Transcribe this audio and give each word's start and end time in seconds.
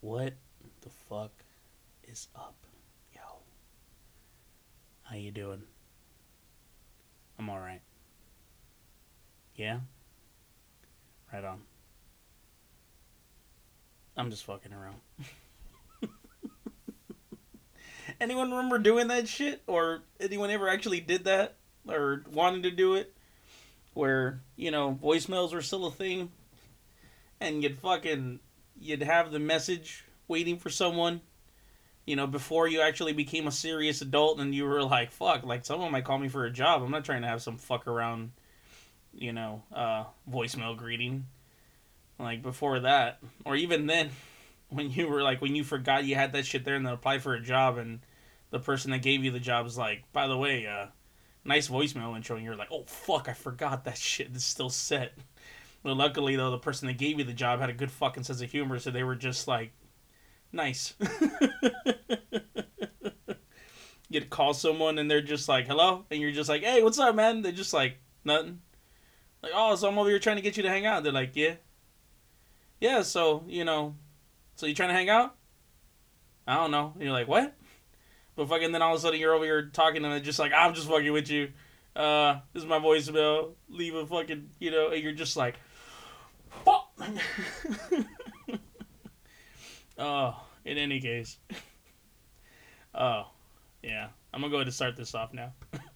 What 0.00 0.32
the 0.80 0.88
fuck 1.10 1.32
is 2.04 2.28
up, 2.34 2.54
yo? 3.14 3.20
How 5.02 5.16
you 5.16 5.30
doing? 5.30 5.62
I'm 7.38 7.50
all 7.50 7.58
right. 7.58 7.82
Yeah. 9.56 9.80
Right 11.30 11.44
on. 11.44 11.60
I'm 14.16 14.30
just 14.30 14.44
fucking 14.44 14.72
around. 14.72 15.00
anyone 18.20 18.50
remember 18.50 18.78
doing 18.78 19.08
that 19.08 19.28
shit, 19.28 19.62
or 19.66 20.00
anyone 20.18 20.50
ever 20.50 20.70
actually 20.70 21.00
did 21.00 21.24
that, 21.24 21.56
or 21.86 22.22
wanted 22.32 22.62
to 22.62 22.70
do 22.70 22.94
it? 22.94 23.14
Where 23.92 24.40
you 24.56 24.70
know 24.70 24.98
voicemails 25.02 25.52
were 25.52 25.60
still 25.60 25.84
a 25.84 25.90
thing, 25.90 26.32
and 27.38 27.62
you'd 27.62 27.78
fucking 27.78 28.40
you'd 28.80 29.02
have 29.02 29.30
the 29.30 29.38
message 29.38 30.04
waiting 30.26 30.56
for 30.56 30.70
someone 30.70 31.20
you 32.06 32.16
know 32.16 32.26
before 32.26 32.66
you 32.66 32.80
actually 32.80 33.12
became 33.12 33.46
a 33.46 33.52
serious 33.52 34.00
adult 34.00 34.40
and 34.40 34.54
you 34.54 34.64
were 34.64 34.82
like 34.82 35.10
fuck 35.10 35.44
like 35.44 35.64
someone 35.64 35.92
might 35.92 36.04
call 36.04 36.18
me 36.18 36.28
for 36.28 36.44
a 36.44 36.50
job. 36.50 36.82
I'm 36.82 36.90
not 36.90 37.04
trying 37.04 37.22
to 37.22 37.28
have 37.28 37.42
some 37.42 37.56
fuck 37.56 37.86
around 37.86 38.32
you 39.12 39.32
know 39.32 39.62
uh 39.72 40.04
voicemail 40.30 40.76
greeting. 40.76 41.26
Like 42.18 42.42
before 42.42 42.80
that 42.80 43.18
or 43.44 43.54
even 43.56 43.86
then 43.86 44.10
when 44.68 44.90
you 44.90 45.08
were 45.08 45.22
like 45.22 45.40
when 45.40 45.54
you 45.54 45.64
forgot 45.64 46.04
you 46.04 46.14
had 46.14 46.32
that 46.32 46.46
shit 46.46 46.64
there 46.64 46.76
and 46.76 46.86
then 46.86 46.92
apply 46.92 47.18
for 47.18 47.34
a 47.34 47.40
job 47.40 47.76
and 47.78 48.00
the 48.50 48.58
person 48.58 48.90
that 48.90 49.02
gave 49.02 49.24
you 49.24 49.30
the 49.30 49.40
job 49.40 49.66
is 49.66 49.78
like 49.78 50.04
by 50.12 50.26
the 50.26 50.36
way 50.36 50.66
uh 50.66 50.86
nice 51.44 51.68
voicemail 51.68 52.14
intro 52.16 52.36
and 52.36 52.44
you're 52.44 52.56
like 52.56 52.70
oh 52.70 52.84
fuck 52.86 53.28
i 53.28 53.32
forgot 53.32 53.84
that 53.84 53.96
shit 53.96 54.28
it's 54.34 54.44
still 54.44 54.68
set 54.68 55.12
but 55.82 55.96
luckily, 55.96 56.36
though, 56.36 56.50
the 56.50 56.58
person 56.58 56.88
that 56.88 56.98
gave 56.98 57.18
you 57.18 57.24
the 57.24 57.32
job 57.32 57.60
had 57.60 57.70
a 57.70 57.74
good 57.74 57.90
fucking 57.90 58.24
sense 58.24 58.40
of 58.42 58.50
humor, 58.50 58.78
so 58.78 58.90
they 58.90 59.04
were 59.04 59.16
just 59.16 59.48
like, 59.48 59.72
nice. 60.52 60.94
You'd 64.08 64.28
call 64.28 64.54
someone 64.54 64.98
and 64.98 65.10
they're 65.10 65.22
just 65.22 65.48
like, 65.48 65.66
hello? 65.68 66.04
And 66.10 66.20
you're 66.20 66.32
just 66.32 66.48
like, 66.48 66.64
hey, 66.64 66.82
what's 66.82 66.98
up, 66.98 67.14
man? 67.14 67.42
They're 67.42 67.52
just 67.52 67.72
like, 67.72 67.98
nothing. 68.24 68.60
Like, 69.40 69.52
oh, 69.54 69.76
so 69.76 69.88
I'm 69.88 69.98
over 69.98 70.08
here 70.08 70.18
trying 70.18 70.36
to 70.36 70.42
get 70.42 70.56
you 70.56 70.64
to 70.64 70.68
hang 70.68 70.84
out. 70.84 71.04
They're 71.04 71.12
like, 71.12 71.36
yeah. 71.36 71.54
Yeah, 72.80 73.02
so, 73.02 73.44
you 73.46 73.64
know, 73.64 73.94
so 74.56 74.66
you 74.66 74.74
trying 74.74 74.88
to 74.88 74.94
hang 74.94 75.08
out? 75.08 75.36
I 76.46 76.56
don't 76.56 76.72
know. 76.72 76.92
And 76.94 77.04
you're 77.04 77.12
like, 77.12 77.28
what? 77.28 77.54
But 78.34 78.48
fucking 78.48 78.72
then 78.72 78.82
all 78.82 78.94
of 78.94 78.98
a 78.98 79.00
sudden 79.00 79.20
you're 79.20 79.34
over 79.34 79.44
here 79.44 79.66
talking 79.66 80.04
and 80.04 80.12
they're 80.12 80.20
just 80.20 80.38
like, 80.38 80.52
I'm 80.52 80.74
just 80.74 80.88
fucking 80.88 81.12
with 81.12 81.30
you. 81.30 81.52
Uh, 81.94 82.40
this 82.52 82.62
is 82.62 82.68
my 82.68 82.78
voicemail. 82.78 83.52
Leave 83.68 83.94
a 83.94 84.06
fucking, 84.06 84.50
you 84.58 84.70
know, 84.70 84.88
and 84.88 85.02
you're 85.02 85.12
just 85.12 85.36
like, 85.36 85.56
oh, 89.98 90.46
in 90.64 90.78
any 90.78 91.00
case. 91.00 91.38
Oh, 92.94 93.26
yeah. 93.82 94.08
I'm 94.32 94.40
gonna 94.40 94.50
go 94.50 94.56
ahead 94.56 94.66
and 94.66 94.74
start 94.74 94.96
this 94.96 95.14
off 95.14 95.32
now. 95.32 95.52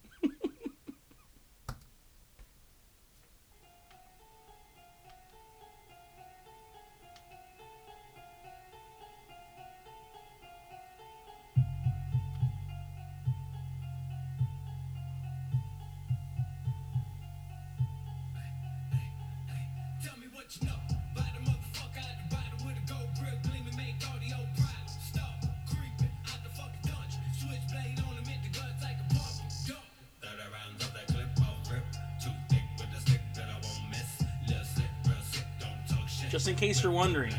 Just 36.45 36.61
in 36.61 36.67
case 36.67 36.83
you're 36.83 36.91
wondering. 36.91 37.33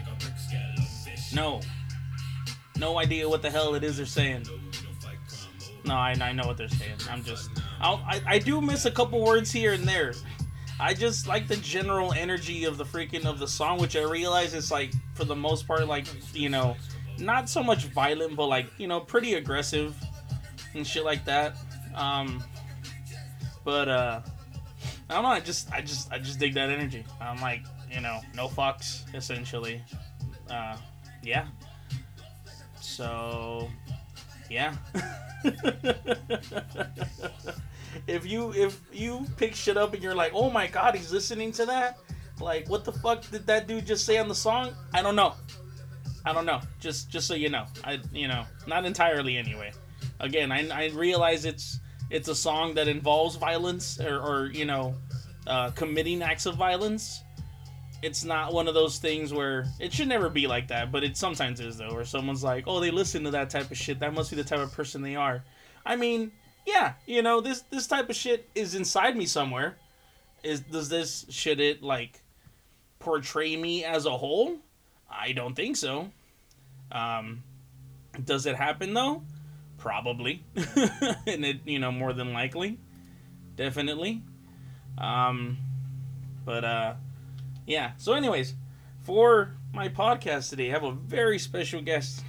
No. 1.33 1.61
No 2.77 2.99
idea 2.99 3.29
what 3.29 3.41
the 3.41 3.49
hell 3.49 3.77
it 3.77 3.85
is 3.85 3.99
they're 3.99 4.05
saying. 4.05 4.47
No, 5.85 5.95
I, 5.95 6.17
I 6.21 6.33
know 6.33 6.45
what 6.45 6.57
they're 6.57 6.69
saying. 6.69 6.97
I'm 7.09 7.23
just. 7.23 7.51
I'll, 7.81 8.03
I, 8.05 8.21
I 8.27 8.39
do 8.41 8.61
miss 8.61 8.85
a 8.85 8.91
couple 8.91 9.25
words 9.25 9.53
here 9.53 9.75
and 9.75 9.85
there. 9.85 10.13
I 10.81 10.93
just 10.93 11.29
like 11.29 11.47
the 11.47 11.55
general 11.59 12.15
energy 12.15 12.65
of 12.65 12.79
the 12.79 12.85
freaking 12.85 13.27
of 13.27 13.39
the 13.39 13.47
song, 13.47 13.79
which 13.79 13.95
I 13.95 14.03
realize 14.03 14.55
is 14.55 14.73
like 14.73 14.91
for 15.15 15.25
the 15.25 15.37
most 15.37 15.69
part 15.69 15.87
like 15.87 16.07
you 16.35 16.49
know, 16.49 16.77
not 17.21 17.49
so 17.49 17.63
much 17.63 17.85
violent, 17.85 18.35
but 18.35 18.47
like 18.47 18.67
you 18.77 18.89
know 18.89 18.99
pretty 18.99 19.35
aggressive 19.35 19.95
and 20.75 20.85
shit 20.85 21.05
like 21.05 21.25
that. 21.27 21.57
Um, 21.95 22.43
but 23.63 23.89
uh, 23.89 24.21
I 25.09 25.15
don't 25.15 25.23
know. 25.23 25.29
I 25.29 25.39
just 25.39 25.73
I 25.73 25.81
just 25.81 26.13
I 26.13 26.19
just 26.19 26.41
dig 26.41 26.55
that 26.55 26.71
energy. 26.71 27.05
I'm 27.21 27.41
like 27.41 27.63
you 27.91 28.01
know 28.01 28.21
no 28.35 28.49
fucks 28.49 29.03
essentially. 29.15 29.83
Uh, 30.51 30.77
yeah. 31.23 31.47
So 32.81 33.69
yeah. 34.51 34.75
if 38.07 38.27
you 38.27 38.53
if 38.55 38.81
you 38.93 39.27
pick 39.37 39.55
shit 39.55 39.77
up 39.77 39.95
and 39.95 40.03
you're 40.03 40.15
like, 40.15 40.33
oh 40.35 40.51
my 40.51 40.67
god, 40.67 40.95
he's 40.95 41.13
listening 41.13 41.53
to 41.53 41.67
that, 41.67 41.99
like 42.41 42.69
what 42.69 42.85
the 42.85 42.93
fuck 42.93 43.29
did 43.31 43.47
that 43.47 43.67
dude 43.67 43.87
just 43.87 44.05
say 44.05 44.19
on 44.19 44.29
the 44.29 44.35
song? 44.35 44.75
I 44.93 45.03
don't 45.03 45.17
know. 45.17 45.35
I 46.25 46.33
don't 46.33 46.47
know. 46.47 46.61
Just 46.81 47.11
just 47.11 47.29
so 47.29 47.35
you 47.35 47.49
know, 47.49 47.67
I 47.85 48.01
you 48.13 48.29
know 48.29 48.45
not 48.67 48.85
entirely 48.85 49.37
anyway. 49.37 49.73
Again, 50.21 50.51
I 50.53 50.69
I 50.69 50.89
realize 50.91 51.45
it's 51.45 51.81
it's 52.11 52.29
a 52.29 52.35
song 52.35 52.75
that 52.75 52.89
involves 52.89 53.37
violence 53.37 54.01
or 54.01 54.19
or 54.21 54.47
you 54.47 54.65
know 54.65 54.95
uh, 55.47 55.71
committing 55.71 56.23
acts 56.23 56.47
of 56.47 56.57
violence. 56.57 57.23
It's 58.07 58.23
not 58.23 58.53
one 58.53 58.69
of 58.69 58.75
those 58.75 58.99
things 58.99 59.33
where 59.33 59.67
it 59.81 59.93
should 59.93 60.07
never 60.07 60.29
be 60.29 60.47
like 60.47 60.69
that, 60.69 60.93
but 60.93 61.03
it 61.03 61.17
sometimes 61.17 61.59
is 61.59 61.77
though. 61.77 61.93
Where 61.93 62.05
someone's 62.05 62.45
like, 62.45 62.69
"Oh, 62.69 62.79
they 62.79 62.93
listen 62.93 63.25
to 63.25 63.33
that 63.33 63.51
type 63.51 63.69
of 63.73 63.77
shit. 63.77 63.99
That 63.99 64.15
must 64.15 64.31
be 64.31 64.37
the 64.37 64.45
type 64.45 64.61
of 64.61 64.73
person 64.73 65.03
they 65.03 65.17
are." 65.17 65.43
I 65.85 65.97
mean, 65.97 66.31
yeah, 66.65 66.93
you 67.07 67.21
know, 67.21 67.41
this 67.41 67.63
this 67.63 67.89
type 67.89 68.09
of 68.09 68.15
shit 68.15 68.49
is 68.55 68.77
inside 68.77 69.17
me 69.17 69.27
somewhere. 69.27 69.77
Is 70.45 70.61
does 70.61 70.89
this 70.89 71.27
should 71.31 71.59
it 71.59 71.83
like 71.83 72.23
portray 73.01 73.57
me 73.57 73.83
as 73.85 74.07
a 74.07 74.17
whole? 74.17 74.59
I 75.11 75.33
don't 75.33 75.57
think 75.57 75.77
so. 75.77 76.13
Um, 76.93 77.43
does 78.25 78.47
it 78.47 78.55
happen 78.55 78.95
though? 78.95 79.25
Probably, 79.79 80.45
and 81.27 81.45
it 81.45 81.59
you 81.65 81.81
know 81.81 81.91
more 81.91 82.13
than 82.13 82.33
likely, 82.33 82.79
definitely. 83.57 84.23
Um, 84.97 85.59
but 86.45 86.65
uh, 86.65 86.95
yeah. 87.67 87.93
So, 87.99 88.13
anyways, 88.13 88.55
for 89.03 89.51
my 89.73 89.89
podcast 89.89 90.51
today, 90.51 90.69
I 90.69 90.73
have 90.73 90.85
a 90.85 90.93
very 90.93 91.39
special 91.39 91.83
guest. 91.83 92.23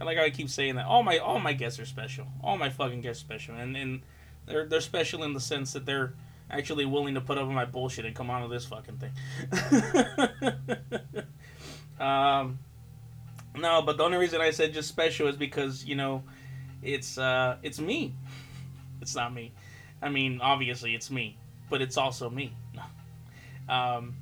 I 0.00 0.04
like 0.04 0.18
I 0.18 0.30
keep 0.30 0.48
saying 0.48 0.76
that. 0.76 0.86
All 0.86 1.02
my 1.02 1.18
all 1.18 1.38
my 1.38 1.52
guests 1.52 1.78
are 1.78 1.86
special. 1.86 2.26
All 2.42 2.56
my 2.56 2.70
fucking 2.70 3.00
guests 3.00 3.20
special, 3.20 3.54
and 3.54 3.76
and 3.76 4.02
they're 4.46 4.66
they're 4.66 4.80
special 4.80 5.24
in 5.24 5.34
the 5.34 5.40
sense 5.40 5.72
that 5.72 5.86
they're 5.86 6.14
actually 6.50 6.86
willing 6.86 7.14
to 7.14 7.20
put 7.20 7.38
up 7.38 7.46
with 7.46 7.54
my 7.54 7.64
bullshit 7.64 8.04
and 8.04 8.14
come 8.14 8.30
on 8.30 8.42
to 8.42 8.48
this 8.48 8.64
fucking 8.64 8.98
thing. 8.98 9.12
um, 12.00 12.58
no, 13.56 13.82
but 13.82 13.96
the 13.96 14.04
only 14.04 14.18
reason 14.18 14.40
I 14.40 14.50
said 14.50 14.72
just 14.72 14.88
special 14.88 15.28
is 15.28 15.36
because 15.36 15.84
you 15.84 15.96
know, 15.96 16.22
it's 16.82 17.18
uh, 17.18 17.56
it's 17.62 17.80
me. 17.80 18.14
It's 19.00 19.14
not 19.14 19.32
me. 19.32 19.52
I 20.00 20.08
mean, 20.08 20.40
obviously 20.40 20.94
it's 20.94 21.10
me, 21.10 21.36
but 21.68 21.82
it's 21.82 21.96
also 21.96 22.30
me. 22.30 22.52
um, 23.68 24.14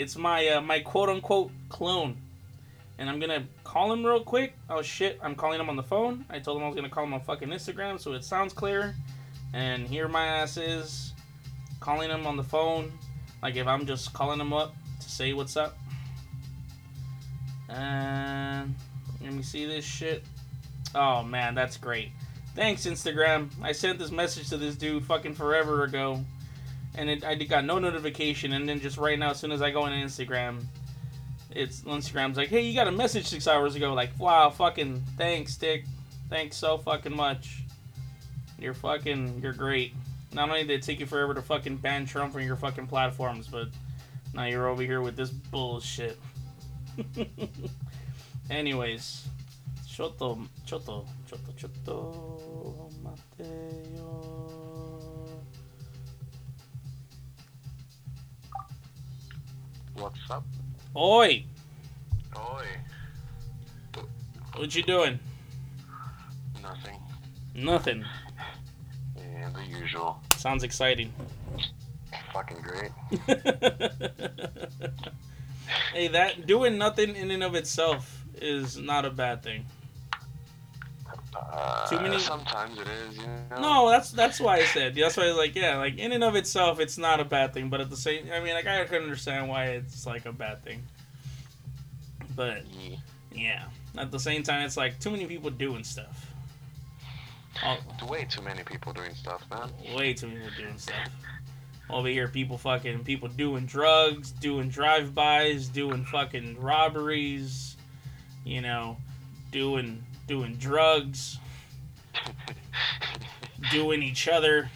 it's 0.00 0.16
my 0.16 0.48
uh, 0.48 0.60
my 0.62 0.80
quote 0.80 1.10
unquote 1.10 1.50
clone, 1.68 2.16
and 2.98 3.10
I'm 3.10 3.20
gonna 3.20 3.44
call 3.64 3.92
him 3.92 4.04
real 4.04 4.24
quick. 4.24 4.54
Oh 4.70 4.80
shit, 4.80 5.20
I'm 5.22 5.34
calling 5.34 5.60
him 5.60 5.68
on 5.68 5.76
the 5.76 5.82
phone. 5.82 6.24
I 6.30 6.38
told 6.38 6.56
him 6.56 6.64
I 6.64 6.68
was 6.68 6.74
gonna 6.74 6.88
call 6.88 7.04
him 7.04 7.12
on 7.12 7.20
fucking 7.20 7.50
Instagram, 7.50 8.00
so 8.00 8.14
it 8.14 8.24
sounds 8.24 8.54
clear. 8.54 8.94
And 9.52 9.86
here 9.86 10.08
my 10.08 10.24
ass 10.24 10.56
is 10.56 11.12
calling 11.80 12.08
him 12.08 12.26
on 12.26 12.38
the 12.38 12.42
phone, 12.42 12.90
like 13.42 13.56
if 13.56 13.66
I'm 13.66 13.84
just 13.84 14.14
calling 14.14 14.40
him 14.40 14.54
up 14.54 14.74
to 15.00 15.10
say 15.10 15.34
what's 15.34 15.58
up. 15.58 15.76
And 17.68 18.74
let 19.20 19.34
me 19.34 19.42
see 19.42 19.66
this 19.66 19.84
shit. 19.84 20.24
Oh 20.94 21.22
man, 21.22 21.54
that's 21.54 21.76
great. 21.76 22.08
Thanks 22.56 22.86
Instagram. 22.86 23.50
I 23.62 23.72
sent 23.72 23.98
this 23.98 24.10
message 24.10 24.48
to 24.48 24.56
this 24.56 24.76
dude 24.76 25.04
fucking 25.04 25.34
forever 25.34 25.84
ago, 25.84 26.24
and 26.96 27.10
it, 27.10 27.24
I 27.24 27.34
got 27.34 27.64
no 27.64 27.78
notification. 27.78 28.52
And 28.52 28.68
then 28.68 28.80
just 28.80 28.98
right 28.98 29.18
now, 29.18 29.30
as 29.30 29.38
soon 29.38 29.52
as 29.52 29.62
I 29.62 29.70
go 29.70 29.82
on 29.82 29.92
Instagram, 29.92 30.64
it's 31.50 31.82
Instagram's 31.82 32.36
like, 32.36 32.48
hey, 32.48 32.62
you 32.62 32.74
got 32.74 32.88
a 32.88 32.92
message 32.92 33.26
six 33.26 33.46
hours 33.46 33.74
ago. 33.74 33.94
Like, 33.94 34.10
wow, 34.18 34.50
fucking 34.50 35.02
thanks, 35.16 35.56
Dick. 35.56 35.84
Thanks 36.28 36.56
so 36.56 36.78
fucking 36.78 37.14
much. 37.14 37.62
You're 38.58 38.74
fucking, 38.74 39.40
you're 39.42 39.52
great. 39.52 39.94
Not 40.32 40.48
only 40.48 40.62
did 40.62 40.70
it 40.70 40.82
take 40.82 41.00
you 41.00 41.06
forever 41.06 41.34
to 41.34 41.42
fucking 41.42 41.78
ban 41.78 42.06
Trump 42.06 42.32
from 42.32 42.42
your 42.42 42.56
fucking 42.56 42.86
platforms, 42.86 43.48
but 43.48 43.68
now 44.32 44.44
you're 44.44 44.68
over 44.68 44.82
here 44.82 45.00
with 45.00 45.16
this 45.16 45.30
bullshit. 45.30 46.18
Anyways, 48.50 49.26
Choto, 49.88 50.46
Choto, 50.66 51.06
Choto, 51.28 51.52
Choto, 51.56 52.92
Mateo. 53.02 53.99
What's 60.00 60.30
up? 60.30 60.44
Oi, 60.96 61.44
Oi. 62.34 62.64
what 64.56 64.74
you 64.74 64.82
doing? 64.82 65.20
Nothing. 66.62 66.96
Nothing. 67.54 68.06
Yeah, 69.14 69.50
the 69.50 69.62
usual. 69.62 70.18
Sounds 70.38 70.64
exciting. 70.64 71.12
Fucking 72.32 72.62
great. 72.62 72.92
hey, 75.92 76.08
that 76.08 76.46
doing 76.46 76.78
nothing 76.78 77.14
in 77.14 77.30
and 77.30 77.42
of 77.42 77.54
itself 77.54 78.24
is 78.40 78.78
not 78.78 79.04
a 79.04 79.10
bad 79.10 79.42
thing. 79.42 79.66
Uh, 81.34 81.86
Too 81.88 82.00
many- 82.00 82.18
Sometimes 82.18 82.78
it 82.78 82.88
is, 82.88 83.16
you 83.18 83.22
know. 83.50 83.60
No, 83.60 83.90
that's 83.90 84.10
that's 84.10 84.40
why 84.40 84.56
I 84.56 84.64
said. 84.64 84.94
That's 84.96 85.16
why 85.16 85.24
I 85.24 85.28
was 85.28 85.36
like, 85.36 85.54
yeah, 85.54 85.76
like 85.76 85.96
in 85.98 86.10
and 86.12 86.24
of 86.24 86.34
itself, 86.34 86.80
it's 86.80 86.98
not 86.98 87.20
a 87.20 87.24
bad 87.24 87.54
thing. 87.54 87.68
But 87.70 87.80
at 87.80 87.88
the 87.88 87.96
same, 87.96 88.26
I 88.32 88.40
mean, 88.40 88.54
like 88.54 88.66
I 88.66 88.84
can 88.84 89.02
understand 89.02 89.48
why 89.48 89.66
it's 89.66 90.06
like 90.06 90.26
a 90.26 90.32
bad 90.32 90.64
thing. 90.64 90.82
But 92.34 92.64
Yeah. 92.72 92.96
yeah, 93.32 93.64
at 93.96 94.10
the 94.10 94.18
same 94.18 94.42
time, 94.42 94.64
it's 94.66 94.76
like 94.76 94.98
too 94.98 95.10
many 95.10 95.26
people 95.26 95.50
doing 95.50 95.84
stuff. 95.84 96.26
Oh, 97.64 97.78
Way 98.06 98.24
too 98.24 98.42
many 98.42 98.62
people 98.64 98.92
doing 98.92 99.14
stuff, 99.14 99.44
man. 99.50 99.70
way 99.94 100.14
too 100.14 100.28
many 100.28 100.40
people 100.40 100.56
doing 100.64 100.78
stuff. 100.78 100.96
Over 101.90 102.08
here, 102.08 102.28
people 102.28 102.56
fucking 102.56 103.02
people 103.04 103.28
doing 103.28 103.66
drugs, 103.66 104.30
doing 104.30 104.68
drive-bys, 104.68 105.68
doing 105.68 106.04
fucking 106.04 106.60
robberies. 106.60 107.76
You 108.44 108.62
know, 108.62 108.96
doing 109.50 110.02
doing 110.30 110.54
drugs, 110.54 111.38
doing 113.72 114.00
each 114.00 114.28
other. 114.28 114.70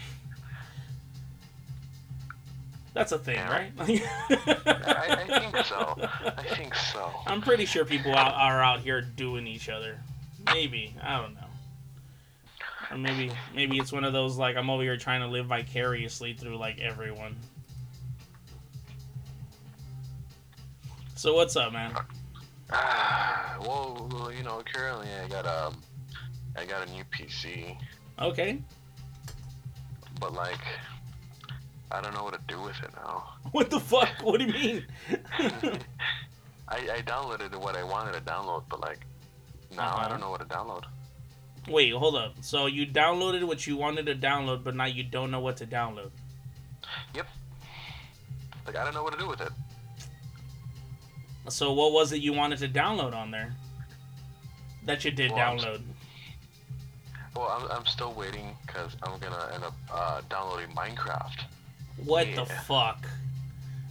That's 2.93 3.13
a 3.13 3.19
thing, 3.19 3.39
right? 3.39 3.71
I, 3.79 5.17
I 5.21 5.39
think 5.39 5.65
so. 5.65 5.97
I 6.37 6.43
think 6.57 6.75
so. 6.75 7.09
I'm 7.29 7.41
pretty 7.41 7.67
sure 7.67 7.85
people 7.85 8.17
out, 8.17 8.35
are 8.35 8.65
out 8.65 8.81
here 8.81 9.01
doing 9.01 9.47
each 9.47 9.69
other. 9.69 10.01
Maybe 10.47 10.93
I 11.01 11.21
don't 11.21 11.35
know. 11.35 11.41
Or 12.91 12.99
maybe 12.99 13.31
maybe 13.55 13.79
it's 13.79 13.93
one 13.93 14.03
of 14.03 14.13
those 14.13 14.37
like 14.37 14.57
I'm 14.57 14.69
over 14.69 14.83
here 14.83 14.97
trying 14.97 15.21
to 15.21 15.29
live 15.29 15.47
vicariously 15.47 16.35
through 16.35 16.57
like 16.57 16.81
everyone. 16.81 17.37
So 21.15 21.35
what's 21.35 21.55
up, 21.55 21.73
man? 21.73 21.95
Ah, 22.73 23.57
well, 23.61 24.33
you 24.37 24.43
know, 24.43 24.63
currently 24.73 25.09
I 25.23 25.29
got 25.29 25.47
um, 25.47 25.77
I 26.57 26.65
got 26.65 26.87
a 26.87 26.91
new 26.93 27.05
PC, 27.05 27.77
Okay. 28.21 28.59
but 30.21 30.33
like, 30.33 30.61
I 31.91 32.01
don't 32.01 32.15
know 32.15 32.25
what 32.25 32.35
to 32.35 32.41
do 32.49 32.61
with 32.63 32.77
it 32.83 32.91
now. 32.97 33.25
What 33.53 33.71
the 33.71 33.79
fuck? 33.81 34.09
What 34.23 34.41
do 34.41 34.47
you 34.47 34.53
mean? 34.53 34.87
I, 36.69 36.77
I 36.97 37.03
downloaded 37.05 37.55
what 37.57 37.77
I 37.77 37.85
wanted 37.85 38.15
to 38.15 38.21
download, 38.23 38.65
but 38.69 38.81
like, 38.81 39.01
now 39.77 39.83
Uh-huh. 39.95 40.07
I 40.07 40.09
don't 40.09 40.21
know 40.21 40.31
what 40.31 40.41
to 40.41 40.47
download. 40.47 40.85
Wait, 41.69 41.93
hold 41.93 42.17
up. 42.17 42.35
So 42.41 42.67
you 42.67 42.87
downloaded 42.87 43.45
what 43.47 43.67
you 43.67 43.77
wanted 43.77 44.07
to 44.07 44.15
download, 44.15 44.65
but 44.65 44.75
now 44.75 44.87
you 44.87 45.03
don't 45.05 45.31
know 45.31 45.41
what 45.41 45.57
to 45.59 45.67
download. 45.67 46.11
Yep. 47.15 47.27
Like, 48.67 48.77
I 48.77 48.85
don't 48.85 48.95
know 48.95 49.03
what 49.03 49.13
to 49.13 49.19
do 49.19 49.29
with 49.29 49.41
it. 49.41 49.51
So 51.49 51.73
what 51.73 51.93
was 51.93 52.13
it 52.13 52.21
you 52.23 52.33
wanted 52.33 52.59
to 52.61 52.69
download 52.69 53.15
on 53.15 53.31
there? 53.31 53.55
That 54.85 55.05
you 55.05 55.11
did 55.11 55.31
Well, 55.33 55.41
I'm- 55.41 55.59
download. 55.59 55.83
Well, 57.37 57.49
I'm, 57.49 57.79
I'm 57.79 57.87
still 57.87 58.13
waiting 58.13 58.57
because 58.67 58.97
I'm 59.03 59.19
gonna 59.19 59.51
end 59.53 59.65
up 59.65 59.75
uh, 59.93 60.21
downloading 60.31 60.69
Minecraft. 60.75 61.41
What 62.05 62.29
the 62.35 62.47
fuck? 62.47 63.07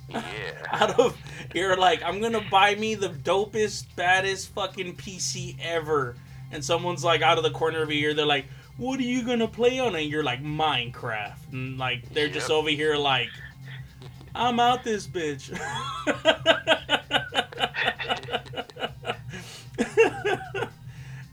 Yeah. 0.10 0.20
out 0.72 1.00
of 1.00 1.18
you're 1.56 1.78
like 1.78 2.04
i'm 2.04 2.20
gonna 2.22 2.44
buy 2.52 2.76
me 2.76 2.94
the 2.94 3.08
dopest 3.10 3.86
baddest 3.96 4.50
fucking 4.54 4.96
pc 4.98 5.56
ever 5.62 6.16
and 6.52 6.64
someone's 6.64 7.04
like 7.04 7.22
out 7.22 7.38
of 7.38 7.44
the 7.44 7.50
corner 7.50 7.82
of 7.82 7.90
your 7.90 8.10
ear 8.10 8.14
they're 8.14 8.26
like 8.26 8.46
what 8.78 9.00
are 9.00 9.04
you 9.04 9.24
gonna 9.26 9.48
play 9.48 9.80
on 9.80 9.96
and 9.96 10.10
you're 10.12 10.22
like 10.24 10.44
minecraft 10.44 11.38
and 11.54 11.78
like 11.80 12.08
they're 12.14 12.28
just 12.28 12.52
over 12.52 12.70
here 12.70 12.96
like 12.98 13.30
i'm 14.36 14.60
out 14.60 14.84
this 14.84 15.08
bitch 15.08 15.50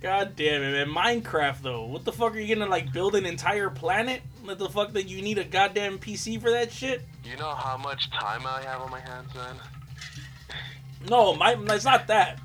god 0.02 0.37
damn 0.37 0.62
it 0.62 0.73
man 0.73 0.88
minecraft 0.88 1.62
though 1.62 1.85
what 1.85 2.05
the 2.05 2.12
fuck 2.12 2.35
are 2.35 2.41
you 2.41 2.55
gonna 2.55 2.70
like 2.70 2.93
build 2.93 3.14
an 3.14 3.26
entire 3.26 3.70
planet 3.70 4.23
what 4.44 4.58
the 4.58 4.69
fuck 4.69 4.93
that 4.93 5.08
you 5.08 5.23
need 5.23 5.38
a 5.38 5.44
goddamn 5.44 5.99
pc 5.99 6.41
for 6.41 6.50
that 6.50 6.73
shit 6.73 7.02
you 7.25 7.37
know 7.37 7.55
how 7.55 7.76
much 7.76 8.11
time 8.11 8.47
I 8.47 8.62
have 8.62 8.81
on 8.81 8.91
my 8.91 9.00
hands, 9.00 9.35
man? 9.35 9.55
No, 11.08 11.35
my 11.35 11.56
it's 11.75 11.85
not 11.85 12.06
that. 12.08 12.41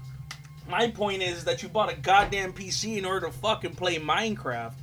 My 0.70 0.90
point 0.90 1.22
is 1.22 1.44
that 1.46 1.64
you 1.64 1.70
bought 1.70 1.92
a 1.92 1.96
goddamn 1.96 2.54
PC 2.54 2.98
in 2.98 3.06
order 3.06 3.28
to 3.28 3.32
fucking 3.32 3.76
play 3.76 3.98
Minecraft. 3.98 4.74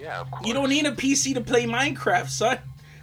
Yeah, 0.00 0.20
of 0.20 0.30
course. 0.30 0.46
You 0.46 0.54
don't 0.54 0.70
need 0.70 0.86
a 0.86 0.92
PC 0.92 1.34
to 1.34 1.40
play 1.40 1.64
Minecraft, 1.64 2.28
son. 2.28 2.58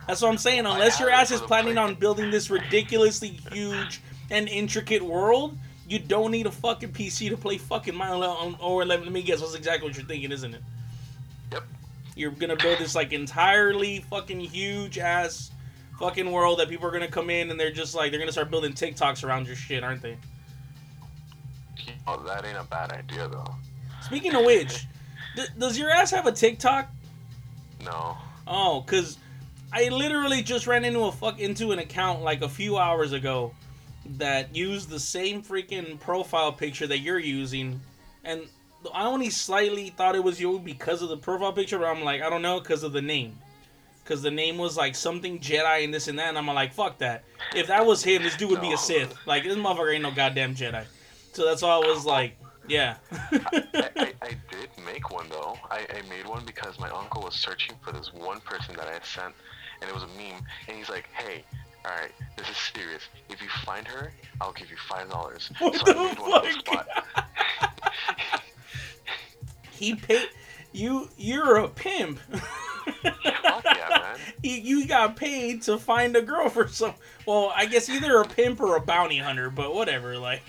That's 0.09 0.23
what 0.23 0.29
I'm 0.29 0.39
saying. 0.39 0.65
Unless 0.65 0.99
your 0.99 1.11
ass 1.11 1.29
is 1.29 1.39
planning 1.39 1.77
on 1.77 1.93
building 1.93 2.31
this 2.31 2.49
ridiculously 2.49 3.39
huge 3.51 4.01
and 4.31 4.49
intricate 4.49 5.03
world, 5.03 5.55
you 5.87 5.99
don't 5.99 6.31
need 6.31 6.47
a 6.47 6.51
fucking 6.51 6.93
PC 6.93 7.29
to 7.29 7.37
play 7.37 7.59
fucking 7.59 7.93
Minecraft. 7.93 8.57
Or 8.59 8.83
let, 8.85 9.03
let 9.03 9.11
me 9.11 9.21
guess, 9.21 9.41
that's 9.41 9.53
exactly 9.53 9.87
what 9.87 9.95
you're 9.95 10.07
thinking, 10.07 10.31
isn't 10.31 10.55
it? 10.55 10.63
Yep. 11.51 11.63
You're 12.15 12.31
gonna 12.31 12.55
build 12.55 12.79
this 12.79 12.95
like 12.95 13.13
entirely 13.13 13.99
fucking 14.09 14.39
huge 14.39 14.97
ass 14.97 15.51
fucking 15.99 16.31
world 16.31 16.57
that 16.57 16.69
people 16.69 16.87
are 16.87 16.91
gonna 16.91 17.07
come 17.07 17.29
in 17.29 17.51
and 17.51 17.59
they're 17.59 17.69
just 17.69 17.93
like 17.93 18.09
they're 18.09 18.19
gonna 18.19 18.31
start 18.31 18.49
building 18.49 18.73
TikToks 18.73 19.23
around 19.23 19.45
your 19.45 19.55
shit, 19.55 19.83
aren't 19.83 20.01
they? 20.01 20.17
Oh, 22.07 22.17
that 22.25 22.45
ain't 22.45 22.57
a 22.57 22.63
bad 22.63 22.91
idea, 22.93 23.27
though. 23.27 23.53
Speaking 24.01 24.33
of 24.33 24.43
which, 24.43 24.87
d- 25.35 25.45
does 25.59 25.77
your 25.77 25.91
ass 25.91 26.09
have 26.09 26.25
a 26.25 26.31
TikTok? 26.31 26.89
No. 27.85 28.17
Oh, 28.47 28.83
cause 28.87 29.19
I 29.71 29.89
literally 29.89 30.41
just 30.41 30.67
ran 30.67 30.83
into 30.83 31.01
a 31.01 31.11
fuck 31.11 31.39
into 31.39 31.71
an 31.71 31.79
account 31.79 32.21
like 32.21 32.41
a 32.41 32.49
few 32.49 32.77
hours 32.77 33.13
ago 33.13 33.53
that 34.17 34.55
used 34.55 34.89
the 34.89 34.99
same 34.99 35.43
freaking 35.43 35.99
profile 35.99 36.51
picture 36.51 36.87
that 36.87 36.99
you're 36.99 37.19
using, 37.19 37.79
and 38.23 38.41
I 38.93 39.05
only 39.05 39.29
slightly 39.29 39.89
thought 39.89 40.15
it 40.15 40.23
was 40.23 40.39
you 40.39 40.59
because 40.59 41.01
of 41.01 41.09
the 41.09 41.17
profile 41.17 41.53
picture, 41.53 41.77
but 41.77 41.85
I'm 41.85 42.03
like, 42.03 42.21
I 42.21 42.29
don't 42.29 42.41
know, 42.41 42.59
because 42.59 42.83
of 42.83 42.93
the 42.93 43.01
name. 43.01 43.37
Because 44.03 44.21
the 44.23 44.31
name 44.31 44.57
was 44.57 44.75
like 44.75 44.95
something 44.95 45.39
Jedi 45.39 45.83
and 45.83 45.93
this 45.93 46.07
and 46.07 46.17
that, 46.17 46.29
and 46.29 46.37
I'm 46.37 46.47
like, 46.47 46.73
fuck 46.73 46.97
that. 46.99 47.23
If 47.55 47.67
that 47.67 47.85
was 47.85 48.03
him, 48.03 48.23
this 48.23 48.35
dude 48.35 48.49
would 48.49 48.61
be 48.61 48.73
a 48.73 48.77
Sith. 48.77 49.15
Like, 49.27 49.43
this 49.43 49.55
motherfucker 49.55 49.93
ain't 49.93 50.03
no 50.03 50.11
goddamn 50.11 50.55
Jedi. 50.55 50.85
So 51.33 51.45
that's 51.45 51.61
all 51.61 51.83
I 51.83 51.87
was 51.87 52.05
like, 52.05 52.35
yeah. 52.67 52.95
I, 53.11 53.27
I, 53.95 54.13
I 54.21 54.29
did 54.49 54.69
make 54.85 55.11
one, 55.11 55.27
though. 55.29 55.57
I, 55.69 55.85
I 55.95 56.01
made 56.09 56.27
one 56.27 56.43
because 56.45 56.79
my 56.79 56.89
uncle 56.89 57.21
was 57.23 57.35
searching 57.35 57.75
for 57.81 57.91
this 57.91 58.11
one 58.13 58.39
person 58.41 58.75
that 58.77 58.87
I 58.87 58.93
had 58.93 59.05
sent, 59.05 59.35
and 59.81 59.89
it 59.89 59.93
was 59.93 60.03
a 60.03 60.07
meme. 60.07 60.43
And 60.67 60.77
he's 60.77 60.89
like, 60.89 61.09
hey, 61.13 61.43
alright, 61.85 62.11
this 62.37 62.49
is 62.49 62.57
serious. 62.57 63.03
If 63.29 63.41
you 63.41 63.49
find 63.65 63.87
her, 63.87 64.11
I'll 64.41 64.53
give 64.53 64.69
you 64.69 64.77
$5. 64.77 65.61
What 65.61 65.75
so 65.75 65.85
the 65.85 65.99
I 65.99 66.03
made 66.03 66.17
one 66.19 66.43
the 66.43 66.61
fuck? 66.65 68.43
he 69.71 69.95
paid 69.95 70.29
you. 70.71 71.09
You're 71.17 71.57
a 71.57 71.67
pimp. 71.67 72.19
Fuck 73.01 73.63
yeah, 73.65 73.89
man. 73.89 74.17
You, 74.43 74.51
you 74.53 74.87
got 74.87 75.15
paid 75.15 75.63
to 75.63 75.77
find 75.77 76.15
a 76.15 76.21
girl 76.21 76.49
for 76.49 76.67
some. 76.67 76.93
Well, 77.25 77.51
I 77.55 77.65
guess 77.65 77.89
either 77.89 78.19
a 78.19 78.25
pimp 78.25 78.59
or 78.61 78.75
a 78.75 78.81
bounty 78.81 79.17
hunter, 79.17 79.49
but 79.49 79.73
whatever. 79.73 80.17
Like, 80.17 80.41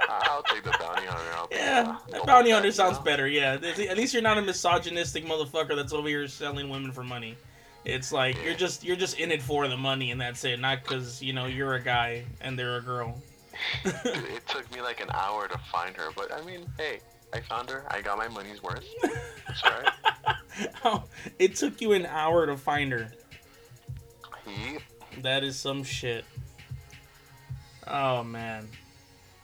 I- 0.00 0.26
I'll 0.30 0.42
take 0.42 0.64
the 0.64 0.76
bounty 0.78 1.06
hunter. 1.06 1.30
I'll 1.34 1.48
yeah, 1.50 1.96
uh, 2.12 2.18
the 2.18 2.24
bounty 2.26 2.50
hunter 2.50 2.70
sounds 2.72 2.94
you 2.94 2.98
know? 2.98 3.04
better. 3.04 3.28
Yeah, 3.28 3.52
at 3.62 3.96
least 3.96 4.12
you're 4.12 4.22
not 4.22 4.38
a 4.38 4.42
misogynistic 4.42 5.24
motherfucker 5.24 5.76
that's 5.76 5.92
over 5.92 6.08
here 6.08 6.26
selling 6.28 6.68
women 6.68 6.92
for 6.92 7.02
money. 7.02 7.36
It's 7.84 8.12
like 8.12 8.42
you're 8.42 8.54
just 8.54 8.82
you're 8.84 8.96
just 8.96 9.18
in 9.18 9.30
it 9.30 9.42
for 9.42 9.68
the 9.68 9.76
money, 9.76 10.10
and 10.10 10.20
that's 10.20 10.44
it. 10.44 10.58
Not 10.58 10.82
because 10.82 11.22
you 11.22 11.32
know 11.32 11.46
you're 11.46 11.74
a 11.74 11.82
guy 11.82 12.24
and 12.40 12.58
they're 12.58 12.76
a 12.76 12.82
girl. 12.82 13.20
It 13.84 14.46
took 14.48 14.72
me 14.74 14.80
like 14.80 15.00
an 15.00 15.10
hour 15.12 15.46
to 15.48 15.58
find 15.70 15.96
her, 15.96 16.08
but 16.16 16.32
I 16.32 16.42
mean, 16.42 16.66
hey, 16.78 17.00
I 17.32 17.40
found 17.40 17.70
her. 17.70 17.84
I 17.90 18.00
got 18.00 18.18
my 18.18 18.28
money's 18.28 18.62
worth. 18.62 18.84
It's 19.02 19.62
alright. 19.64 19.88
How- 20.24 20.34
oh, 20.84 21.04
it 21.38 21.56
took 21.56 21.80
you 21.80 21.92
an 21.92 22.06
hour 22.06 22.46
to 22.46 22.56
find 22.56 22.92
her. 22.92 23.12
Yep. 24.46 24.82
That 25.22 25.44
is 25.44 25.56
some 25.56 25.84
shit. 25.84 26.24
Oh 27.86 28.24
man. 28.24 28.68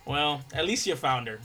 Well, 0.07 0.43
at 0.53 0.67
least 0.67 0.87
you 0.87 0.97
found 0.97 1.29
her. 1.29 1.41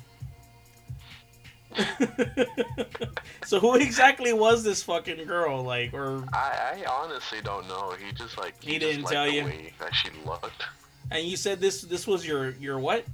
so 3.45 3.59
who 3.59 3.75
exactly 3.75 4.33
was 4.33 4.63
this 4.63 4.83
fucking 4.83 5.25
girl? 5.25 5.63
Like, 5.63 5.93
or 5.93 6.23
I, 6.33 6.83
I 6.83 6.85
honestly 6.89 7.41
don't 7.41 7.67
know. 7.67 7.93
He 8.03 8.11
just 8.13 8.37
like 8.37 8.61
He 8.63 8.79
just 8.79 8.97
didn't 8.97 9.07
tell 9.07 9.27
you? 9.27 9.43
that 9.79 9.93
she 9.93 10.09
looked. 10.25 10.63
and 11.11 11.25
you 11.25 11.37
said 11.37 11.59
this 11.59 11.81
this 11.81 12.07
was 12.07 12.25
your 12.25 12.51
your 12.51 12.79
what? 12.79 13.05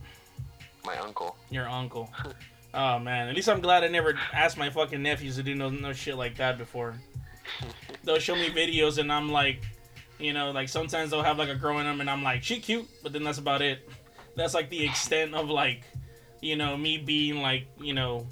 my 0.85 0.97
uncle. 0.97 1.35
Your 1.49 1.67
uncle. 1.67 2.09
Oh 2.73 2.99
man, 2.99 3.27
at 3.27 3.35
least 3.35 3.49
I'm 3.49 3.59
glad 3.59 3.83
I 3.83 3.89
never 3.89 4.17
asked 4.31 4.57
my 4.57 4.69
fucking 4.69 5.03
nephews 5.03 5.35
to 5.35 5.43
do 5.43 5.53
no 5.55 5.69
no 5.69 5.91
shit 5.91 6.15
like 6.15 6.37
that 6.37 6.57
before. 6.57 6.95
They'll 8.05 8.17
show 8.17 8.33
me 8.33 8.49
videos 8.49 8.97
and 8.97 9.11
I'm 9.11 9.29
like, 9.29 9.61
you 10.19 10.31
know, 10.31 10.51
like 10.51 10.69
sometimes 10.69 11.11
they'll 11.11 11.21
have 11.21 11.37
like 11.37 11.49
a 11.49 11.55
girl 11.55 11.79
in 11.79 11.85
them 11.85 11.99
and 11.99 12.09
I'm 12.09 12.23
like, 12.23 12.43
she 12.43 12.61
cute, 12.61 12.87
but 13.03 13.11
then 13.11 13.23
that's 13.25 13.39
about 13.39 13.61
it. 13.61 13.89
That's 14.37 14.53
like 14.53 14.69
the 14.69 14.85
extent 14.85 15.35
of 15.35 15.49
like, 15.49 15.83
you 16.39 16.55
know, 16.55 16.77
me 16.77 16.97
being 16.97 17.41
like, 17.41 17.67
you 17.77 17.93
know, 17.93 18.25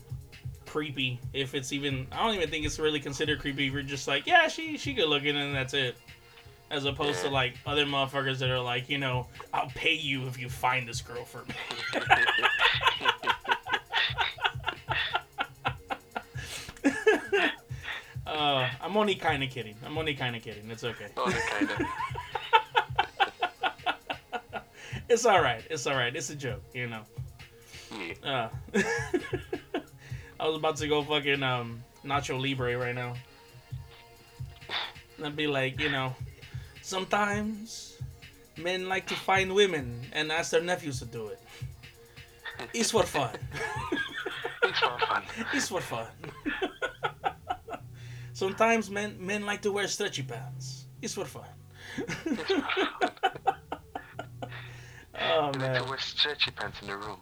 creepy. 0.69 1.19
If 1.33 1.55
it's 1.55 1.73
even, 1.73 2.07
I 2.11 2.25
don't 2.25 2.35
even 2.35 2.49
think 2.49 2.65
it's 2.65 2.79
really 2.79 2.99
considered 2.99 3.39
creepy. 3.39 3.67
If 3.67 3.73
you're 3.73 3.81
just 3.81 4.07
like, 4.07 4.27
yeah, 4.27 4.47
she 4.47 4.77
she 4.77 4.93
good 4.93 5.09
looking 5.09 5.35
and 5.35 5.55
that's 5.55 5.73
it. 5.73 5.95
As 6.71 6.85
opposed 6.85 7.21
to 7.23 7.29
like 7.29 7.55
other 7.65 7.85
motherfuckers 7.85 8.38
that 8.39 8.51
are 8.51 8.59
like, 8.59 8.89
you 8.89 8.99
know, 8.99 9.27
I'll 9.53 9.69
pay 9.69 9.95
you 9.95 10.27
if 10.27 10.39
you 10.39 10.49
find 10.49 10.88
this 10.88 11.01
girl 11.01 11.25
for 11.25 11.43
me. 11.45 12.01
Uh, 18.27 18.69
I'm 18.79 18.95
only 18.95 19.15
kind 19.15 19.43
of 19.43 19.49
kidding. 19.49 19.75
I'm 19.83 19.97
only 19.97 20.13
kind 20.13 20.35
of 20.35 20.43
kidding. 20.43 20.69
It's 20.69 20.83
okay. 20.83 21.07
Only 21.17 21.35
kinda. 21.49 21.75
It's 25.09 25.25
all 25.25 25.41
right. 25.41 25.63
It's 25.71 25.88
all 25.88 25.95
right. 25.95 26.15
It's 26.15 26.29
a 26.29 26.35
joke, 26.35 26.61
you 26.71 26.88
know. 26.88 27.01
Yeah. 28.23 28.49
Uh, 28.75 28.81
I 30.39 30.48
was 30.48 30.55
about 30.58 30.77
to 30.77 30.88
go 30.88 31.03
fucking 31.03 31.43
um, 31.43 31.84
Nacho 32.05 32.39
Libre 32.41 32.77
right 32.77 32.96
now. 32.96 33.13
And 35.17 35.25
I'd 35.27 35.36
be 35.36 35.48
like, 35.48 35.79
you 35.81 35.89
know, 35.89 36.15
sometimes 36.81 37.98
men 38.58 38.88
like 38.88 39.05
to 39.08 39.15
find 39.15 39.53
women 39.53 40.05
and 40.13 40.31
ask 40.31 40.51
their 40.51 40.62
nephews 40.62 41.00
to 41.00 41.05
do 41.05 41.27
it. 41.27 41.39
It's 42.74 42.91
for 42.91 43.03
fun. 43.03 43.36
It's 44.63 44.79
for 44.79 45.00
fun. 45.00 45.24
It's 45.53 45.67
for 45.69 45.81
fun. 45.81 46.08
Sometimes 48.34 48.89
men 48.89 49.15
men 49.19 49.46
like 49.46 49.62
to 49.63 49.72
wear 49.72 49.88
stretchy 49.88 50.24
pants. 50.24 50.86
It's 51.01 51.13
for 51.13 51.25
fun. 51.25 51.46
oh 55.22 55.48
You 55.48 55.51
need 55.51 55.60
man. 55.60 55.84
to 55.84 55.89
wear 55.89 55.98
stretchy 56.00 56.51
pants 56.51 56.81
in 56.81 56.88
the 56.88 56.98
room. 56.98 57.19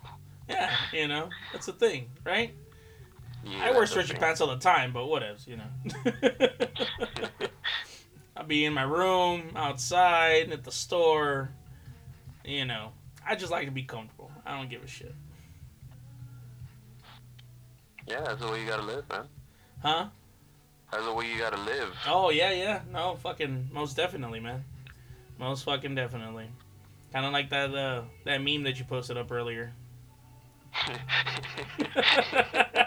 Yeah, 0.50 0.76
you 0.94 1.08
know, 1.08 1.30
that's 1.52 1.68
a 1.68 1.74
thing, 1.74 2.10
right? 2.26 2.54
Yeah, 3.50 3.66
I 3.66 3.72
wear 3.72 3.86
stretchy 3.86 4.14
pants 4.14 4.42
all 4.42 4.48
the 4.48 4.58
time, 4.58 4.92
but 4.92 5.06
whatevs, 5.06 5.48
you 5.48 5.58
know. 5.58 5.66
I'll 8.36 8.46
be 8.46 8.66
in 8.66 8.74
my 8.74 8.84
room, 8.84 9.52
outside, 9.56 10.52
at 10.52 10.64
the 10.64 10.72
store. 10.72 11.50
You 12.44 12.66
know, 12.66 12.92
I 13.26 13.36
just 13.36 13.52
like 13.52 13.66
to 13.66 13.72
be 13.72 13.84
comfortable. 13.84 14.32
I 14.46 14.58
don't 14.58 14.70
give 14.70 14.84
a 14.84 14.88
shit. 14.88 15.14
Yeah, 18.08 18.22
that's 18.22 18.40
the 18.40 18.50
way 18.50 18.62
you 18.62 18.68
gotta 18.68 18.84
live, 18.84 19.08
man. 19.10 19.26
Huh? 19.82 20.06
That's 20.92 21.04
the 21.04 21.14
way 21.14 21.30
you 21.30 21.38
gotta 21.38 21.62
live. 21.62 21.94
Oh 22.08 22.30
yeah, 22.30 22.52
yeah. 22.52 22.82
No, 22.92 23.18
fucking 23.18 23.70
most 23.72 23.98
definitely, 23.98 24.40
man. 24.40 24.64
Most 25.38 25.66
fucking 25.66 25.96
definitely. 25.96 26.48
Kind 27.12 27.26
of 27.26 27.34
like 27.34 27.50
that 27.50 27.74
uh, 27.74 28.04
that 28.26 28.42
meme 28.42 28.64
that 28.64 28.80
you 28.80 28.86
posted 28.86 29.18
up 29.18 29.32
earlier. 29.32 29.74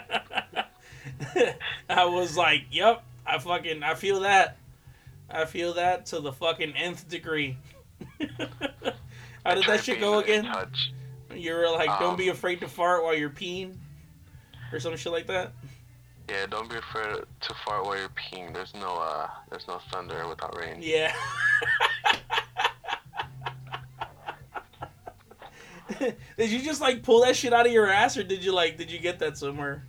I 1.89 2.05
was 2.05 2.35
like, 2.37 2.63
"Yep, 2.71 3.03
I 3.25 3.37
fucking 3.39 3.83
I 3.83 3.93
feel 3.95 4.21
that. 4.21 4.57
I 5.29 5.45
feel 5.45 5.73
that 5.73 6.05
to 6.07 6.19
the 6.19 6.31
fucking 6.31 6.73
nth 6.75 7.07
degree." 7.09 7.57
How 9.45 9.55
did 9.55 9.65
that 9.65 9.83
shit 9.83 9.99
go 9.99 10.19
again? 10.19 10.45
touch. 10.45 10.91
You 11.33 11.53
were 11.53 11.69
like, 11.69 11.87
"Don't 11.99 12.11
Um, 12.11 12.15
be 12.17 12.29
afraid 12.29 12.59
to 12.61 12.67
fart 12.67 13.03
while 13.03 13.15
you're 13.15 13.29
peeing," 13.29 13.75
or 14.71 14.79
some 14.79 14.95
shit 14.97 15.11
like 15.11 15.27
that. 15.27 15.53
Yeah, 16.29 16.45
don't 16.45 16.69
be 16.69 16.77
afraid 16.77 17.23
to 17.41 17.53
fart 17.65 17.83
while 17.85 17.97
you're 17.97 18.09
peeing. 18.09 18.53
There's 18.53 18.73
no 18.73 18.95
uh, 18.97 19.27
there's 19.49 19.67
no 19.67 19.79
thunder 19.91 20.27
without 20.27 20.55
rain. 20.57 20.77
Yeah. 20.81 21.13
did 26.37 26.49
you 26.49 26.61
just 26.61 26.79
like 26.81 27.03
pull 27.03 27.21
that 27.21 27.35
shit 27.35 27.53
out 27.53 27.65
of 27.65 27.71
your 27.71 27.87
ass, 27.87 28.17
or 28.17 28.23
did 28.23 28.43
you 28.43 28.53
like 28.53 28.77
did 28.77 28.89
you 28.91 28.99
get 28.99 29.19
that 29.19 29.37
somewhere? 29.37 29.85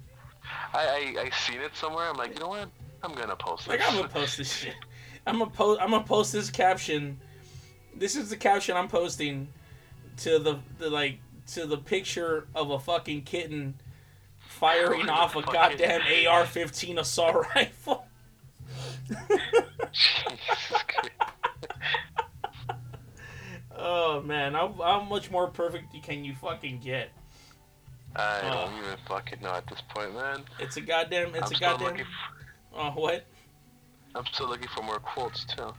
I, 0.74 1.14
I 1.18 1.22
I 1.22 1.30
seen 1.30 1.60
it 1.60 1.74
somewhere. 1.74 2.08
I'm 2.08 2.16
like, 2.16 2.34
you 2.34 2.40
know 2.40 2.48
what? 2.48 2.68
I'm 3.02 3.14
gonna 3.14 3.36
post 3.36 3.68
Like 3.68 3.78
this. 3.80 3.88
I'm 3.88 3.96
gonna 3.96 4.08
post 4.08 4.38
this 4.38 4.52
shit. 4.52 4.74
I'm 5.26 5.38
gonna 5.38 5.50
post. 5.50 5.80
I'm 5.80 5.90
gonna 5.90 6.04
post 6.04 6.32
this 6.32 6.50
caption. 6.50 7.20
This 7.94 8.16
is 8.16 8.30
the 8.30 8.36
caption 8.36 8.76
I'm 8.76 8.88
posting 8.88 9.48
to 10.18 10.38
the, 10.38 10.58
the 10.78 10.88
like 10.90 11.18
to 11.48 11.66
the 11.66 11.78
picture 11.78 12.46
of 12.54 12.70
a 12.70 12.78
fucking 12.78 13.22
kitten 13.22 13.74
firing 14.38 15.08
off 15.10 15.36
a 15.36 15.42
goddamn 15.42 16.00
AR-15 16.00 16.98
assault 16.98 17.46
rifle. 17.54 18.06
Oh 23.84 24.20
man, 24.22 24.52
how, 24.52 24.72
how 24.80 25.02
much 25.02 25.30
more 25.30 25.48
perfect 25.48 25.92
can 26.04 26.24
you 26.24 26.36
fucking 26.36 26.78
get? 26.78 27.10
I 28.14 28.40
Oh. 28.44 28.50
don't 28.70 28.78
even 28.84 28.96
fucking 29.08 29.40
know 29.40 29.54
at 29.54 29.66
this 29.68 29.80
point, 29.88 30.14
man. 30.14 30.44
It's 30.58 30.76
a 30.76 30.80
goddamn. 30.80 31.34
It's 31.34 31.50
I'm 31.50 31.56
a 31.56 31.60
goddamn. 31.60 31.96
For, 31.96 32.04
Oh 32.74 32.80
uh, 32.88 32.90
what? 32.92 33.24
I'm 34.14 34.26
still 34.32 34.48
looking 34.48 34.68
for 34.74 34.82
more 34.82 34.98
quotes 34.98 35.44
too. 35.44 35.72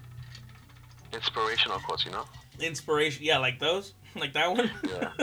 Inspirational 1.14 1.80
quotes, 1.80 2.06
you 2.06 2.12
know. 2.12 2.26
Inspiration. 2.60 3.24
Yeah, 3.24 3.38
like 3.38 3.60
those. 3.60 3.94
Like 4.16 4.34
that 4.34 4.52
one. 4.56 4.70
Yeah. 4.88 5.10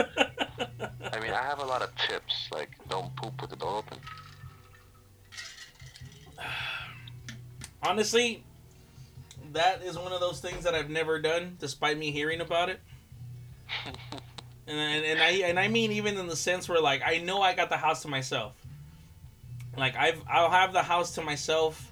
I 1.13 1.19
mean, 1.21 1.31
I 1.31 1.41
have 1.43 1.59
a 1.59 1.65
lot 1.65 1.81
of 1.81 1.95
tips, 1.95 2.49
like 2.51 2.71
don't 2.89 3.15
poop 3.15 3.39
with 3.39 3.49
the 3.49 3.55
door 3.55 3.77
open. 3.77 3.97
Honestly, 7.83 8.43
that 9.53 9.81
is 9.83 9.97
one 9.97 10.11
of 10.11 10.19
those 10.19 10.41
things 10.41 10.65
that 10.65 10.75
I've 10.75 10.89
never 10.89 11.21
done, 11.21 11.55
despite 11.57 11.97
me 11.97 12.11
hearing 12.11 12.41
about 12.41 12.67
it. 12.69 12.81
And, 14.67 14.77
and, 14.77 15.05
and 15.05 15.19
I 15.21 15.29
and 15.49 15.59
I 15.59 15.67
mean 15.67 15.91
even 15.91 16.17
in 16.17 16.27
the 16.27 16.35
sense 16.35 16.69
where 16.69 16.79
like 16.81 17.01
I 17.05 17.17
know 17.17 17.41
I 17.41 17.53
got 17.53 17.69
the 17.69 17.77
house 17.77 18.03
to 18.03 18.07
myself. 18.07 18.53
Like 19.77 19.95
I've 19.95 20.21
I'll 20.29 20.49
have 20.51 20.73
the 20.73 20.83
house 20.83 21.15
to 21.15 21.21
myself 21.21 21.91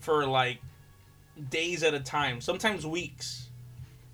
for 0.00 0.26
like 0.26 0.58
days 1.50 1.82
at 1.82 1.94
a 1.94 2.00
time, 2.00 2.40
sometimes 2.40 2.86
weeks, 2.86 3.48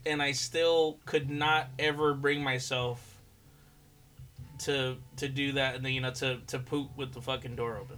and 0.05 0.21
I 0.21 0.33
still 0.33 0.99
could 1.07 1.31
not 1.31 1.69
ever 1.79 2.15
bring 2.15 2.43
myself 2.43 3.09
to 4.61 4.97
to 5.17 5.29
do 5.29 5.53
that 5.53 5.75
and 5.75 5.85
then 5.85 5.93
you 5.93 6.01
know 6.01 6.11
to 6.13 6.39
to 6.49 6.59
poop 6.59 6.91
with 6.97 7.13
the 7.13 7.21
fucking 7.21 7.57
door 7.57 7.79
open. 7.79 7.97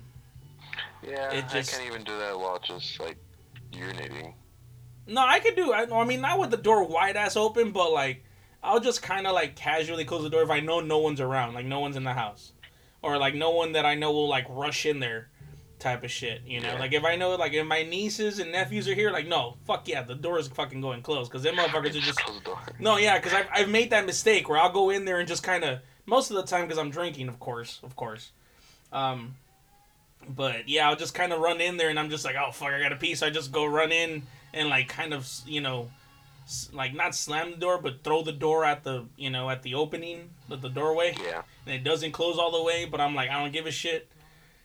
Yeah, 1.07 1.31
It 1.33 1.49
just- 1.49 1.75
I 1.75 1.79
can't 1.79 1.91
even 1.91 2.05
do 2.05 2.17
that 2.19 2.39
while 2.39 2.59
just 2.59 2.99
like 3.01 3.17
urinating. 3.73 4.35
No, 5.07 5.21
I 5.21 5.39
could 5.41 5.55
do. 5.55 5.73
I, 5.73 5.87
I 5.93 6.05
mean, 6.05 6.23
not 6.23 6.39
with 6.39 6.51
the 6.51 6.57
door 6.57 6.85
wide 6.85 7.17
ass 7.17 7.37
open, 7.37 7.73
but 7.73 7.93
like, 7.93 8.25
I'll 8.65 8.81
just 8.81 9.03
kind 9.03 9.27
of 9.27 9.35
like 9.35 9.55
casually 9.57 10.05
close 10.05 10.23
the 10.23 10.31
door 10.31 10.43
if 10.43 10.51
I 10.51 10.61
know 10.61 10.81
no 10.81 10.99
one's 10.99 11.21
around, 11.21 11.55
like 11.55 11.67
no 11.67 11.81
one's 11.81 11.97
in 11.97 12.05
the 12.05 12.15
house, 12.15 12.53
or 13.03 13.19
like 13.19 13.35
no 13.35 13.51
one 13.51 13.73
that 13.73 13.85
I 13.85 13.95
know 13.95 14.11
will 14.13 14.29
like 14.29 14.47
rush 14.49 14.87
in 14.87 14.99
there, 15.01 15.29
type 15.79 16.03
of 16.03 16.11
shit. 16.11 16.43
You 16.47 16.61
know, 16.61 16.69
Yeah. 16.73 16.79
like 16.79 16.93
if 16.95 17.05
I 17.05 17.17
know 17.17 17.35
like 17.37 17.53
if 17.53 17.67
my 17.67 17.83
nieces 17.83 18.39
and 18.39 18.51
nephews 18.53 18.89
are 18.89 18.95
here, 18.95 19.11
like 19.11 19.27
no, 19.29 19.57
fuck 19.67 19.87
yeah, 19.87 20.03
the 20.03 20.15
door 20.15 20.39
is 20.39 20.49
fucking 20.49 20.81
going 20.81 21.03
closed 21.03 21.31
because 21.31 21.43
them 21.43 21.57
motherfuckers 21.57 21.91
are 21.97 22.01
just 22.01 22.19
close 22.21 22.39
the 22.39 22.45
door. 22.45 22.59
no, 22.79 22.97
yeah, 22.97 23.19
because 23.19 23.35
I've, 23.35 23.47
I've 23.53 23.69
made 23.69 23.91
that 23.91 24.07
mistake 24.07 24.49
where 24.49 24.59
I'll 24.59 24.73
go 24.73 24.91
in 24.91 25.05
there 25.05 25.19
and 25.19 25.29
just 25.29 25.43
kind 25.43 25.63
of 25.63 25.81
most 26.07 26.31
of 26.31 26.37
the 26.37 26.43
time 26.45 26.63
because 26.67 26.79
I'm 26.79 26.91
drinking, 26.91 27.29
of 27.29 27.39
course, 27.39 27.81
of 27.83 27.95
course. 27.97 28.31
Um, 28.93 29.35
but 30.29 30.69
yeah, 30.69 30.89
I'll 30.89 30.97
just 30.97 31.15
kind 31.15 31.33
of 31.33 31.41
run 31.41 31.61
in 31.61 31.77
there 31.77 31.91
and 31.91 31.99
I'm 31.99 32.09
just 32.11 32.25
like, 32.25 32.37
oh 32.37 32.51
fuck, 32.53 32.69
I 32.73 32.81
got 32.81 32.93
a 32.93 32.97
piece. 32.97 33.19
so 33.21 33.27
I 33.27 33.31
just 33.31 33.53
go 33.53 33.67
run 33.67 33.93
in 33.93 34.23
and 34.55 34.69
like 34.71 34.89
kind 34.89 35.13
of 35.13 35.29
you 35.47 35.61
know, 35.61 35.91
like 36.73 36.95
not 36.95 37.15
slam 37.15 37.53
the 37.53 37.57
door, 37.57 37.79
but 37.81 38.03
throw 38.05 38.23
the 38.23 38.33
door 38.33 38.65
at 38.65 38.85
the 38.85 39.05
you 39.17 39.31
know 39.31 39.49
at 39.51 39.63
the 39.63 39.75
opening, 39.75 40.31
at 40.51 40.61
the 40.63 40.69
doorway, 40.69 41.15
Yeah. 41.23 41.43
and 41.67 41.75
it 41.75 41.85
doesn't 41.85 42.13
close 42.13 42.39
all 42.39 42.51
the 42.53 42.63
way. 42.63 42.85
But 42.85 43.01
I'm 43.01 43.15
like, 43.15 43.31
I 43.31 43.41
don't 43.43 43.53
give 43.53 43.67
a 43.67 43.71
shit. 43.71 44.09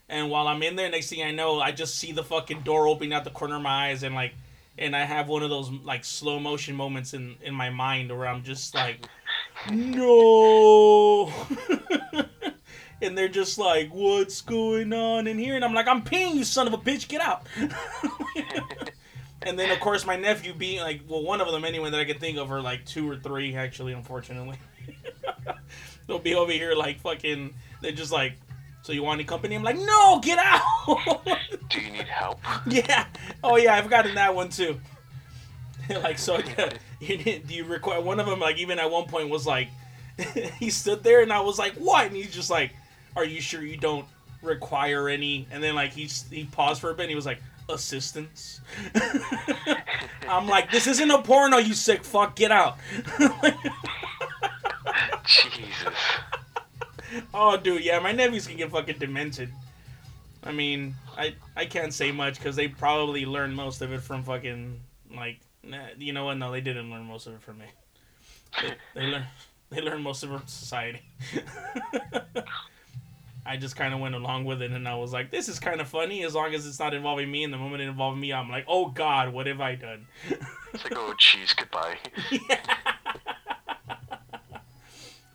And 0.10 0.30
while 0.32 0.48
I'm 0.48 0.64
in 0.64 0.76
there, 0.76 0.90
next 0.90 1.10
thing 1.10 1.22
I 1.24 1.32
know, 1.32 1.60
I 1.60 1.72
just 1.72 1.96
see 1.96 2.12
the 2.12 2.24
fucking 2.24 2.62
door 2.62 2.88
opening 2.88 3.14
out 3.14 3.24
the 3.24 3.30
corner 3.30 3.58
of 3.58 3.62
my 3.62 3.90
eyes, 3.90 4.04
and 4.04 4.16
like, 4.16 4.34
and 4.78 4.96
I 4.96 5.06
have 5.06 5.28
one 5.28 5.44
of 5.44 5.50
those 5.50 5.70
like 5.84 6.04
slow 6.04 6.40
motion 6.40 6.76
moments 6.76 7.14
in 7.14 7.36
in 7.44 7.54
my 7.54 7.70
mind 7.70 8.10
where 8.12 8.28
I'm 8.28 8.44
just 8.44 8.74
like, 8.74 9.06
no. 9.72 11.32
and 13.02 13.18
they're 13.18 13.28
just 13.30 13.58
like, 13.58 13.90
what's 13.94 14.42
going 14.42 14.92
on 14.94 15.28
in 15.28 15.38
here? 15.38 15.56
And 15.56 15.64
I'm 15.64 15.74
like, 15.74 15.88
I'm 15.88 16.02
peeing, 16.04 16.36
you 16.36 16.44
son 16.44 16.68
of 16.68 16.74
a 16.74 16.78
bitch, 16.78 17.08
get 17.08 17.22
out. 17.22 17.46
and 19.42 19.58
then 19.58 19.72
of 19.72 19.80
course 19.80 20.06
my 20.06 20.16
nephew 20.16 20.54
being 20.54 20.82
like, 20.82 21.02
well, 21.08 21.24
one 21.24 21.42
of 21.42 21.52
them 21.52 21.66
anyway 21.66 21.90
that 21.90 22.00
I 22.00 22.06
could 22.06 22.20
think 22.20 22.38
of 22.38 22.52
are 22.52 22.62
like 22.62 22.86
two 22.86 23.10
or 23.10 23.16
three 23.16 23.56
actually, 23.56 23.94
unfortunately. 23.94 24.58
They'll 26.08 26.20
be 26.20 26.36
over 26.36 26.52
here 26.52 26.74
like 26.74 27.00
fucking. 27.00 27.54
They're 27.82 27.92
just 27.92 28.12
like, 28.12 28.34
so 28.82 28.94
you 28.94 29.04
want 29.04 29.20
any 29.20 29.26
company? 29.26 29.56
I'm 29.56 29.64
like, 29.64 29.78
no, 29.78 30.20
get 30.24 30.40
out. 30.40 31.22
Do 31.70 31.80
you 31.80 31.92
need 31.92 32.08
help? 32.08 32.40
yeah. 32.68 33.06
Oh 33.44 33.58
yeah, 33.58 33.76
I've 33.76 33.90
gotten 33.90 34.16
that 34.16 34.34
one 34.34 34.50
too. 34.50 34.80
like 35.90 36.20
so, 36.20 36.40
yeah, 36.58 36.70
you 37.00 37.18
need, 37.18 37.48
do 37.48 37.54
you 37.54 37.66
require 37.66 38.02
one 38.02 38.20
of 38.20 38.26
them? 38.26 38.40
Like 38.40 38.58
even 38.58 38.80
at 38.80 38.90
one 38.90 39.06
point 39.06 39.30
was 39.30 39.46
like, 39.46 39.70
he 40.60 40.70
stood 40.70 41.04
there, 41.04 41.22
and 41.22 41.32
I 41.32 41.40
was 41.40 41.58
like, 41.58 41.74
"What?" 41.76 42.08
And 42.08 42.16
he's 42.16 42.34
just 42.34 42.50
like, 42.50 42.74
"Are 43.16 43.24
you 43.24 43.40
sure 43.40 43.64
you 43.64 43.78
don't 43.78 44.06
require 44.42 45.08
any?" 45.08 45.48
And 45.50 45.64
then 45.64 45.76
like 45.76 45.92
he 45.92 46.10
he 46.30 46.44
paused 46.46 46.82
for 46.82 46.90
a 46.90 46.94
bit, 46.94 47.04
and 47.04 47.10
he 47.10 47.16
was 47.16 47.26
like, 47.26 47.42
"Assistance." 47.70 48.62
I'm 50.28 50.48
like, 50.48 50.72
"This 50.72 50.88
isn't 50.88 51.10
a 51.10 51.22
porno, 51.22 51.58
you 51.58 51.74
sick 51.74 52.04
fuck. 52.04 52.36
Get 52.36 52.52
out." 52.52 52.78
Jesus. 55.26 55.94
oh, 57.34 57.58
dude, 57.58 57.84
yeah, 57.84 58.00
my 58.00 58.12
nephews 58.12 58.48
can 58.48 58.58
get 58.58 58.72
fucking 58.72 58.98
demented. 58.98 59.52
I 60.44 60.52
mean, 60.52 60.96
I 61.18 61.36
I 61.56 61.66
can't 61.66 61.94
say 61.94 62.12
much 62.12 62.36
because 62.36 62.56
they 62.56 62.68
probably 62.68 63.26
learned 63.26 63.56
most 63.56 63.82
of 63.82 63.92
it 63.92 64.02
from 64.02 64.24
fucking 64.24 64.80
like, 65.16 65.40
nah, 65.64 65.88
you 65.98 66.14
know 66.14 66.26
what? 66.26 66.38
No, 66.38 66.52
they 66.52 66.62
didn't 66.62 66.90
learn 66.90 67.04
most 67.06 67.28
of 67.28 67.34
it 67.34 67.42
from 67.42 67.60
me. 67.60 67.66
They, 68.62 68.74
they 68.96 69.08
learned 69.08 69.26
they 69.70 69.82
learned 69.82 70.04
most 70.04 70.24
of 70.24 70.32
it 70.32 70.38
from 70.40 70.48
society. 70.48 71.02
I 73.46 73.58
just 73.58 73.76
kind 73.76 73.94
of 73.94 74.00
went 74.00 74.16
along 74.16 74.46
with 74.46 74.62
it, 74.62 74.72
and 74.72 74.88
I 74.88 74.96
was 74.96 75.14
like, 75.14 75.32
"This 75.32 75.50
is 75.50 75.60
kind 75.60 75.82
of 75.82 75.88
funny 75.88 76.24
as 76.24 76.36
long 76.36 76.54
as 76.54 76.68
it's 76.68 76.80
not 76.80 76.94
involving 76.94 77.32
me." 77.32 77.44
And 77.44 77.54
the 77.54 77.58
moment 77.58 77.82
it 77.82 77.88
involved 77.88 78.20
me, 78.20 78.34
I'm 78.34 78.50
like, 78.50 78.66
"Oh 78.68 78.90
God, 78.90 79.34
what 79.34 79.48
have 79.48 79.62
I 79.62 79.76
done?" 79.76 80.08
It's 80.74 80.84
like, 80.84 80.94
oh, 80.96 81.14
jeez, 81.20 81.56
goodbye. 81.56 81.98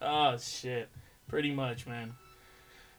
oh 0.02 0.36
shit, 0.38 0.88
pretty 1.28 1.52
much, 1.52 1.86
man. 1.86 2.14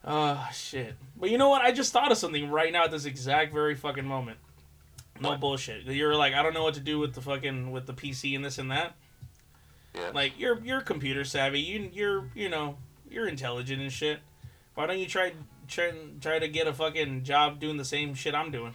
Oh 0.03 0.47
shit. 0.53 0.95
But 1.17 1.29
you 1.29 1.37
know 1.37 1.49
what? 1.49 1.61
I 1.61 1.71
just 1.71 1.91
thought 1.91 2.11
of 2.11 2.17
something 2.17 2.49
right 2.51 2.71
now 2.71 2.83
at 2.83 2.91
this 2.91 3.05
exact 3.05 3.53
very 3.53 3.75
fucking 3.75 4.05
moment. 4.05 4.37
No 5.19 5.29
What? 5.29 5.39
bullshit. 5.39 5.83
You're 5.85 6.15
like, 6.15 6.33
I 6.33 6.43
don't 6.43 6.53
know 6.53 6.63
what 6.63 6.73
to 6.75 6.79
do 6.79 6.99
with 6.99 7.15
the 7.15 7.21
fucking 7.21 7.71
with 7.71 7.87
the 7.87 7.93
PC 7.93 8.35
and 8.35 8.43
this 8.43 8.57
and 8.57 8.69
that. 8.71 8.95
Yeah. 9.95 10.11
Like 10.13 10.33
you're 10.37 10.59
you're 10.59 10.81
computer 10.81 11.23
savvy. 11.23 11.61
You 11.61 11.89
you're 11.93 12.29
you 12.35 12.49
know 12.49 12.77
you're 13.09 13.27
intelligent 13.27 13.81
and 13.81 13.91
shit. 13.91 14.19
Why 14.75 14.85
don't 14.85 14.99
you 14.99 15.07
try 15.07 15.33
try 15.67 15.91
try 16.21 16.39
to 16.39 16.47
get 16.47 16.67
a 16.67 16.73
fucking 16.73 17.23
job 17.23 17.59
doing 17.59 17.77
the 17.77 17.85
same 17.85 18.13
shit 18.13 18.35
I'm 18.35 18.51
doing? 18.51 18.73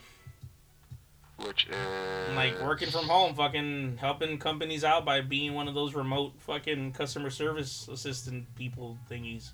Which 1.37 1.65
is 1.67 2.35
Like 2.35 2.61
working 2.61 2.89
from 2.89 3.05
home, 3.05 3.33
fucking 3.33 3.97
helping 3.97 4.37
companies 4.37 4.83
out 4.83 5.05
by 5.05 5.21
being 5.21 5.53
one 5.53 5.67
of 5.67 5.73
those 5.73 5.95
remote 5.95 6.33
fucking 6.39 6.91
customer 6.91 7.29
service 7.29 7.87
assistant 7.87 8.53
people 8.55 8.97
thingies. 9.09 9.51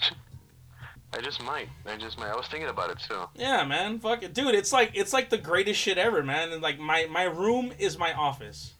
I 1.12 1.20
just 1.20 1.42
might. 1.42 1.68
I 1.86 1.96
just 1.96 2.18
might. 2.18 2.28
I 2.28 2.36
was 2.36 2.46
thinking 2.48 2.68
about 2.68 2.90
it 2.90 2.98
too. 3.00 3.22
Yeah, 3.34 3.64
man. 3.64 3.98
Fuck 3.98 4.22
it, 4.22 4.34
dude. 4.34 4.54
It's 4.54 4.72
like 4.72 4.92
it's 4.94 5.12
like 5.12 5.30
the 5.30 5.38
greatest 5.38 5.80
shit 5.80 5.96
ever, 5.96 6.22
man. 6.22 6.52
And 6.52 6.62
like 6.62 6.78
my 6.78 7.06
my 7.10 7.24
room 7.24 7.72
is 7.78 7.98
my 7.98 8.12
office. 8.12 8.74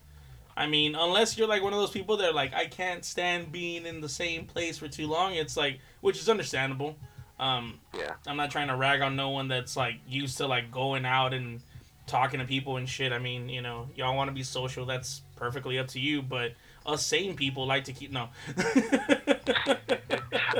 I 0.59 0.67
mean, 0.67 0.97
unless 0.97 1.39
you're 1.39 1.47
like 1.47 1.63
one 1.63 1.73
of 1.73 1.79
those 1.79 1.93
people 1.93 2.17
that 2.17 2.31
are 2.31 2.35
like 2.35 2.53
I 2.53 2.67
can't 2.67 3.05
stand 3.05 3.53
being 3.53 3.87
in 3.87 4.01
the 4.01 4.09
same 4.09 4.45
place 4.45 4.77
for 4.77 4.89
too 4.89 5.07
long. 5.07 5.35
It's 5.35 5.57
like, 5.57 5.79
which 6.01 6.19
is 6.19 6.29
understandable. 6.29 6.97
Um, 7.39 7.79
Yeah. 7.97 8.15
I'm 8.27 8.37
not 8.37 8.51
trying 8.51 8.67
to 8.67 8.75
rag 8.75 9.01
on 9.01 9.15
no 9.15 9.31
one 9.31 9.47
that's 9.47 9.77
like 9.77 9.95
used 10.09 10.39
to 10.39 10.49
like 10.49 10.73
going 10.73 11.07
out 11.07 11.33
and 11.33 11.61
talking 12.09 12.41
to 12.41 12.47
people 12.47 12.77
and 12.77 12.89
shit. 12.89 13.13
I 13.13 13.21
mean, 13.21 13.49
you 13.49 13.63
know, 13.63 13.89
y'all 13.95 14.17
want 14.17 14.31
to 14.31 14.35
be 14.35 14.43
social. 14.43 14.85
That's 14.85 15.23
perfectly 15.37 15.79
up 15.79 15.87
to 15.89 16.01
you. 16.01 16.23
But 16.23 16.55
us 16.85 17.07
sane 17.07 17.37
people 17.37 17.65
like 17.65 17.85
to 17.85 17.93
keep 17.93 18.11
no. 18.11 18.29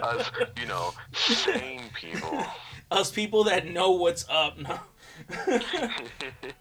Us, 0.01 0.31
you 0.61 0.67
know, 0.67 0.93
sane 1.13 1.91
people. 1.95 2.45
us 2.91 3.11
people 3.11 3.45
that 3.45 3.67
know 3.67 3.91
what's 3.91 4.25
up. 4.29 4.59
No. 4.59 4.79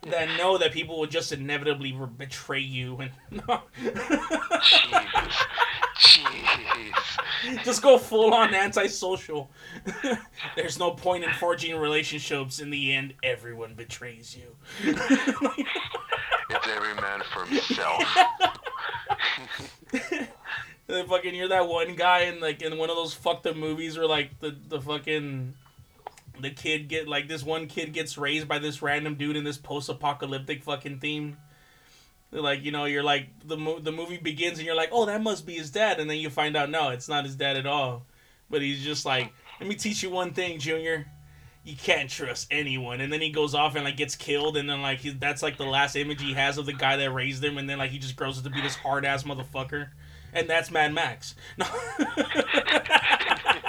that 0.08 0.38
know 0.38 0.58
that 0.58 0.72
people 0.72 1.00
will 1.00 1.08
just 1.08 1.32
inevitably 1.32 1.92
betray 2.18 2.60
you 2.60 2.98
and 2.98 3.12
no. 3.32 3.62
Jesus. 4.64 5.46
Jeez. 5.98 7.64
just 7.64 7.82
go 7.82 7.98
full 7.98 8.34
on 8.34 8.54
antisocial. 8.54 9.50
There's 10.56 10.78
no 10.80 10.92
point 10.92 11.24
in 11.24 11.32
forging 11.34 11.76
relationships. 11.76 12.60
In 12.60 12.70
the 12.70 12.94
end, 12.94 13.14
everyone 13.24 13.74
betrays 13.74 14.38
you. 14.38 14.56
It's 16.50 16.68
every 16.68 16.94
man 17.02 17.22
for 17.34 17.46
himself. 17.46 18.04
Fucking 21.08 21.36
you're 21.36 21.50
that 21.50 21.68
one 21.68 21.96
guy 21.96 22.22
in 22.22 22.40
like 22.40 22.62
in 22.62 22.78
one 22.78 22.90
of 22.90 22.96
those 22.96 23.14
fucked 23.14 23.46
up 23.46 23.58
movies 23.58 23.98
where 23.98 24.08
like 24.08 24.40
the 24.40 24.56
the 24.70 24.80
fucking 24.80 25.54
the 26.42 26.50
kid 26.50 26.88
get 26.88 27.08
like 27.08 27.28
this 27.28 27.44
one 27.44 27.68
kid 27.68 27.94
gets 27.94 28.18
raised 28.18 28.48
by 28.48 28.60
this 28.60 28.82
random 28.82 29.16
dude 29.16 29.36
in 29.36 29.44
this 29.44 29.58
post 29.58 29.90
apocalyptic 29.90 30.64
fucking 30.64 31.00
theme. 31.00 31.38
Like 32.32 32.64
you 32.64 32.72
know 32.72 32.86
you're 32.86 33.04
like 33.04 33.28
the 33.46 33.58
mo- 33.58 33.80
the 33.80 33.92
movie 33.92 34.18
begins 34.18 34.58
and 34.58 34.66
you're 34.66 34.76
like 34.76 34.90
oh 34.92 35.06
that 35.06 35.22
must 35.22 35.46
be 35.46 35.54
his 35.54 35.72
dad 35.72 36.00
and 36.00 36.10
then 36.10 36.18
you 36.18 36.30
find 36.30 36.58
out 36.58 36.70
no 36.70 36.90
it's 36.90 37.08
not 37.08 37.24
his 37.26 37.36
dad 37.36 37.58
at 37.58 37.66
all, 37.66 38.06
but 38.50 38.62
he's 38.62 38.84
just 38.84 39.06
like 39.06 39.32
let 39.60 39.70
me 39.70 39.76
teach 39.76 40.04
you 40.04 40.10
one 40.10 40.34
thing 40.34 40.60
Junior. 40.60 41.08
You 41.64 41.76
can't 41.76 42.10
trust 42.10 42.48
anyone, 42.50 43.02
and 43.02 43.12
then 43.12 43.20
he 43.20 43.30
goes 43.30 43.54
off 43.54 43.76
and 43.76 43.84
like 43.84 43.98
gets 43.98 44.16
killed, 44.16 44.56
and 44.56 44.70
then 44.70 44.82
like 44.82 45.00
he, 45.00 45.10
that's 45.10 45.44
like 45.44 45.58
the 45.58 45.66
last 45.66 45.98
image 45.98 46.22
he 46.22 46.34
has 46.34 46.58
of 46.58 46.66
the 46.66 46.72
guy 46.72 46.96
that 46.96 47.12
raised 47.12 47.44
him, 47.44 47.58
and 47.58 47.70
then 47.70 47.78
like 47.78 47.92
he 47.92 48.00
just 48.00 48.16
grows 48.16 48.38
up 48.38 48.46
to 48.46 48.50
be 48.50 48.62
this 48.62 48.76
hard 48.76 49.04
ass 49.04 49.24
motherfucker 49.24 49.90
and 50.34 50.50
that's 50.50 50.72
Mad 50.72 50.94
Max. 50.94 51.36
No. 51.58 51.66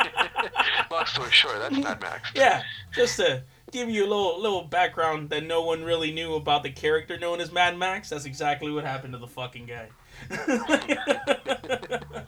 Long 0.91 1.07
story 1.07 1.31
short, 1.31 1.59
that's 1.59 1.77
Mad 1.77 2.01
Max. 2.01 2.31
yeah, 2.35 2.63
just 2.95 3.17
to 3.17 3.43
give 3.71 3.91
you 3.91 4.03
a 4.03 4.09
little 4.09 4.41
little 4.41 4.63
background 4.63 5.31
that 5.31 5.45
no 5.45 5.63
one 5.63 5.85
really 5.85 6.13
knew 6.13 6.35
about 6.35 6.63
the 6.63 6.71
character 6.71 7.19
known 7.19 7.41
as 7.41 7.53
Mad 7.53 7.77
Max. 7.77 8.11
That's 8.11 8.25
exactly 8.25 8.73
what 8.73 8.85
happened 8.85 9.13
to 9.13 9.19
the 9.19 9.27
fucking 9.27 9.67
guy. 9.67 9.89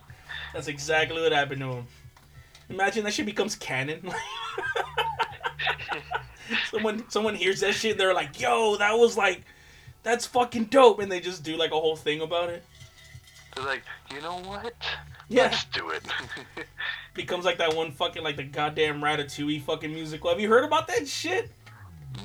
that's 0.53 0.69
exactly 0.69 1.21
what 1.21 1.33
happened 1.33 1.61
to 1.61 1.73
him. 1.73 1.87
Imagine 2.69 3.05
that 3.05 3.15
shit 3.15 3.27
becomes 3.27 3.57
canon. 3.57 4.11
someone 6.71 7.05
someone 7.09 7.35
hears 7.35 7.61
that 7.61 7.75
shit, 7.75 7.99
they're 7.99 8.15
like, 8.15 8.41
"Yo, 8.41 8.77
that 8.77 8.99
was 8.99 9.17
like, 9.17 9.43
that's 10.03 10.27
fucking 10.27 10.67
dope," 10.67 11.01
and 11.01 11.11
they 11.11 11.21
just 11.21 11.43
do 11.43 11.57
like 11.57 11.73
a 11.73 11.81
whole 11.81 11.97
thing 11.97 12.21
about 12.21 12.51
it. 12.51 12.65
They're 13.57 13.65
like, 13.65 13.83
you 14.15 14.21
know 14.21 14.39
what? 14.41 14.75
Yeah. 15.31 15.45
Let's 15.45 15.65
do 15.67 15.91
it. 15.91 16.03
becomes 17.15 17.45
like 17.45 17.59
that 17.59 17.75
one 17.75 17.93
fucking 17.93 18.23
like 18.23 18.37
the 18.37 18.43
goddamn 18.43 19.01
Ratatouille 19.01 19.63
fucking 19.63 19.93
musical. 19.93 20.29
Have 20.29 20.41
you 20.41 20.49
heard 20.49 20.65
about 20.65 20.89
that 20.89 21.09
shit? 21.09 21.51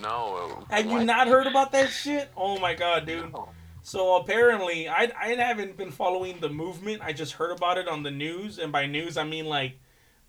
no. 0.02 0.66
Have 0.72 0.88
you 0.88 1.04
not 1.04 1.28
heard 1.28 1.46
about 1.46 1.72
that 1.74 1.90
shit? 1.92 2.30
Oh 2.36 2.60
my 2.60 2.74
god, 2.74 3.06
dude. 3.06 3.32
No. 3.32 3.50
So 3.84 4.16
apparently, 4.16 4.90
I 4.90 5.12
I 5.18 5.28
haven't 5.36 5.78
been 5.78 5.92
following 5.92 6.40
the 6.40 6.50
movement. 6.50 7.04
I 7.04 7.14
just 7.14 7.34
heard 7.34 7.52
about 7.52 7.78
it 7.78 7.88
on 7.88 8.02
the 8.02 8.10
news, 8.10 8.58
and 8.58 8.72
by 8.72 8.88
news 8.88 9.18
I 9.18 9.24
mean 9.24 9.46
like 9.46 9.80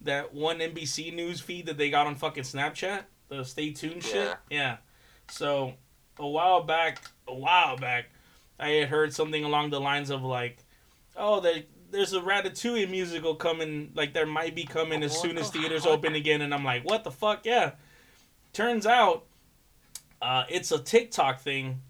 that 0.03 0.35
one 0.35 0.59
NBC 0.59 1.15
news 1.15 1.41
feed 1.41 1.65
that 1.67 1.79
they 1.79 1.89
got 1.89 2.07
on 2.07 2.15
fucking 2.15 2.45
Snapchat. 2.45 3.05
The 3.29 3.43
stay 3.45 3.71
tuned 3.73 4.05
shit. 4.05 4.27
Yeah. 4.27 4.35
Yeah. 4.51 4.77
So 5.31 5.73
a 6.19 6.29
while 6.29 6.63
back, 6.63 7.01
a 7.27 7.35
while 7.35 7.79
back, 7.79 8.11
I 8.61 8.69
had 8.69 8.89
heard 8.89 9.15
something 9.15 9.45
along 9.45 9.71
the 9.71 9.81
lines 9.81 10.11
of 10.11 10.23
like, 10.23 10.59
oh, 11.17 11.41
there, 11.41 11.63
there's 11.91 12.13
a 12.13 12.21
Ratatouille 12.21 12.89
musical 12.91 13.35
coming. 13.35 13.93
Like 13.95 14.13
there 14.13 14.27
might 14.27 14.55
be 14.55 14.65
coming 14.65 15.03
as 15.03 15.19
soon 15.19 15.39
as 15.39 15.51
theaters 15.51 15.87
open 15.87 16.15
again, 16.15 16.43
and 16.43 16.53
I'm 16.53 16.65
like, 16.65 16.85
what 16.85 17.05
the 17.05 17.11
fuck? 17.11 17.45
Yeah. 17.45 17.73
Turns 18.53 18.87
out, 18.87 19.25
uh, 20.23 20.45
it's 20.49 20.73
a 20.73 20.79
TikTok 20.79 21.41
thing 21.41 21.83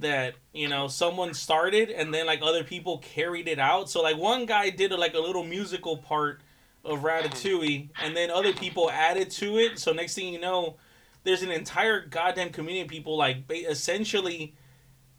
that 0.00 0.34
you 0.52 0.68
know 0.68 0.88
someone 0.88 1.34
started 1.34 1.90
and 1.90 2.12
then 2.12 2.26
like 2.26 2.40
other 2.42 2.64
people 2.64 2.98
carried 2.98 3.46
it 3.46 3.58
out 3.58 3.88
so 3.88 4.02
like 4.02 4.16
one 4.16 4.44
guy 4.46 4.70
did 4.70 4.90
a, 4.92 4.96
like 4.96 5.14
a 5.14 5.20
little 5.20 5.44
musical 5.44 5.96
part 5.96 6.40
of 6.84 7.00
ratatouille 7.00 7.88
and 8.02 8.16
then 8.16 8.30
other 8.30 8.52
people 8.52 8.90
added 8.90 9.30
to 9.30 9.56
it 9.58 9.78
so 9.78 9.92
next 9.92 10.14
thing 10.14 10.32
you 10.32 10.40
know 10.40 10.74
there's 11.22 11.42
an 11.42 11.50
entire 11.50 12.04
goddamn 12.04 12.50
community 12.50 12.82
of 12.82 12.88
people 12.88 13.16
like 13.16 13.38
essentially 13.50 14.54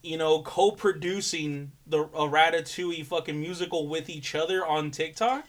you 0.06 0.18
know 0.18 0.42
co-producing 0.44 1.72
the 1.88 2.02
a 2.04 2.28
ratatouille 2.30 3.06
fucking 3.06 3.40
musical 3.40 3.88
with 3.88 4.10
each 4.10 4.36
other 4.36 4.66
on 4.66 4.92
tiktok 4.92 5.46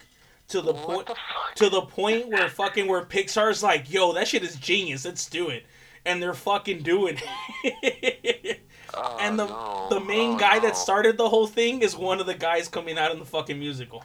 to 0.49 0.61
the 0.61 0.73
point 0.75 1.09
to 1.57 1.69
the 1.69 1.83
point 1.83 2.29
where 2.29 2.49
fucking 2.49 2.87
where 2.87 3.03
Pixar's 3.05 3.63
like, 3.65 3.93
yo, 3.93 4.13
that 4.13 4.29
shit 4.29 4.45
is 4.45 4.55
genius. 4.57 5.05
Let's 5.05 5.29
do 5.29 5.49
it, 5.49 5.67
and 6.05 6.23
they're 6.23 6.35
fucking 6.35 6.83
doing 6.83 7.19
it. 7.65 8.61
Oh, 8.95 9.19
and 9.21 9.39
the 9.39 9.47
no. 9.47 9.89
the 9.91 10.01
main 10.01 10.37
Oh, 10.37 10.39
guy 10.39 10.55
no. 10.55 10.61
that 10.61 10.77
started 10.77 11.19
the 11.19 11.29
whole 11.29 11.47
thing 11.49 11.83
is 11.83 11.97
one 11.97 12.19
of 12.21 12.27
the 12.27 12.35
guys 12.35 12.69
coming 12.69 12.97
out 12.97 13.11
in 13.11 13.19
the 13.19 13.25
fucking 13.27 13.59
musical, 13.59 14.03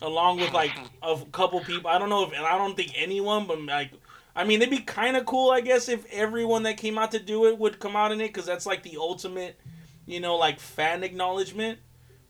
along 0.00 0.38
with 0.38 0.52
like 0.52 0.70
a 1.02 1.18
couple 1.32 1.60
people. 1.60 1.90
I 1.90 1.98
don't 1.98 2.08
know 2.08 2.24
if 2.24 2.32
and 2.32 2.46
I 2.46 2.56
don't 2.56 2.76
think 2.76 2.92
anyone, 2.96 3.46
but 3.46 3.60
like. 3.60 3.90
I 4.34 4.44
mean, 4.44 4.62
it'd 4.62 4.70
be 4.70 4.78
kind 4.82 5.18
of 5.18 5.26
cool, 5.26 5.50
I 5.50 5.60
guess, 5.60 5.90
if 5.90 6.06
everyone 6.10 6.62
that 6.62 6.78
came 6.78 6.96
out 6.96 7.10
to 7.10 7.18
do 7.18 7.44
it 7.48 7.58
would 7.58 7.78
come 7.78 7.94
out 7.94 8.12
in 8.12 8.20
it, 8.22 8.28
because 8.28 8.46
that's 8.46 8.64
like 8.64 8.82
the 8.82 8.96
ultimate, 8.96 9.60
you 10.06 10.20
know, 10.20 10.36
like 10.36 10.60
fan 10.60 11.02
acknowledgement. 11.02 11.78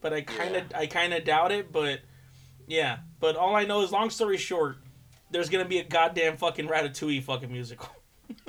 But 0.01 0.13
I 0.13 0.21
kind 0.21 0.55
of, 0.55 0.63
I 0.75 0.85
kind 0.85 1.13
of 1.13 1.23
doubt 1.23 1.51
it. 1.51 1.71
But 1.71 2.01
yeah, 2.67 2.99
but 3.19 3.35
all 3.35 3.55
I 3.55 3.65
know 3.65 3.81
is, 3.81 3.91
long 3.91 4.09
story 4.09 4.37
short, 4.37 4.77
there's 5.31 5.49
gonna 5.49 5.65
be 5.65 5.79
a 5.79 5.83
goddamn 5.83 6.37
fucking 6.37 6.67
Ratatouille 6.67 7.23
fucking 7.23 7.51
musical. 7.51 7.89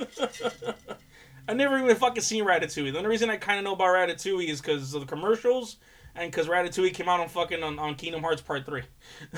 I 1.47 1.53
never 1.53 1.77
even 1.77 1.95
fucking 1.95 2.23
seen 2.23 2.43
Ratatouille. 2.43 2.91
The 2.91 2.97
only 2.97 3.09
reason 3.09 3.29
I 3.29 3.37
kind 3.37 3.59
of 3.59 3.65
know 3.65 3.73
about 3.73 3.87
Ratatouille 3.87 4.47
is 4.47 4.61
because 4.61 4.93
of 4.93 5.01
the 5.01 5.07
commercials 5.07 5.77
and 6.15 6.31
because 6.31 6.47
Ratatouille 6.47 6.93
came 6.93 7.07
out 7.07 7.19
on 7.19 7.29
fucking 7.29 7.61
on, 7.61 7.77
on 7.77 7.95
Kingdom 7.95 8.21
Hearts 8.21 8.41
Part 8.41 8.65
Three. 8.65 8.83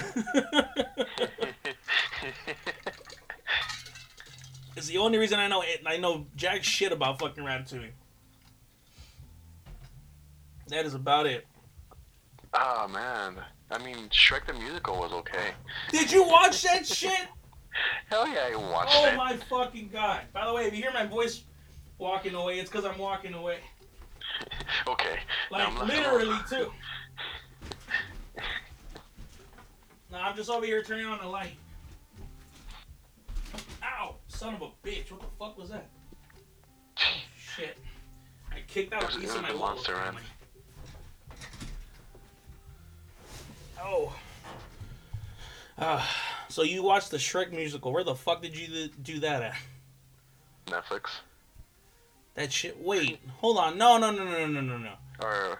it's 4.75 4.87
the 4.87 4.97
only 4.97 5.17
reason 5.17 5.39
I 5.39 5.47
know 5.47 5.61
it. 5.61 5.81
I 5.85 5.97
know 5.97 6.27
jack 6.35 6.63
shit 6.63 6.91
about 6.91 7.19
fucking 7.19 7.43
Ratatouille. 7.43 7.91
That 10.69 10.85
is 10.85 10.93
about 10.93 11.25
it. 11.25 11.45
oh 12.53 12.87
man, 12.89 13.37
I 13.71 13.77
mean 13.83 14.09
Shrek 14.09 14.45
the 14.47 14.53
musical 14.53 14.97
was 14.97 15.11
okay. 15.13 15.51
Did 15.91 16.11
you 16.11 16.23
watch 16.27 16.61
that 16.63 16.85
shit? 16.85 17.27
Hell 18.09 18.27
yeah, 18.27 18.49
I 18.51 18.55
watched 18.55 18.93
Oh 18.95 19.05
it. 19.05 19.13
Oh 19.13 19.17
my 19.17 19.37
fucking 19.37 19.89
god! 19.93 20.21
By 20.33 20.45
the 20.45 20.53
way, 20.53 20.65
if 20.65 20.73
you 20.75 20.81
hear 20.81 20.91
my 20.91 21.05
voice 21.05 21.43
walking 21.99 22.33
away, 22.35 22.59
it's 22.59 22.69
because 22.69 22.85
I'm 22.85 22.97
walking 22.97 23.33
away. 23.33 23.59
Okay. 24.87 25.17
Like 25.49 25.67
I'm 25.67 25.87
literally 25.87 26.37
too. 26.49 26.71
No, 30.11 30.17
I'm 30.19 30.35
just 30.35 30.49
over 30.49 30.65
here 30.65 30.83
turning 30.83 31.05
on 31.05 31.19
the 31.19 31.27
light. 31.27 31.55
Ow! 33.83 34.15
Son 34.27 34.53
of 34.53 34.61
a 34.61 34.69
bitch! 34.87 35.11
What 35.11 35.21
the 35.21 35.27
fuck 35.39 35.57
was 35.57 35.69
that? 35.69 35.87
Oh, 36.99 37.03
shit! 37.55 37.77
I 38.51 38.57
kicked 38.67 38.93
out 38.93 39.03
a 39.03 39.19
piece 39.19 39.33
of 39.33 39.41
my 39.41 39.53
monster. 39.53 39.93
apparently. 39.93 40.21
Oh. 43.81 44.15
Uh, 45.77 46.03
so 46.49 46.63
you 46.63 46.81
watched 46.83 47.11
the 47.11 47.17
Shrek 47.17 47.51
musical. 47.51 47.91
Where 47.91 48.03
the 48.03 48.15
fuck 48.15 48.41
did 48.41 48.57
you 48.57 48.87
do 49.01 49.19
that 49.19 49.41
at? 49.43 49.55
Netflix 50.67 51.09
That 52.35 52.51
shit. 52.51 52.81
Wait, 52.81 53.19
hold 53.37 53.57
on. 53.57 53.77
No, 53.77 53.97
no, 53.97 54.11
no, 54.11 54.23
no, 54.25 54.47
no, 54.47 54.61
no, 54.61 54.77
no. 54.77 54.93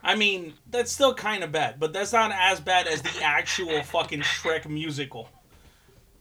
I 0.04 0.16
mean, 0.16 0.54
that's 0.70 0.92
still 0.92 1.14
kind 1.16 1.44
of 1.44 1.52
bad, 1.52 1.80
but 1.80 1.92
that's 1.92 2.14
not 2.14 2.32
as 2.32 2.60
bad 2.60 2.88
as 2.88 3.02
the 3.02 3.24
actual 3.24 3.82
fucking 3.84 4.22
Shrek 4.22 4.68
musical. 4.70 5.30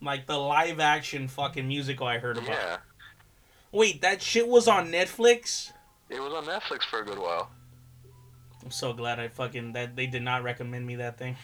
Like 0.00 0.26
the 0.26 0.38
live 0.38 0.80
action 0.80 1.28
fucking 1.28 1.66
musical 1.66 2.06
I 2.06 2.18
heard 2.18 2.38
about. 2.38 2.50
yeah, 2.50 2.76
Wait, 3.72 4.00
that 4.02 4.22
shit 4.22 4.46
was 4.48 4.68
on 4.68 4.90
Netflix? 4.90 5.72
it 6.08 6.20
was 6.20 6.32
on 6.32 6.44
Netflix 6.44 6.84
for 6.84 7.00
a 7.00 7.04
good 7.04 7.18
while. 7.18 7.50
I'm 8.64 8.70
so 8.70 8.92
glad 8.92 9.20
I 9.20 9.28
fucking 9.28 9.72
that 9.74 9.96
they 9.96 10.06
did 10.06 10.22
not 10.22 10.42
recommend 10.42 10.86
me 10.86 10.96
that 10.96 11.18
thing. 11.18 11.36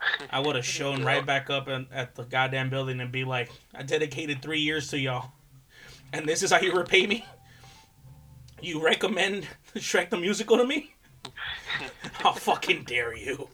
I 0.30 0.40
would 0.40 0.56
have 0.56 0.64
shown 0.64 1.04
right 1.04 1.24
back 1.24 1.50
up 1.50 1.68
at, 1.68 1.86
at 1.92 2.14
the 2.14 2.24
goddamn 2.24 2.70
building 2.70 3.00
and 3.00 3.10
be 3.10 3.24
like, 3.24 3.50
I 3.74 3.82
dedicated 3.82 4.42
three 4.42 4.60
years 4.60 4.88
to 4.90 4.98
y'all, 4.98 5.32
and 6.12 6.26
this 6.26 6.42
is 6.42 6.50
how 6.50 6.60
you 6.60 6.72
repay 6.72 7.06
me. 7.06 7.24
You 8.60 8.82
recommend 8.82 9.46
Shrek 9.76 10.10
the 10.10 10.16
musical 10.16 10.56
to 10.56 10.64
me? 10.64 10.94
How 12.12 12.32
fucking 12.32 12.84
dare 12.84 13.16
you? 13.16 13.48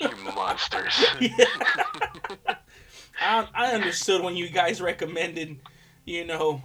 You 0.00 0.10
monsters. 0.34 1.04
Yeah. 1.20 1.44
I, 3.20 3.48
I 3.54 3.72
understood 3.72 4.22
when 4.22 4.36
you 4.36 4.48
guys 4.48 4.80
recommended, 4.80 5.58
you 6.04 6.26
know, 6.26 6.62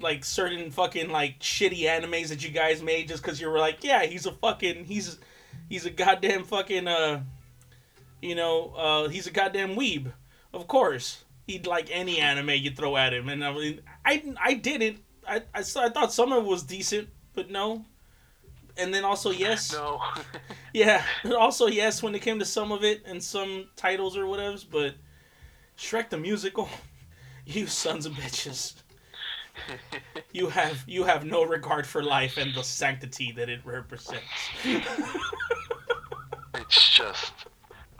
like 0.00 0.24
certain 0.24 0.70
fucking 0.70 1.10
like 1.10 1.40
shitty 1.40 1.82
animes 1.82 2.28
that 2.28 2.44
you 2.44 2.50
guys 2.50 2.82
made 2.82 3.08
just 3.08 3.22
because 3.22 3.40
you 3.40 3.48
were 3.48 3.58
like, 3.58 3.82
yeah, 3.82 4.04
he's 4.04 4.26
a 4.26 4.32
fucking, 4.32 4.84
he's, 4.84 5.18
he's 5.68 5.86
a 5.86 5.90
goddamn 5.90 6.44
fucking, 6.44 6.86
uh, 6.86 7.22
you 8.22 8.34
know, 8.34 8.72
uh, 8.76 9.08
he's 9.08 9.26
a 9.26 9.30
goddamn 9.30 9.76
weeb. 9.76 10.12
Of 10.52 10.66
course, 10.66 11.24
he'd 11.46 11.66
like 11.66 11.88
any 11.90 12.18
anime 12.18 12.50
you 12.50 12.70
throw 12.70 12.96
at 12.96 13.12
him, 13.12 13.28
and 13.28 13.44
I 13.44 13.52
mean, 13.52 13.80
I, 14.04 14.22
I 14.40 14.54
didn't. 14.54 14.98
I, 15.26 15.42
I, 15.54 15.60
I 15.60 15.88
thought 15.88 16.12
some 16.12 16.32
of 16.32 16.44
it 16.44 16.48
was 16.48 16.62
decent, 16.62 17.08
but 17.34 17.50
no. 17.50 17.84
And 18.76 18.94
then 18.94 19.04
also 19.04 19.30
yes, 19.30 19.72
no. 19.74 20.00
yeah, 20.74 21.04
also 21.38 21.66
yes 21.66 22.02
when 22.02 22.14
it 22.14 22.22
came 22.22 22.38
to 22.38 22.44
some 22.44 22.72
of 22.72 22.84
it 22.84 23.02
and 23.06 23.22
some 23.22 23.68
titles 23.76 24.16
or 24.16 24.24
whatevs, 24.24 24.64
but 24.68 24.94
Shrek 25.76 26.10
the 26.10 26.18
musical, 26.18 26.68
you 27.46 27.66
sons 27.66 28.06
of 28.06 28.12
bitches. 28.14 28.74
You 30.32 30.48
have 30.48 30.84
you 30.86 31.04
have 31.04 31.24
no 31.24 31.44
regard 31.44 31.86
for 31.86 32.02
life 32.02 32.38
and 32.38 32.54
the 32.54 32.62
sanctity 32.62 33.32
that 33.32 33.48
it 33.50 33.60
represents. 33.64 34.24
it's 36.54 36.88
just 36.96 37.32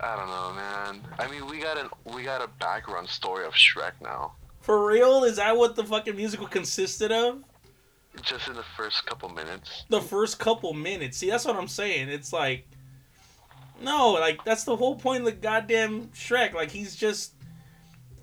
I 0.03 0.17
don't 0.17 0.29
know, 0.29 0.53
man. 0.55 1.01
I 1.19 1.31
mean, 1.31 1.47
we 1.47 1.61
got 1.61 1.77
an 1.79 1.89
we 2.15 2.23
got 2.23 2.43
a 2.43 2.49
background 2.59 3.09
story 3.09 3.45
of 3.45 3.53
Shrek 3.53 3.93
now. 4.03 4.33
For 4.61 4.87
real, 4.87 5.25
is 5.25 5.37
that 5.37 5.57
what 5.57 5.77
the 5.77 5.85
fucking 5.85 6.17
musical 6.17 6.47
consisted 6.47 7.13
of? 7.13 7.43
Just 8.23 8.49
in 8.49 8.55
the 8.55 8.65
first 8.77 9.07
couple 9.07 9.29
minutes. 9.29 9.85
The 9.89 10.01
first 10.01 10.39
couple 10.39 10.73
minutes. 10.73 11.19
See, 11.19 11.31
that's 11.31 11.45
what 11.45 11.57
I'm 11.57 11.69
saying. 11.69 12.09
It's 12.09 12.33
like 12.33 12.67
no, 13.81 14.13
like 14.13 14.45
that's 14.45 14.65
the 14.65 14.77
whole 14.77 14.97
point 14.97 15.21
of 15.21 15.27
the 15.27 15.33
goddamn 15.33 16.09
Shrek. 16.09 16.53
Like 16.53 16.71
he's 16.71 16.97
just 16.97 17.35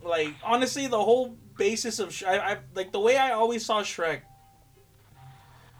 like 0.03 0.33
honestly, 0.43 0.87
the 0.87 1.01
whole 1.01 1.35
basis 1.57 1.99
of 1.99 2.13
Sh- 2.13 2.23
I, 2.23 2.37
I 2.37 2.57
like 2.75 2.91
the 2.91 2.99
way 2.99 3.17
I 3.17 3.31
always 3.31 3.65
saw 3.65 3.81
Shrek 3.81 4.21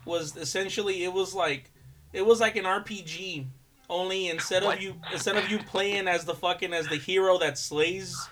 was 0.06 0.36
essentially 0.36 1.04
it 1.04 1.14
was 1.14 1.34
like 1.34 1.72
it 2.14 2.26
was 2.26 2.40
like 2.40 2.56
an 2.56 2.66
RPG. 2.66 3.48
Only 3.90 4.28
instead 4.28 4.64
of 4.64 4.82
you 4.82 4.96
instead 5.14 5.38
of 5.38 5.50
you 5.50 5.60
playing 5.60 6.08
as 6.08 6.26
the 6.26 6.34
fucking 6.34 6.74
as 6.74 6.88
the 6.88 6.98
hero 6.98 7.38
that 7.38 7.58
slays 7.58 8.28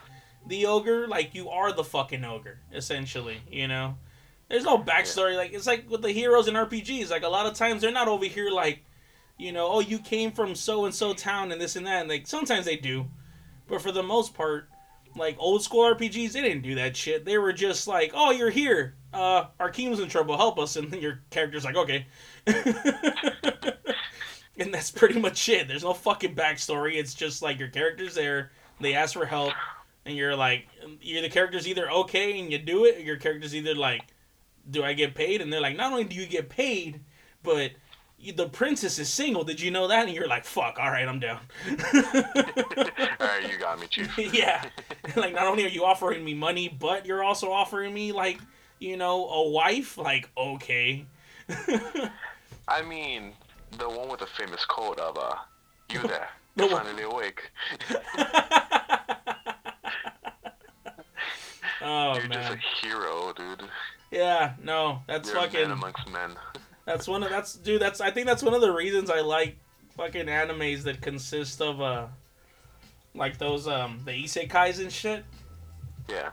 the 0.47 0.65
ogre, 0.65 1.07
like 1.07 1.33
you 1.33 1.49
are 1.49 1.71
the 1.71 1.83
fucking 1.83 2.23
ogre, 2.23 2.59
essentially, 2.73 3.41
you 3.49 3.67
know? 3.67 3.95
There's 4.49 4.63
no 4.63 4.77
backstory. 4.77 5.35
Like 5.35 5.53
it's 5.53 5.65
like 5.67 5.89
with 5.89 6.01
the 6.01 6.11
heroes 6.11 6.47
in 6.47 6.55
RPGs. 6.55 7.09
Like 7.09 7.23
a 7.23 7.29
lot 7.29 7.45
of 7.45 7.53
times 7.53 7.81
they're 7.81 7.91
not 7.91 8.07
over 8.07 8.25
here 8.25 8.49
like, 8.49 8.83
you 9.37 9.51
know, 9.51 9.67
oh 9.67 9.79
you 9.79 9.97
came 9.97 10.31
from 10.31 10.55
so 10.55 10.85
and 10.85 10.93
so 10.93 11.13
town 11.13 11.51
and 11.51 11.59
this 11.59 11.75
and 11.75 11.87
that. 11.87 12.01
And 12.01 12.09
like 12.09 12.27
sometimes 12.27 12.65
they 12.65 12.75
do, 12.75 13.07
but 13.67 13.81
for 13.81 13.91
the 13.91 14.03
most 14.03 14.33
part, 14.33 14.69
like 15.15 15.37
old 15.39 15.63
school 15.63 15.83
RPGs, 15.95 16.33
they 16.33 16.41
didn't 16.41 16.63
do 16.63 16.75
that 16.75 16.95
shit. 16.95 17.25
They 17.25 17.37
were 17.37 17.53
just 17.53 17.87
like, 17.87 18.11
oh 18.13 18.31
you're 18.31 18.49
here. 18.49 18.95
Uh, 19.13 19.45
our 19.59 19.71
team's 19.71 19.99
in 19.99 20.09
trouble. 20.09 20.37
Help 20.37 20.59
us. 20.59 20.75
And 20.75 20.91
then 20.91 21.01
your 21.01 21.21
character's 21.29 21.63
like, 21.63 21.77
okay. 21.77 22.05
and 24.57 24.73
that's 24.73 24.91
pretty 24.91 25.19
much 25.19 25.47
it. 25.49 25.67
There's 25.67 25.83
no 25.83 25.93
fucking 25.93 26.35
backstory. 26.35 26.95
It's 26.95 27.13
just 27.13 27.41
like 27.41 27.59
your 27.59 27.69
character's 27.69 28.15
there. 28.15 28.51
They 28.79 28.93
ask 28.93 29.13
for 29.13 29.25
help, 29.25 29.53
and 30.05 30.15
you're 30.15 30.35
like, 30.35 30.67
you're 31.01 31.21
the 31.21 31.29
character's 31.29 31.67
either 31.67 31.89
okay 31.89 32.39
and 32.39 32.51
you 32.51 32.57
do 32.57 32.85
it, 32.85 32.97
or 32.97 33.01
your 33.01 33.17
character's 33.17 33.55
either 33.55 33.73
like, 33.75 34.03
do 34.69 34.83
I 34.83 34.93
get 34.93 35.15
paid? 35.15 35.41
And 35.41 35.51
they're 35.51 35.61
like, 35.61 35.77
not 35.77 35.91
only 35.91 36.03
do 36.03 36.15
you 36.15 36.25
get 36.25 36.49
paid, 36.49 36.99
but 37.43 37.71
the 38.35 38.49
princess 38.49 38.97
is 38.99 39.09
single. 39.09 39.43
Did 39.43 39.61
you 39.61 39.71
know 39.71 39.87
that? 39.87 40.07
And 40.07 40.15
you're 40.15 40.27
like, 40.27 40.45
fuck. 40.45 40.77
All 40.79 40.89
right, 40.89 41.07
I'm 41.07 41.19
down. 41.19 41.39
Alright, 41.69 43.51
you 43.51 43.59
got 43.59 43.79
me, 43.79 43.87
Chief. 43.87 44.17
yeah. 44.33 44.65
like 45.15 45.33
not 45.33 45.47
only 45.47 45.65
are 45.65 45.69
you 45.69 45.85
offering 45.85 46.23
me 46.23 46.33
money, 46.33 46.67
but 46.67 47.05
you're 47.05 47.23
also 47.23 47.51
offering 47.51 47.93
me 47.93 48.11
like, 48.11 48.39
you 48.79 48.97
know, 48.97 49.27
a 49.29 49.49
wife. 49.49 49.97
Like 49.97 50.29
okay. 50.37 51.05
I 52.67 52.81
mean, 52.81 53.33
the 53.77 53.89
one 53.89 54.09
with 54.09 54.19
the 54.19 54.25
famous 54.27 54.65
quote 54.65 54.99
of 54.99 55.17
uh, 55.17 55.35
"You 55.91 56.01
there, 56.07 56.29
The 56.55 56.67
you're 56.67 56.77
finally 56.77 57.03
awake." 57.03 57.51
oh 61.81 62.15
You're 62.17 62.27
just 62.27 62.53
a 62.53 62.57
hero, 62.81 63.33
dude. 63.35 63.63
Yeah. 64.11 64.53
No, 64.63 64.99
that's 65.07 65.29
You're 65.29 65.37
a 65.37 65.41
fucking. 65.41 65.61
man 65.61 65.71
amongst 65.71 66.09
men. 66.09 66.31
That's 66.85 67.07
one 67.07 67.23
of 67.23 67.31
that's 67.31 67.55
dude. 67.55 67.81
That's 67.81 67.99
I 67.99 68.11
think 68.11 68.27
that's 68.27 68.43
one 68.43 68.53
of 68.53 68.61
the 68.61 68.71
reasons 68.71 69.09
I 69.09 69.21
like 69.21 69.55
fucking 69.97 70.27
animes 70.27 70.83
that 70.83 71.01
consist 71.01 71.59
of 71.59 71.81
uh, 71.81 72.05
like 73.15 73.39
those 73.39 73.67
um 73.67 74.01
the 74.05 74.11
isekais 74.11 74.79
and 74.79 74.91
shit. 74.91 75.25
yeah. 76.07 76.29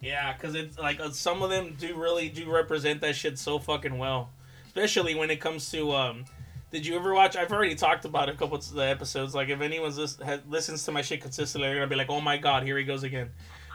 Yeah, 0.00 0.32
because 0.32 0.54
it's 0.54 0.78
like 0.78 0.98
uh, 0.98 1.10
some 1.10 1.42
of 1.42 1.50
them 1.50 1.76
do 1.78 1.94
really 1.94 2.30
do 2.30 2.50
represent 2.50 3.02
that 3.02 3.14
shit 3.16 3.38
so 3.38 3.58
fucking 3.58 3.98
well, 3.98 4.30
especially 4.66 5.14
when 5.14 5.30
it 5.30 5.40
comes 5.42 5.70
to 5.72 5.92
um. 5.92 6.24
Did 6.72 6.86
you 6.86 6.96
ever 6.96 7.12
watch? 7.12 7.36
I've 7.36 7.52
already 7.52 7.74
talked 7.74 8.06
about 8.06 8.30
a 8.30 8.32
couple 8.32 8.56
of 8.56 8.72
the 8.72 8.82
episodes. 8.82 9.34
Like 9.34 9.50
if 9.50 9.60
anyone's 9.60 9.98
lis- 9.98 10.18
ha- 10.24 10.40
listens 10.48 10.84
to 10.86 10.92
my 10.92 11.02
shit 11.02 11.20
consistently, 11.20 11.68
they're 11.68 11.76
gonna 11.76 11.86
be 11.86 11.96
like, 11.96 12.08
"Oh 12.08 12.20
my 12.20 12.38
god, 12.38 12.62
here 12.62 12.78
he 12.78 12.84
goes 12.84 13.02
again." 13.02 13.30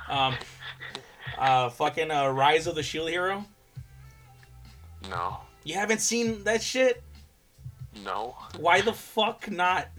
Um, 0.10 0.36
uh, 1.38 1.70
fucking 1.70 2.10
uh, 2.10 2.30
Rise 2.30 2.66
of 2.66 2.74
the 2.74 2.82
Shield 2.82 3.10
Hero. 3.10 3.46
No. 5.10 5.38
You 5.64 5.76
haven't 5.76 6.02
seen 6.02 6.44
that 6.46 6.64
shit? 6.64 7.04
No. 8.04 8.36
Why 8.58 8.82
the 8.82 8.94
fuck 8.94 9.50
not? 9.50 9.90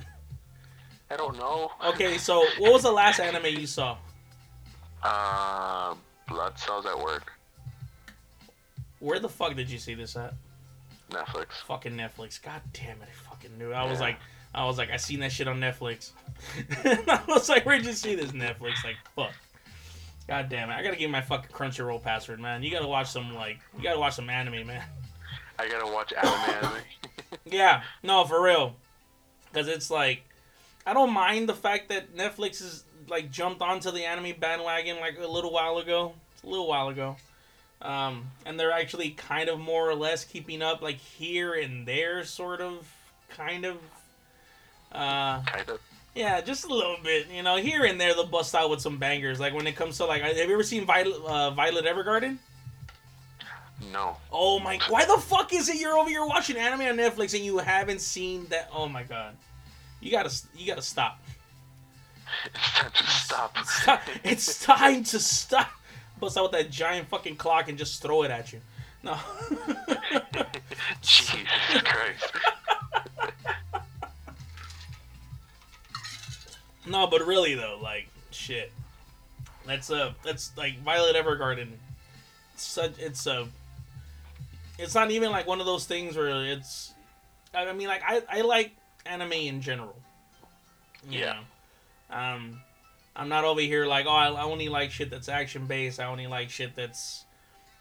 I 1.11 1.17
don't 1.17 1.39
know. 1.39 1.71
Okay, 1.87 2.19
so 2.19 2.45
what 2.59 2.73
was 2.73 2.83
the 2.83 2.91
last 2.93 3.21
anime 3.21 3.47
you 3.47 3.67
saw? 3.67 3.97
Uh, 5.03 5.95
blood 6.27 6.59
cells 6.59 6.85
at 6.85 6.99
work. 6.99 7.33
Where 8.99 9.21
the 9.21 9.29
fuck 9.29 9.55
did 9.55 9.71
you 9.71 9.79
see 9.79 9.95
this 9.95 10.17
at? 10.17 10.35
Netflix. 11.11 11.53
Fucking 11.67 11.93
Netflix. 11.93 12.41
God 12.43 12.61
damn 12.73 13.01
it, 13.03 13.09
I 13.09 13.31
fucking 13.31 13.57
knew. 13.59 13.71
it. 13.73 13.75
I 13.75 13.85
was 13.89 14.01
like, 14.01 14.17
I 14.55 14.65
was 14.65 14.79
like, 14.79 14.91
I 14.91 14.97
seen 14.97 15.21
that 15.21 15.33
shit 15.33 15.49
on 15.49 15.61
Netflix. 15.61 16.11
I 16.85 17.23
was 17.29 17.49
like, 17.49 17.65
where'd 17.67 17.85
you 17.85 17.93
see 17.93 18.15
this 18.15 18.33
Netflix? 18.33 18.83
Like, 18.85 18.97
fuck. 19.17 19.33
God 20.27 20.49
damn 20.51 20.69
it. 20.71 20.75
I 20.75 20.83
gotta 20.83 20.97
give 20.97 21.11
my 21.11 21.23
fucking 21.23 21.51
Crunchyroll 21.51 22.03
password, 22.03 22.41
man. 22.41 22.63
You 22.63 22.71
gotta 22.71 22.87
watch 22.87 23.11
some 23.11 23.35
like, 23.35 23.59
you 23.77 23.83
gotta 23.83 23.99
watch 23.99 24.15
some 24.15 24.29
anime, 24.29 24.67
man. 24.67 24.83
I 25.59 25.69
gotta 25.69 25.91
watch 25.91 26.13
anime 26.13 26.33
anime. 26.65 26.83
Yeah, 27.45 27.83
no, 28.03 28.25
for 28.25 28.43
real. 28.43 28.75
because 29.51 29.69
it's 29.69 29.91
like 29.91 30.23
I 30.87 30.95
don't 30.95 31.13
mind 31.13 31.49
the 31.49 31.55
fact 31.55 31.89
that 31.91 32.15
Netflix 32.17 32.63
is 32.63 32.85
like 33.09 33.31
jumped 33.31 33.61
onto 33.63 33.91
the 33.91 34.05
anime 34.05 34.35
bandwagon 34.39 34.99
like 35.01 35.19
a 35.19 35.27
little 35.27 35.53
while 35.53 35.79
ago. 35.79 36.15
It's 36.35 36.43
a 36.43 36.47
little 36.47 36.69
while 36.69 36.89
ago. 36.89 37.17
Um, 37.81 38.27
and 38.45 38.59
they're 38.59 38.73
actually 38.73 39.11
kind 39.11 39.49
of 39.49 39.59
more 39.61 39.89
or 39.89 39.95
less 39.95 40.25
keeping 40.25 40.63
up, 40.63 40.83
like 40.83 40.97
here 40.99 41.55
and 41.55 41.87
there, 41.87 42.25
sort 42.25 42.61
of, 42.61 42.93
kind 43.31 43.65
of. 43.65 43.77
Uh, 44.91 45.43
Kind 45.43 45.69
of. 45.69 45.81
yeah, 46.15 46.41
just 46.41 46.65
a 46.65 46.69
little 46.75 46.97
bit. 47.03 47.29
You 47.31 47.43
know, 47.43 47.57
here 47.57 47.85
and 47.85 48.01
there 48.01 48.15
they'll 48.15 48.27
bust 48.27 48.55
out 48.55 48.71
with 48.71 48.81
some 48.81 48.97
bangers. 48.99 49.39
Like 49.39 49.55
when 49.55 49.67
it 49.67 49.77
comes 49.77 49.99
to 49.99 50.07
like, 50.07 50.23
have 50.23 50.37
you 50.37 50.43
ever 50.53 50.63
seen 50.63 50.87
Violet, 50.87 51.21
uh, 51.25 51.51
Violet 51.51 51.85
Evergarden? 51.85 52.39
No. 53.93 54.17
Oh 54.33 54.59
my! 54.59 54.81
Why 54.89 55.05
the 55.05 55.19
fuck 55.19 55.53
is 55.53 55.69
it 55.69 55.77
you're 55.77 55.97
over 55.97 56.09
here 56.11 56.27
watching 56.27 56.57
anime 56.57 56.81
on 56.81 56.97
Netflix 56.97 57.35
and 57.35 57.45
you 57.45 57.59
haven't 57.59 58.01
seen 58.01 58.47
that? 58.47 58.69
Oh 58.75 58.89
my 58.89 59.05
god! 59.05 59.37
You 60.01 60.11
gotta 60.11 60.35
you 60.57 60.67
gotta 60.67 60.83
stop. 60.83 61.21
It's 62.45 62.73
time 62.75 62.91
to 62.93 63.05
stop. 63.07 63.59
Stop. 63.65 64.03
It's 64.25 64.63
time 64.65 65.05
to 65.05 65.19
stop. 65.21 65.71
Bust 66.21 66.37
out 66.39 66.53
that 66.53 66.71
giant 66.71 67.09
fucking 67.09 67.37
clock 67.37 67.69
and 67.69 67.79
just 67.79 68.03
throw 68.03 68.23
it 68.23 68.31
at 68.31 68.53
you. 68.53 68.61
No. 69.03 69.17
Jesus 71.03 71.83
Christ. 71.85 72.33
no, 76.87 77.07
but 77.07 77.27
really 77.27 77.55
though, 77.55 77.79
like 77.83 78.09
shit. 78.31 78.73
That's 79.67 79.91
a 79.91 80.15
that's 80.25 80.57
like 80.57 80.79
Violet 80.81 81.15
Evergarden. 81.15 81.69
It's 82.55 82.65
such 82.65 82.99
it's 82.99 83.27
a. 83.27 83.47
It's 84.79 84.95
not 84.95 85.11
even 85.11 85.31
like 85.31 85.47
one 85.47 85.61
of 85.61 85.67
those 85.67 85.85
things 85.87 86.17
where 86.17 86.45
it's. 86.45 86.93
I 87.55 87.73
mean, 87.73 87.89
like 87.89 88.03
I 88.07 88.23
I 88.29 88.41
like 88.41 88.73
anime 89.07 89.33
in 89.33 89.61
general. 89.61 89.97
Yeah. 91.09 91.41
Know? 92.11 92.17
Um, 92.17 92.61
I'm 93.19 93.29
not 93.29 93.45
over 93.45 93.61
here 93.61 93.85
like 93.87 94.07
oh 94.07 94.11
I, 94.11 94.43
only 94.43 94.69
like 94.69 94.93
shit 94.93 95.11
that's 95.11 95.29
action 95.29 95.67
based. 95.67 95.99
I 95.99 96.07
only 96.07 96.29
like 96.29 96.51
shit 96.51 96.77
that's, 96.77 97.25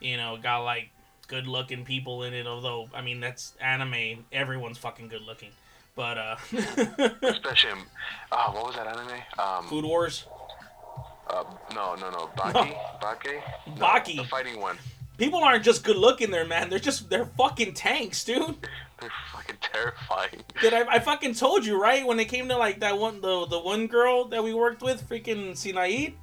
you 0.01 0.17
know, 0.17 0.37
got 0.41 0.63
like 0.63 0.89
good 1.27 1.47
looking 1.47 1.85
people 1.85 2.23
in 2.23 2.33
it. 2.33 2.47
Although 2.47 2.89
I 2.93 3.01
mean 3.01 3.19
that's 3.19 3.53
anime. 3.61 4.25
Everyone's 4.31 4.79
fucking 4.79 5.09
good 5.09 5.21
looking. 5.21 5.51
But 5.95 6.17
uh, 6.17 6.35
Especially, 7.23 7.71
uh, 8.31 8.51
what 8.51 8.65
was 8.65 8.75
that 8.75 8.87
anime? 8.87 9.19
Um, 9.39 9.67
Food 9.67 9.85
Wars. 9.85 10.25
uh, 11.27 11.43
no, 11.73 11.95
no, 11.95 12.09
no. 12.11 12.29
Baki? 12.37 12.77
Baki? 13.01 13.41
No, 13.67 13.73
Baki. 13.85 14.17
The 14.17 14.23
fighting 14.25 14.59
one. 14.59 14.77
People 15.17 15.43
aren't 15.43 15.63
just 15.63 15.83
good 15.83 15.95
looking 15.97 16.29
there, 16.29 16.45
man. 16.45 16.69
They're 16.69 16.77
just 16.77 17.09
they're 17.09 17.25
fucking 17.25 17.73
tanks, 17.73 18.23
dude. 18.23 18.55
They're 18.99 19.11
fucking 19.31 19.57
terrifying. 19.61 20.43
Did 20.61 20.73
I, 20.73 20.95
I 20.95 20.99
fucking 20.99 21.35
told 21.35 21.65
you 21.65 21.79
right 21.81 22.05
when 22.05 22.19
it 22.19 22.25
came 22.25 22.47
to 22.49 22.57
like 22.57 22.79
that 22.79 22.97
one 22.97 23.21
the 23.21 23.45
the 23.45 23.59
one 23.59 23.87
girl 23.87 24.25
that 24.29 24.43
we 24.43 24.53
worked 24.53 24.81
with, 24.81 25.07
freaking 25.07 25.51
Sinaid, 25.51 26.13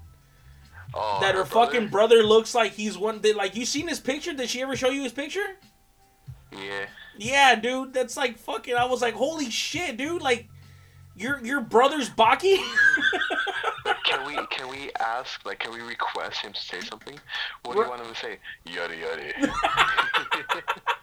Oh, 0.92 1.18
that 1.20 1.34
her 1.34 1.44
brother? 1.44 1.72
fucking 1.72 1.88
brother 1.88 2.22
looks 2.22 2.54
like 2.54 2.72
he's 2.72 2.96
one. 2.98 3.20
Did 3.20 3.37
like 3.37 3.54
you 3.56 3.64
seen 3.64 3.88
his 3.88 4.00
picture? 4.00 4.32
Did 4.32 4.48
she 4.50 4.62
ever 4.62 4.74
show 4.76 4.90
you 4.90 5.02
his 5.02 5.12
picture? 5.12 5.56
Yeah. 6.52 6.87
Yeah, 7.16 7.54
dude. 7.54 7.92
That's 7.94 8.16
like 8.16 8.38
fucking. 8.38 8.74
I 8.74 8.87
was 8.87 9.02
like, 9.02 9.14
holy 9.14 9.50
shit, 9.50 9.96
dude. 9.96 10.20
Like, 10.22 10.48
your 11.16 11.44
your 11.44 11.60
brother's 11.60 12.10
Baki. 12.10 12.56
Can 14.04 14.26
we 14.26 14.34
can 14.46 14.68
we 14.68 14.90
ask 15.00 15.44
like 15.44 15.58
can 15.58 15.72
we 15.72 15.80
request 15.80 16.40
him 16.42 16.52
to 16.52 16.60
say 16.60 16.80
something? 16.80 17.18
What 17.64 17.72
do 17.74 17.78
We're- 17.78 17.87
you 17.87 17.90
want 17.90 18.02
him 18.06 18.14
to 18.14 18.20
say? 18.20 18.38
Yada 18.66 18.94
yada. 18.96 19.52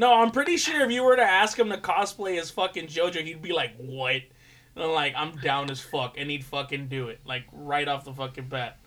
no, 0.00 0.14
I'm 0.14 0.30
pretty 0.30 0.56
sure 0.56 0.82
if 0.82 0.90
you 0.90 1.04
were 1.04 1.14
to 1.16 1.22
ask 1.22 1.58
him 1.58 1.68
to 1.68 1.76
cosplay 1.76 2.40
as 2.40 2.50
fucking 2.50 2.86
JoJo, 2.86 3.22
he'd 3.22 3.42
be 3.42 3.52
like, 3.52 3.76
what? 3.76 4.22
And 4.74 4.84
I'm 4.84 4.92
like, 4.92 5.12
I'm 5.14 5.36
down 5.36 5.70
as 5.70 5.78
fuck, 5.80 6.14
and 6.16 6.30
he'd 6.30 6.42
fucking 6.42 6.88
do 6.88 7.08
it 7.08 7.20
like 7.26 7.44
right 7.52 7.86
off 7.86 8.06
the 8.06 8.12
fucking 8.14 8.48
bat. 8.48 8.78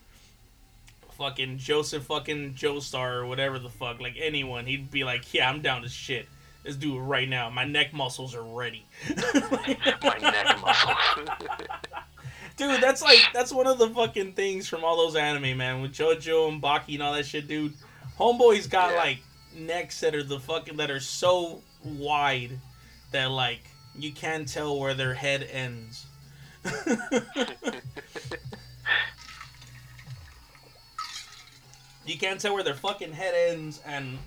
Fucking 1.20 1.60
Joseph 1.60 2.06
fucking 2.06 2.56
Joestar 2.56 3.18
or 3.18 3.26
whatever 3.28 3.60
the 3.60 3.70
fuck, 3.70 4.02
like 4.02 4.16
anyone, 4.20 4.66
he'd 4.66 4.90
be 4.90 5.04
like, 5.04 5.32
yeah, 5.34 5.48
I'm 5.48 5.62
down 5.62 5.84
as 5.84 5.92
shit. 5.92 6.28
Let's 6.66 6.78
do 6.78 6.98
it 6.98 7.02
right 7.02 7.30
now. 7.30 7.50
My 7.52 7.66
neck 7.66 7.94
muscles 7.94 8.34
are 8.34 8.42
ready. 8.42 8.86
My 9.16 10.18
neck 10.20 10.60
muscles. 10.62 10.98
Dude, 12.58 12.82
that's 12.82 13.02
like 13.04 13.20
that's 13.34 13.52
one 13.52 13.68
of 13.68 13.78
the 13.78 13.90
fucking 13.90 14.34
things 14.34 14.68
from 14.68 14.84
all 14.84 14.98
those 14.98 15.16
anime, 15.16 15.58
man. 15.58 15.82
With 15.82 15.94
JoJo 15.94 16.50
and 16.50 16.62
Baki 16.62 16.96
and 16.96 17.04
all 17.04 17.14
that 17.14 17.26
shit, 17.26 17.48
dude. 17.48 17.74
Homeboy's 18.20 18.68
got 18.68 18.92
Yeah. 18.92 18.98
like 18.98 19.18
necks 19.56 20.00
that 20.02 20.16
are 20.16 20.24
the 20.24 20.40
fucking 20.40 20.78
that 20.78 20.92
are 20.92 21.00
so 21.00 21.62
wide 21.84 22.60
that 23.12 23.32
like 23.32 23.62
you 23.98 24.12
can't 24.12 24.48
tell 24.48 24.80
where 24.80 24.94
their 24.94 25.14
head 25.14 25.48
ends. 25.52 26.06
you 32.06 32.18
can't 32.18 32.40
tell 32.40 32.54
where 32.54 32.64
their 32.64 32.74
fucking 32.74 33.12
head 33.12 33.34
ends 33.50 33.82
and 33.86 34.18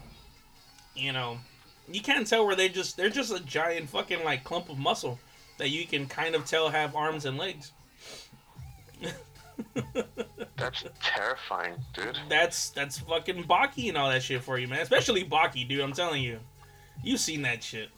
you 0.94 1.12
know 1.12 1.38
you 1.90 2.00
can't 2.00 2.26
tell 2.26 2.46
where 2.46 2.56
they 2.56 2.68
just 2.68 2.96
they're 2.96 3.08
just 3.08 3.32
a 3.32 3.40
giant 3.40 3.88
fucking 3.88 4.24
like 4.24 4.44
clump 4.44 4.68
of 4.68 4.78
muscle 4.78 5.18
that 5.58 5.70
you 5.70 5.86
can 5.86 6.06
kind 6.06 6.34
of 6.34 6.44
tell 6.44 6.68
have 6.68 6.94
arms 6.94 7.24
and 7.24 7.38
legs. 7.38 7.72
That's 10.56 10.84
terrifying, 11.02 11.74
dude. 11.92 12.18
That's 12.28 12.70
that's 12.70 12.98
fucking 13.00 13.44
Baki 13.44 13.88
and 13.88 13.96
all 13.96 14.08
that 14.08 14.22
shit 14.22 14.42
for 14.42 14.58
you, 14.58 14.68
man. 14.68 14.80
Especially 14.80 15.24
Baki, 15.24 15.68
dude. 15.68 15.80
I'm 15.80 15.92
telling 15.92 16.22
you, 16.22 16.38
you've 17.02 17.20
seen 17.20 17.42
that 17.42 17.62
shit. 17.62 17.90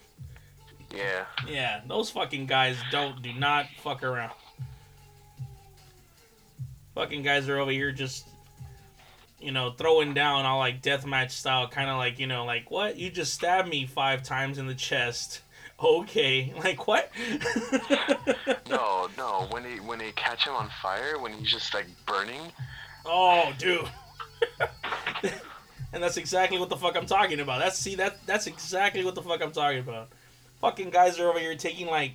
Yeah. 0.94 1.24
Yeah, 1.46 1.80
those 1.86 2.10
fucking 2.10 2.46
guys 2.46 2.76
don't 2.90 3.22
do 3.22 3.32
not 3.32 3.66
fuck 3.82 4.02
around. 4.02 4.32
Fucking 6.94 7.22
guys 7.22 7.48
are 7.48 7.58
over 7.58 7.70
here 7.70 7.92
just, 7.92 8.26
you 9.40 9.52
know, 9.52 9.70
throwing 9.70 10.14
down 10.14 10.44
all 10.44 10.58
like 10.58 10.82
deathmatch 10.82 11.30
style, 11.30 11.68
kind 11.68 11.88
of 11.90 11.96
like 11.96 12.18
you 12.18 12.26
know, 12.26 12.44
like 12.44 12.70
what? 12.70 12.96
You 12.96 13.10
just 13.10 13.34
stabbed 13.34 13.68
me 13.68 13.86
five 13.86 14.22
times 14.22 14.58
in 14.58 14.66
the 14.66 14.74
chest. 14.74 15.42
Okay, 15.80 16.52
like 16.58 16.86
what? 16.86 17.10
No, 18.68 19.08
no. 19.16 19.46
When 19.50 19.62
they 19.62 19.76
when 19.76 19.98
they 19.98 20.12
catch 20.12 20.46
him 20.46 20.54
on 20.54 20.68
fire, 20.82 21.18
when 21.18 21.32
he's 21.32 21.50
just 21.50 21.72
like 21.72 21.86
burning. 22.06 22.52
Oh, 23.06 23.52
dude. 23.58 23.88
and 25.92 26.02
that's 26.02 26.16
exactly 26.16 26.58
what 26.58 26.68
the 26.68 26.76
fuck 26.76 26.96
I'm 26.96 27.06
talking 27.06 27.40
about. 27.40 27.60
That's 27.60 27.78
see 27.78 27.94
that 27.96 28.24
that's 28.26 28.46
exactly 28.46 29.04
what 29.04 29.14
the 29.14 29.22
fuck 29.22 29.42
I'm 29.42 29.52
talking 29.52 29.80
about. 29.80 30.08
Fucking 30.60 30.90
guys 30.90 31.18
are 31.18 31.28
over 31.28 31.38
here 31.38 31.54
taking 31.56 31.86
like, 31.86 32.12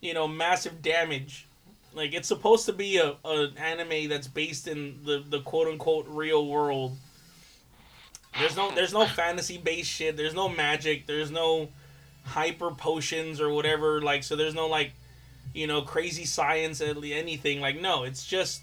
you 0.00 0.14
know, 0.14 0.26
massive 0.26 0.82
damage. 0.82 1.46
Like 1.94 2.12
it's 2.12 2.28
supposed 2.28 2.66
to 2.66 2.72
be 2.72 2.96
a 2.98 3.14
an 3.24 3.56
anime 3.56 4.08
that's 4.08 4.26
based 4.26 4.66
in 4.66 4.98
the 5.04 5.22
the 5.26 5.40
quote 5.40 5.68
unquote 5.68 6.06
real 6.08 6.46
world. 6.46 6.96
There's 8.38 8.56
no 8.56 8.74
there's 8.74 8.92
no 8.92 9.06
fantasy 9.06 9.58
based 9.58 9.90
shit. 9.90 10.16
There's 10.16 10.34
no 10.34 10.48
magic. 10.48 11.06
There's 11.06 11.30
no 11.30 11.68
hyper 12.24 12.70
potions 12.72 13.40
or 13.40 13.50
whatever. 13.50 14.00
Like 14.02 14.24
so, 14.24 14.36
there's 14.36 14.54
no 14.54 14.66
like, 14.66 14.92
you 15.54 15.66
know, 15.66 15.82
crazy 15.82 16.24
science 16.24 16.80
at 16.80 16.96
anything. 16.96 17.60
Like 17.60 17.80
no, 17.80 18.04
it's 18.04 18.26
just 18.26 18.62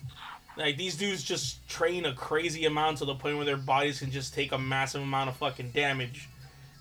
like 0.57 0.77
these 0.77 0.97
dudes 0.97 1.23
just 1.23 1.67
train 1.69 2.05
a 2.05 2.13
crazy 2.13 2.65
amount 2.65 2.97
to 2.97 3.05
the 3.05 3.15
point 3.15 3.37
where 3.37 3.45
their 3.45 3.57
bodies 3.57 3.99
can 3.99 4.11
just 4.11 4.33
take 4.33 4.51
a 4.51 4.57
massive 4.57 5.01
amount 5.01 5.29
of 5.29 5.37
fucking 5.37 5.71
damage. 5.71 6.27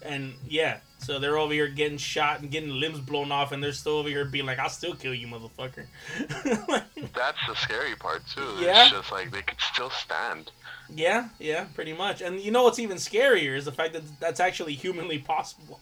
And 0.03 0.33
yeah, 0.49 0.79
so 0.99 1.19
they're 1.19 1.37
over 1.37 1.53
here 1.53 1.69
getting 1.69 1.99
shot 1.99 2.40
and 2.40 2.51
getting 2.51 2.71
limbs 2.71 3.01
blown 3.01 3.31
off, 3.31 3.53
and 3.53 3.62
they're 3.62 3.73
still 3.73 3.99
over 3.99 4.09
here 4.09 4.25
being 4.25 4.47
like, 4.47 4.59
"I'll 4.59 4.71
still 4.71 4.95
kill 4.95 5.12
you, 5.14 5.27
motherfucker." 5.27 5.85
That's 7.14 7.38
the 7.47 7.55
scary 7.57 7.95
part 7.97 8.23
too. 8.27 8.57
Yeah. 8.59 8.83
It's 8.85 8.93
just 8.93 9.12
like 9.12 9.31
they 9.31 9.43
could 9.43 9.61
still 9.61 9.90
stand. 9.90 10.53
yeah, 10.88 11.29
yeah, 11.38 11.66
pretty 11.75 11.93
much. 11.93 12.23
And 12.23 12.40
you 12.40 12.51
know 12.51 12.62
what's 12.62 12.79
even 12.79 12.97
scarier 12.97 13.55
is 13.57 13.66
the 13.66 13.73
fact 13.73 13.93
that 13.93 14.03
that's 14.21 14.40
actually 14.40 14.75
humanly 14.75 15.19
possible. 15.19 15.81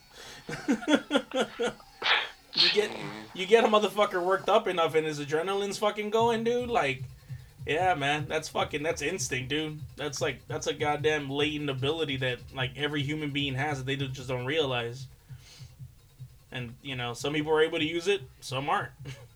You 2.54 2.68
get 2.72 2.90
you 3.34 3.46
get 3.46 3.64
a 3.64 3.68
motherfucker 3.68 4.22
worked 4.24 4.48
up 4.48 4.66
enough 4.66 4.94
and 4.94 5.06
his 5.06 5.20
adrenaline's 5.20 5.78
fucking 5.78 6.10
going, 6.10 6.44
dude. 6.44 6.68
Like, 6.68 7.02
yeah, 7.66 7.94
man, 7.94 8.26
that's 8.28 8.48
fucking 8.48 8.82
that's 8.82 9.02
instinct, 9.02 9.48
dude. 9.48 9.78
That's 9.96 10.20
like 10.20 10.46
that's 10.48 10.66
a 10.66 10.74
goddamn 10.74 11.30
latent 11.30 11.70
ability 11.70 12.16
that 12.18 12.38
like 12.54 12.72
every 12.76 13.02
human 13.02 13.30
being 13.30 13.54
has 13.54 13.78
that 13.78 13.86
they 13.86 13.96
just 13.96 14.28
don't 14.28 14.46
realize. 14.46 15.06
And 16.50 16.74
you 16.82 16.96
know, 16.96 17.14
some 17.14 17.34
people 17.34 17.52
are 17.52 17.62
able 17.62 17.78
to 17.78 17.84
use 17.84 18.08
it, 18.08 18.22
some 18.40 18.68
aren't. 18.68 18.92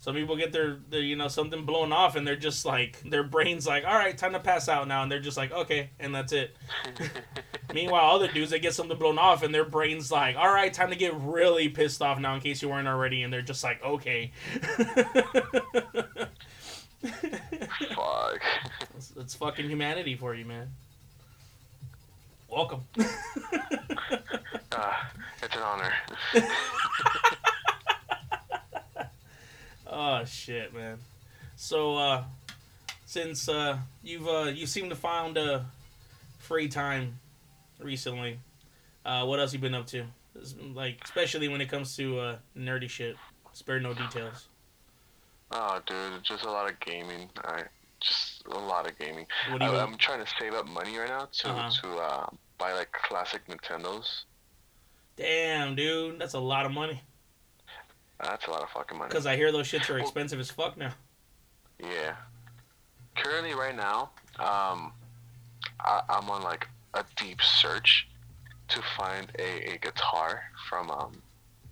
some 0.00 0.14
people 0.14 0.34
get 0.34 0.50
their, 0.50 0.78
their 0.88 1.02
you 1.02 1.14
know 1.14 1.28
something 1.28 1.66
blown 1.66 1.92
off 1.92 2.16
and 2.16 2.26
they're 2.26 2.34
just 2.34 2.64
like 2.64 3.00
their 3.02 3.22
brain's 3.22 3.66
like, 3.66 3.84
all 3.84 3.94
right, 3.94 4.16
time 4.16 4.32
to 4.32 4.40
pass 4.40 4.68
out 4.68 4.88
now, 4.88 5.02
and 5.02 5.12
they're 5.12 5.20
just 5.20 5.36
like, 5.36 5.52
okay, 5.52 5.90
and 6.00 6.14
that's 6.14 6.32
it. 6.32 6.56
Meanwhile, 7.74 8.16
other 8.16 8.26
dudes 8.26 8.50
they 8.50 8.58
get 8.58 8.74
something 8.74 8.98
blown 8.98 9.18
off 9.18 9.42
and 9.42 9.54
their 9.54 9.64
brain's 9.64 10.10
like, 10.10 10.36
all 10.36 10.52
right, 10.52 10.72
time 10.72 10.90
to 10.90 10.96
get 10.96 11.14
really 11.20 11.68
pissed 11.68 12.02
off 12.02 12.18
now 12.18 12.34
in 12.34 12.40
case 12.40 12.62
you 12.62 12.68
weren't 12.68 12.88
already, 12.88 13.22
and 13.22 13.32
they're 13.32 13.42
just 13.42 13.62
like, 13.62 13.82
okay. 13.84 14.32
Fuck. 17.94 18.40
it's, 18.96 19.12
it's 19.16 19.34
fucking 19.34 19.68
humanity 19.68 20.16
for 20.16 20.34
you, 20.34 20.44
man. 20.44 20.68
Welcome. 22.48 22.80
Uh, 22.98 23.02
it's 25.42 25.56
an 25.56 25.62
honor. 25.62 25.92
oh 30.20 30.24
shit, 30.24 30.74
man. 30.74 30.98
So 31.56 31.96
uh 31.96 32.24
since 33.06 33.48
uh 33.48 33.78
you've 34.02 34.26
uh 34.26 34.50
you 34.54 34.66
seem 34.66 34.88
to 34.90 34.96
found 34.96 35.38
uh 35.38 35.60
free 36.38 36.68
time 36.68 37.18
recently, 37.78 38.38
uh 39.04 39.24
what 39.24 39.40
else 39.40 39.52
you 39.52 39.58
been 39.58 39.74
up 39.74 39.86
to? 39.88 40.04
Like 40.74 41.00
especially 41.04 41.48
when 41.48 41.60
it 41.60 41.68
comes 41.68 41.96
to 41.96 42.18
uh 42.18 42.36
nerdy 42.56 42.88
shit. 42.88 43.16
Spare 43.52 43.80
no 43.80 43.92
details. 43.94 44.46
Oh, 45.50 45.80
dude, 45.84 46.22
just 46.22 46.44
a 46.44 46.50
lot 46.50 46.70
of 46.70 46.78
gaming. 46.80 47.28
I 47.44 47.62
just 48.00 48.44
a 48.46 48.56
lot 48.56 48.88
of 48.88 48.96
gaming. 48.98 49.26
What 49.50 49.60
do 49.60 49.66
you 49.66 49.72
I, 49.72 49.82
I'm 49.82 49.96
trying 49.96 50.24
to 50.24 50.30
save 50.38 50.54
up 50.54 50.66
money 50.68 50.96
right 50.96 51.08
now 51.08 51.28
to 51.30 51.48
Uh-huh. 51.48 51.70
to 51.82 51.96
uh, 51.98 52.26
buy 52.58 52.72
like 52.72 52.92
classic 52.92 53.42
Nintendos. 53.48 54.22
Damn, 55.16 55.74
dude, 55.74 56.18
that's 56.20 56.34
a 56.34 56.38
lot 56.38 56.64
of 56.64 56.72
money. 56.72 57.02
That's 58.22 58.46
a 58.46 58.50
lot 58.50 58.62
of 58.62 58.70
fucking 58.70 58.98
money. 58.98 59.10
Cause 59.10 59.26
I 59.26 59.36
hear 59.36 59.50
those 59.52 59.66
shits 59.66 59.88
are 59.90 59.98
expensive 59.98 60.38
as 60.40 60.50
fuck 60.50 60.76
now. 60.76 60.92
Yeah. 61.78 62.14
Currently, 63.16 63.54
right 63.54 63.76
now, 63.76 64.10
um, 64.38 64.92
I, 65.80 66.02
I'm 66.08 66.28
on 66.30 66.42
like 66.42 66.68
a 66.94 67.04
deep 67.16 67.40
search 67.42 68.08
to 68.68 68.82
find 68.96 69.32
a, 69.38 69.74
a 69.74 69.78
guitar 69.78 70.42
from 70.68 70.90
um, 70.90 71.22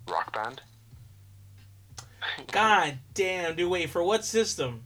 Rock 0.07 0.33
Band. 0.33 0.61
God 2.51 2.99
damn, 3.13 3.55
dude, 3.55 3.69
wait, 3.69 3.89
for 3.89 4.03
what 4.03 4.25
system? 4.25 4.83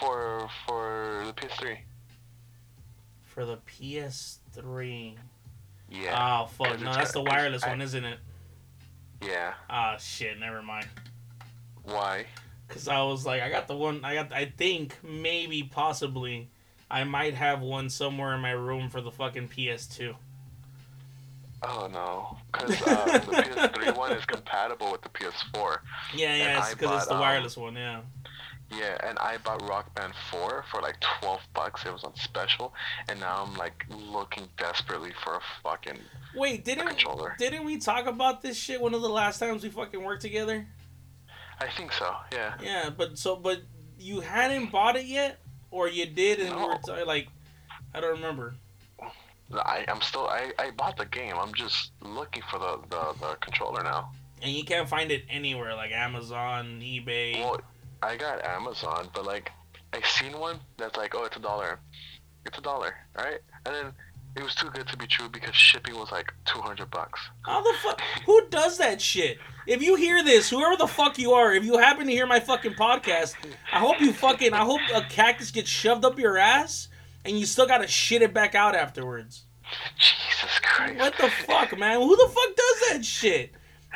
for 0.00 0.48
for 0.66 1.22
the 1.26 1.32
PS3. 1.32 1.78
For 3.24 3.44
the 3.44 3.58
PS3. 3.58 5.14
Yeah. 5.90 6.42
Oh 6.42 6.46
fuck! 6.46 6.80
no, 6.80 6.92
that's 6.92 7.12
the 7.12 7.22
wireless 7.22 7.62
I- 7.62 7.68
one, 7.68 7.82
isn't 7.82 8.04
it? 8.04 8.18
Yeah. 9.22 9.54
Ah 9.68 9.96
shit, 9.98 10.38
never 10.38 10.62
mind. 10.62 10.86
Why? 11.84 12.26
Cause 12.68 12.88
I 12.88 13.02
was 13.02 13.24
like, 13.24 13.42
I 13.42 13.48
got 13.48 13.68
the 13.68 13.76
one. 13.76 14.04
I 14.04 14.14
got. 14.14 14.32
I 14.32 14.46
think 14.46 14.96
maybe 15.02 15.62
possibly, 15.62 16.48
I 16.90 17.04
might 17.04 17.34
have 17.34 17.60
one 17.60 17.88
somewhere 17.90 18.34
in 18.34 18.40
my 18.40 18.50
room 18.50 18.90
for 18.90 19.00
the 19.00 19.12
fucking 19.12 19.48
PS2. 19.48 20.16
Oh 21.62 21.88
no, 21.90 22.36
because 22.52 22.70
um, 22.82 23.30
the 23.30 23.42
PS3 23.42 23.96
one 23.96 24.12
is 24.12 24.24
compatible 24.24 24.90
with 24.92 25.02
the 25.02 25.08
PS4. 25.10 25.78
Yeah, 26.14 26.34
yeah, 26.34 26.44
And 26.44 26.58
it's 26.58 26.74
because 26.74 26.98
it's 26.98 27.06
the 27.06 27.14
um, 27.14 27.20
wireless 27.20 27.56
one. 27.56 27.74
Yeah. 27.74 28.00
Yeah, 28.70 28.98
and 29.06 29.16
I 29.20 29.36
bought 29.38 29.62
Rock 29.68 29.94
Band 29.94 30.12
4 30.30 30.64
for 30.70 30.80
like 30.82 30.96
12 31.20 31.40
bucks. 31.54 31.86
It 31.86 31.92
was 31.92 32.02
on 32.04 32.16
special, 32.16 32.74
and 33.08 33.20
now 33.20 33.44
I'm 33.46 33.56
like 33.56 33.84
looking 33.88 34.48
desperately 34.58 35.12
for 35.22 35.34
a 35.36 35.40
fucking 35.62 35.98
Wait, 36.34 36.64
didn't 36.64 36.88
controller. 36.88 37.36
didn't 37.38 37.64
we 37.64 37.78
talk 37.78 38.06
about 38.06 38.42
this 38.42 38.56
shit 38.56 38.80
one 38.80 38.92
of 38.94 39.02
the 39.02 39.08
last 39.08 39.38
times 39.38 39.62
we 39.62 39.68
fucking 39.70 40.02
worked 40.02 40.22
together? 40.22 40.66
I 41.60 41.68
think 41.76 41.92
so. 41.92 42.14
Yeah. 42.32 42.54
Yeah, 42.60 42.90
but 42.90 43.18
so 43.18 43.36
but 43.36 43.62
you 43.98 44.20
hadn't 44.20 44.72
bought 44.72 44.96
it 44.96 45.06
yet, 45.06 45.38
or 45.70 45.88
you 45.88 46.04
did 46.06 46.40
and 46.40 46.54
we 46.56 46.62
were 46.62 46.78
No. 46.86 46.96
t- 46.96 47.02
like, 47.04 47.28
I 47.94 48.00
don't 48.00 48.16
remember. 48.16 48.56
I, 49.54 49.84
I'm 49.86 50.00
still. 50.00 50.26
I, 50.26 50.50
I 50.58 50.72
bought 50.72 50.96
the 50.96 51.06
game. 51.06 51.34
I'm 51.38 51.54
just 51.54 51.92
looking 52.02 52.42
for 52.50 52.58
the, 52.58 52.80
the, 52.90 53.14
the 53.20 53.34
controller 53.40 53.84
now. 53.84 54.10
And 54.42 54.50
you 54.50 54.64
can't 54.64 54.88
find 54.88 55.12
it 55.12 55.24
anywhere 55.30 55.72
like 55.76 55.92
Amazon, 55.92 56.80
eBay. 56.82 57.38
Well, 57.38 57.60
I 58.02 58.16
got 58.16 58.44
Amazon, 58.44 59.08
but 59.14 59.24
like 59.24 59.50
I 59.92 60.00
seen 60.02 60.38
one 60.38 60.60
that's 60.76 60.96
like, 60.96 61.14
oh, 61.14 61.24
it's 61.24 61.36
a 61.36 61.40
dollar. 61.40 61.80
It's 62.44 62.58
a 62.58 62.62
dollar, 62.62 62.94
right? 63.16 63.38
And 63.64 63.74
then 63.74 63.92
it 64.36 64.42
was 64.42 64.54
too 64.54 64.68
good 64.70 64.86
to 64.88 64.96
be 64.96 65.06
true 65.06 65.28
because 65.28 65.54
shipping 65.54 65.96
was 65.96 66.12
like 66.12 66.32
200 66.44 66.90
bucks. 66.90 67.20
How 67.42 67.62
the 67.62 67.72
fuck? 67.82 68.00
Who 68.26 68.46
does 68.50 68.78
that 68.78 69.00
shit? 69.00 69.38
If 69.66 69.82
you 69.82 69.96
hear 69.96 70.22
this, 70.22 70.50
whoever 70.50 70.76
the 70.76 70.86
fuck 70.86 71.18
you 71.18 71.32
are, 71.32 71.54
if 71.54 71.64
you 71.64 71.78
happen 71.78 72.06
to 72.06 72.12
hear 72.12 72.26
my 72.26 72.38
fucking 72.38 72.74
podcast, 72.74 73.34
I 73.72 73.78
hope 73.78 74.00
you 74.00 74.12
fucking, 74.12 74.52
I 74.52 74.64
hope 74.64 74.80
a 74.94 75.02
cactus 75.02 75.50
gets 75.50 75.70
shoved 75.70 76.04
up 76.04 76.18
your 76.18 76.36
ass 76.36 76.88
and 77.24 77.38
you 77.38 77.46
still 77.46 77.66
gotta 77.66 77.86
shit 77.88 78.22
it 78.22 78.34
back 78.34 78.54
out 78.54 78.76
afterwards. 78.76 79.44
Jesus 79.98 80.58
Christ. 80.62 80.98
What 80.98 81.16
the 81.18 81.30
fuck, 81.46 81.76
man? 81.76 82.00
Who 82.00 82.14
the 82.14 82.28
fuck 82.28 82.56
does 82.56 82.88
that 82.90 83.04
shit? 83.04 83.52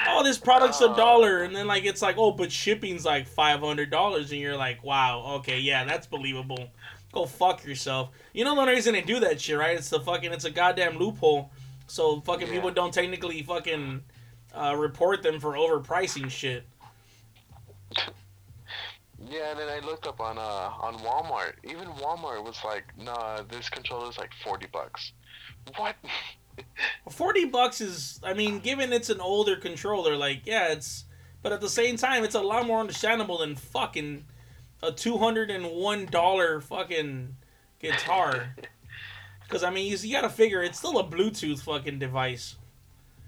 Oh, 0.09 0.23
this 0.23 0.39
product's 0.39 0.81
a 0.81 0.87
Uh. 0.91 0.97
dollar, 0.97 1.43
and 1.43 1.55
then 1.55 1.67
like 1.67 1.85
it's 1.85 2.03
like, 2.03 2.17
oh, 2.19 2.33
but 2.33 2.51
shipping's 2.51 3.05
like 3.05 3.27
five 3.29 3.61
hundred 3.61 3.91
dollars, 3.91 4.31
and 4.33 4.41
you're 4.41 4.57
like, 4.57 4.83
wow, 4.83 5.21
okay, 5.39 5.59
yeah, 5.59 5.85
that's 5.85 6.07
believable. 6.07 6.69
Go 7.13 7.27
fuck 7.27 7.65
yourself. 7.65 8.11
You 8.33 8.45
know 8.45 8.55
the 8.55 8.61
only 8.63 8.75
reason 8.75 8.93
they 8.95 9.03
do 9.03 9.21
that 9.21 9.41
shit, 9.41 9.59
right? 9.59 9.77
It's 9.77 9.91
the 9.91 10.01
fucking, 10.01 10.33
it's 10.33 10.45
a 10.45 10.51
goddamn 10.51 10.97
loophole, 10.99 11.51
so 11.87 12.21
fucking 12.21 12.47
Yeah. 12.49 12.55
people 12.55 12.71
don't 12.71 12.95
technically 12.95 13.43
fucking 13.43 14.03
uh, 14.55 14.75
report 14.77 15.23
them 15.23 15.39
for 15.41 15.53
overpricing 15.55 16.31
shit. 16.31 16.67
Yeah, 19.23 19.51
and 19.51 19.59
then 19.59 19.69
I 19.69 19.85
looked 19.85 20.07
up 20.07 20.21
on 20.21 20.39
uh 20.39 20.71
on 20.81 20.95
Walmart. 21.01 21.53
Even 21.65 21.89
Walmart 21.89 22.43
was 22.45 22.59
like, 22.65 22.85
nah, 22.97 23.43
this 23.43 23.69
controller's 23.69 24.17
like 24.19 24.33
40 24.43 24.67
bucks. 24.73 25.13
What? 25.77 25.95
Forty 27.11 27.45
bucks 27.45 27.81
is, 27.81 28.21
I 28.23 28.35
mean, 28.35 28.61
given 28.61 28.93
it's 28.93 29.11
an 29.11 29.21
older 29.21 29.57
controller, 29.57 30.17
like 30.17 30.47
yeah, 30.47 30.69
it's, 30.69 31.05
but 31.43 31.53
at 31.53 31.61
the 31.61 31.69
same 31.69 31.97
time, 31.97 32.25
it's 32.25 32.35
a 32.35 32.41
lot 32.41 32.67
more 32.67 32.81
understandable 32.81 33.39
than 33.39 33.57
fucking 33.57 34.25
a 34.83 34.93
two 34.93 35.19
hundred 35.19 35.51
and 35.51 35.67
one 35.67 36.07
dollar 36.07 36.61
fucking 36.61 37.37
guitar. 37.81 38.55
Because 39.51 39.65
I 39.65 39.71
mean, 39.71 39.91
you, 39.91 39.97
you 39.97 40.13
got 40.13 40.21
to 40.21 40.29
figure 40.29 40.63
it's 40.63 40.79
still 40.79 41.01
a 41.01 41.05
Bluetooth 41.05 41.61
fucking 41.63 41.99
device, 41.99 42.55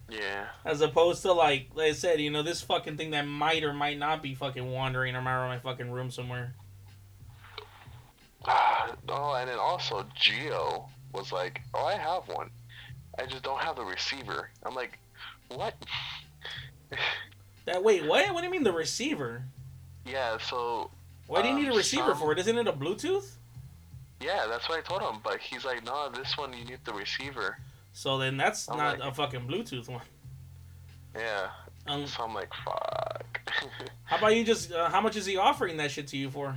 yeah. 0.08 0.46
as 0.64 0.80
opposed 0.80 1.22
to 1.22 1.32
like, 1.32 1.70
like 1.74 1.88
I 1.88 1.92
said, 1.94 2.20
you 2.20 2.30
know, 2.30 2.44
this 2.44 2.62
fucking 2.62 2.96
thing 2.96 3.10
that 3.10 3.26
might 3.26 3.64
or 3.64 3.72
might 3.72 3.98
not 3.98 4.22
be 4.22 4.36
fucking 4.36 4.70
wandering 4.70 5.16
around 5.16 5.48
my 5.48 5.58
fucking 5.58 5.90
room 5.90 6.12
somewhere. 6.12 6.54
Ah, 8.44 8.94
oh, 9.08 9.34
and 9.34 9.50
then 9.50 9.58
also 9.58 10.06
Geo 10.14 10.88
was 11.12 11.32
like, 11.32 11.60
oh, 11.74 11.86
I 11.86 11.94
have 11.94 12.28
one. 12.28 12.50
I 13.18 13.26
just 13.26 13.42
don't 13.42 13.60
have 13.60 13.76
the 13.76 13.84
receiver. 13.84 14.50
I'm 14.64 14.74
like, 14.74 14.98
what? 15.48 15.74
That 17.66 17.82
wait, 17.82 18.04
what? 18.04 18.32
What 18.34 18.40
do 18.40 18.46
you 18.46 18.50
mean 18.50 18.64
the 18.64 18.72
receiver? 18.72 19.44
yeah, 20.04 20.36
so 20.38 20.90
Why 21.28 21.40
do 21.42 21.48
you 21.48 21.54
Um, 21.54 21.62
need 21.62 21.68
a 21.72 21.76
receiver 21.76 22.10
some- 22.10 22.18
for 22.18 22.32
it? 22.32 22.38
Isn't 22.40 22.58
it 22.58 22.66
a 22.66 22.72
Bluetooth? 22.72 23.36
yeah, 24.20 24.46
that's 24.48 24.68
what 24.68 24.78
I 24.78 24.82
told 24.82 25.00
him. 25.02 25.20
But 25.22 25.38
he's 25.40 25.64
like, 25.64 25.84
no, 25.84 26.08
this 26.10 26.36
one 26.36 26.52
you 26.52 26.64
need 26.64 26.84
the 26.84 26.92
receiver. 26.92 27.58
So 27.92 28.18
then 28.18 28.36
that's 28.36 28.68
I'm 28.68 28.76
not 28.78 28.98
like- 28.98 29.08
a 29.08 29.14
fucking 29.14 29.46
Bluetooth 29.46 29.88
one. 29.88 30.02
Yeah. 31.14 31.50
Um, 31.86 32.06
So 32.06 32.24
I'm 32.24 32.34
like, 32.34 32.52
fuck. 32.64 33.40
How 34.04 34.16
about 34.18 34.34
you 34.36 34.44
just? 34.44 34.72
Uh, 34.72 34.88
how 34.88 35.00
much 35.00 35.16
is 35.16 35.26
he 35.26 35.36
offering 35.36 35.76
that 35.78 35.90
shit 35.90 36.06
to 36.08 36.16
you 36.16 36.30
for? 36.30 36.56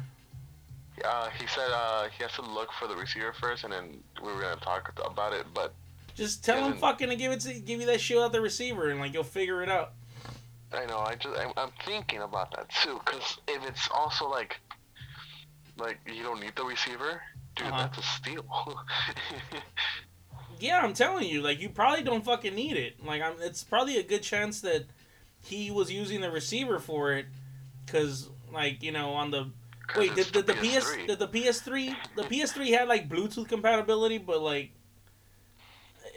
uh, 1.04 1.30
he 1.30 1.46
said 1.48 1.70
uh, 1.72 2.08
he 2.10 2.24
has 2.24 2.32
to 2.34 2.42
look 2.42 2.72
for 2.80 2.88
the 2.88 2.96
receiver 2.96 3.34
first, 3.34 3.64
and 3.66 3.74
then 3.74 4.02
we 4.24 4.32
were 4.34 4.40
gonna 4.42 4.56
talk 4.62 4.92
about 5.06 5.34
it. 5.34 5.46
But 5.54 5.74
Just 6.16 6.44
tell 6.44 6.58
Yeah, 6.58 6.72
him 6.72 6.78
fucking 6.78 7.10
to 7.10 7.16
give 7.16 7.32
it 7.32 7.42
to 7.42 7.54
give 7.54 7.82
you 7.82 7.86
that 7.88 8.00
shit 8.02 8.18
out 8.18 8.32
the 8.32 8.42
receiver 8.42 8.90
and 8.90 9.00
like 9.00 9.14
you'll 9.14 9.24
figure 9.24 9.62
it 9.62 9.70
out. 9.70 9.94
I 10.74 10.86
know, 10.86 11.00
I 11.00 11.16
just 11.16 11.38
I'm, 11.38 11.52
I'm 11.58 11.70
thinking 11.86 12.22
about 12.22 12.56
that 12.56 12.70
too, 12.70 13.00
cause 13.06 13.38
if 13.48 13.66
it's 13.68 13.88
also 13.94 14.30
like, 14.30 14.58
like 15.78 16.00
you 16.12 16.24
don't 16.24 16.40
need 16.42 16.56
the 16.56 16.64
receiver, 16.64 17.22
dude, 17.56 17.68
Uh-huh. 17.68 17.78
that's 17.84 17.98
a 17.98 18.02
steal. 18.02 18.46
Yeah, 20.60 20.80
I'm 20.82 20.94
telling 20.94 21.28
you, 21.28 21.42
like 21.42 21.60
you 21.60 21.68
probably 21.70 22.04
don't 22.04 22.24
fucking 22.24 22.56
need 22.56 22.78
it. 22.78 23.04
Like 23.06 23.22
I'm, 23.22 23.34
it's 23.42 23.64
probably 23.64 23.98
a 23.98 24.04
good 24.04 24.24
chance 24.24 24.62
that 24.62 24.86
he 25.42 25.70
was 25.70 25.92
using 25.92 26.22
the 26.22 26.32
receiver 26.32 26.80
for 26.80 27.12
it, 27.14 27.26
cause 27.88 28.30
like 28.54 28.82
you 28.82 28.92
know 28.94 29.10
on 29.14 29.32
the 29.32 29.50
wait 29.98 30.16
did, 30.16 30.32
did 30.32 30.48
the 30.48 30.54
PS 30.54 30.96
did 31.08 31.20
the 31.20 31.28
PS3 31.28 31.96
the 32.16 32.24
PS3 32.24 32.70
had 32.78 32.88
like 32.88 33.10
Bluetooth 33.10 33.50
compatibility, 33.50 34.18
but 34.18 34.40
like 34.42 34.72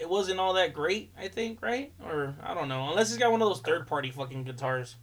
it 0.01 0.09
wasn't 0.09 0.39
all 0.41 0.55
that 0.55 0.73
great. 0.75 1.11
I 1.19 1.29
think 1.29 1.61
right 1.63 1.93
or 2.05 2.35
I 2.43 2.55
don't 2.55 2.69
know 2.69 2.89
unless 2.91 3.09
he's 3.11 3.19
got 3.19 3.31
one 3.33 3.43
of 3.43 3.49
those 3.49 3.61
third 3.61 3.87
party 3.87 4.11
fucking 4.11 4.45
guitars, 4.45 4.97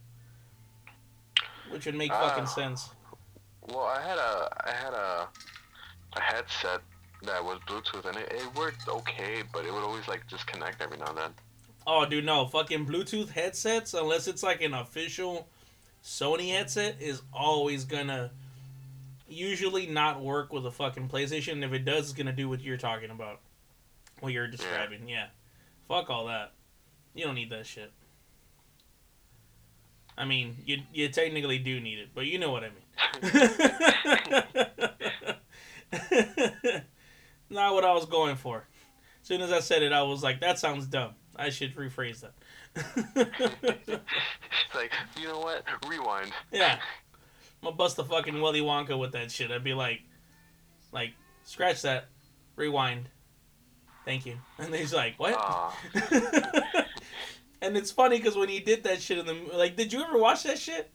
which 1.70 1.86
would 1.86 1.94
make 1.94 2.10
fucking 2.12 2.44
Ah. 2.44 2.46
sense. 2.46 2.90
Well, 3.68 3.84
I 3.84 4.00
had 4.00 4.18
a 4.18 4.48
I 4.66 4.72
had 4.72 4.94
a 4.94 5.28
a 6.16 6.20
headset 6.20 6.80
that 7.22 7.44
was 7.44 7.58
Bluetooth, 7.66 8.04
and 8.06 8.16
it, 8.16 8.30
it 8.32 8.54
worked 8.54 8.88
okay, 8.88 9.42
but 9.52 9.64
it 9.64 9.72
would 9.72 9.82
always 9.82 10.06
like 10.08 10.26
disconnect 10.28 10.80
every 10.80 10.96
now 10.98 11.06
and 11.08 11.18
then. 11.18 11.34
Oh, 11.86 12.04
dude, 12.06 12.24
no. 12.24 12.46
Fucking 12.46 12.86
Bluetooth 12.86 13.30
headsets, 13.30 13.94
unless 13.94 14.26
it's 14.26 14.42
like 14.42 14.60
an 14.62 14.74
official 14.74 15.48
Sony 16.04 16.50
headset, 16.52 16.96
is 17.00 17.22
always 17.32 17.84
gonna 17.84 18.30
usually 19.28 19.86
not 19.86 20.20
work 20.20 20.52
with 20.52 20.64
a 20.66 20.70
fucking 20.70 21.08
PlayStation. 21.08 21.64
If 21.64 21.72
it 21.72 21.84
does, 21.84 22.04
it's 22.04 22.12
gonna 22.12 22.32
do 22.32 22.48
what 22.48 22.60
you're 22.60 22.76
talking 22.76 23.10
about. 23.10 23.40
What 24.20 24.32
you're 24.32 24.46
describing. 24.48 25.08
Yeah. 25.08 25.26
Fuck 25.88 26.10
all 26.10 26.26
that. 26.26 26.52
You 27.14 27.24
don't 27.24 27.34
need 27.34 27.50
that 27.50 27.66
shit. 27.66 27.92
I 30.18 30.24
mean, 30.24 30.56
you, 30.64 30.78
you 30.92 31.08
technically 31.08 31.58
do 31.58 31.78
need 31.80 31.98
it, 31.98 32.08
but 32.14 32.26
you 32.26 32.38
know 32.38 32.50
what 32.50 32.64
I 32.64 32.70
mean. 32.70 32.84
not 37.50 37.74
what 37.74 37.84
I 37.84 37.92
was 37.92 38.06
going 38.06 38.36
for. 38.36 38.66
As 39.20 39.28
soon 39.28 39.42
as 39.42 39.52
I 39.52 39.60
said 39.60 39.82
it, 39.82 39.92
I 39.92 40.02
was 40.02 40.22
like, 40.22 40.40
that 40.40 40.58
sounds 40.58 40.86
dumb. 40.86 41.12
I 41.34 41.50
should 41.50 41.74
rephrase 41.76 42.22
that. 42.22 42.32
It's 43.14 43.94
like, 44.74 44.92
you 45.18 45.28
know 45.28 45.40
what? 45.40 45.64
Rewind. 45.86 46.32
yeah. 46.50 46.78
I'm 47.62 47.68
gonna 47.68 47.76
bust 47.76 47.96
the 47.96 48.04
fucking 48.04 48.40
Willy 48.40 48.60
Wonka 48.60 48.98
with 48.98 49.12
that 49.12 49.30
shit. 49.30 49.50
I'd 49.50 49.64
be 49.64 49.74
like, 49.74 50.00
like, 50.92 51.12
scratch 51.44 51.82
that, 51.82 52.08
rewind. 52.54 53.08
Thank 54.06 54.24
you. 54.24 54.38
And 54.58 54.74
he's 54.74 54.94
like, 54.94 55.18
what? 55.18 55.34
And 57.62 57.76
it's 57.76 57.90
funny 57.90 58.18
because 58.18 58.36
when 58.36 58.48
he 58.48 58.60
did 58.60 58.84
that 58.84 59.00
shit 59.00 59.18
in 59.18 59.26
the 59.26 59.34
like, 59.56 59.76
did 59.76 59.92
you 59.92 60.02
ever 60.02 60.18
watch 60.18 60.44
that 60.44 60.58
shit? 60.58 60.90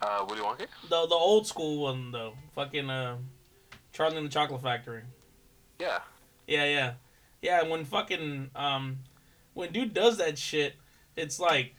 Uh, 0.00 0.24
Willy 0.28 0.40
Wonka? 0.40 0.66
The 0.88 1.06
the 1.06 1.14
old 1.14 1.46
school 1.46 1.82
one 1.82 2.12
though, 2.12 2.34
fucking 2.54 2.90
uh, 2.90 3.16
Charlie 3.92 4.18
and 4.18 4.26
the 4.26 4.30
Chocolate 4.30 4.62
Factory. 4.62 5.02
Yeah. 5.80 6.00
Yeah, 6.46 6.64
yeah, 6.64 6.92
yeah. 7.40 7.60
and 7.62 7.70
When 7.70 7.84
fucking 7.84 8.50
um, 8.54 8.98
when 9.54 9.72
dude 9.72 9.94
does 9.94 10.18
that 10.18 10.38
shit, 10.38 10.74
it's 11.16 11.40
like 11.40 11.74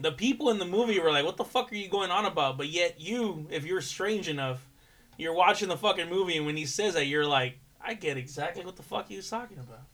the 0.00 0.12
people 0.12 0.50
in 0.50 0.58
the 0.58 0.64
movie 0.64 1.00
were 1.00 1.10
like, 1.10 1.24
"What 1.24 1.36
the 1.36 1.44
fuck 1.44 1.72
are 1.72 1.76
you 1.76 1.88
going 1.88 2.10
on 2.10 2.24
about?" 2.24 2.56
But 2.56 2.68
yet 2.68 3.00
you, 3.00 3.46
if 3.50 3.66
you're 3.66 3.80
strange 3.80 4.28
enough, 4.28 4.64
you're 5.18 5.34
watching 5.34 5.68
the 5.68 5.76
fucking 5.76 6.08
movie, 6.08 6.36
and 6.36 6.46
when 6.46 6.56
he 6.56 6.66
says 6.66 6.94
that, 6.94 7.06
you're 7.06 7.26
like, 7.26 7.58
"I 7.86 7.94
get 7.94 8.16
exactly 8.16 8.64
what 8.64 8.76
the 8.76 8.82
fuck 8.82 9.08
he 9.08 9.16
was 9.16 9.30
talking 9.30 9.58
about." 9.58 9.84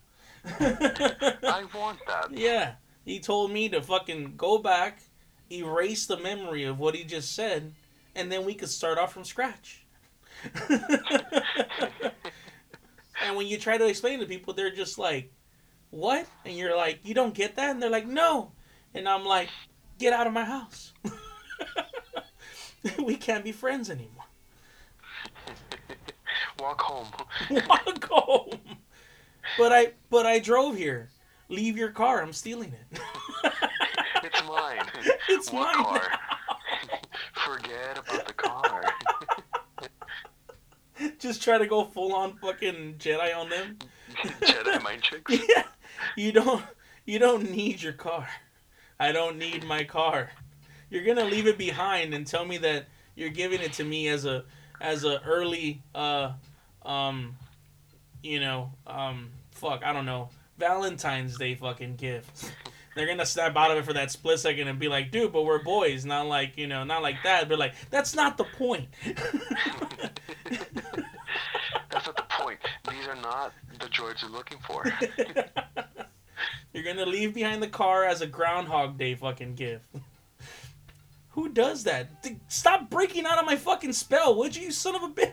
I 0.45 1.64
want 1.74 1.99
that. 2.07 2.28
yeah, 2.32 2.74
he 3.05 3.20
told 3.20 3.53
me 3.53 3.68
to 3.68 3.82
fucking 3.82 4.34
go 4.36 4.59
back, 4.59 5.03
erase 5.51 6.07
the 6.07 6.16
memory 6.16 6.64
of 6.64 6.78
what 6.78 6.95
he 6.95 7.05
just 7.05 7.34
said, 7.34 7.74
and 8.14 8.32
then 8.32 8.45
we 8.45 8.55
could 8.55 8.70
start 8.70 8.99
off 8.99 9.12
from 9.12 9.24
scratch. 9.24 9.84
and 10.68 10.82
when 13.36 13.47
you 13.47 13.59
try 13.59 13.78
to 13.78 13.86
explain 13.86 14.18
to 14.20 14.26
people, 14.26 14.55
they're 14.55 14.74
just 14.74 14.99
like, 14.99 15.32
"What?" 15.90 16.26
And 16.45 16.57
you're 16.57 16.76
like, 16.76 17.01
"You 17.05 17.14
don't 17.14 17.34
get 17.34 17.57
that?" 17.57 17.70
And 17.70 17.82
they're 17.82 17.90
like, 17.90 18.07
"No." 18.07 18.53
And 18.95 19.09
I'm 19.09 19.24
like, 19.24 19.49
"Get 19.99 20.12
out 20.12 20.26
of 20.26 20.32
my 20.32 20.45
house. 20.45 20.93
we 22.99 23.16
can't 23.16 23.45
be 23.45 23.53
friends 23.53 23.90
anymore. 23.90 24.24
Walk 26.62 26.80
home. 26.80 27.08
Walk 27.68 28.04
home." 28.08 28.58
But 29.58 29.72
I, 29.72 29.92
but 30.08 30.24
I 30.24 30.38
drove 30.38 30.76
here. 30.76 31.10
Leave 31.48 31.76
your 31.76 31.90
car. 31.90 32.22
I'm 32.22 32.32
stealing 32.32 32.72
it. 32.72 33.00
It's 34.24 34.46
mine. 34.46 34.86
It's 35.28 35.52
what 35.52 35.74
mine. 35.76 35.84
car? 35.84 36.12
Forget 37.32 37.98
about 37.98 38.26
the 38.26 38.32
car. 38.32 38.84
Just 41.18 41.42
try 41.42 41.58
to 41.58 41.66
go 41.66 41.84
full 41.84 42.14
on 42.14 42.36
fucking 42.36 42.94
Jedi 42.98 43.36
on 43.36 43.48
them. 43.50 43.78
Jedi 44.42 44.80
mind 44.82 45.02
tricks. 45.02 45.34
Yeah. 45.48 45.64
You 46.16 46.30
don't 46.30 46.62
you 47.04 47.18
don't 47.18 47.50
need 47.50 47.82
your 47.82 47.94
car. 47.94 48.28
I 49.00 49.10
don't 49.10 49.38
need 49.38 49.64
my 49.64 49.82
car. 49.82 50.30
You're 50.88 51.04
gonna 51.04 51.24
leave 51.24 51.48
it 51.48 51.58
behind 51.58 52.14
and 52.14 52.24
tell 52.24 52.44
me 52.44 52.58
that 52.58 52.86
you're 53.16 53.30
giving 53.30 53.60
it 53.60 53.72
to 53.74 53.84
me 53.84 54.06
as 54.08 54.24
a 54.24 54.44
as 54.80 55.04
a 55.04 55.20
early 55.22 55.82
uh 55.96 56.32
um 56.85 57.37
you 58.22 58.41
know 58.41 58.72
um 58.87 59.30
fuck 59.53 59.83
I 59.85 59.93
don't 59.93 60.07
know 60.07 60.30
Valentine's 60.59 61.37
Day 61.39 61.55
fucking 61.55 61.97
gift. 61.97 62.53
They're 62.95 63.07
gonna 63.07 63.26
snap 63.26 63.57
out 63.57 63.70
of 63.70 63.78
it 63.78 63.85
for 63.85 63.95
that 63.95 64.11
split 64.11 64.39
second 64.39 64.68
and 64.68 64.78
be 64.78 64.89
like, 64.89 65.11
dude, 65.11 65.33
but 65.33 65.45
we're 65.45 65.62
boys, 65.62 66.05
not 66.05 66.26
like 66.26 66.57
you 66.59 66.66
know, 66.66 66.85
not 66.85 67.03
like 67.03 67.16
that. 67.24 67.49
But 67.49 67.59
like, 67.59 67.74
that's 67.91 68.14
not 68.14 68.37
the 68.37 68.45
point. 68.45 68.89
That's 71.91 72.07
not 72.07 72.16
the 72.16 72.26
point. 72.28 72.59
These 72.91 73.07
are 73.07 73.16
not 73.16 73.53
the 73.78 73.87
droids 73.87 74.22
you're 74.22 74.30
looking 74.30 74.59
for. 74.59 74.85
You're 76.72 76.85
gonna 76.85 77.07
leave 77.07 77.35
behind 77.35 77.62
the 77.62 77.68
car 77.68 78.05
as 78.05 78.22
a 78.22 78.26
Groundhog 78.26 78.97
Day 78.97 79.14
fucking 79.14 79.55
gift. 79.57 79.85
Who 81.30 81.51
does 81.51 81.85
that? 81.85 82.26
Stop 82.49 82.89
breaking 82.91 83.26
out 83.26 83.39
of 83.39 83.47
my 83.47 83.57
fucking 83.57 83.93
spell, 83.93 84.35
would 84.37 84.57
you, 84.57 84.64
you 84.64 84.70
son 84.70 84.95
of 84.95 85.03
a 85.03 85.09
bitch? 85.09 85.33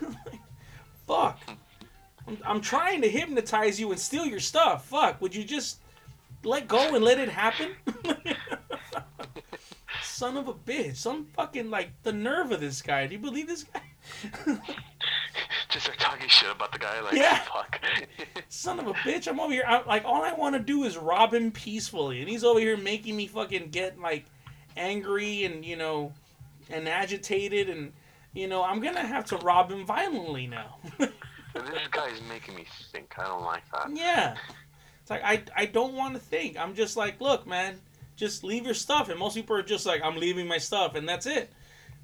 Like, 1.08 1.36
Fuck. 1.38 1.56
I'm, 2.26 2.38
I'm 2.44 2.60
trying 2.60 3.00
to 3.02 3.08
hypnotize 3.08 3.80
you 3.80 3.90
and 3.90 3.98
steal 4.00 4.26
your 4.26 4.40
stuff. 4.40 4.86
Fuck. 4.86 5.20
Would 5.20 5.34
you 5.34 5.44
just 5.44 5.78
let 6.44 6.68
go 6.68 6.94
and 6.94 7.04
let 7.04 7.18
it 7.18 7.28
happen? 7.28 7.72
son 10.02 10.36
of 10.36 10.48
a 10.48 10.52
bitch. 10.54 10.96
Some 10.96 11.26
fucking, 11.36 11.70
like, 11.70 11.90
the 12.02 12.12
nerve 12.12 12.52
of 12.52 12.60
this 12.60 12.82
guy. 12.82 13.06
Do 13.06 13.14
you 13.14 13.20
believe 13.20 13.46
this 13.46 13.64
guy? 13.64 13.82
Just 15.68 15.84
start 15.84 15.98
talking 15.98 16.28
shit 16.28 16.50
about 16.50 16.72
the 16.72 16.78
guy. 16.78 17.00
Like, 17.00 17.12
Yeah. 17.14 17.38
fuck. 17.40 17.78
Son 18.48 18.78
of 18.78 18.86
a 18.86 18.94
bitch, 18.94 19.28
I'm 19.28 19.38
over 19.38 19.52
here. 19.52 19.64
I, 19.66 19.82
like, 19.82 20.04
all 20.06 20.22
I 20.22 20.32
want 20.32 20.54
to 20.54 20.60
do 20.60 20.84
is 20.84 20.96
rob 20.96 21.34
him 21.34 21.50
peacefully. 21.52 22.20
And 22.20 22.28
he's 22.28 22.42
over 22.42 22.58
here 22.58 22.76
making 22.76 23.16
me 23.16 23.26
fucking 23.26 23.68
get, 23.68 24.00
like, 24.00 24.24
angry 24.78 25.44
and, 25.44 25.64
you 25.64 25.76
know, 25.76 26.12
and 26.70 26.88
agitated. 26.88 27.68
And, 27.68 27.92
you 28.38 28.46
know, 28.46 28.62
I'm 28.62 28.80
to 28.94 29.00
have 29.00 29.24
to 29.26 29.36
rob 29.38 29.70
him 29.72 29.84
violently 29.84 30.46
now. 30.46 30.76
this 30.98 31.10
guy's 31.90 32.20
making 32.28 32.54
me 32.54 32.64
think. 32.92 33.14
I 33.18 33.24
don't 33.24 33.42
like 33.42 33.64
that. 33.72 33.90
yeah. 33.94 34.36
It's 35.02 35.10
like, 35.10 35.22
I, 35.24 35.42
I 35.56 35.66
don't 35.66 35.94
want 35.94 36.14
to 36.14 36.20
think. 36.20 36.56
I'm 36.56 36.74
just 36.74 36.96
like, 36.96 37.20
look, 37.20 37.46
man, 37.46 37.80
just 38.14 38.44
leave 38.44 38.64
your 38.64 38.74
stuff. 38.74 39.08
And 39.08 39.18
most 39.18 39.34
people 39.34 39.56
are 39.56 39.62
just 39.62 39.86
like, 39.86 40.02
I'm 40.04 40.16
leaving 40.16 40.46
my 40.46 40.58
stuff. 40.58 40.94
And 40.94 41.08
that's 41.08 41.26
it. 41.26 41.50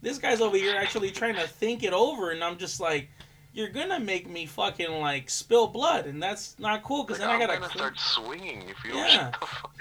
This 0.03 0.19
guy's 0.19 0.41
over 0.41 0.57
here 0.57 0.75
actually 0.77 1.11
trying 1.11 1.37
to 1.37 1.47
think 1.47 1.85
it 1.85 1.93
over. 1.93 2.31
And 2.33 2.43
I'm 2.43 2.57
just 2.59 2.81
like, 2.81 3.09
you're 3.53 3.69
to 3.91 4.01
make 4.01 4.29
me 4.29 4.47
fucking, 4.47 4.91
like, 4.91 5.31
spill 5.31 5.69
blood. 5.69 6.07
And 6.07 6.21
that's 6.21 6.59
not 6.59 6.83
cool 6.83 7.05
because 7.05 7.21
Like, 7.21 7.29
then 7.29 7.31
I 7.31 7.35
I'm 7.35 7.47
got 7.47 7.55
to 7.55 7.61
gonna 7.61 7.73
start 7.73 8.01
swinging 8.01 8.69
if 8.69 8.85
you 8.85 8.95
Yeah. 8.97 9.31
shut 9.31 9.41
the 9.41 9.47
fuck. 9.47 9.75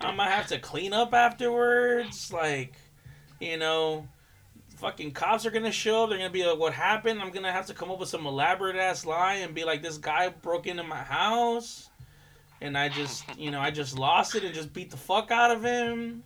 I'm 0.00 0.16
gonna 0.16 0.30
have 0.30 0.46
to 0.46 0.58
clean 0.58 0.94
up 0.94 1.12
afterwards. 1.12 2.32
Like, 2.32 2.72
you 3.38 3.58
know, 3.58 4.08
fucking 4.80 5.12
cops 5.12 5.44
are 5.46 5.50
gonna 5.50 5.70
show 5.70 6.04
up. 6.04 6.08
They're 6.08 6.18
gonna 6.18 6.30
be 6.30 6.44
like, 6.44 6.58
"What 6.58 6.72
happened?" 6.72 7.20
I'm 7.20 7.30
gonna 7.30 7.52
have 7.52 7.66
to 7.66 7.74
come 7.74 7.90
up 7.90 7.98
with 8.00 8.08
some 8.08 8.26
elaborate 8.26 8.76
ass 8.76 9.04
lie 9.04 9.34
and 9.36 9.54
be 9.54 9.64
like, 9.64 9.82
"This 9.82 9.98
guy 9.98 10.28
broke 10.30 10.66
into 10.66 10.82
my 10.82 11.02
house, 11.02 11.90
and 12.60 12.76
I 12.76 12.88
just, 12.88 13.24
you 13.38 13.50
know, 13.50 13.60
I 13.60 13.70
just 13.70 13.98
lost 13.98 14.34
it 14.34 14.42
and 14.42 14.54
just 14.54 14.72
beat 14.72 14.90
the 14.90 14.96
fuck 14.96 15.30
out 15.30 15.50
of 15.50 15.62
him." 15.62 16.24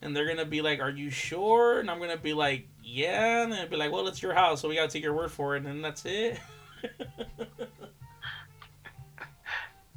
And 0.00 0.16
they're 0.16 0.28
gonna 0.28 0.46
be 0.46 0.62
like, 0.62 0.80
"Are 0.80 0.90
you 0.90 1.10
sure?" 1.10 1.80
And 1.80 1.90
I'm 1.90 1.98
gonna 1.98 2.16
be 2.16 2.32
like, 2.32 2.68
"Yeah." 2.82 3.42
And 3.42 3.52
they'll 3.52 3.68
be 3.68 3.76
like, 3.76 3.92
"Well, 3.92 4.06
it's 4.06 4.22
your 4.22 4.32
house, 4.34 4.60
so 4.60 4.68
we 4.68 4.76
gotta 4.76 4.88
take 4.88 5.02
your 5.02 5.14
word 5.14 5.32
for 5.32 5.56
it." 5.56 5.64
And 5.66 5.84
that's 5.84 6.04
it. 6.06 6.38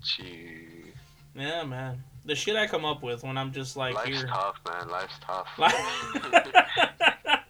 Gee. 0.01 0.91
yeah, 1.36 1.64
man. 1.64 2.04
The 2.26 2.36
shit 2.36 2.56
I 2.56 2.68
come 2.68 2.84
up 2.84 3.04
with 3.04 3.24
when 3.24 3.38
I'm 3.38 3.51
just 3.51 3.78
like 3.78 3.95
Life's 3.95 4.10
here. 4.10 4.28
tough, 4.28 4.60
man. 4.68 4.89
Life's 4.89 5.20
tough. 5.22 5.47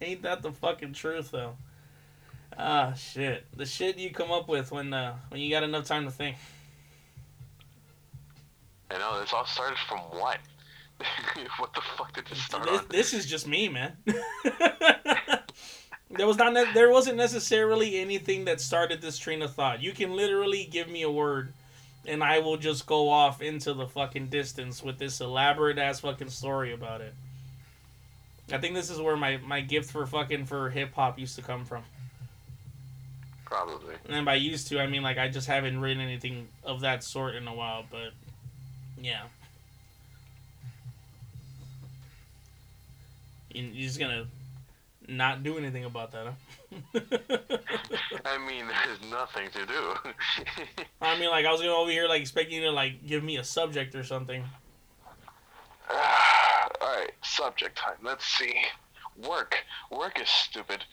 Ain't 0.00 0.22
that 0.22 0.42
the 0.42 0.52
fucking 0.52 0.94
truth 0.94 1.30
though? 1.30 1.56
Ah 2.56 2.94
shit. 2.94 3.46
The 3.56 3.66
shit 3.66 3.98
you 3.98 4.10
come 4.10 4.30
up 4.30 4.48
with 4.48 4.72
when 4.72 4.92
uh, 4.92 5.16
when 5.28 5.40
you 5.40 5.50
got 5.50 5.62
enough 5.62 5.86
time 5.86 6.04
to 6.04 6.10
think. 6.10 6.36
I 8.90 8.98
know. 8.98 9.20
This 9.20 9.32
all 9.32 9.46
started 9.46 9.78
from 9.88 10.00
what? 10.18 10.38
what 11.58 11.72
the 11.74 11.80
fuck 11.96 12.12
did 12.12 12.26
this 12.26 12.42
start 12.42 12.64
This, 12.64 12.80
on? 12.80 12.86
this 12.90 13.14
is 13.14 13.26
just 13.26 13.46
me, 13.46 13.68
man. 13.68 13.96
there 16.10 16.26
was 16.26 16.36
not 16.36 16.52
ne- 16.52 16.72
there 16.74 16.90
wasn't 16.90 17.16
necessarily 17.16 17.98
anything 17.98 18.44
that 18.46 18.60
started 18.60 19.00
this 19.00 19.16
train 19.16 19.42
of 19.42 19.54
thought. 19.54 19.82
You 19.82 19.92
can 19.92 20.16
literally 20.16 20.64
give 20.70 20.88
me 20.88 21.02
a 21.02 21.10
word 21.10 21.52
and 22.06 22.24
I 22.24 22.38
will 22.38 22.56
just 22.56 22.86
go 22.86 23.08
off 23.10 23.42
into 23.42 23.74
the 23.74 23.86
fucking 23.86 24.28
distance 24.28 24.82
with 24.82 24.98
this 24.98 25.20
elaborate 25.20 25.78
ass 25.78 26.00
fucking 26.00 26.30
story 26.30 26.72
about 26.72 27.00
it. 27.00 27.14
I 28.52 28.58
think 28.58 28.74
this 28.74 28.90
is 28.90 29.00
where 29.00 29.16
my, 29.16 29.36
my 29.38 29.60
gift 29.60 29.90
for 29.90 30.06
fucking 30.06 30.46
for 30.46 30.70
hip 30.70 30.94
hop 30.94 31.18
used 31.18 31.36
to 31.36 31.42
come 31.42 31.64
from. 31.64 31.82
Probably. 33.44 33.94
And 34.08 34.24
by 34.24 34.34
used 34.34 34.68
to, 34.68 34.80
I 34.80 34.86
mean 34.86 35.02
like 35.02 35.18
I 35.18 35.28
just 35.28 35.46
haven't 35.48 35.80
written 35.80 36.00
anything 36.00 36.48
of 36.64 36.80
that 36.80 37.02
sort 37.02 37.34
in 37.34 37.48
a 37.48 37.54
while, 37.54 37.84
but 37.90 38.10
yeah. 39.00 39.22
You- 43.52 43.64
You're 43.72 43.86
just 43.88 43.98
gonna 43.98 44.26
not 45.08 45.42
do 45.42 45.58
anything 45.58 45.84
about 45.84 46.12
that, 46.12 46.26
huh? 46.26 47.00
I 48.24 48.38
mean, 48.46 48.66
there's 48.86 49.10
nothing 49.10 49.50
to 49.50 49.66
do. 49.66 49.94
I 51.02 51.18
mean, 51.18 51.30
like 51.30 51.44
I 51.44 51.50
was 51.50 51.60
gonna 51.60 51.72
over 51.74 51.90
here 51.90 52.06
like 52.06 52.20
expecting 52.20 52.56
you 52.62 52.68
to 52.68 52.70
like 52.70 53.04
give 53.06 53.24
me 53.24 53.36
a 53.38 53.44
subject 53.44 53.94
or 53.96 54.04
something. 54.04 54.44
Alright, 56.82 57.12
subject 57.22 57.76
time. 57.76 57.96
Let's 58.02 58.24
see. 58.24 58.54
Work. 59.28 59.56
Work 59.90 60.20
is 60.20 60.28
stupid. 60.28 60.84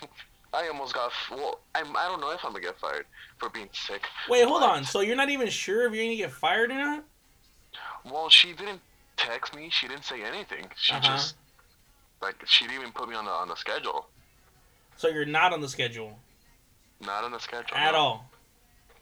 I 0.52 0.68
almost 0.68 0.94
got. 0.94 1.12
Well, 1.30 1.60
I'm, 1.74 1.96
I 1.96 2.06
don't 2.08 2.20
know 2.20 2.30
if 2.32 2.44
I'm 2.44 2.52
gonna 2.52 2.62
get 2.64 2.78
fired 2.78 3.06
for 3.38 3.48
being 3.50 3.68
sick. 3.72 4.02
Wait, 4.28 4.44
hold 4.46 4.60
but- 4.60 4.70
on. 4.70 4.84
So 4.84 5.00
you're 5.00 5.16
not 5.16 5.30
even 5.30 5.48
sure 5.48 5.86
if 5.86 5.92
you're 5.94 6.04
gonna 6.04 6.16
get 6.16 6.30
fired 6.32 6.70
or 6.70 6.74
not? 6.74 7.04
Well, 8.04 8.28
she 8.28 8.52
didn't 8.52 8.80
text 9.16 9.54
me. 9.56 9.68
She 9.70 9.88
didn't 9.88 10.04
say 10.04 10.22
anything. 10.22 10.66
She 10.76 10.92
Uh-huh. 10.92 11.02
just 11.02 11.36
like 12.22 12.36
she 12.46 12.66
didn't 12.66 12.80
even 12.80 12.92
put 12.92 13.08
me 13.08 13.14
on 13.14 13.24
the 13.24 13.30
on 13.30 13.48
the 13.48 13.56
schedule. 13.56 14.06
So 14.96 15.08
you're 15.08 15.24
not 15.24 15.52
on 15.52 15.60
the 15.60 15.68
schedule 15.68 16.16
Not 17.00 17.24
on 17.24 17.32
the 17.32 17.40
schedule 17.40 17.76
at 17.76 17.92
no. 17.92 17.98
all. 17.98 18.30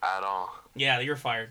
at 0.02 0.22
all. 0.22 0.54
Yeah, 0.74 1.00
you're 1.00 1.16
fired. 1.16 1.50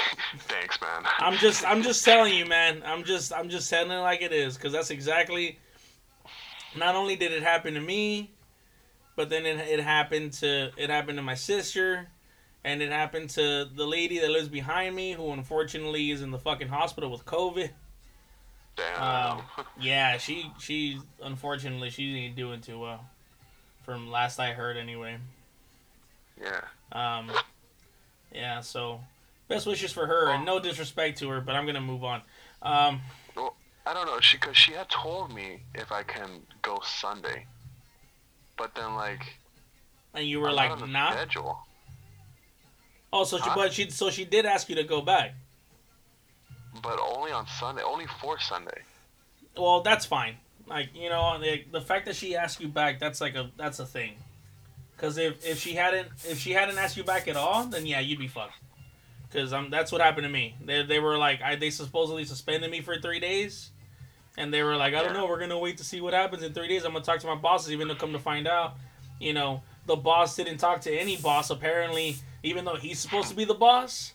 Thanks, 0.38 0.80
man. 0.80 1.04
I'm 1.18 1.36
just 1.38 1.64
I'm 1.66 1.82
just 1.82 2.04
telling 2.04 2.34
you, 2.34 2.46
man. 2.46 2.82
I'm 2.84 3.04
just 3.04 3.32
I'm 3.32 3.48
just 3.48 3.68
telling 3.68 3.90
it 3.90 4.00
like 4.00 4.22
it 4.22 4.32
is 4.32 4.56
because 4.56 4.72
that's 4.72 4.90
exactly. 4.90 5.58
Not 6.76 6.94
only 6.94 7.16
did 7.16 7.32
it 7.32 7.42
happen 7.42 7.74
to 7.74 7.80
me, 7.80 8.30
but 9.14 9.28
then 9.28 9.44
it, 9.44 9.58
it 9.58 9.80
happened 9.80 10.32
to 10.34 10.70
it 10.76 10.90
happened 10.90 11.18
to 11.18 11.22
my 11.22 11.34
sister, 11.34 12.08
and 12.64 12.80
it 12.80 12.90
happened 12.90 13.30
to 13.30 13.68
the 13.74 13.86
lady 13.86 14.18
that 14.20 14.30
lives 14.30 14.48
behind 14.48 14.94
me, 14.96 15.12
who 15.12 15.30
unfortunately 15.32 16.10
is 16.10 16.22
in 16.22 16.30
the 16.30 16.38
fucking 16.38 16.68
hospital 16.68 17.10
with 17.10 17.24
COVID. 17.26 17.70
Damn. 18.76 19.38
Um, 19.38 19.42
yeah, 19.80 20.16
she 20.16 20.50
she 20.58 20.98
unfortunately 21.22 21.90
she 21.90 22.16
ain't 22.16 22.36
doing 22.36 22.62
too 22.62 22.78
well, 22.78 23.04
from 23.82 24.10
last 24.10 24.38
I 24.40 24.52
heard 24.52 24.76
anyway. 24.76 25.18
yeah. 26.40 26.62
Um, 26.92 27.30
yeah, 28.34 28.60
so 28.60 29.00
best 29.54 29.66
wishes 29.66 29.92
for 29.92 30.06
her, 30.06 30.30
and 30.30 30.44
no 30.44 30.58
disrespect 30.58 31.18
to 31.18 31.28
her, 31.30 31.40
but 31.40 31.54
I'm 31.54 31.66
gonna 31.66 31.80
move 31.80 32.04
on. 32.04 32.22
Um, 32.62 33.00
Well, 33.36 33.56
I 33.86 33.94
don't 33.94 34.06
know. 34.06 34.20
She 34.20 34.38
cause 34.38 34.56
she 34.56 34.72
had 34.72 34.88
told 34.88 35.34
me 35.34 35.60
if 35.74 35.92
I 35.92 36.02
can 36.02 36.42
go 36.62 36.80
Sunday, 36.84 37.46
but 38.56 38.74
then 38.74 38.94
like 38.94 39.38
and 40.14 40.26
you 40.26 40.40
were 40.40 40.48
I'm 40.50 40.56
like, 40.56 40.68
not 40.70 40.82
on 40.82 40.88
the 40.88 40.92
nah. 40.92 41.10
schedule. 41.12 41.58
Oh, 43.12 43.24
so 43.24 43.36
she, 43.38 43.44
Huh? 43.44 43.52
but 43.54 43.72
she, 43.72 43.90
so 43.90 44.10
she 44.10 44.24
did 44.24 44.46
ask 44.46 44.68
you 44.68 44.74
to 44.76 44.84
go 44.84 45.02
back. 45.02 45.34
But 46.82 46.98
only 46.98 47.30
on 47.30 47.46
Sunday. 47.46 47.82
Only 47.82 48.06
for 48.06 48.38
Sunday. 48.40 48.82
Well, 49.56 49.82
that's 49.82 50.06
fine. 50.06 50.36
Like 50.66 50.88
you 50.94 51.10
know, 51.10 51.38
the, 51.38 51.64
the 51.70 51.80
fact 51.80 52.06
that 52.06 52.16
she 52.16 52.36
asked 52.36 52.60
you 52.60 52.68
back, 52.68 52.98
that's 52.98 53.20
like 53.20 53.34
a 53.34 53.50
that's 53.56 53.78
a 53.80 53.86
thing. 53.86 54.14
Because 54.96 55.18
if, 55.18 55.44
if 55.44 55.58
she 55.58 55.74
hadn't 55.74 56.08
if 56.24 56.38
she 56.38 56.52
hadn't 56.52 56.78
asked 56.78 56.96
you 56.96 57.04
back 57.04 57.28
at 57.28 57.36
all, 57.36 57.64
then 57.64 57.84
yeah, 57.84 58.00
you'd 58.00 58.18
be 58.20 58.28
fucked. 58.28 58.54
Because 59.32 59.52
um, 59.52 59.70
that's 59.70 59.90
what 59.90 60.00
happened 60.00 60.24
to 60.24 60.30
me. 60.30 60.54
They, 60.64 60.82
they 60.82 60.98
were 60.98 61.16
like, 61.16 61.40
I, 61.40 61.56
they 61.56 61.70
supposedly 61.70 62.24
suspended 62.24 62.70
me 62.70 62.82
for 62.82 62.98
three 62.98 63.18
days, 63.18 63.70
and 64.36 64.52
they 64.52 64.62
were 64.62 64.76
like, 64.76 64.94
I 64.94 65.02
don't 65.02 65.14
know, 65.14 65.26
we're 65.26 65.40
gonna 65.40 65.58
wait 65.58 65.78
to 65.78 65.84
see 65.84 66.00
what 66.00 66.12
happens 66.12 66.42
in 66.42 66.52
three 66.52 66.68
days. 66.68 66.84
I'm 66.84 66.92
gonna 66.92 67.04
talk 67.04 67.20
to 67.20 67.26
my 67.26 67.34
bosses, 67.34 67.72
even 67.72 67.88
though 67.88 67.94
come 67.94 68.12
to 68.12 68.18
find 68.18 68.46
out, 68.46 68.74
you 69.18 69.32
know, 69.32 69.62
the 69.86 69.96
boss 69.96 70.36
didn't 70.36 70.58
talk 70.58 70.82
to 70.82 70.92
any 70.92 71.16
boss 71.16 71.50
apparently, 71.50 72.16
even 72.42 72.64
though 72.64 72.76
he's 72.76 72.98
supposed 72.98 73.28
to 73.28 73.34
be 73.34 73.44
the 73.44 73.54
boss. 73.54 74.12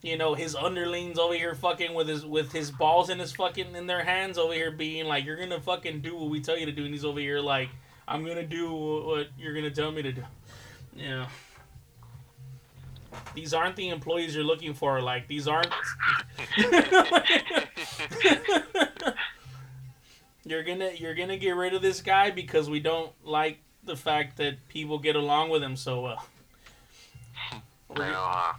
You 0.00 0.16
know, 0.16 0.34
his 0.34 0.54
underlings 0.54 1.18
over 1.18 1.34
here 1.34 1.56
fucking 1.56 1.92
with 1.92 2.08
his 2.08 2.24
with 2.24 2.52
his 2.52 2.70
balls 2.70 3.10
in 3.10 3.18
his 3.18 3.32
fucking 3.32 3.74
in 3.74 3.86
their 3.88 4.04
hands 4.04 4.38
over 4.38 4.52
here 4.52 4.70
being 4.70 5.06
like, 5.06 5.24
You're 5.24 5.36
gonna 5.36 5.60
fucking 5.60 6.02
do 6.02 6.16
what 6.16 6.30
we 6.30 6.40
tell 6.40 6.56
you 6.56 6.66
to 6.66 6.72
do 6.72 6.84
and 6.84 6.94
he's 6.94 7.04
over 7.04 7.18
here 7.18 7.40
like, 7.40 7.68
I'm 8.06 8.24
gonna 8.24 8.46
do 8.46 8.72
what 8.72 9.28
you're 9.36 9.54
gonna 9.54 9.72
tell 9.72 9.90
me 9.90 10.02
to 10.02 10.12
do. 10.12 10.22
Yeah. 10.94 11.26
These 13.34 13.54
aren't 13.54 13.76
the 13.76 13.88
employees 13.88 14.34
you're 14.34 14.44
looking 14.44 14.74
for, 14.74 15.00
like 15.00 15.28
these 15.28 15.48
aren't 15.48 15.72
You're 20.44 20.62
gonna 20.62 20.90
you're 20.96 21.14
gonna 21.14 21.36
get 21.36 21.56
rid 21.56 21.74
of 21.74 21.82
this 21.82 22.00
guy 22.00 22.30
because 22.30 22.70
we 22.70 22.80
don't 22.80 23.12
like 23.22 23.58
the 23.84 23.96
fact 23.96 24.38
that 24.38 24.66
people 24.68 24.98
get 24.98 25.14
along 25.14 25.50
with 25.50 25.62
him 25.62 25.76
so 25.76 26.00
well. 26.00 26.26
You 27.52 27.96
know, 27.96 28.30
uh, 28.30 28.52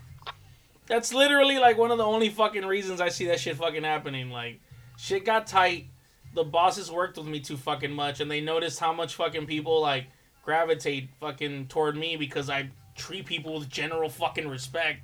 That's 0.85 1.13
literally 1.13 1.57
like 1.57 1.77
one 1.77 1.89
of 1.91 1.97
the 1.97 2.05
only 2.05 2.29
fucking 2.29 2.65
reasons 2.65 3.01
I 3.01 3.09
see 3.09 3.25
that 3.27 3.39
shit 3.39 3.57
fucking 3.57 3.83
happening. 3.83 4.29
Like, 4.29 4.59
shit 4.97 5.25
got 5.25 5.47
tight. 5.47 5.87
The 6.35 6.43
bosses 6.43 6.91
worked 6.91 7.17
with 7.17 7.25
me 7.25 7.39
too 7.39 7.57
fucking 7.57 7.91
much, 7.91 8.19
and 8.19 8.29
they 8.29 8.41
noticed 8.41 8.79
how 8.79 8.93
much 8.93 9.15
fucking 9.15 9.47
people 9.47 9.81
like 9.81 10.05
gravitate 10.43 11.09
fucking 11.19 11.67
toward 11.67 11.95
me 11.97 12.17
because 12.17 12.49
I 12.51 12.69
treat 12.99 13.25
people 13.25 13.57
with 13.57 13.69
general 13.69 14.09
fucking 14.09 14.47
respect. 14.47 15.01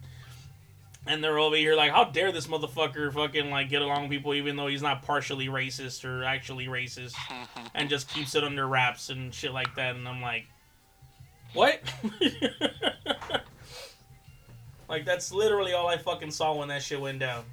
And 1.08 1.24
they're 1.24 1.38
over 1.38 1.56
here 1.56 1.76
like, 1.76 1.92
how 1.92 2.06
dare 2.06 2.32
this 2.32 2.48
motherfucker 2.48 3.14
fucking 3.14 3.50
like 3.52 3.70
get 3.70 3.82
along 3.82 4.04
with 4.04 4.12
people 4.12 4.34
even 4.34 4.56
though 4.56 4.68
he's 4.68 4.82
not 4.82 5.04
partially 5.04 5.48
racist 5.48 6.04
or 6.04 6.24
actually 6.24 6.66
racist, 6.66 7.16
and 7.76 7.90
just 7.90 8.10
keeps 8.10 8.36
it 8.36 8.44
under 8.44 8.68
wraps 8.68 9.10
and 9.10 9.34
shit 9.34 9.54
like 9.54 9.74
that. 9.76 9.96
And 9.96 10.08
I'm 10.08 10.22
like, 10.22 10.46
what? 11.54 11.82
like 14.90 15.06
that's 15.06 15.32
literally 15.32 15.74
all 15.74 15.88
I 15.88 15.98
fucking 15.98 16.32
saw 16.32 16.56
when 16.56 16.68
that 16.70 16.82
shit 16.82 17.00
went 17.00 17.20
down. 17.20 17.46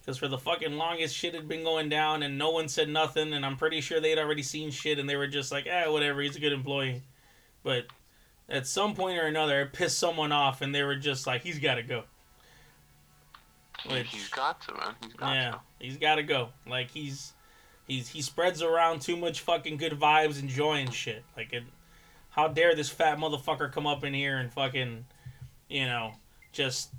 Because 0.00 0.18
for 0.18 0.26
the 0.26 0.38
fucking 0.38 0.76
longest 0.76 1.14
shit 1.14 1.34
had 1.34 1.48
been 1.48 1.62
going 1.62 1.88
down 1.88 2.24
and 2.24 2.36
no 2.36 2.50
one 2.50 2.68
said 2.68 2.88
nothing, 2.88 3.34
and 3.34 3.46
I'm 3.46 3.56
pretty 3.56 3.80
sure 3.80 4.00
they'd 4.00 4.18
already 4.18 4.42
seen 4.42 4.72
shit 4.72 4.98
and 4.98 5.08
they 5.08 5.14
were 5.16 5.28
just 5.28 5.52
like, 5.52 5.66
eh, 5.66 5.86
whatever, 5.86 6.20
he's 6.22 6.34
a 6.34 6.40
good 6.40 6.52
employee. 6.52 7.02
But 7.62 7.86
at 8.48 8.66
some 8.66 8.94
point 8.94 9.18
or 9.18 9.26
another, 9.26 9.62
it 9.62 9.72
pissed 9.72 9.98
someone 9.98 10.32
off 10.32 10.60
and 10.60 10.74
they 10.74 10.82
were 10.82 10.96
just 10.96 11.26
like, 11.26 11.42
he's 11.42 11.58
got 11.58 11.76
to 11.76 11.82
go. 11.82 12.04
Which- 13.88 14.08
he's 14.08 14.28
got 14.28 14.60
to, 14.62 14.74
man. 14.74 14.94
He's 15.02 15.12
got 15.14 15.34
yeah, 15.34 15.50
to. 15.50 15.60
he's 15.80 15.96
got 15.96 16.14
to 16.16 16.22
go. 16.22 16.50
Like 16.66 16.90
he's 16.90 17.32
he's 17.86 18.08
he 18.08 18.22
spreads 18.22 18.62
around 18.62 19.00
too 19.02 19.16
much 19.16 19.40
fucking 19.40 19.76
good 19.76 19.92
vibes 19.92 20.40
and 20.40 20.48
joy 20.48 20.74
and 20.74 20.92
shit. 20.92 21.24
Like 21.36 21.52
it, 21.52 21.64
how 22.30 22.48
dare 22.48 22.74
this 22.74 22.88
fat 22.88 23.18
motherfucker 23.18 23.72
come 23.72 23.86
up 23.86 24.04
in 24.04 24.14
here 24.14 24.38
and 24.38 24.52
fucking, 24.52 25.04
you 25.68 25.86
know, 25.86 26.12
just 26.52 26.90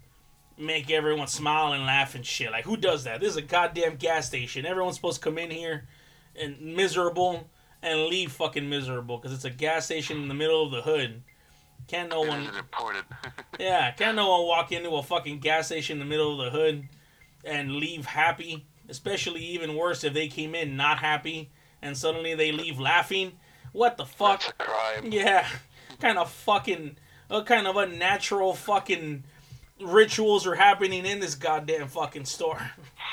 make 0.58 0.92
everyone 0.92 1.28
smile 1.28 1.74
and 1.74 1.86
laugh 1.86 2.16
and 2.16 2.26
shit. 2.26 2.52
Like 2.52 2.66
who 2.66 2.76
does 2.76 3.06
that? 3.06 3.22
This 3.22 3.32
is 3.32 3.38
a 3.38 3.42
goddamn 3.42 3.96
gas 3.96 4.28
station. 4.28 4.66
Everyone's 4.66 4.96
supposed 4.96 5.22
to 5.22 5.30
come 5.30 5.38
in 5.38 5.52
here 5.52 5.88
and 6.36 6.60
miserable 6.60 7.50
and 7.84 8.06
leave 8.06 8.32
fucking 8.32 8.68
miserable 8.68 9.18
because 9.18 9.34
it's 9.34 9.46
a 9.46 9.50
gas 9.52 9.86
station 9.86 10.18
in 10.22 10.28
the 10.30 10.34
middle 10.34 10.66
of 10.66 10.72
the 10.72 10.82
hood. 10.82 11.22
Can't 11.88 12.10
no 12.10 12.22
one 12.22 12.48
yeah, 13.60 13.92
can't 13.92 14.16
no 14.16 14.30
one 14.32 14.48
walk 14.48 14.72
into 14.72 14.90
a 14.92 15.04
fucking 15.04 15.40
gas 15.40 15.68
station 15.68 15.96
in 15.96 16.00
the 16.00 16.10
middle 16.10 16.40
of 16.40 16.46
the 16.46 16.58
hood 16.58 16.88
and 17.44 17.76
leave 17.76 18.06
happy. 18.06 18.66
Especially 18.90 19.42
even 19.42 19.76
worse 19.76 20.04
if 20.04 20.14
they 20.14 20.28
came 20.28 20.56
in 20.56 20.76
not 20.76 21.00
happy 21.00 21.50
and 21.82 21.96
suddenly 21.98 22.34
they 22.36 22.52
leave 22.52 22.80
laughing. 22.80 23.34
What 23.74 23.98
the 23.98 24.06
fuck? 24.06 24.42
That's 24.42 24.50
a 24.50 24.54
crime. 24.64 25.12
Yeah, 25.12 25.48
kind 26.00 26.18
of 26.18 26.32
fucking, 26.32 26.98
what 27.28 27.46
kind 27.46 27.68
of 27.68 27.76
unnatural 27.76 28.54
fucking 28.54 29.24
rituals 29.82 30.46
are 30.48 30.56
happening 30.56 31.06
in 31.06 31.20
this 31.20 31.36
goddamn 31.36 31.88
fucking 31.88 32.26
store? 32.26 32.72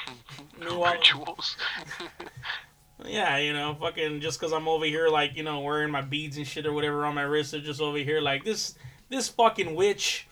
Meanwhile- 0.61 0.95
Rituals. 0.95 1.57
Yeah, 3.07 3.39
you 3.39 3.53
know, 3.53 3.77
fucking 3.81 4.21
just 4.21 4.39
because 4.39 4.53
I'm 4.53 4.69
over 4.69 4.85
here, 4.85 5.09
like, 5.09 5.37
you 5.37 5.43
know, 5.43 5.61
wearing 5.61 5.91
my 5.91 6.03
beads 6.03 6.37
and 6.37 6.47
shit 6.47 6.67
or 6.67 6.73
whatever 6.73 7.05
on 7.07 7.15
my 7.15 7.23
wrist, 7.23 7.53
they're 7.53 7.61
just 7.61 7.81
over 7.81 7.99
here, 7.99 8.21
like, 8.21 8.45
this, 8.45 8.75
this 9.09 9.29
fucking 9.29 9.75
witch, 9.75 10.27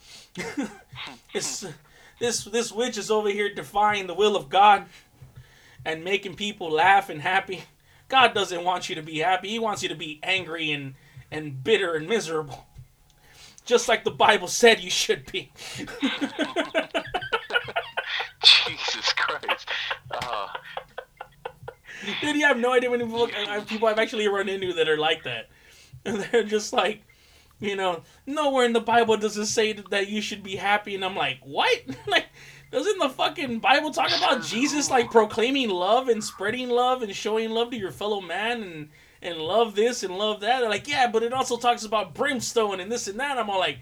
this, 1.33 1.66
this, 2.21 2.45
this 2.45 2.73
witch 2.73 2.99
is 2.99 3.11
over 3.11 3.31
here 3.31 3.53
defying 3.53 4.07
the 4.07 4.14
will 4.14 4.37
of 4.37 4.49
God 4.49 4.87
and 5.85 6.05
making 6.05 6.35
people 6.35 6.71
laugh 6.71 7.09
and 7.09 7.23
happy. 7.23 7.62
God 8.09 8.35
doesn't 8.35 8.64
want 8.64 8.89
you 8.89 8.95
to 8.97 9.03
be 9.03 9.19
happy. 9.19 9.49
He 9.49 9.59
wants 9.59 9.83
you 9.83 9.89
to 9.89 9.95
be 9.95 10.21
angry 10.23 10.71
and, 10.73 10.95
and 11.31 11.62
bitter 11.62 11.95
and 11.95 12.09
miserable. 12.09 12.66
Just 13.64 13.89
like 13.89 14.05
the 14.05 14.11
Bible 14.11 14.49
said 14.49 14.81
you 14.81 14.91
should 14.91 15.31
be. 15.31 15.53
Jesus 18.43 19.12
Christ. 19.14 19.69
Uh, 20.11 20.49
Dude, 22.20 22.36
you 22.36 22.46
have 22.46 22.59
no 22.59 22.72
idea 22.72 22.90
when 22.90 23.01
people, 23.01 23.28
I- 23.36 23.61
people 23.61 23.88
I've 23.88 23.99
actually 23.99 24.28
run 24.28 24.49
into 24.49 24.72
that 24.74 24.88
are 24.88 24.99
like 24.99 25.24
that. 25.24 25.49
And 26.05 26.20
they're 26.20 26.44
just 26.44 26.72
like, 26.72 27.03
you 27.59 27.74
know, 27.74 28.03
nowhere 28.24 28.64
in 28.64 28.72
the 28.72 28.80
Bible 28.80 29.16
does 29.16 29.36
it 29.36 29.46
say 29.46 29.72
that 29.72 30.09
you 30.09 30.20
should 30.20 30.44
be 30.44 30.55
happy. 30.55 30.94
And 30.94 31.05
I'm 31.05 31.16
like, 31.16 31.40
what? 31.42 31.80
like, 32.07 32.26
doesn't 32.70 32.99
the 32.99 33.09
fucking 33.09 33.59
Bible 33.59 33.90
talk 33.90 34.16
about 34.16 34.44
Jesus 34.44 34.90
like 34.90 35.11
proclaiming 35.11 35.70
love 35.70 36.09
and 36.09 36.22
spreading 36.22 36.68
love 36.68 37.03
and 37.03 37.14
showing 37.14 37.51
love 37.51 37.70
to 37.72 37.76
your 37.76 37.90
fellow 37.90 38.20
man 38.20 38.62
and 38.62 38.88
and 39.20 39.38
love 39.38 39.74
this 39.74 40.05
and 40.05 40.16
love 40.16 40.40
that? 40.40 40.61
They're 40.61 40.68
like, 40.68 40.86
yeah, 40.86 41.11
but 41.11 41.24
it 41.24 41.32
also 41.32 41.57
talks 41.57 41.84
about 41.84 42.14
brimstone 42.14 42.78
and 42.78 42.92
this 42.92 43.09
and 43.09 43.18
that. 43.18 43.38
I'm 43.38 43.51
all 43.51 43.59
like, 43.59 43.78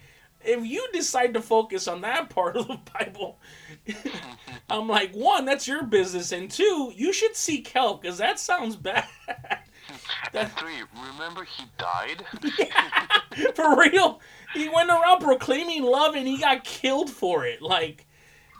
if 0.46 0.64
you 0.64 0.86
decide 0.92 1.34
to 1.34 1.42
focus 1.42 1.88
on 1.88 2.00
that 2.02 2.30
part 2.30 2.56
of 2.56 2.68
the 2.68 2.80
Bible, 2.98 3.38
I'm 4.70 4.88
like, 4.88 5.12
one, 5.12 5.44
that's 5.44 5.68
your 5.68 5.84
business, 5.84 6.32
and 6.32 6.50
two, 6.50 6.92
you 6.94 7.12
should 7.12 7.36
seek 7.36 7.68
help 7.68 8.02
because 8.02 8.18
that 8.18 8.38
sounds 8.38 8.76
bad. 8.76 9.06
and 10.34 10.50
three, 10.52 10.82
remember 11.12 11.44
he 11.44 11.64
died? 11.78 12.24
yeah, 12.58 13.20
for 13.54 13.78
real, 13.78 14.20
he 14.54 14.68
went 14.68 14.90
around 14.90 15.20
proclaiming 15.20 15.82
love 15.82 16.14
and 16.14 16.26
he 16.26 16.38
got 16.38 16.64
killed 16.64 17.10
for 17.10 17.44
it. 17.44 17.62
Like, 17.62 18.06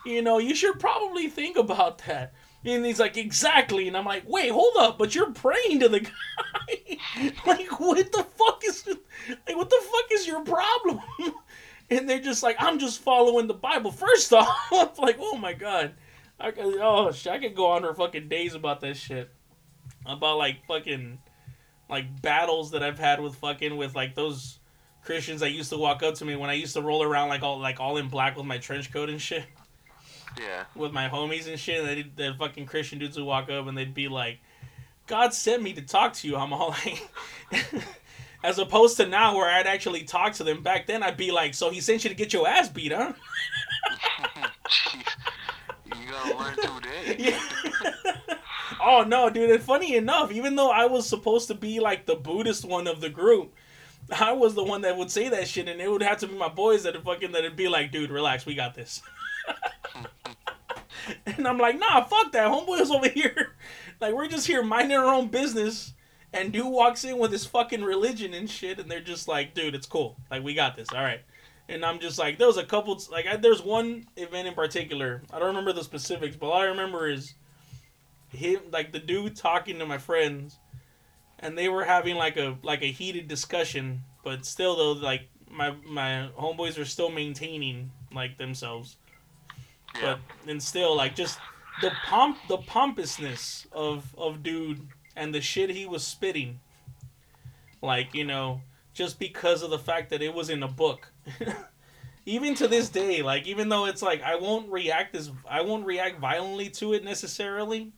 you 0.05 0.23
know, 0.23 0.39
you 0.39 0.55
should 0.55 0.79
probably 0.79 1.29
think 1.29 1.57
about 1.57 1.99
that. 2.07 2.33
And 2.65 2.85
he's 2.85 2.99
like, 2.99 3.17
exactly. 3.17 3.87
And 3.87 3.97
I'm 3.97 4.05
like, 4.05 4.25
wait, 4.27 4.51
hold 4.51 4.77
up, 4.79 4.99
but 4.99 5.15
you're 5.15 5.33
praying 5.33 5.81
to 5.81 5.89
the 5.89 6.01
guy. 6.01 6.99
like, 7.47 7.79
what 7.79 8.11
the 8.11 8.27
fuck 8.37 8.63
is, 8.65 8.87
like, 9.29 9.57
what 9.57 9.71
the 9.71 9.83
fuck 9.83 10.13
is 10.13 10.27
your 10.27 10.43
problem? 10.45 11.01
And 11.91 12.09
they're 12.09 12.21
just 12.21 12.43
like, 12.43 12.57
I'm 12.59 12.79
just 12.79 13.01
following 13.01 13.47
the 13.47 13.55
Bible. 13.55 13.91
First 13.91 14.33
off, 14.33 14.99
like, 14.99 15.17
oh 15.19 15.37
my 15.37 15.53
god, 15.53 15.95
I 16.41 16.51
could, 16.51 16.77
oh 16.81 17.13
shit, 17.13 17.33
I 17.33 17.39
could 17.39 17.55
go 17.55 17.67
on 17.71 17.83
for 17.83 17.95
fucking 17.95 18.29
days 18.29 18.55
about 18.55 18.81
that 18.81 18.97
shit, 18.97 19.31
about 20.05 20.39
like 20.39 20.65
fucking, 20.67 21.19
like 21.89 22.21
battles 22.23 22.73
that 22.73 22.83
I've 22.83 22.99
had 22.99 23.21
with 23.21 23.37
fucking 23.37 23.77
with 23.77 23.95
like 23.95 24.15
those 24.15 24.59
Christians 25.05 25.41
that 25.41 25.51
used 25.53 25.71
to 25.71 25.79
walk 25.79 26.03
up 26.03 26.15
to 26.17 26.25
me 26.25 26.35
when 26.35 26.51
I 26.51 26.55
used 26.55 26.75
to 26.75 26.83
roll 26.83 27.03
around 27.03 27.29
like 27.29 27.43
all 27.43 27.59
like 27.61 27.79
all 27.79 27.97
in 27.97 28.09
black 28.09 28.37
with 28.37 28.45
my 28.47 28.59
trench 28.59 28.93
coat 28.93 29.09
and 29.09 29.21
shit 29.23 29.45
Yeah. 30.37 30.65
with 30.75 30.93
my 30.93 31.09
homies 31.09 31.47
and 31.47 31.59
shit. 31.61 31.79
And 31.79 31.89
they'd, 31.89 32.17
the 32.17 32.35
fucking 32.37 32.67
Christian 32.67 32.99
dudes 32.99 33.17
would 33.17 33.25
walk 33.25 33.49
up 33.49 33.69
and 33.69 33.79
they'd 33.79 33.95
be 33.95 34.09
like, 34.09 34.41
"God 35.07 35.33
sent 35.33 35.63
me 35.63 35.73
to 35.75 35.83
talk 35.83 36.15
to 36.15 36.27
you." 36.29 36.35
I'm 36.37 36.53
all 36.53 36.71
like, 36.85 37.09
as 38.43 38.59
opposed 38.59 38.97
to 38.99 39.07
now 39.07 39.37
where 39.37 39.51
I'd 39.51 39.67
actually 39.67 40.05
talk 40.05 40.35
to 40.35 40.45
them. 40.45 40.63
Back 40.63 40.87
then, 40.87 41.03
I'd 41.03 41.17
be 41.17 41.31
like, 41.31 41.55
"So 41.55 41.71
he 41.71 41.81
sent 41.81 42.05
you 42.05 42.11
to 42.11 42.17
get 42.17 42.33
your 42.33 42.47
ass 42.47 42.69
beat, 42.69 42.93
huh?" 42.93 43.13
You 45.87 45.93
gotta 46.11 46.37
learn 46.37 46.57
today. 46.57 47.17
Yeah. 47.19 47.41
oh 48.83 49.05
no, 49.07 49.31
dude! 49.31 49.51
And 49.51 49.63
funny 49.63 49.95
enough, 49.97 50.33
even 50.33 50.57
though 50.57 50.71
I 50.71 50.87
was 50.87 51.09
supposed 51.09 51.49
to 51.49 51.55
be 51.55 51.79
like 51.81 52.07
the 52.07 52.17
Buddhist 52.17 52.65
one 52.65 52.87
of 52.87 53.01
the 53.01 53.09
group, 53.09 53.55
I 54.19 54.33
was 54.33 54.55
the 54.55 54.65
one 54.65 54.83
that 54.83 54.97
would 54.97 55.11
say 55.11 55.29
that 55.29 55.49
shit, 55.49 55.69
and 55.69 55.81
it 55.81 55.91
would 55.91 56.03
have 56.03 56.19
to 56.19 56.27
be 56.27 56.35
my 56.35 56.49
boys 56.49 56.83
that 56.83 57.01
fucking 57.03 57.33
that'd 57.33 57.57
be 57.57 57.69
like, 57.69 57.93
"Dude, 57.93 58.11
relax, 58.11 58.45
we 58.47 58.55
got 58.55 58.75
this." 58.75 59.03
and 61.27 61.47
I'm 61.47 61.59
like, 61.59 61.79
"Nah, 61.79 62.03
fuck 62.05 62.33
that. 62.33 62.49
Homeboy's 62.49 62.91
over 62.91 63.09
here. 63.09 63.53
Like, 64.01 64.15
we're 64.15 64.29
just 64.29 64.47
here 64.47 64.63
minding 64.63 64.97
our 64.97 65.13
own 65.13 65.29
business." 65.29 65.93
And 66.33 66.53
dude 66.53 66.67
walks 66.67 67.05
in 67.05 67.19
with 67.19 67.33
his 67.33 67.47
fucking 67.47 67.83
religion 67.83 68.35
and 68.35 68.51
shit, 68.51 68.79
and 68.79 68.91
they're 68.91 69.01
just 69.01 69.29
like, 69.29 69.55
"Dude, 69.55 69.75
it's 69.75 69.87
cool. 69.87 70.17
Like, 70.31 70.43
we 70.43 70.55
got 70.55 70.77
this. 70.77 70.93
All 70.93 71.03
right." 71.03 71.21
And 71.69 71.85
I'm 71.85 71.99
just 71.99 72.19
like, 72.19 72.39
there 72.39 72.47
was 72.47 72.59
a 72.59 72.65
couple, 72.65 73.01
like, 73.11 73.27
I, 73.27 73.37
there's 73.37 73.61
one 73.61 74.07
event 74.17 74.47
in 74.47 74.55
particular. 74.55 75.23
I 75.33 75.41
don't 75.41 75.49
remember 75.49 75.73
the 75.73 75.83
specifics, 75.83 76.37
but 76.37 76.47
all 76.47 76.61
I 76.61 76.67
remember 76.67 77.09
is 77.09 77.35
him, 78.29 78.61
like, 78.71 78.93
the 78.93 79.01
dude 79.01 79.35
talking 79.35 79.81
to 79.81 79.87
my 79.87 79.99
friends, 79.99 80.61
and 81.41 81.59
they 81.59 81.69
were 81.69 81.85
having 81.85 82.17
like 82.17 82.37
a 82.37 82.57
like 82.63 82.83
a 82.83 82.91
heated 82.91 83.29
discussion. 83.29 84.03
But 84.25 84.47
still, 84.47 84.77
though, 84.77 84.93
like 84.93 85.29
my 85.51 85.75
my 85.85 86.29
homeboys 86.39 86.81
are 86.81 86.85
still 86.85 87.11
maintaining 87.11 87.91
like 88.13 88.39
themselves. 88.39 88.97
Yeah. 89.95 90.17
But 90.45 90.51
and 90.51 90.63
still, 90.63 90.97
like, 90.97 91.15
just 91.15 91.39
the 91.83 91.93
pomp, 92.07 92.39
the 92.49 92.59
pompousness 92.59 93.67
of 93.73 94.15
of 94.17 94.43
dude 94.43 94.87
and 95.17 95.35
the 95.35 95.41
shit 95.41 95.71
he 95.71 95.87
was 95.87 96.07
spitting. 96.07 96.61
Like, 97.83 98.15
you 98.15 98.25
know, 98.25 98.61
just 98.93 99.19
because 99.19 99.63
of 99.63 99.71
the 99.71 99.79
fact 99.79 100.11
that 100.11 100.23
it 100.23 100.35
was 100.35 100.51
in 100.51 100.63
a 100.63 100.69
book. 100.69 101.13
even 102.27 102.55
to 102.57 102.69
this 102.69 102.89
day, 102.89 103.23
like 103.23 103.47
even 103.47 103.69
though 103.69 103.87
it's 103.87 104.03
like 104.03 104.23
I 104.23 104.37
won't 104.37 104.71
react 104.71 105.15
as 105.15 105.31
I 105.49 105.63
won't 105.63 105.87
react 105.87 106.19
violently 106.19 106.69
to 106.71 106.93
it 106.93 107.05
necessarily 107.05 107.93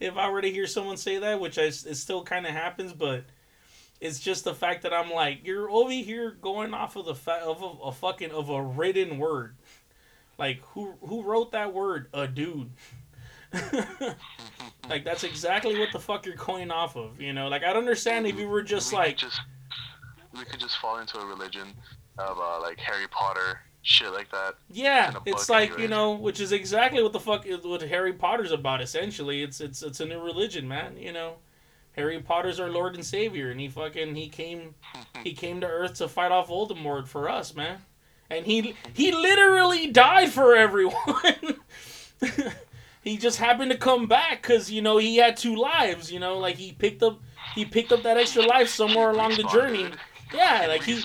if 0.00 0.16
I 0.16 0.30
were 0.30 0.40
to 0.40 0.50
hear 0.50 0.66
someone 0.66 0.96
say 0.96 1.18
that, 1.18 1.40
which 1.40 1.58
I, 1.58 1.64
it 1.64 1.96
still 1.96 2.22
kind 2.22 2.46
of 2.46 2.52
happens, 2.52 2.92
but 2.92 3.24
it's 4.00 4.18
just 4.18 4.44
the 4.44 4.54
fact 4.54 4.82
that 4.82 4.92
I'm 4.92 5.10
like 5.10 5.40
you're 5.44 5.70
over 5.70 5.90
here 5.90 6.30
going 6.30 6.74
off 6.74 6.96
of 6.96 7.06
the 7.06 7.14
fa- 7.14 7.42
of 7.44 7.62
a, 7.62 7.84
a 7.84 7.92
fucking 7.92 8.30
of 8.30 8.50
a 8.50 8.62
written 8.62 9.18
word. 9.18 9.56
Like 10.38 10.60
who 10.72 10.94
who 11.02 11.22
wrote 11.22 11.52
that 11.52 11.72
word? 11.72 12.08
A 12.12 12.26
dude. 12.26 12.70
like 14.88 15.04
that's 15.04 15.24
exactly 15.24 15.78
what 15.78 15.92
the 15.92 15.98
fuck 15.98 16.26
you're 16.26 16.36
going 16.36 16.70
off 16.70 16.96
of, 16.96 17.20
you 17.20 17.32
know? 17.32 17.48
Like 17.48 17.64
I'd 17.64 17.76
understand 17.76 18.26
if 18.26 18.38
you 18.38 18.48
were 18.48 18.62
just 18.62 18.92
we 18.92 18.98
like 18.98 19.18
could 19.18 19.18
just 19.18 19.40
we 20.36 20.44
could 20.44 20.60
just 20.60 20.78
fall 20.78 20.98
into 20.98 21.18
a 21.18 21.26
religion 21.26 21.68
of 22.18 22.38
uh, 22.38 22.60
like 22.60 22.78
Harry 22.78 23.08
Potter 23.08 23.60
shit 23.82 24.12
like 24.12 24.30
that. 24.30 24.54
Yeah, 24.70 25.14
it's 25.26 25.48
like 25.48 25.78
you 25.78 25.88
know, 25.88 26.12
which 26.12 26.40
is 26.40 26.52
exactly 26.52 27.02
what 27.02 27.12
the 27.12 27.20
fuck 27.20 27.46
is 27.46 27.64
what 27.64 27.82
Harry 27.82 28.12
Potter's 28.12 28.52
about. 28.52 28.80
Essentially, 28.80 29.42
it's 29.42 29.60
it's 29.60 29.82
it's 29.82 30.00
a 30.00 30.06
new 30.06 30.20
religion, 30.20 30.68
man. 30.68 30.96
You 30.96 31.12
know, 31.12 31.34
Harry 31.92 32.20
Potter's 32.20 32.60
our 32.60 32.70
Lord 32.70 32.94
and 32.94 33.04
Savior, 33.04 33.50
and 33.50 33.60
he 33.60 33.68
fucking 33.68 34.14
he 34.14 34.28
came 34.28 34.74
he 35.24 35.32
came 35.32 35.60
to 35.60 35.66
Earth 35.66 35.94
to 35.94 36.08
fight 36.08 36.32
off 36.32 36.48
Voldemort 36.48 37.06
for 37.08 37.28
us, 37.28 37.54
man. 37.54 37.78
And 38.30 38.46
he 38.46 38.74
he 38.94 39.12
literally 39.12 39.88
died 39.88 40.30
for 40.30 40.54
everyone. 40.54 40.94
he 43.02 43.16
just 43.16 43.38
happened 43.38 43.70
to 43.70 43.78
come 43.78 44.06
back 44.06 44.42
because 44.42 44.70
you 44.70 44.82
know 44.82 44.98
he 44.98 45.16
had 45.16 45.36
two 45.36 45.56
lives. 45.56 46.12
You 46.12 46.20
know, 46.20 46.38
like 46.38 46.56
he 46.56 46.72
picked 46.72 47.02
up 47.02 47.20
he 47.54 47.64
picked 47.64 47.92
up 47.92 48.02
that 48.02 48.16
extra 48.16 48.42
life 48.42 48.68
somewhere 48.68 49.10
along 49.10 49.36
the 49.36 49.44
journey. 49.44 49.90
Yeah, 50.32 50.66
like 50.68 50.84
he. 50.84 51.02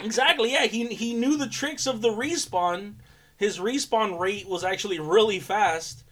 Exactly. 0.00 0.52
Yeah, 0.52 0.66
he 0.66 0.86
he 0.86 1.14
knew 1.14 1.36
the 1.36 1.48
tricks 1.48 1.86
of 1.86 2.02
the 2.02 2.10
respawn. 2.10 2.94
His 3.36 3.58
respawn 3.58 4.18
rate 4.18 4.48
was 4.48 4.64
actually 4.64 4.98
really 4.98 5.40
fast. 5.40 6.04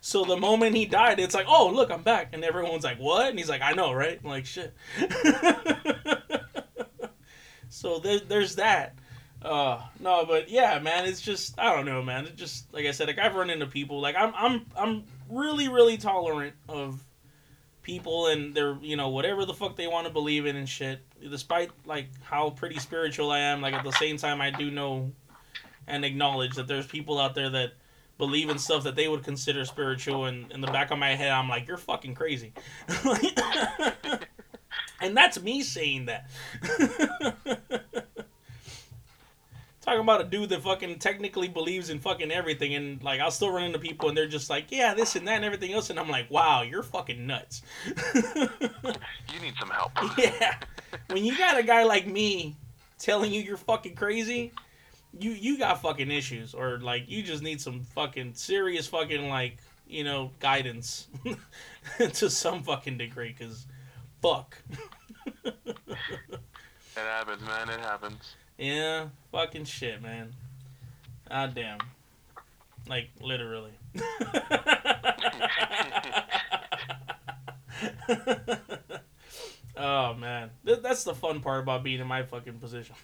So 0.00 0.24
the 0.24 0.36
moment 0.36 0.74
he 0.74 0.84
died, 0.84 1.20
it's 1.20 1.34
like, 1.34 1.46
oh 1.48 1.70
look, 1.72 1.90
I'm 1.90 2.02
back, 2.02 2.30
and 2.32 2.42
everyone's 2.44 2.84
like, 2.84 2.98
what? 2.98 3.30
And 3.30 3.38
he's 3.38 3.48
like, 3.48 3.62
I 3.62 3.72
know, 3.72 3.92
right? 3.92 4.18
I'm 4.22 4.28
like 4.28 4.46
shit. 4.46 4.74
so 7.68 7.98
there, 8.00 8.18
there's 8.18 8.56
that. 8.56 8.96
Uh, 9.44 9.80
no, 9.98 10.24
but 10.24 10.48
yeah, 10.48 10.78
man, 10.78 11.04
it's 11.04 11.20
just 11.20 11.58
I 11.58 11.74
don't 11.74 11.86
know, 11.86 12.02
man. 12.02 12.26
It 12.26 12.36
just 12.36 12.72
like 12.72 12.86
I 12.86 12.92
said, 12.92 13.08
like 13.08 13.18
I've 13.18 13.34
run 13.34 13.50
into 13.50 13.66
people. 13.66 14.00
Like 14.00 14.14
I'm 14.16 14.32
I'm 14.36 14.66
I'm 14.76 15.04
really 15.28 15.68
really 15.68 15.96
tolerant 15.96 16.54
of 16.68 17.02
people 17.82 18.28
and 18.28 18.54
their 18.54 18.76
you 18.80 18.96
know 18.96 19.08
whatever 19.08 19.44
the 19.44 19.54
fuck 19.54 19.76
they 19.76 19.86
want 19.86 20.06
to 20.06 20.12
believe 20.12 20.46
in 20.46 20.56
and 20.56 20.68
shit 20.68 21.00
despite 21.28 21.70
like 21.84 22.06
how 22.22 22.50
pretty 22.50 22.78
spiritual 22.78 23.30
i 23.30 23.40
am 23.40 23.60
like 23.60 23.74
at 23.74 23.82
the 23.82 23.90
same 23.92 24.16
time 24.16 24.40
i 24.40 24.50
do 24.50 24.70
know 24.70 25.10
and 25.88 26.04
acknowledge 26.04 26.54
that 26.54 26.68
there's 26.68 26.86
people 26.86 27.18
out 27.18 27.34
there 27.34 27.50
that 27.50 27.72
believe 28.18 28.48
in 28.50 28.58
stuff 28.58 28.84
that 28.84 28.94
they 28.94 29.08
would 29.08 29.24
consider 29.24 29.64
spiritual 29.64 30.26
and 30.26 30.52
in 30.52 30.60
the 30.60 30.68
back 30.68 30.92
of 30.92 30.98
my 30.98 31.14
head 31.16 31.32
i'm 31.32 31.48
like 31.48 31.66
you're 31.66 31.76
fucking 31.76 32.14
crazy 32.14 32.52
and 35.00 35.16
that's 35.16 35.42
me 35.42 35.60
saying 35.60 36.06
that 36.06 36.30
Talking 39.92 40.04
about 40.04 40.22
a 40.22 40.24
dude 40.24 40.48
that 40.48 40.62
fucking 40.62 41.00
technically 41.00 41.48
believes 41.48 41.90
in 41.90 41.98
fucking 41.98 42.30
everything, 42.30 42.74
and 42.74 43.02
like 43.02 43.20
I'll 43.20 43.30
still 43.30 43.50
run 43.52 43.64
into 43.64 43.78
people, 43.78 44.08
and 44.08 44.16
they're 44.16 44.26
just 44.26 44.48
like, 44.48 44.72
"Yeah, 44.72 44.94
this 44.94 45.16
and 45.16 45.28
that 45.28 45.34
and 45.34 45.44
everything 45.44 45.74
else," 45.74 45.90
and 45.90 46.00
I'm 46.00 46.08
like, 46.08 46.30
"Wow, 46.30 46.62
you're 46.62 46.82
fucking 46.82 47.26
nuts." 47.26 47.60
You 49.34 49.40
need 49.42 49.54
some 49.60 49.68
help. 49.68 49.92
yeah, 50.16 50.56
when 51.08 51.26
you 51.26 51.36
got 51.36 51.58
a 51.58 51.62
guy 51.62 51.84
like 51.84 52.06
me 52.06 52.56
telling 52.98 53.32
you 53.32 53.42
you're 53.42 53.58
fucking 53.58 53.94
crazy, 53.94 54.52
you 55.18 55.32
you 55.32 55.58
got 55.58 55.82
fucking 55.82 56.10
issues, 56.10 56.54
or 56.54 56.78
like 56.78 57.04
you 57.10 57.22
just 57.22 57.42
need 57.42 57.60
some 57.60 57.82
fucking 57.94 58.32
serious 58.32 58.86
fucking 58.86 59.28
like 59.28 59.58
you 59.86 60.04
know 60.04 60.30
guidance 60.40 61.08
to 61.98 62.30
some 62.30 62.62
fucking 62.62 62.96
degree, 62.96 63.34
cause 63.38 63.66
fuck. 64.22 64.56
It 66.94 67.00
happens, 67.00 67.40
man. 67.42 67.70
It 67.70 67.80
happens. 67.80 68.34
Yeah, 68.62 69.06
fucking 69.32 69.64
shit, 69.64 70.00
man. 70.00 70.34
Ah, 71.28 71.48
damn. 71.48 71.78
Like, 72.88 73.10
literally. 73.20 73.72
oh, 79.76 80.14
man. 80.14 80.50
Th- 80.64 80.78
that's 80.80 81.02
the 81.02 81.12
fun 81.12 81.40
part 81.40 81.64
about 81.64 81.82
being 81.82 81.98
in 81.98 82.06
my 82.06 82.22
fucking 82.22 82.60
position. 82.60 82.94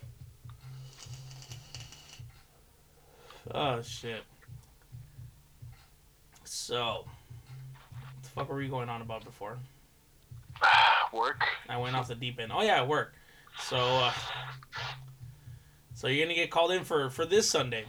Oh, 3.53 3.83
shit. 3.83 4.23
So, 6.45 7.05
what 7.05 8.23
the 8.23 8.29
fuck 8.29 8.49
were 8.49 8.59
we 8.59 8.69
going 8.69 8.89
on 8.89 9.03
about 9.03 9.25
before? 9.25 9.59
Work. 11.13 11.43
I 11.69 11.79
went 11.79 11.97
off 11.97 12.07
the 12.07 12.15
deep 12.15 12.39
end. 12.39 12.53
Oh 12.55 12.63
yeah, 12.63 12.85
work. 12.85 13.13
So, 13.59 13.77
uh, 13.77 14.13
so 15.99 16.07
you're 16.07 16.25
gonna 16.25 16.35
get 16.37 16.51
called 16.53 16.71
in 16.71 16.85
for 16.85 17.11
for 17.11 17.27
this 17.27 17.51
Sunday. 17.51 17.85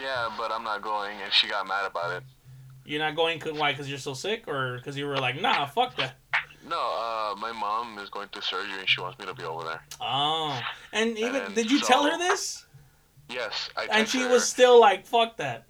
Yeah, 0.00 0.30
but 0.38 0.50
I'm 0.50 0.64
not 0.64 0.80
going, 0.80 1.20
and 1.20 1.30
she 1.30 1.46
got 1.46 1.66
mad 1.66 1.84
about 1.84 2.12
it. 2.16 2.22
You're 2.86 3.00
not 3.00 3.14
going 3.14 3.38
'cause- 3.38 3.52
why? 3.52 3.72
Because 3.72 3.88
you're 3.90 3.98
so 3.98 4.14
sick, 4.14 4.48
or 4.48 4.76
because 4.78 4.96
you 4.96 5.06
were 5.06 5.18
like, 5.18 5.38
nah, 5.40 5.66
fuck 5.66 5.94
that. 5.96 6.14
No, 6.66 6.78
uh, 6.78 7.34
my 7.36 7.52
mom 7.52 7.98
is 7.98 8.08
going 8.08 8.28
through 8.28 8.40
surgery, 8.42 8.78
and 8.78 8.88
she 8.88 9.00
wants 9.02 9.18
me 9.18 9.26
to 9.26 9.34
be 9.34 9.44
over 9.44 9.64
there. 9.64 9.82
Oh, 10.00 10.58
and 10.92 11.18
even 11.18 11.36
And 11.42 11.54
did 11.54 11.70
you 11.70 11.80
tell 11.80 12.04
her 12.04 12.16
this? 12.16 12.64
Yes, 13.28 13.68
I. 13.76 13.84
And 13.90 14.08
she 14.08 14.20
her. 14.22 14.28
was 14.28 14.48
still 14.48 14.80
like, 14.80 15.06
fuck 15.06 15.36
that. 15.36 15.66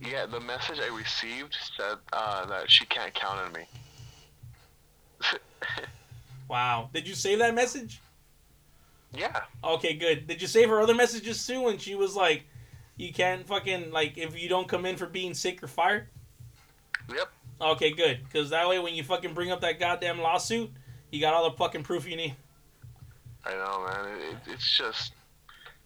Yeah, 0.00 0.26
the 0.26 0.40
message 0.40 0.78
I 0.80 0.88
received 0.88 1.56
said 1.76 1.98
uh, 2.12 2.46
that 2.46 2.70
she 2.70 2.84
can't 2.86 3.14
count 3.14 3.38
on 3.38 3.52
me. 3.52 3.66
Wow. 6.48 6.90
Did 6.92 7.06
you 7.06 7.14
save 7.14 7.38
that 7.38 7.54
message? 7.54 8.00
Yeah. 9.14 9.40
Okay, 9.62 9.94
good. 9.94 10.26
Did 10.26 10.40
you 10.40 10.48
save 10.48 10.68
her 10.68 10.80
other 10.80 10.94
messages 10.94 11.46
too? 11.46 11.68
And 11.68 11.80
she 11.80 11.94
was 11.94 12.14
like, 12.14 12.44
you 12.96 13.12
can't 13.12 13.46
fucking 13.46 13.90
like 13.90 14.18
if 14.18 14.40
you 14.40 14.48
don't 14.48 14.68
come 14.68 14.86
in 14.86 14.96
for 14.96 15.06
being 15.06 15.34
sick, 15.34 15.60
you're 15.60 15.68
fired. 15.68 16.08
Yep. 17.08 17.28
Okay, 17.60 17.92
good. 17.92 18.20
Because 18.24 18.50
that 18.50 18.68
way, 18.68 18.78
when 18.78 18.94
you 18.94 19.02
fucking 19.02 19.34
bring 19.34 19.50
up 19.50 19.60
that 19.60 19.78
goddamn 19.78 20.20
lawsuit, 20.20 20.70
you 21.10 21.20
got 21.20 21.34
all 21.34 21.50
the 21.50 21.56
fucking 21.56 21.82
proof 21.82 22.08
you 22.08 22.16
need. 22.16 22.34
I 23.44 23.52
know, 23.52 23.86
man. 23.86 24.12
It, 24.12 24.22
it, 24.22 24.52
it's 24.54 24.76
just 24.76 25.12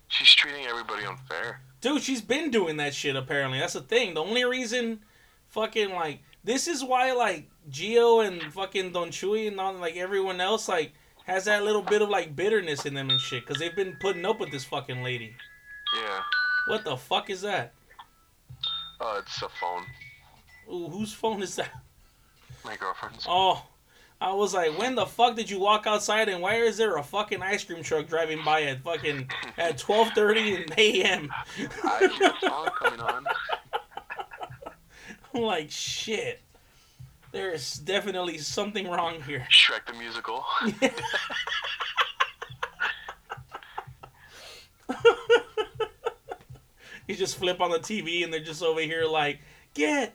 she's 0.08 0.32
treating 0.34 0.66
everybody 0.66 1.04
unfair. 1.04 1.60
Dude, 1.80 2.02
she's 2.02 2.22
been 2.22 2.50
doing 2.50 2.76
that 2.78 2.94
shit 2.94 3.16
apparently. 3.16 3.58
That's 3.58 3.74
the 3.74 3.80
thing. 3.80 4.14
The 4.14 4.22
only 4.22 4.44
reason 4.44 5.00
fucking 5.48 5.90
like 5.90 6.20
this 6.42 6.66
is 6.68 6.82
why 6.82 7.12
like 7.12 7.48
Geo 7.68 8.20
and 8.20 8.42
fucking 8.52 8.92
Don 8.92 9.10
Chui 9.10 9.46
and 9.46 9.60
all 9.60 9.74
like 9.74 9.96
everyone 9.96 10.40
else 10.40 10.68
like 10.68 10.92
has 11.24 11.44
that 11.46 11.64
little 11.64 11.82
bit 11.82 12.02
of 12.02 12.08
like 12.08 12.36
bitterness 12.36 12.86
in 12.86 12.94
them 12.94 13.10
and 13.10 13.20
shit 13.20 13.44
because 13.46 13.58
they've 13.58 13.74
been 13.76 13.96
putting 14.00 14.24
up 14.24 14.40
with 14.40 14.50
this 14.50 14.64
fucking 14.64 15.02
lady. 15.02 15.34
Yeah. 15.96 16.20
What 16.68 16.84
the 16.84 16.96
fuck 16.96 17.30
is 17.30 17.42
that? 17.42 17.72
Oh, 19.00 19.18
it's 19.18 19.42
a 19.42 19.48
phone. 19.48 19.84
Ooh, 20.72 20.88
whose 20.88 21.12
phone 21.12 21.42
is 21.42 21.56
that? 21.56 21.70
My 22.64 22.76
girlfriend's. 22.76 23.26
Oh, 23.28 23.66
I 24.20 24.32
was 24.32 24.54
like, 24.54 24.78
when 24.78 24.94
the 24.94 25.04
fuck 25.04 25.36
did 25.36 25.50
you 25.50 25.58
walk 25.58 25.86
outside 25.86 26.28
and 26.28 26.40
why 26.40 26.56
is 26.56 26.78
there 26.78 26.96
a 26.96 27.02
fucking 27.02 27.42
ice 27.42 27.64
cream 27.64 27.82
truck 27.82 28.06
driving 28.06 28.42
by 28.44 28.62
at 28.62 28.82
fucking 28.82 29.28
at 29.58 29.78
12:30 29.78 30.70
a.m. 30.78 31.30
I 31.84 32.08
hear 32.18 32.30
a 32.30 32.48
song 32.48 32.68
coming 32.78 33.00
on. 33.00 33.24
I'm 35.34 35.42
like, 35.42 35.70
shit. 35.70 36.40
There's 37.34 37.74
definitely 37.74 38.38
something 38.38 38.88
wrong 38.88 39.20
here. 39.22 39.44
Shrek 39.50 39.86
the 39.86 39.92
musical. 39.94 40.44
you 47.08 47.16
just 47.16 47.36
flip 47.36 47.60
on 47.60 47.72
the 47.72 47.80
TV 47.80 48.22
and 48.22 48.32
they're 48.32 48.38
just 48.38 48.62
over 48.62 48.80
here 48.80 49.04
like, 49.04 49.40
get 49.74 50.14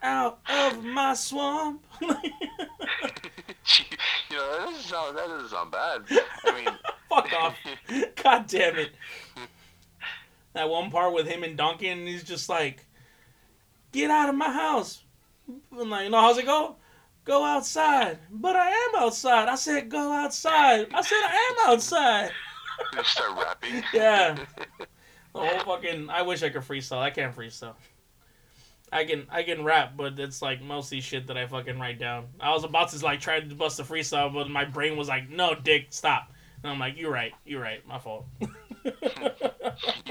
out 0.00 0.38
of 0.48 0.84
my 0.84 1.14
swamp. 1.14 1.84
You 4.30 4.40
know 4.40 4.50
that 4.50 4.66
doesn't 4.66 4.82
sound 4.82 5.16
that 5.16 5.28
doesn't 5.28 5.48
sound 5.50 5.70
bad. 5.70 6.02
I 6.44 6.64
mean, 6.64 6.74
Fuck 7.08 7.32
off. 7.34 7.56
God 8.16 8.46
damn 8.48 8.76
it. 8.76 8.90
That 10.54 10.68
one 10.68 10.90
part 10.90 11.14
with 11.14 11.28
him 11.28 11.44
and 11.44 11.56
Duncan, 11.56 12.04
he's 12.04 12.24
just 12.24 12.48
like, 12.48 12.84
get 13.92 14.10
out 14.10 14.28
of 14.28 14.34
my 14.34 14.50
house. 14.50 15.03
I'm 15.48 15.90
like, 15.90 16.04
you 16.04 16.10
know, 16.10 16.20
how's 16.20 16.38
it 16.38 16.46
go? 16.46 16.76
Go 17.24 17.44
outside. 17.44 18.18
But 18.30 18.56
I 18.56 18.68
am 18.68 19.02
outside. 19.02 19.48
I 19.48 19.54
said, 19.54 19.88
go 19.88 20.12
outside. 20.12 20.88
I 20.92 21.02
said, 21.02 21.16
I 21.16 21.52
am 21.52 21.72
outside. 21.72 22.30
Just 22.94 23.10
start 23.10 23.38
rapping. 23.38 23.82
Yeah. 23.92 24.34
The 24.34 24.46
whole 25.34 25.48
oh, 25.52 25.58
fucking. 25.64 26.10
I 26.10 26.22
wish 26.22 26.42
I 26.42 26.50
could 26.50 26.62
freestyle. 26.62 26.98
I 26.98 27.10
can't 27.10 27.34
freestyle. 27.34 27.74
I 28.92 29.04
can 29.04 29.26
I 29.28 29.42
can 29.42 29.64
rap, 29.64 29.94
but 29.96 30.18
it's 30.20 30.40
like 30.40 30.62
mostly 30.62 31.00
shit 31.00 31.26
that 31.26 31.36
I 31.36 31.46
fucking 31.46 31.80
write 31.80 31.98
down. 31.98 32.26
I 32.38 32.50
was 32.50 32.62
about 32.62 32.90
to 32.90 33.04
like 33.04 33.20
try 33.20 33.40
to 33.40 33.54
bust 33.54 33.80
a 33.80 33.82
freestyle, 33.82 34.32
but 34.32 34.48
my 34.48 34.64
brain 34.64 34.96
was 34.96 35.08
like, 35.08 35.28
"No, 35.28 35.54
Dick, 35.56 35.86
stop." 35.90 36.30
And 36.62 36.70
I'm 36.70 36.78
like, 36.78 36.96
"You're 36.96 37.10
right. 37.10 37.32
You're 37.44 37.60
right. 37.60 37.84
My 37.88 37.98
fault." 37.98 38.26
you 38.40 38.92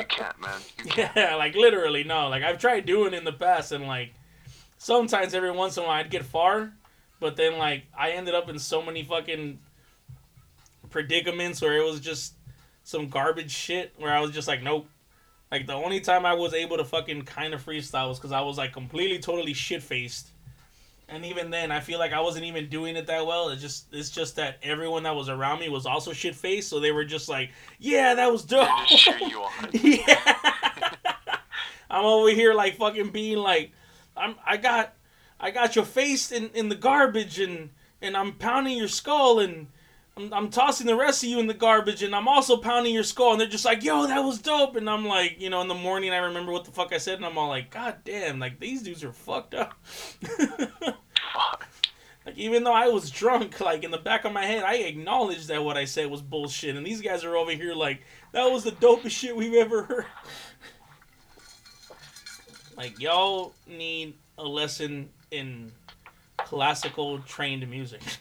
can't, 0.10 0.42
man. 0.42 0.60
You 0.84 0.92
can't. 0.92 1.16
yeah, 1.16 1.36
like 1.36 1.56
literally 1.56 2.04
no. 2.04 2.28
Like 2.28 2.44
I've 2.44 2.60
tried 2.60 2.86
doing 2.86 3.14
it 3.14 3.18
in 3.18 3.24
the 3.24 3.32
past, 3.32 3.72
and 3.72 3.88
like 3.88 4.14
sometimes 4.84 5.34
every 5.34 5.52
once 5.52 5.78
in 5.78 5.84
a 5.84 5.88
while 5.88 6.00
I'd 6.00 6.10
get 6.10 6.26
far, 6.26 6.74
but 7.20 7.38
then 7.38 7.58
like 7.58 7.86
I 7.98 8.12
ended 8.12 8.36
up 8.36 8.50
in 8.50 8.60
so 8.60 8.82
many 8.82 9.04
fucking 9.04 9.60
predicaments 10.90 11.62
where 11.62 11.78
it 11.78 11.86
was 11.86 12.02
just 12.02 12.34
some 12.84 13.08
garbage 13.08 13.52
shit 13.52 13.94
where 13.98 14.14
I 14.14 14.20
was 14.20 14.32
just 14.32 14.48
like, 14.48 14.62
nope. 14.62 14.88
Like 15.50 15.68
the 15.68 15.74
only 15.74 16.02
time 16.02 16.26
I 16.26 16.34
was 16.34 16.54
able 16.54 16.78
to 16.78 16.84
fucking 16.84 17.24
kind 17.24 17.54
of 17.54 17.66
freestyle 17.66 18.10
was 18.10 18.20
because 18.20 18.32
I 18.34 18.42
was 18.42 18.58
like 18.58 18.74
completely 18.74 19.20
totally 19.20 19.54
shit 19.54 19.82
faced. 19.82 20.28
And 21.08 21.26
even 21.26 21.50
then, 21.50 21.72
I 21.72 21.80
feel 21.80 22.00
like 22.00 22.12
I 22.12 22.22
wasn't 22.22 22.46
even 22.46 22.70
doing 22.70 22.96
it 22.96 23.08
that 23.08 23.26
well. 23.26 23.50
It's 23.50 23.62
just, 23.62 23.86
it's 23.94 24.10
just 24.10 24.36
that 24.38 24.58
everyone 24.64 25.04
that 25.04 25.16
was 25.16 25.30
around 25.30 25.60
me 25.60 25.70
was 25.70 25.86
also 25.86 26.12
shit 26.12 26.34
faced, 26.34 26.70
so 26.70 26.80
they 26.80 26.92
were 26.92 27.04
just 27.04 27.30
like, 27.30 27.52
"Yeah, 27.78 28.16
that 28.16 28.32
was 28.32 28.44
dope." 28.44 28.68
They 28.90 29.28
you 29.28 29.42
on. 29.42 29.70
yeah. 29.74 30.36
I'm 31.92 32.06
over 32.06 32.32
here 32.32 32.54
like 32.54 32.78
fucking 32.78 33.12
being 33.12 33.38
like, 33.38 33.74
I'm 34.16 34.36
I 34.46 34.58
got 34.58 34.94
I 35.40 35.52
got 35.52 35.76
your 35.76 35.86
face 35.86 36.32
in, 36.32 36.50
in 36.54 36.70
the 36.70 36.76
garbage 36.76 37.40
and 37.40 37.70
and 38.02 38.16
I'm 38.18 38.34
pounding 38.34 38.78
your 38.78 38.88
skull 38.88 39.40
and 39.40 39.68
I'm, 40.16 40.34
I'm 40.34 40.50
tossing 40.50 40.88
the 40.88 40.96
rest 40.96 41.24
of 41.24 41.30
you 41.30 41.40
in 41.40 41.48
the 41.48 41.54
garbage 41.54 42.04
and 42.04 42.16
I'm 42.16 42.28
also 42.28 42.58
pounding 42.58 42.94
your 42.94 43.04
skull 43.04 43.32
and 43.32 43.42
they're 43.42 43.48
just 43.48 43.66
like, 43.66 43.84
yo, 43.84 44.06
that 44.08 44.20
was 44.20 44.40
dope. 44.40 44.76
And 44.76 44.90
I'm 44.90 45.06
like, 45.06 45.40
you 45.40 45.50
know, 45.50 45.62
in 45.62 45.68
the 45.68 45.74
morning 45.74 46.12
I 46.12 46.18
remember 46.18 46.52
what 46.52 46.66
the 46.66 46.72
fuck 46.72 46.94
I 46.94 46.98
said 46.98 47.16
and 47.16 47.26
I'm 47.26 47.38
all 47.38 47.50
like, 47.50 47.72
god 47.72 47.98
damn, 48.04 48.40
like 48.40 48.60
these 48.60 48.84
dudes 48.84 49.04
are 49.04 49.14
fucked 49.14 49.54
up. 49.54 49.74
Fuck. 49.84 51.00
Like 52.26 52.38
even 52.38 52.64
though 52.64 52.74
I 52.74 52.88
was 52.88 53.12
drunk, 53.12 53.60
like 53.60 53.84
in 53.84 53.92
the 53.92 53.98
back 53.98 54.24
of 54.24 54.32
my 54.32 54.46
head, 54.46 54.64
I 54.64 54.76
acknowledged 54.76 55.50
that 55.50 55.64
what 55.64 55.76
I 55.76 55.86
said 55.86 56.10
was 56.10 56.22
bullshit, 56.22 56.76
and 56.76 56.86
these 56.86 57.02
guys 57.02 57.24
are 57.24 57.36
over 57.36 57.52
here 57.52 57.74
like 57.74 58.02
that 58.32 58.50
was 58.50 58.64
the 58.64 58.72
dopest 58.72 59.12
shit 59.12 59.36
we've 59.36 59.54
ever 59.54 59.84
heard. 59.84 60.06
Like 62.76 63.00
y'all 63.00 63.54
need 63.68 64.14
a 64.38 64.44
lesson 64.44 65.10
in 65.32 65.72
classical 66.38 67.20
trained 67.20 67.68
music. 67.70 68.02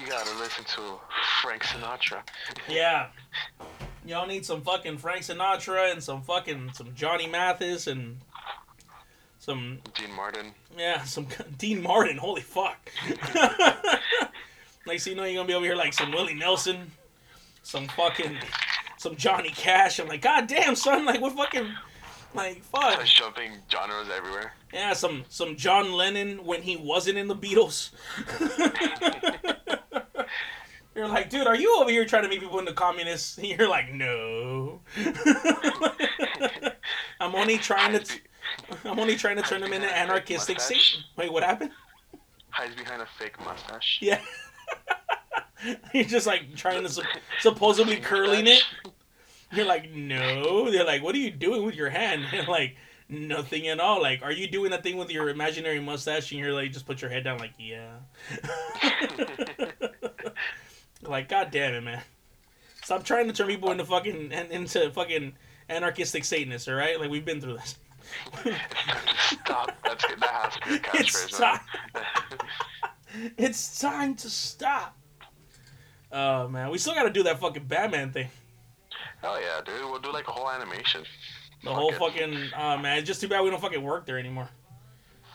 You 0.00 0.10
gotta 0.10 0.38
listen 0.38 0.64
to 0.64 0.82
Frank 1.40 1.62
Sinatra. 1.62 2.20
yeah, 2.68 3.06
y'all 4.04 4.26
need 4.26 4.44
some 4.44 4.60
fucking 4.60 4.98
Frank 4.98 5.22
Sinatra 5.22 5.92
and 5.92 6.02
some 6.02 6.20
fucking 6.20 6.72
some 6.74 6.94
Johnny 6.94 7.26
Mathis 7.26 7.86
and 7.86 8.18
some 9.38 9.78
Dean 9.94 10.12
Martin. 10.12 10.52
Yeah, 10.76 11.04
some 11.04 11.26
Dean 11.58 11.80
Martin. 11.82 12.18
Holy 12.18 12.42
fuck. 12.42 12.90
Next 14.86 15.04
thing 15.04 15.12
you 15.12 15.16
know, 15.16 15.24
you're 15.24 15.36
gonna 15.36 15.48
be 15.48 15.54
over 15.54 15.64
here 15.64 15.76
like 15.76 15.94
some 15.94 16.10
Willie 16.12 16.34
Nelson, 16.34 16.90
some 17.62 17.88
fucking, 17.88 18.36
some 19.04 19.16
Johnny 19.16 19.50
Cash. 19.50 20.00
I'm 20.00 20.08
like, 20.08 20.22
god 20.22 20.46
damn, 20.46 20.74
son, 20.74 21.04
like 21.04 21.20
what 21.20 21.36
fucking, 21.36 21.68
like 22.34 22.64
fuck. 22.64 22.98
Just 23.00 23.14
jumping 23.14 23.52
genres 23.70 24.08
everywhere. 24.08 24.54
Yeah, 24.72 24.94
some 24.94 25.24
some 25.28 25.56
John 25.56 25.92
Lennon 25.92 26.46
when 26.46 26.62
he 26.62 26.76
wasn't 26.76 27.18
in 27.18 27.28
the 27.28 27.36
Beatles. 27.36 27.90
You're 30.94 31.08
like, 31.08 31.28
dude, 31.28 31.46
are 31.46 31.56
you 31.56 31.76
over 31.80 31.90
here 31.90 32.06
trying 32.06 32.22
to 32.22 32.30
make 32.30 32.40
people 32.40 32.58
into 32.60 32.72
communists? 32.72 33.36
And 33.36 33.46
you're 33.58 33.68
like, 33.68 33.92
no. 33.92 34.80
I'm 37.20 37.34
only 37.34 37.58
trying 37.58 37.92
to. 37.92 37.98
T- 37.98 38.20
I'm 38.84 38.98
only 39.00 39.16
trying 39.16 39.36
to 39.36 39.42
turn 39.42 39.60
them 39.60 39.72
into 39.72 39.94
anarchistic 39.94 40.60
Satan. 40.60 41.02
Wait, 41.16 41.32
what 41.32 41.42
happened? 41.42 41.72
Hides 42.50 42.76
behind 42.76 43.02
a 43.02 43.06
fake 43.18 43.38
mustache. 43.44 43.98
Yeah. 44.00 44.20
You're 45.92 46.04
just 46.04 46.26
like 46.26 46.54
trying 46.56 46.82
to 46.82 46.88
sup- 46.88 47.06
supposedly 47.40 47.96
curling 47.96 48.46
it. 48.46 48.62
You're 49.54 49.66
like, 49.66 49.90
no. 49.92 50.70
They're 50.70 50.84
like, 50.84 51.02
what 51.02 51.14
are 51.14 51.18
you 51.18 51.30
doing 51.30 51.64
with 51.64 51.74
your 51.74 51.90
hand? 51.90 52.26
You're 52.32 52.44
like, 52.44 52.76
nothing 53.08 53.68
at 53.68 53.80
all. 53.80 54.00
Like, 54.02 54.22
are 54.22 54.32
you 54.32 54.46
doing 54.48 54.70
that 54.70 54.82
thing 54.82 54.96
with 54.96 55.10
your 55.10 55.28
imaginary 55.28 55.80
mustache? 55.80 56.30
And 56.32 56.40
you're 56.40 56.52
like, 56.52 56.72
just 56.72 56.86
put 56.86 57.02
your 57.02 57.10
head 57.10 57.24
down, 57.24 57.38
like, 57.38 57.52
yeah. 57.58 57.96
like, 61.02 61.28
god 61.28 61.50
damn 61.50 61.74
it, 61.74 61.82
man. 61.82 62.02
Stop 62.82 63.04
trying 63.04 63.26
to 63.26 63.32
turn 63.32 63.46
people 63.46 63.70
into 63.70 63.84
fucking 63.84 64.32
and 64.32 64.50
into 64.50 64.90
fucking 64.90 65.34
anarchistic 65.68 66.24
Satanists, 66.24 66.68
all 66.68 66.74
right? 66.74 67.00
Like, 67.00 67.10
we've 67.10 67.24
been 67.24 67.40
through 67.40 67.54
this. 67.54 67.76
Stop. 69.16 69.72
That's 69.82 70.04
that 70.04 70.20
has 70.20 70.54
to 70.54 70.68
be 70.68 70.74
a 70.74 71.00
It's 71.00 71.38
time. 71.38 71.60
it's 73.38 73.80
time 73.80 74.14
to 74.16 74.28
stop. 74.28 74.96
Oh 76.12 76.48
man, 76.48 76.70
we 76.70 76.78
still 76.78 76.94
gotta 76.94 77.10
do 77.10 77.22
that 77.24 77.40
fucking 77.40 77.64
Batman 77.64 78.12
thing. 78.12 78.28
Hell 79.22 79.40
yeah, 79.40 79.60
dude. 79.64 79.80
We'll 79.90 80.00
do 80.00 80.12
like 80.12 80.28
a 80.28 80.32
whole 80.32 80.50
animation. 80.50 81.02
The 81.62 81.70
Fuck 81.70 81.78
whole 81.78 81.92
it. 81.92 81.98
fucking 81.98 82.34
uh 82.54 82.76
man, 82.76 82.98
it's 82.98 83.06
just 83.06 83.20
too 83.20 83.28
bad 83.28 83.42
we 83.42 83.50
don't 83.50 83.60
fucking 83.60 83.82
work 83.82 84.06
there 84.06 84.18
anymore. 84.18 84.48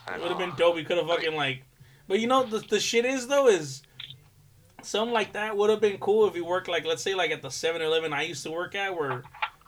I 0.06 0.14
It 0.14 0.20
would 0.20 0.28
have 0.30 0.38
been 0.38 0.54
dope. 0.56 0.74
We 0.76 0.84
could 0.84 0.96
have 0.98 1.06
fucking 1.06 1.34
like, 1.34 1.62
but 2.06 2.20
you 2.20 2.26
know 2.26 2.44
the 2.44 2.58
the 2.60 2.78
shit 2.80 3.04
is 3.04 3.26
though 3.26 3.48
is 3.48 3.82
something 4.82 5.12
like 5.12 5.32
that 5.32 5.56
would 5.56 5.70
have 5.70 5.80
been 5.80 5.98
cool 5.98 6.26
if 6.26 6.34
you 6.36 6.44
worked 6.44 6.68
like 6.68 6.84
let's 6.86 7.02
say 7.02 7.14
like 7.14 7.30
at 7.30 7.42
the 7.42 7.48
7-Eleven 7.48 8.12
I 8.14 8.22
used 8.22 8.42
to 8.44 8.50
work 8.50 8.74
at 8.74 8.96
where 8.96 9.22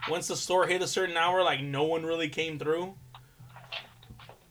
once 0.08 0.28
the 0.28 0.36
store 0.36 0.66
hit 0.66 0.80
a 0.82 0.86
certain 0.86 1.16
hour 1.16 1.42
like 1.42 1.60
no 1.60 1.82
one 1.84 2.04
really 2.04 2.28
came 2.28 2.58
through. 2.58 2.94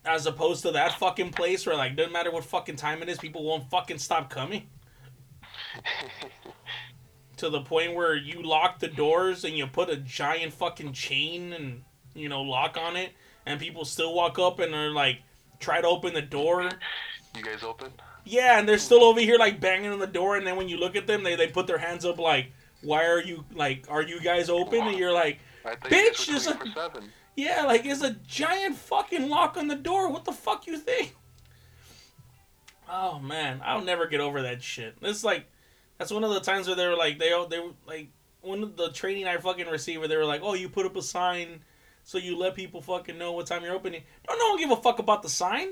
As 0.03 0.25
opposed 0.25 0.63
to 0.63 0.71
that 0.71 0.93
fucking 0.99 1.31
place 1.31 1.65
where 1.65 1.75
like 1.75 1.95
doesn't 1.95 2.11
matter 2.11 2.31
what 2.31 2.43
fucking 2.43 2.75
time 2.75 3.01
it 3.01 3.09
is, 3.09 3.17
people 3.17 3.43
won't 3.43 3.69
fucking 3.69 3.99
stop 3.99 4.29
coming. 4.29 4.67
to 7.41 7.49
the 7.49 7.61
point 7.61 7.95
where 7.95 8.15
you 8.15 8.41
lock 8.43 8.79
the 8.79 8.87
doors 8.87 9.43
and 9.43 9.57
you 9.57 9.65
put 9.65 9.89
a 9.89 9.97
giant 9.97 10.53
fucking 10.53 10.93
chain 10.93 11.51
and 11.53 11.81
you 12.13 12.29
know 12.29 12.41
lock 12.43 12.77
on 12.77 12.95
it 12.95 13.11
and 13.47 13.59
people 13.59 13.83
still 13.83 14.13
walk 14.13 14.37
up 14.37 14.59
and 14.59 14.75
are 14.75 14.91
like 14.91 15.17
try 15.59 15.81
to 15.81 15.87
open 15.87 16.13
the 16.13 16.21
door. 16.21 16.69
You 17.35 17.43
guys 17.43 17.63
open? 17.63 17.91
yeah 18.23 18.59
and 18.59 18.69
they're 18.69 18.77
still 18.77 19.03
over 19.03 19.19
here 19.19 19.39
like 19.39 19.59
banging 19.59 19.91
on 19.91 19.97
the 19.97 20.05
door 20.05 20.37
and 20.37 20.45
then 20.45 20.55
when 20.55 20.69
you 20.69 20.77
look 20.77 20.95
at 20.95 21.07
them 21.07 21.23
they, 21.23 21.35
they 21.35 21.47
put 21.47 21.65
their 21.65 21.79
hands 21.79 22.05
up 22.05 22.19
like 22.19 22.51
why 22.83 23.03
are 23.07 23.19
you 23.19 23.43
like 23.55 23.85
are 23.89 24.03
you 24.03 24.21
guys 24.21 24.47
open? 24.47 24.79
And 24.81 24.97
you're 24.97 25.11
like 25.11 25.39
Bitch, 25.65 26.27
there's 26.27 26.45
a- 26.45 26.59
yeah 27.35 27.65
like 27.65 27.85
it's 27.85 28.03
a 28.03 28.11
giant 28.27 28.75
fucking 28.75 29.27
lock 29.29 29.57
on 29.57 29.67
the 29.67 29.75
door. 29.75 30.09
What 30.11 30.25
the 30.25 30.31
fuck 30.31 30.67
you 30.67 30.77
think? 30.77 31.15
Oh 32.87 33.17
man 33.19 33.61
i'll 33.65 33.81
never 33.83 34.05
get 34.05 34.19
over 34.19 34.43
that 34.43 34.61
shit. 34.61 34.95
It's 35.01 35.23
like 35.23 35.47
that's 36.01 36.11
one 36.11 36.23
of 36.23 36.31
the 36.31 36.39
times 36.39 36.65
where 36.65 36.75
they 36.75 36.87
were 36.87 36.95
like 36.95 37.19
they 37.19 37.31
all 37.31 37.47
they 37.47 37.59
were 37.59 37.73
like 37.85 38.09
one 38.41 38.63
of 38.63 38.75
the 38.75 38.89
training 38.91 39.27
i 39.27 39.37
fucking 39.37 39.67
received 39.67 39.99
where 39.99 40.07
they 40.07 40.17
were 40.17 40.25
like 40.25 40.41
oh 40.43 40.55
you 40.55 40.67
put 40.67 40.85
up 40.85 40.95
a 40.95 41.01
sign 41.01 41.61
so 42.03 42.17
you 42.17 42.35
let 42.35 42.55
people 42.55 42.81
fucking 42.81 43.17
know 43.19 43.31
what 43.33 43.45
time 43.45 43.63
you're 43.63 43.75
opening 43.75 44.01
don't 44.27 44.39
no 44.39 44.49
one 44.49 44.57
give 44.57 44.71
a 44.71 44.81
fuck 44.81 44.97
about 44.97 45.21
the 45.21 45.29
sign 45.29 45.69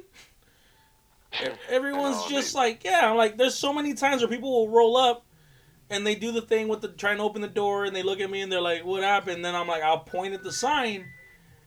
Everyone's 1.69 2.25
just 2.25 2.53
they- 2.53 2.59
like, 2.59 2.83
yeah, 2.83 3.09
I'm 3.09 3.17
like 3.17 3.37
there's 3.37 3.55
so 3.55 3.71
many 3.73 3.93
times 3.93 4.21
where 4.21 4.29
people 4.29 4.51
will 4.51 4.69
roll 4.69 4.97
up 4.97 5.25
and 5.89 6.05
they 6.05 6.15
do 6.15 6.31
the 6.31 6.41
thing 6.41 6.67
with 6.67 6.81
the 6.81 6.87
trying 6.89 7.17
to 7.17 7.23
open 7.23 7.41
the 7.41 7.47
door 7.47 7.85
and 7.85 7.95
they 7.95 8.03
look 8.03 8.19
at 8.19 8.29
me 8.29 8.41
and 8.41 8.51
they're 8.51 8.61
like, 8.61 8.83
"What 8.85 9.03
happened?" 9.03 9.37
And 9.37 9.45
then 9.45 9.55
I'm 9.55 9.67
like, 9.67 9.83
"I'll 9.83 9.99
point 9.99 10.33
at 10.33 10.43
the 10.43 10.51
sign." 10.51 11.05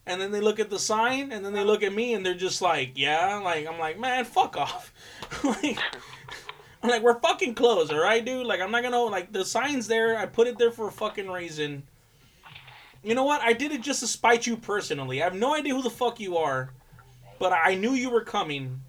And 0.05 0.21
then 0.21 0.33
they 0.33 0.41
look 0.41 0.59
at 0.59 0.69
the 0.69 0.81
sign 0.81 1.31
and 1.31 1.45
then 1.45 1.53
they 1.53 1.63
look 1.63 1.85
at 1.85 1.93
me 1.93 2.13
and 2.15 2.27
they're 2.27 2.35
just 2.35 2.61
like, 2.61 2.93
"Yeah." 2.97 3.37
Like 3.37 3.67
I'm 3.67 3.79
like, 3.79 3.99
"Man, 3.99 4.25
fuck 4.25 4.57
off." 4.57 4.93
like 5.45 5.79
like, 6.91 7.03
"We're 7.03 7.21
fucking 7.21 7.55
closed, 7.55 7.93
all 7.93 8.01
right, 8.01 8.25
dude? 8.25 8.47
Like 8.47 8.61
I'm 8.61 8.71
not 8.71 8.83
to 8.83 8.99
like 9.05 9.33
the 9.33 9.45
sign's 9.45 9.87
there. 9.87 10.19
I 10.19 10.27
put 10.27 10.49
it 10.49 10.59
there 10.59 10.71
for 10.71 10.89
a 10.89 10.93
fucking 10.93 11.31
reason." 11.31 11.85
You 13.05 13.15
know 13.17 13.25
what? 13.25 13.41
I 13.41 13.53
did 13.53 13.73
it 13.73 13.83
just 13.83 14.01
to 14.01 14.07
spite 14.07 14.47
you 14.47 14.57
personally. 14.57 15.21
I 15.21 15.25
have 15.25 15.35
no 15.35 15.55
idea 15.55 15.75
who 15.75 15.83
the 15.83 15.91
fuck 15.91 16.21
you 16.21 16.37
are, 16.37 16.73
but 17.39 17.53
I 17.53 17.75
knew 17.75 17.93
you 17.93 18.11
were 18.11 18.25
coming. 18.25 18.81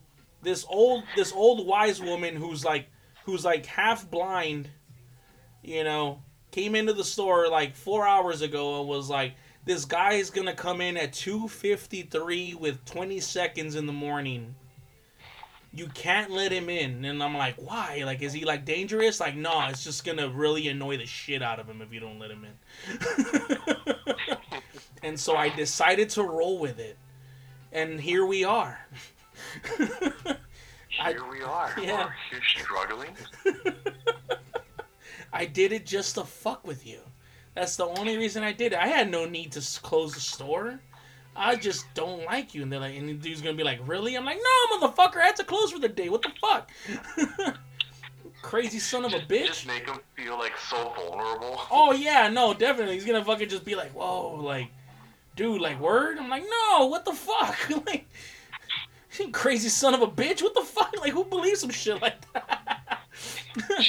This 0.42 0.66
old 0.70 1.04
this 1.16 1.32
old 1.32 1.66
wise 1.66 2.02
woman 2.02 2.36
who's 2.36 2.64
like 2.64 2.88
who's 3.26 3.46
like 3.46 3.66
half 3.66 4.10
blind, 4.10 4.70
you 5.64 5.84
know, 5.84 6.22
came 6.52 6.76
into 6.76 6.94
the 6.94 7.04
store 7.04 7.48
like 7.48 7.76
4 7.76 8.08
hours 8.08 8.42
ago 8.42 8.80
and 8.80 8.90
was 8.90 9.10
like 9.10 9.36
this 9.66 9.86
guy 9.86 10.14
is 10.14 10.30
going 10.30 10.48
to 10.48 10.54
come 10.54 10.82
in 10.82 10.98
at 10.98 11.14
2:53 11.14 12.56
with 12.56 12.84
20 12.86 13.20
seconds 13.20 13.76
in 13.76 13.86
the 13.86 13.94
morning. 13.94 14.56
You 15.76 15.88
can't 15.88 16.30
let 16.30 16.52
him 16.52 16.70
in. 16.70 17.04
And 17.04 17.24
I'm 17.24 17.36
like, 17.36 17.56
"Why? 17.56 18.04
Like 18.06 18.22
is 18.22 18.32
he 18.32 18.46
like 18.46 18.64
dangerous?" 18.64 19.20
Like, 19.20 19.36
"No, 19.36 19.68
it's 19.70 19.84
just 19.84 20.06
to 20.06 20.30
really 20.30 20.68
annoy 20.68 20.98
the 20.98 21.06
shit 21.08 21.42
out 21.42 21.60
of 21.60 21.68
him 21.68 21.82
if 21.82 21.92
you 21.92 22.00
don't 22.00 22.20
let 22.20 22.30
him 22.30 22.46
in." 22.46 23.96
and 25.04 25.20
so 25.20 25.36
I 25.36 25.50
decided 25.50 26.10
to 26.12 26.24
roll 26.24 26.60
with 26.60 26.80
it. 26.80 26.98
And 27.72 28.00
here 28.00 28.26
we 28.26 28.44
are. 28.44 28.88
I- 31.02 31.12
Here 31.12 31.28
we 31.30 31.42
are. 31.42 31.74
yeah. 31.82 32.10
Here 32.30 32.42
struggling. 32.44 33.16
I 35.34 35.46
did 35.46 35.72
it 35.72 35.88
just 35.88 36.16
to 36.16 36.24
fuck 36.24 36.68
with 36.68 36.86
you. 36.86 37.00
That's 37.56 37.76
the 37.76 37.86
only 37.88 38.18
reason 38.18 38.44
I 38.44 38.52
did 38.52 38.74
it. 38.74 38.80
I 38.80 38.88
had 38.88 39.10
no 39.10 39.26
need 39.26 39.52
to 39.54 39.82
close 39.82 40.14
the 40.14 40.20
store. 40.20 40.80
I 41.36 41.56
just 41.56 41.92
don't 41.94 42.26
like 42.26 42.54
you. 42.54 42.62
And 42.62 42.72
they're 42.72 42.80
like, 42.80 42.96
and 42.96 43.22
dude's 43.22 43.42
gonna 43.42 43.56
be 43.56 43.64
like, 43.64 43.80
really? 43.86 44.16
I'm 44.16 44.26
like, 44.26 44.38
no, 44.38 44.78
motherfucker, 44.78 45.18
I 45.18 45.26
had 45.26 45.36
to 45.38 45.44
close 45.44 45.72
for 45.72 45.80
the 45.80 45.90
day. 45.90 46.10
What 46.10 46.22
the 46.22 46.32
fuck? 46.40 46.70
Crazy 48.42 48.80
son 48.80 49.06
of 49.06 49.14
a 49.14 49.20
bitch. 49.20 49.48
Just 49.48 49.68
make 49.68 49.88
him 49.88 50.00
feel 50.16 50.38
like 50.38 50.58
so 50.58 50.94
vulnerable. 50.96 51.62
Oh 51.72 51.94
yeah, 51.94 52.30
no, 52.30 52.54
definitely. 52.54 52.96
He's 52.96 53.06
gonna 53.06 53.24
fucking 53.24 53.50
just 53.50 53.66
be 53.66 53.76
like, 53.76 53.92
whoa, 53.92 54.36
like, 54.36 54.68
dude, 55.36 55.62
like, 55.62 55.80
word? 55.80 56.18
I'm 56.18 56.30
like, 56.30 56.44
no, 56.44 56.88
what 56.88 57.06
the 57.06 57.14
fuck? 57.14 57.58
like, 57.86 58.06
crazy 59.32 59.70
son 59.70 59.94
of 59.94 60.02
a 60.02 60.08
bitch, 60.08 60.42
what 60.42 60.54
the 60.54 60.62
fuck? 60.62 60.94
Like, 61.00 61.14
who 61.14 61.24
believes 61.24 61.62
some 61.62 61.70
shit 61.70 62.02
like 62.02 62.16
that? 62.34 63.00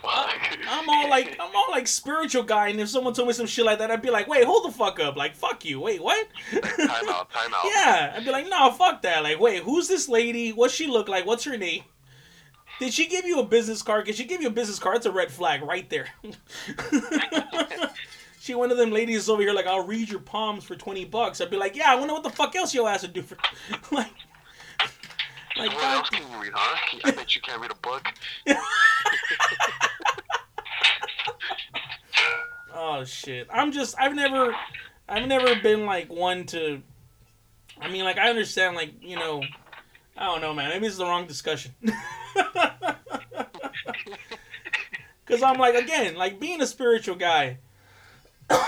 Fuck. 0.00 0.58
I'm 0.68 0.88
all 0.88 1.08
like, 1.08 1.36
I'm 1.40 1.54
all 1.54 1.66
like 1.70 1.86
spiritual 1.86 2.42
guy, 2.42 2.68
and 2.68 2.80
if 2.80 2.88
someone 2.88 3.14
told 3.14 3.28
me 3.28 3.34
some 3.34 3.46
shit 3.46 3.64
like 3.64 3.78
that, 3.78 3.90
I'd 3.90 4.02
be 4.02 4.10
like, 4.10 4.28
wait, 4.28 4.44
hold 4.44 4.64
the 4.64 4.72
fuck 4.76 4.98
up, 5.00 5.16
like, 5.16 5.34
fuck 5.34 5.64
you, 5.64 5.80
wait, 5.80 6.02
what? 6.02 6.26
time 6.50 7.08
out, 7.08 7.30
time 7.30 7.52
out. 7.54 7.64
yeah, 7.64 8.14
I'd 8.16 8.24
be 8.24 8.30
like, 8.30 8.48
no, 8.48 8.70
fuck 8.72 9.02
that. 9.02 9.22
Like, 9.22 9.38
wait, 9.38 9.62
who's 9.62 9.88
this 9.88 10.08
lady? 10.08 10.50
What's 10.52 10.74
she 10.74 10.86
look 10.86 11.08
like? 11.08 11.26
What's 11.26 11.44
her 11.44 11.56
name? 11.56 11.82
Did 12.78 12.92
she 12.92 13.06
give 13.06 13.24
you 13.24 13.38
a 13.38 13.44
business 13.44 13.82
card? 13.82 14.06
Can 14.06 14.14
she 14.14 14.24
give 14.24 14.40
you 14.40 14.48
a 14.48 14.52
business 14.52 14.78
card? 14.78 14.96
It's 14.96 15.06
a 15.06 15.12
red 15.12 15.30
flag 15.30 15.62
right 15.62 15.88
there. 15.88 16.08
she 18.40 18.54
one 18.54 18.72
of 18.72 18.76
them 18.76 18.90
ladies 18.90 19.28
over 19.28 19.40
here 19.40 19.52
like, 19.52 19.66
I'll 19.66 19.86
read 19.86 20.08
your 20.08 20.20
palms 20.20 20.64
for 20.64 20.74
twenty 20.74 21.04
bucks. 21.04 21.40
I'd 21.40 21.50
be 21.50 21.56
like, 21.56 21.76
yeah, 21.76 21.92
I 21.92 21.94
wonder 21.94 22.14
what 22.14 22.24
the 22.24 22.30
fuck 22.30 22.56
else 22.56 22.74
your 22.74 22.88
ass 22.88 23.02
would 23.02 23.12
do 23.12 23.22
for 23.22 23.36
like, 23.94 24.10
like 25.56 25.70
What 25.70 25.80
God 25.80 25.96
else 25.96 26.10
can 26.10 26.22
you 26.30 26.42
read, 26.42 26.52
huh? 26.54 26.98
I 27.04 27.10
bet 27.10 27.34
you 27.34 27.40
can't 27.42 27.60
read 27.60 27.70
a 27.70 27.74
book. 27.76 28.06
Oh 32.74 33.04
shit. 33.04 33.48
I'm 33.52 33.70
just 33.70 33.94
I've 33.98 34.14
never 34.14 34.56
I've 35.08 35.28
never 35.28 35.54
been 35.60 35.84
like 35.86 36.10
one 36.10 36.46
to 36.46 36.82
I 37.80 37.88
mean 37.90 38.04
like 38.04 38.18
I 38.18 38.28
understand 38.30 38.76
like, 38.76 38.94
you 39.02 39.16
know, 39.16 39.42
I 40.16 40.24
don't 40.26 40.40
know 40.40 40.54
man, 40.54 40.70
maybe 40.70 40.86
it's 40.86 40.96
the 40.96 41.04
wrong 41.04 41.26
discussion. 41.26 41.72
Cuz 45.26 45.42
I'm 45.42 45.58
like 45.58 45.74
again, 45.74 46.14
like 46.16 46.40
being 46.40 46.62
a 46.62 46.66
spiritual 46.66 47.16
guy 47.16 47.58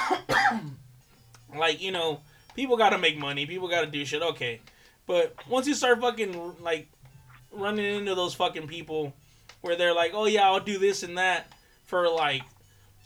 like, 1.57 1.81
you 1.81 1.93
know, 1.93 2.21
people 2.55 2.77
got 2.77 2.91
to 2.91 2.99
make 2.99 3.19
money, 3.19 3.47
people 3.47 3.69
got 3.69 3.81
to 3.83 3.87
do 3.87 4.05
shit, 4.05 4.23
okay. 4.23 4.61
But 5.07 5.35
once 5.49 5.67
you 5.67 5.75
start 5.75 6.01
fucking 6.01 6.63
like 6.63 6.89
running 7.53 7.85
into 7.85 8.15
those 8.15 8.35
fucking 8.35 8.69
people 8.69 9.13
where 9.61 9.77
they're 9.77 9.95
like, 9.95 10.13
"Oh 10.15 10.27
yeah, 10.27 10.45
I'll 10.45 10.61
do 10.61 10.79
this 10.79 11.03
and 11.03 11.19
that 11.19 11.53
for 11.87 12.09
like 12.09 12.43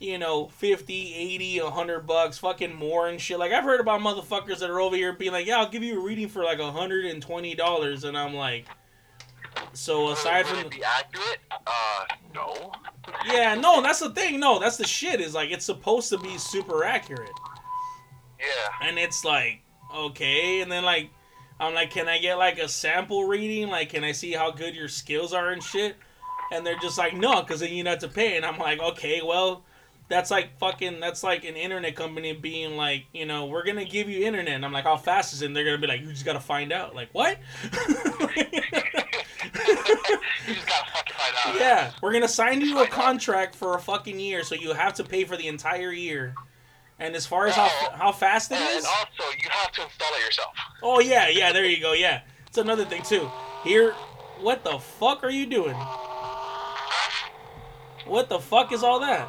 you 0.00 0.18
know, 0.18 0.46
50, 0.46 1.14
80, 1.14 1.60
100 1.60 2.06
bucks, 2.06 2.38
fucking 2.38 2.74
more 2.74 3.08
and 3.08 3.20
shit. 3.20 3.38
Like, 3.38 3.52
I've 3.52 3.64
heard 3.64 3.80
about 3.80 4.00
motherfuckers 4.00 4.60
that 4.60 4.70
are 4.70 4.80
over 4.80 4.94
here 4.94 5.12
being 5.12 5.32
like, 5.32 5.46
yeah, 5.46 5.58
I'll 5.58 5.68
give 5.68 5.82
you 5.82 6.00
a 6.00 6.04
reading 6.04 6.28
for 6.28 6.44
like 6.44 6.58
$120. 6.58 8.04
And 8.04 8.18
I'm 8.18 8.34
like, 8.34 8.66
so 9.72 10.10
aside 10.10 10.46
from. 10.46 10.58
it 10.58 10.70
be 10.70 10.84
accurate? 10.84 11.38
Uh, 11.50 12.04
no. 12.34 12.72
Yeah, 13.26 13.54
no, 13.54 13.82
that's 13.82 13.98
the 14.00 14.10
thing. 14.10 14.38
No, 14.38 14.58
that's 14.60 14.76
the 14.76 14.86
shit. 14.86 15.20
Is 15.20 15.34
like, 15.34 15.50
it's 15.50 15.64
supposed 15.64 16.10
to 16.10 16.18
be 16.18 16.38
super 16.38 16.84
accurate. 16.84 17.30
Yeah. 18.38 18.88
And 18.88 18.98
it's 18.98 19.24
like, 19.24 19.62
okay. 19.92 20.60
And 20.60 20.70
then, 20.70 20.84
like, 20.84 21.10
I'm 21.60 21.74
like, 21.74 21.90
can 21.90 22.08
I 22.08 22.18
get 22.18 22.36
like 22.36 22.58
a 22.58 22.68
sample 22.68 23.24
reading? 23.24 23.68
Like, 23.68 23.90
can 23.90 24.04
I 24.04 24.12
see 24.12 24.32
how 24.32 24.50
good 24.50 24.74
your 24.74 24.88
skills 24.88 25.32
are 25.32 25.50
and 25.50 25.62
shit? 25.62 25.96
And 26.52 26.66
they're 26.66 26.78
just 26.78 26.96
like, 26.98 27.14
no, 27.14 27.42
because 27.42 27.60
then 27.60 27.72
you 27.72 27.84
have 27.84 27.98
to 27.98 28.08
pay. 28.08 28.36
And 28.36 28.46
I'm 28.46 28.58
like, 28.58 28.80
okay, 28.80 29.20
well, 29.22 29.64
that's 30.08 30.30
like 30.30 30.58
fucking, 30.58 31.00
that's 31.00 31.22
like 31.22 31.44
an 31.44 31.56
internet 31.56 31.94
company 31.94 32.32
being 32.32 32.76
like, 32.76 33.04
you 33.12 33.26
know, 33.26 33.46
we're 33.46 33.64
going 33.64 33.76
to 33.76 33.84
give 33.84 34.08
you 34.08 34.24
internet. 34.24 34.54
And 34.54 34.64
I'm 34.64 34.72
like, 34.72 34.84
how 34.84 34.96
fast 34.96 35.34
is 35.34 35.42
it? 35.42 35.46
And 35.46 35.56
they're 35.56 35.64
going 35.64 35.78
to 35.78 35.86
be 35.86 35.92
like, 35.92 36.00
you 36.00 36.10
just 36.10 36.24
got 36.24 36.34
to 36.34 36.40
find 36.40 36.72
out. 36.72 36.94
Like, 36.94 37.10
what? 37.12 37.38
you 37.64 37.74
just 40.54 40.66
gotta 40.66 40.90
fucking 40.92 41.14
find 41.14 41.34
out. 41.46 41.60
yeah, 41.60 41.90
we're 42.00 42.12
going 42.12 42.22
to 42.22 42.28
sign 42.28 42.60
you 42.60 42.82
a 42.82 42.86
contract 42.86 43.54
for 43.54 43.74
a 43.74 43.80
fucking 43.80 44.18
year. 44.18 44.44
So 44.44 44.54
you 44.54 44.72
have 44.72 44.94
to 44.94 45.04
pay 45.04 45.24
for 45.24 45.36
the 45.36 45.48
entire 45.48 45.92
year. 45.92 46.34
And 47.00 47.14
as 47.14 47.26
far 47.26 47.46
as 47.46 47.54
how, 47.54 47.68
how 47.94 48.12
fast 48.12 48.50
it 48.50 48.60
is, 48.60 48.84
And 48.84 48.86
also, 48.86 49.30
you 49.40 49.48
have 49.50 49.70
to 49.72 49.82
install 49.84 50.08
it 50.14 50.24
yourself. 50.24 50.52
Oh 50.82 51.00
yeah, 51.00 51.28
yeah, 51.28 51.52
there 51.52 51.64
you 51.64 51.80
go. 51.80 51.92
Yeah, 51.92 52.22
it's 52.46 52.58
another 52.58 52.84
thing 52.84 53.02
too. 53.02 53.30
Here, 53.62 53.92
what 54.40 54.64
the 54.64 54.78
fuck 54.78 55.22
are 55.22 55.30
you 55.30 55.46
doing? 55.46 55.76
What 58.06 58.28
the 58.28 58.38
fuck 58.38 58.72
is 58.72 58.82
all 58.82 59.00
that? 59.00 59.28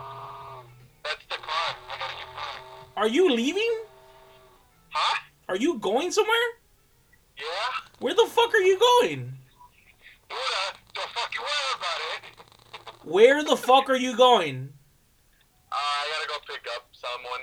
That's 1.03 1.25
the 1.25 1.35
car. 1.35 1.75
I 1.91 1.97
gotta 1.99 2.13
get. 2.13 2.97
Are 2.97 3.07
you 3.07 3.29
leaving? 3.29 3.69
Huh? 4.89 5.19
Are 5.49 5.57
you 5.57 5.77
going 5.79 6.11
somewhere? 6.11 6.49
Yeah? 7.37 7.43
Where 7.99 8.13
the 8.13 8.25
fuck 8.29 8.53
are 8.53 8.61
you 8.61 8.79
going? 8.79 9.33
What 10.29 10.39
the, 10.93 11.01
the 11.01 11.07
fuck 11.13 11.33
you 11.35 11.41
worry 11.41 11.73
about 11.75 11.99
it? 12.13 13.09
Where 13.11 13.43
the 13.43 13.57
fuck 13.57 13.89
are 13.89 13.97
you 13.97 14.15
going? 14.15 14.69
Uh, 15.71 15.75
I 15.75 16.07
gotta 16.13 16.27
go 16.29 16.53
pick 16.53 16.65
up 16.75 16.87
someone. 16.93 17.41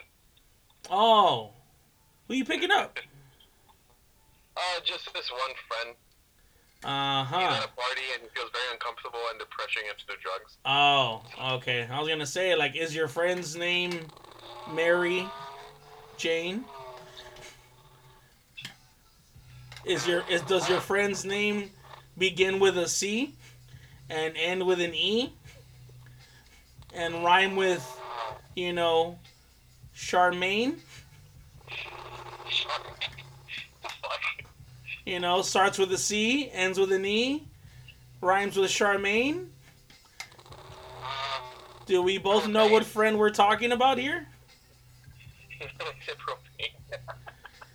Oh, 0.90 1.50
who 2.26 2.34
are 2.34 2.36
you 2.36 2.44
picking 2.44 2.70
up? 2.70 2.98
Uh, 4.56 4.60
just 4.84 5.12
this 5.14 5.30
one 5.30 5.50
friend. 5.68 5.96
Uh 6.84 7.24
He's 7.24 7.34
huh. 7.34 7.40
at 7.40 7.64
a 7.64 7.68
party 7.68 8.02
and 8.14 8.22
he 8.22 8.28
feels 8.34 8.50
very 8.52 8.72
uncomfortable 8.72 9.18
and 9.30 9.40
him 9.40 9.94
to 9.98 10.06
do 10.06 10.12
drugs. 10.22 10.58
Oh, 10.64 11.22
okay. 11.56 11.88
I 11.90 11.98
was 11.98 12.08
gonna 12.08 12.26
say, 12.26 12.54
like, 12.54 12.76
is 12.76 12.94
your 12.94 13.08
friend's 13.08 13.56
name 13.56 14.06
Mary 14.72 15.26
Jane? 16.16 16.64
Is 19.84 20.06
your 20.06 20.24
is 20.28 20.42
does 20.42 20.68
your 20.68 20.80
friend's 20.80 21.24
name 21.24 21.70
begin 22.18 22.58
with 22.58 22.76
a 22.78 22.88
C 22.88 23.34
and 24.08 24.34
end 24.36 24.64
with 24.64 24.80
an 24.80 24.94
E 24.94 25.32
and 26.94 27.24
rhyme 27.24 27.56
with, 27.56 27.84
you 28.54 28.72
know, 28.72 29.18
Charmaine? 29.96 30.76
You 35.06 35.20
know, 35.20 35.42
starts 35.42 35.78
with 35.78 35.90
a 35.92 35.98
C, 35.98 36.50
ends 36.52 36.78
with 36.78 36.92
an 36.92 37.06
E, 37.06 37.44
rhymes 38.20 38.56
with 38.56 38.70
Charmaine. 38.70 39.46
Do 41.86 42.02
we 42.02 42.18
both 42.18 42.46
know 42.48 42.66
what 42.66 42.84
friend 42.84 43.18
we're 43.18 43.30
talking 43.30 43.72
about 43.72 43.98
here? 43.98 44.26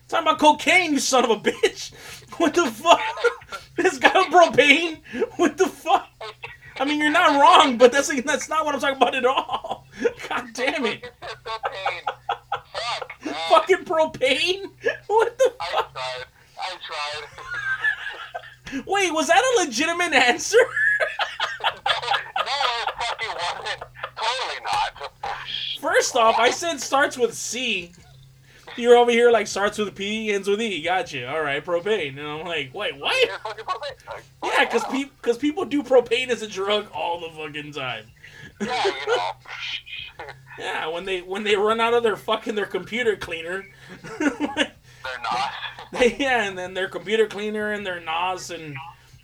Talking 0.09 0.27
about 0.27 0.39
cocaine, 0.39 0.91
you 0.91 0.99
son 0.99 1.23
of 1.23 1.29
a 1.31 1.37
bitch. 1.37 1.93
What 2.37 2.53
the 2.53 2.65
fuck? 2.65 2.99
this 3.77 3.97
guy 3.97 4.09
propane? 4.09 4.97
What 5.35 5.57
the 5.57 5.67
fuck? 5.67 6.09
I 6.79 6.85
mean, 6.85 6.99
you're 6.99 7.11
not 7.11 7.39
wrong, 7.39 7.77
but 7.77 7.91
that's 7.91 8.09
that's 8.23 8.49
not 8.49 8.65
what 8.65 8.73
I'm 8.75 8.81
talking 8.81 8.97
about 8.97 9.15
at 9.15 9.25
all. 9.25 9.85
God 10.29 10.45
damn 10.53 10.85
it. 10.85 11.11
Fuck. 11.21 11.71
man. 11.71 13.35
Fucking 13.49 13.85
propane? 13.85 14.71
What 15.07 15.37
the 15.37 15.53
I 15.59 15.65
fuck? 15.71 15.93
tried. 15.93 16.25
I 16.57 16.75
tried. 18.71 18.83
Wait, 18.87 19.11
was 19.13 19.27
that 19.27 19.43
a 19.57 19.65
legitimate 19.65 20.13
answer? 20.13 20.57
no, 21.63 21.67
it 21.67 22.93
fucking 22.99 23.35
wasn't. 23.35 23.83
Totally 24.15 24.61
not. 24.63 25.11
First 25.81 26.15
off, 26.15 26.37
I 26.39 26.51
said 26.51 26.79
starts 26.79 27.17
with 27.17 27.33
C. 27.33 27.91
You're 28.77 28.95
over 28.97 29.11
here 29.11 29.31
like 29.31 29.47
starts 29.47 29.77
with 29.77 29.95
P, 29.95 30.31
ends 30.31 30.47
with 30.47 30.61
E. 30.61 30.81
Gotcha. 30.81 31.29
All 31.29 31.41
right, 31.41 31.63
propane. 31.63 32.17
And 32.17 32.27
I'm 32.27 32.45
like, 32.45 32.73
wait, 32.73 32.97
what? 32.97 33.15
You're 33.27 33.37
fucking 33.39 33.65
propane. 33.65 34.21
Yeah, 34.43 34.65
because 34.65 34.83
wow. 34.83 35.05
pe- 35.23 35.37
people 35.39 35.65
do 35.65 35.83
propane 35.83 36.29
as 36.29 36.41
a 36.41 36.47
drug 36.47 36.87
all 36.93 37.19
the 37.19 37.29
fucking 37.29 37.73
time. 37.73 38.05
Yeah, 38.59 38.85
you 38.85 39.07
know. 39.07 39.31
Yeah, 40.59 40.87
when 40.87 41.05
they 41.05 41.21
when 41.21 41.43
they 41.43 41.55
run 41.55 41.79
out 41.79 41.93
of 41.93 42.03
their 42.03 42.17
fucking 42.17 42.55
their 42.55 42.65
computer 42.65 43.15
cleaner, 43.15 43.65
They're 44.19 44.29
not. 45.23 45.51
they, 45.93 46.15
yeah, 46.17 46.43
and 46.43 46.57
then 46.57 46.73
their 46.73 46.89
computer 46.89 47.25
cleaner 47.25 47.71
and 47.71 47.85
their 47.85 47.99
NOS 47.99 48.49
and 48.51 48.75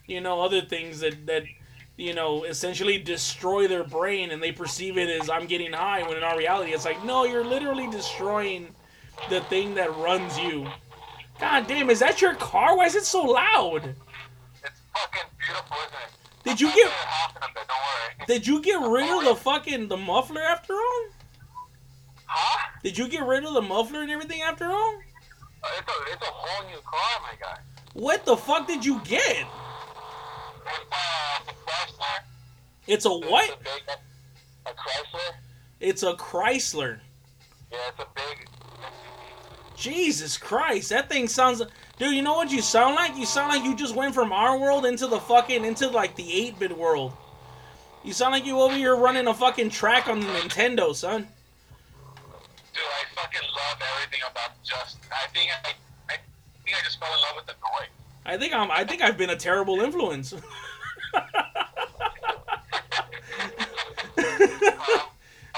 you 0.07 0.21
know 0.21 0.41
other 0.41 0.61
things 0.61 0.99
that 1.01 1.27
that 1.27 1.43
you 1.97 2.13
know 2.15 2.43
essentially 2.45 2.97
destroy 2.97 3.67
their 3.67 3.83
brain 3.83 4.31
and 4.31 4.41
they 4.41 4.51
perceive 4.51 4.97
it 4.97 5.09
as 5.21 5.29
I'm 5.29 5.45
getting 5.45 5.73
high 5.73 6.01
when 6.07 6.17
in 6.17 6.23
our 6.23 6.37
reality 6.37 6.71
it's 6.71 6.85
like 6.85 7.03
no, 7.03 7.25
you're 7.25 7.45
literally 7.45 7.87
destroying 7.91 8.69
the 9.29 9.41
thing 9.41 9.75
that 9.75 9.95
runs 9.97 10.37
you. 10.39 10.67
God 11.39 11.67
damn, 11.67 11.89
is 11.89 11.99
that 11.99 12.21
your 12.21 12.35
car? 12.35 12.75
Why 12.77 12.85
is 12.85 12.95
it 12.95 13.05
so 13.05 13.21
loud? 13.23 13.95
It's 14.63 14.81
fucking 14.93 15.29
beautiful, 15.37 15.77
isn't 15.77 15.93
it? 15.93 16.43
Did 16.43 16.61
you 16.61 16.67
get 16.73 16.87
tell 16.89 17.07
half 17.07 17.35
in 17.37 17.43
a 17.43 17.53
bit, 17.53 18.27
did 18.27 18.47
you 18.47 18.61
get 18.61 18.79
rid 18.81 19.09
of 19.09 19.23
the 19.25 19.35
fucking 19.35 19.87
the 19.87 19.97
muffler 19.97 20.41
after 20.41 20.73
all? 20.73 21.05
Huh? 22.25 22.69
Did 22.83 22.97
you 22.97 23.07
get 23.07 23.23
rid 23.23 23.43
of 23.45 23.53
the 23.53 23.61
muffler 23.61 24.01
and 24.01 24.09
everything 24.11 24.41
after 24.41 24.65
all? 24.65 24.97
Uh, 25.63 25.67
It's 25.79 25.87
a, 25.87 26.13
it's 26.13 26.21
a 26.23 26.31
whole 26.31 26.67
new 26.69 26.77
car, 26.85 27.21
my 27.21 27.35
guy. 27.39 27.57
What 27.93 28.25
the 28.25 28.35
fuck 28.37 28.67
did 28.67 28.85
you 28.85 28.99
get? 29.03 29.45
It's, 30.65 30.91
uh, 30.91 31.39
it's 31.47 31.49
a 31.49 31.53
Chrysler. 31.53 32.19
It's 32.87 33.05
a 33.05 33.09
It's 33.09 33.27
what? 33.31 33.49
a 33.49 33.63
big, 33.63 33.83
a 34.65 34.69
Chrysler. 34.71 35.33
It's 35.79 36.03
a 36.03 36.13
Chrysler. 36.13 36.99
Yeah, 37.71 37.77
it's 37.89 37.99
a 37.99 38.07
big. 38.15 38.47
Jesus 39.77 40.37
Christ, 40.37 40.89
that 40.89 41.07
thing 41.07 41.27
sounds. 41.27 41.61
Dude, 41.99 42.15
you 42.15 42.23
know 42.23 42.33
what 42.33 42.51
you 42.51 42.63
sound 42.63 42.95
like? 42.95 43.15
You 43.15 43.27
sound 43.27 43.49
like 43.49 43.63
you 43.63 43.75
just 43.75 43.95
went 43.95 44.15
from 44.15 44.33
our 44.33 44.57
world 44.57 44.85
into 44.85 45.05
the 45.05 45.19
fucking 45.19 45.63
into 45.63 45.87
like 45.87 46.15
the 46.15 46.23
8-bit 46.23 46.75
world. 46.75 47.13
You 48.03 48.11
sound 48.11 48.31
like 48.31 48.45
you 48.45 48.59
over 48.59 48.75
here 48.75 48.95
running 48.95 49.27
a 49.27 49.33
fucking 49.33 49.69
track 49.69 50.07
on 50.07 50.19
the 50.19 50.25
Nintendo, 50.25 50.95
son. 50.95 51.27
Dude, 52.73 52.83
I 52.83 53.21
fucking 53.21 53.41
love 53.55 53.79
everything 53.95 54.21
about 54.29 54.51
just. 54.63 54.97
I 55.11 55.27
think 55.27 55.51
I, 55.51 55.69
I 56.09 56.17
think 56.63 56.75
I 56.75 56.83
just 56.83 56.99
fell 56.99 57.09
in 57.13 57.21
love 57.21 57.35
with 57.35 57.45
the 57.45 57.53
noise. 57.53 57.89
I 58.25 58.37
think 58.37 58.53
I'm. 58.53 58.71
I 58.71 58.83
think 58.83 59.01
I've 59.01 59.17
been 59.17 59.29
a 59.29 59.35
terrible 59.35 59.79
influence. 59.81 60.33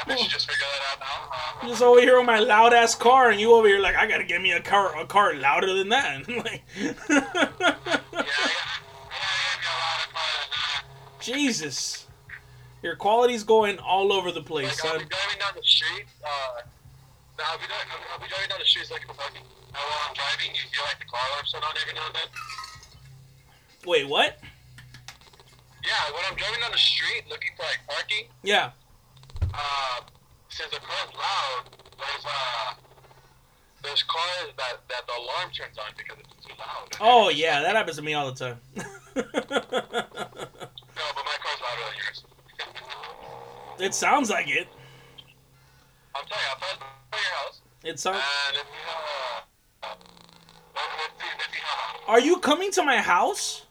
Bet 0.10 0.18
just 0.28 0.50
figured 0.50 0.68
that 0.74 0.82
out 0.92 1.00
now. 1.00 1.30
Uh, 1.62 1.68
just 1.70 1.82
over 1.84 2.02
here 2.02 2.18
on 2.20 2.26
my 2.26 2.40
loud 2.40 2.74
ass 2.74 2.96
car, 2.96 3.30
and 3.30 3.40
you 3.40 3.54
over 3.54 3.68
here 3.68 3.80
like 3.80 3.96
I 3.96 4.08
gotta 4.08 4.24
get 4.24 4.42
me 4.42 4.52
a 4.52 4.60
car, 4.62 5.00
a 5.00 5.06
car 5.06 5.36
louder 5.36 5.74
than 5.76 5.90
that. 5.90 6.28
like, 6.46 6.64
yeah, 6.76 6.94
I 7.00 7.20
got, 7.20 7.32
yeah, 7.60 8.00
I 8.26 9.56
got 9.62 9.76
a 9.76 9.80
lot 9.80 10.00
of 10.02 10.14
cars. 10.14 10.84
Jesus, 11.22 12.08
your 12.82 12.96
quality's 12.96 13.44
going 13.44 13.78
all 13.78 14.12
over 14.12 14.32
the 14.32 14.42
place, 14.42 14.84
like, 14.84 14.94
I'll 14.94 15.00
son. 15.00 15.08
be 15.08 15.14
driving 15.14 15.40
down 15.40 15.54
the 15.56 15.64
street. 15.64 16.06
Uh, 16.26 16.62
I'll 17.46 17.58
be, 17.58 17.68
driving, 17.68 17.88
I'll, 17.94 18.14
I'll 18.14 18.20
be 18.20 18.28
driving 18.28 18.50
down 18.50 18.60
the 18.60 18.66
street 18.66 18.90
looking 18.90 19.08
for 19.08 19.14
parking. 19.14 19.44
And 19.44 19.78
while 19.78 20.10
I'm 20.10 20.16
driving, 20.16 20.50
you 20.58 20.66
hear 20.74 20.84
like 20.90 20.98
the 20.98 21.06
car 21.06 21.22
alarm 21.30 21.46
on 21.70 21.76
every 21.82 21.94
now 21.94 22.08
and 22.08 22.16
then. 22.16 22.30
Wait, 23.86 24.08
what? 24.10 24.40
Yeah, 25.86 26.14
when 26.14 26.24
I'm 26.30 26.36
driving 26.36 26.60
down 26.60 26.72
the 26.72 26.78
street 26.78 27.24
looking 27.30 27.52
for 27.56 27.64
like 27.64 27.80
parking, 27.88 28.28
Yeah. 28.44 28.72
Uh, 29.54 30.02
since 30.50 30.72
the 30.72 30.80
car's 30.80 31.14
loud, 31.16 31.64
there's 31.98 32.26
uh, 32.26 32.74
there's 33.84 34.04
cars 34.04 34.54
that 34.58 34.80
that 34.90 35.08
the 35.08 35.14
alarm 35.14 35.52
turns 35.52 35.78
on 35.78 35.92
because 35.98 36.18
it's 36.20 36.46
too 36.46 36.54
loud. 36.60 36.88
Oh 37.02 37.30
yeah, 37.30 37.62
that 37.62 37.76
happens 37.76 37.98
to 37.98 38.04
me 38.04 38.14
all 38.14 38.32
the 38.32 38.38
time. 38.38 38.60
No, 39.16 41.06
but 41.16 41.24
my 41.26 41.38
car's 41.42 41.62
louder 41.62 41.84
than 41.90 41.98
yours. 42.04 42.24
it 43.80 43.94
sounds 43.94 44.30
like 44.30 44.50
it. 44.50 44.68
I'm 46.16 46.26
tell 46.28 46.38
you, 46.38 46.44
I'll 46.50 46.58
pass 46.58 46.78
by 47.12 47.18
your 47.18 47.36
house, 47.36 47.62
It 47.84 48.00
sounds. 48.00 48.18
and 48.50 48.58
if 48.58 48.64
you 48.64 48.72
let- 49.82 49.98
let's 50.74 51.22
see 51.22 51.28
if 51.40 51.56
you 51.56 51.62
uh, 52.08 52.12
Are 52.12 52.20
you 52.20 52.38
coming 52.40 52.72
to 52.74 52.84
my 52.84 52.98
house? 52.98 53.66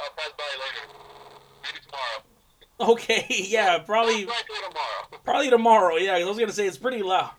I'll 0.00 0.10
pass 0.10 0.30
by 0.36 0.44
later, 0.60 0.86
maybe 1.62 1.78
tomorrow. 1.84 2.22
Okay, 2.80 3.24
yeah, 3.28 3.78
probably 3.78 4.22
tomorrow. 4.22 5.20
probably 5.22 5.48
tomorrow. 5.48 5.96
Yeah, 5.96 6.16
I 6.16 6.24
was 6.24 6.38
gonna 6.38 6.52
say 6.52 6.66
it's 6.66 6.76
pretty 6.76 7.02
loud. 7.04 7.30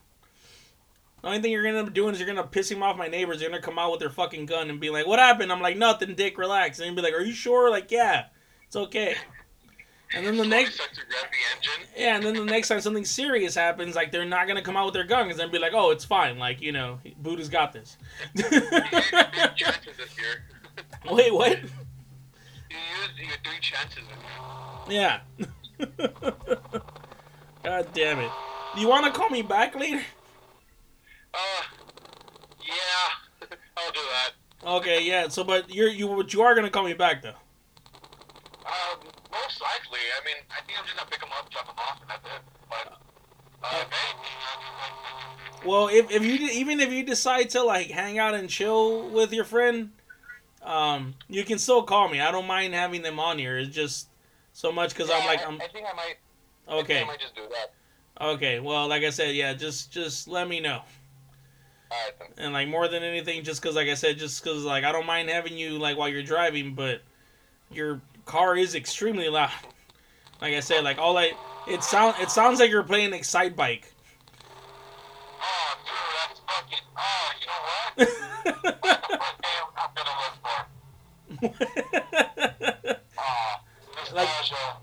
The 1.21 1.27
only 1.27 1.41
thing 1.41 1.51
you're 1.51 1.63
gonna 1.63 1.79
end 1.79 1.87
up 1.89 1.93
doing 1.93 2.13
is 2.13 2.21
you're 2.21 2.27
gonna 2.27 2.47
piss 2.47 2.71
him 2.71 2.81
off 2.81 2.95
my 2.97 3.07
neighbors. 3.07 3.39
They're 3.39 3.49
gonna 3.49 3.61
come 3.61 3.77
out 3.77 3.91
with 3.91 3.99
their 3.99 4.09
fucking 4.09 4.45
gun 4.45 4.69
and 4.69 4.79
be 4.79 4.89
like, 4.89 5.05
"What 5.05 5.19
happened?" 5.19 5.51
I'm 5.51 5.61
like, 5.61 5.75
"Nothing, 5.75 6.15
Dick. 6.15 6.37
Relax." 6.37 6.79
And 6.79 6.85
he'll 6.85 6.95
be 6.95 7.01
like, 7.01 7.13
"Are 7.13 7.21
you 7.21 7.33
sure?" 7.33 7.69
Like, 7.69 7.91
"Yeah, 7.91 8.27
it's 8.65 8.77
okay." 8.77 9.15
And 10.13 10.25
then 10.25 10.37
the 10.37 10.45
next, 10.45 10.75
start 10.75 10.91
to 10.93 11.01
rev 11.01 11.29
the 11.95 12.01
yeah, 12.01 12.15
and 12.15 12.23
then 12.23 12.35
the 12.35 12.45
next 12.45 12.69
time 12.69 12.79
something 12.79 13.03
serious 13.03 13.55
happens, 13.55 13.95
like 13.95 14.11
they're 14.13 14.23
not 14.23 14.47
gonna 14.47 14.61
come 14.61 14.77
out 14.77 14.85
with 14.85 14.93
their 14.93 15.03
gun 15.03 15.25
because 15.25 15.37
then 15.37 15.51
be 15.51 15.59
like, 15.59 15.73
"Oh, 15.73 15.91
it's 15.91 16.05
fine." 16.05 16.37
Like, 16.37 16.61
you 16.61 16.71
know, 16.71 16.99
Buddha's 17.17 17.49
got 17.49 17.73
this. 17.73 17.97
You 18.35 18.43
used 18.43 18.61
your 18.61 18.71
big 18.71 19.55
chances 19.57 19.97
this 19.97 20.17
year. 20.17 20.45
Wait, 21.11 21.33
what? 21.33 21.59
You 22.75 22.81
used 23.01 23.17
your 23.17 23.37
three 23.43 23.59
chances. 23.61 24.03
Yeah. 24.89 25.21
God 27.63 27.87
damn 27.93 28.19
it. 28.19 28.31
Do 28.75 28.81
you 28.81 28.87
want 28.87 29.05
to 29.05 29.11
call 29.17 29.29
me 29.29 29.41
back 29.41 29.75
later? 29.75 30.01
Uh, 31.33 31.63
yeah, 32.61 33.47
I'll 33.77 33.91
do 33.91 33.99
that. 34.11 34.31
Okay, 34.65 35.03
yeah. 35.03 35.27
So, 35.27 35.43
but 35.43 35.73
you're 35.73 35.89
you, 35.89 36.07
but 36.07 36.33
you 36.33 36.41
are 36.41 36.55
gonna 36.55 36.69
call 36.69 36.83
me 36.83 36.93
back 36.93 37.21
though. 37.21 37.29
Um, 37.29 38.99
most 39.31 39.61
likely. 39.61 39.99
I 39.99 40.25
mean, 40.25 40.35
I 40.49 40.61
think 40.65 40.79
I'm 40.79 40.85
just 40.85 40.97
gonna 40.97 41.09
pick 41.09 41.19
them 41.19 41.29
up, 41.37 41.49
drop 41.49 41.67
them 41.67 41.75
off, 41.77 42.01
and 42.01 42.09
that's 42.09 42.25
it. 42.25 42.41
But, 42.69 42.97
uh. 43.63 43.85
Well, 45.65 45.87
if 45.87 46.11
if 46.11 46.23
you 46.23 46.47
even 46.49 46.79
if 46.79 46.91
you 46.91 47.03
decide 47.03 47.49
to 47.51 47.63
like 47.63 47.87
hang 47.87 48.19
out 48.19 48.35
and 48.35 48.47
chill 48.49 49.09
with 49.09 49.33
your 49.33 49.45
friend, 49.45 49.91
um, 50.65 51.13
you 51.29 51.43
can 51.43 51.59
still 51.59 51.83
call 51.83 52.09
me. 52.09 52.19
I 52.19 52.31
don't 52.31 52.47
mind 52.47 52.73
having 52.73 53.01
them 53.01 53.19
on 53.19 53.37
here. 53.37 53.57
It's 53.57 53.73
just 53.73 54.09
so 54.51 54.71
much 54.71 54.89
because 54.89 55.09
I'm 55.11 55.25
like 55.25 55.41
I, 55.41 55.45
I'm 55.45 55.61
I 55.61 55.67
think 55.67 55.85
I 55.91 55.95
might. 55.95 56.15
I 56.67 56.71
think 56.71 56.83
okay. 56.85 57.01
I 57.03 57.05
might 57.05 57.19
just 57.19 57.35
do 57.35 57.43
that. 57.51 57.73
Okay. 58.25 58.59
Well, 58.59 58.87
like 58.87 59.03
I 59.03 59.11
said, 59.11 59.35
yeah. 59.35 59.53
Just 59.53 59.91
just 59.91 60.27
let 60.27 60.49
me 60.49 60.59
know. 60.59 60.81
Right. 61.91 62.29
And 62.37 62.51
like 62.51 62.67
more 62.67 62.87
than 62.87 63.03
anything, 63.03 63.43
just 63.43 63.61
because 63.61 63.75
like 63.75 63.87
I 63.87 63.93
said, 63.93 64.17
just 64.17 64.43
because 64.43 64.63
like 64.63 64.83
I 64.83 64.91
don't 64.91 65.05
mind 65.05 65.29
having 65.29 65.55
you 65.57 65.77
like 65.77 65.97
while 65.97 66.09
you're 66.09 66.23
driving, 66.23 66.73
but 66.73 67.01
your 67.71 68.01
car 68.25 68.55
is 68.55 68.73
extremely 68.73 69.29
loud. 69.29 69.51
Like 70.41 70.55
I 70.55 70.61
said, 70.61 70.83
like 70.83 70.97
all 70.97 71.17
I 71.17 71.33
it 71.67 71.83
sound 71.83 72.15
it 72.19 72.31
sounds 72.31 72.59
like 72.59 72.71
you're 72.71 72.83
playing 72.83 73.11
Excitebike. 73.11 73.83
Oh, 75.41 75.77
dude, 75.85 75.93
that's 76.27 76.39
fucking. 76.47 76.79
Oh, 76.97 77.31
you 77.39 77.45
know 77.47 77.61
what? 77.61 78.81
That's 78.95 79.07
the 79.07 79.17
first 79.17 79.39
thing 79.41 79.51
I'm 79.77 79.89
gonna 79.95 80.09
look 80.09 80.35
for. 80.41 80.67
Ah, 81.31 81.34
Like- 84.13 84.29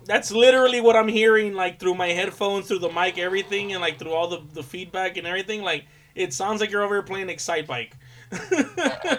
That's 0.05 0.31
literally 0.33 0.81
what 0.81 0.97
I'm 0.97 1.09
hearing, 1.09 1.55
like 1.55 1.79
through 1.81 1.95
my 1.95 2.09
headphones, 2.09 2.69
through 2.69 2.81
the 2.81 2.91
mic, 2.91 3.19
everything, 3.19 3.73
and 3.73 3.81
like 3.81 3.99
through 3.99 4.13
all 4.13 4.29
the, 4.29 4.43
the 4.53 4.63
feedback 4.63 5.17
and 5.17 5.27
everything. 5.27 5.63
Like 5.63 5.87
it 6.15 6.35
sounds 6.35 6.61
like 6.61 6.71
you're 6.71 6.83
over 6.83 6.97
here 6.97 7.03
playing 7.03 7.29
Excitebike. 7.29 7.93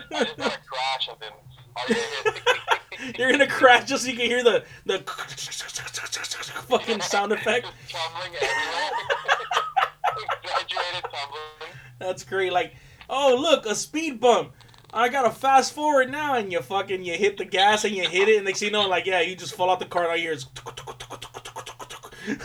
You're 3.18 3.32
gonna 3.32 3.48
crash 3.48 3.86
just 3.86 4.04
so 4.06 4.12
you 4.12 4.16
can 4.18 4.28
hear 4.28 4.44
the 4.44 4.64
the 4.86 5.00
fucking 6.70 7.02
sound 7.02 7.32
effect. 7.34 7.66
tumbling 7.90 8.34
everywhere. 8.36 8.92
Exaggerated 10.44 11.04
tumbling. 11.04 11.74
That's 12.00 12.24
great. 12.24 12.54
Like, 12.54 12.76
oh 13.10 13.36
look, 13.40 13.66
a 13.66 13.76
speed 13.76 14.20
bump. 14.20 14.54
I 14.94 15.10
gotta 15.10 15.32
fast 15.32 15.74
forward 15.74 16.12
now, 16.12 16.36
and 16.36 16.52
you 16.52 16.62
fucking 16.62 17.04
you 17.04 17.14
hit 17.14 17.38
the 17.38 17.46
gas 17.46 17.84
and 17.84 17.96
you 17.96 18.08
hit 18.08 18.30
it, 18.30 18.38
and 18.38 18.46
next 18.46 18.60
thing 18.60 18.68
you 18.68 18.74
know, 18.74 18.88
like 18.88 19.06
yeah, 19.06 19.22
you 19.22 19.36
just 19.36 19.56
fall 19.56 19.70
out 19.72 19.80
the 19.80 19.86
car 19.86 20.04
and 20.04 20.12
all 20.12 20.18
you 20.18 20.24
hear 20.24 20.34
is. 20.34 20.46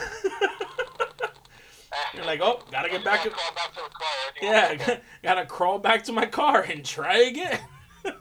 You're 2.14 2.24
like, 2.24 2.40
oh, 2.42 2.62
gotta 2.72 2.88
get 2.88 3.04
back 3.04 3.22
to 3.22 3.30
Crawl 3.30 3.54
back 3.54 3.72
to 3.74 3.80
the 3.82 3.90
car. 3.90 4.08
everything 4.28 4.88
yeah, 4.88 4.98
gotta 5.22 5.46
crawl 5.46 5.78
back 5.78 6.02
to 6.04 6.12
my 6.12 6.26
car 6.26 6.62
and 6.62 6.84
try 6.84 7.18
again. 7.18 7.60
oh 8.04 8.12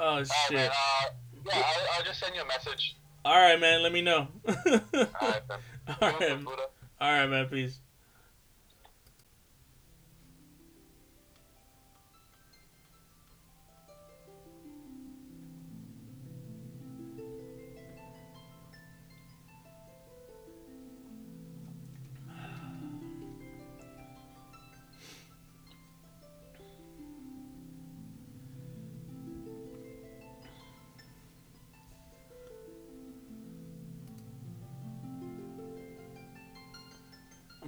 right, 0.00 0.26
shit! 0.48 0.56
man. 0.56 0.70
Uh, 0.70 1.08
yeah, 1.46 1.62
I'll, 1.64 1.98
I'll 1.98 2.04
just 2.04 2.20
send 2.20 2.34
you 2.34 2.42
a 2.42 2.46
message. 2.46 2.96
All 3.24 3.34
right, 3.34 3.58
man. 3.58 3.82
Let 3.82 3.92
me 3.92 4.02
know. 4.02 4.28
All 4.46 4.54
right. 4.94 5.40
All 5.88 5.96
right. 6.00 6.38
All 7.00 7.12
right, 7.12 7.26
man. 7.26 7.46
Peace. 7.46 7.80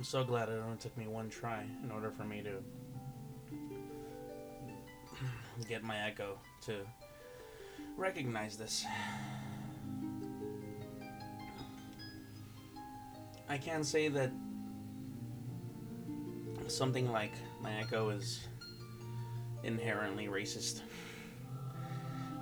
So 0.04 0.22
glad 0.22 0.50
it 0.50 0.60
only 0.62 0.76
took 0.76 0.94
me 0.98 1.06
one 1.08 1.30
try 1.30 1.64
in 1.82 1.90
order 1.90 2.10
for 2.10 2.24
me 2.24 2.42
to 2.42 2.62
get 5.68 5.82
my 5.82 5.96
echo 6.06 6.38
to 6.66 6.80
recognize 7.96 8.58
this. 8.58 8.84
I 13.48 13.56
can 13.56 13.82
say 13.82 14.08
that 14.08 14.30
something 16.68 17.10
like 17.10 17.32
my 17.62 17.72
echo 17.80 18.10
is 18.10 18.46
inherently 19.62 20.26
racist. 20.26 20.82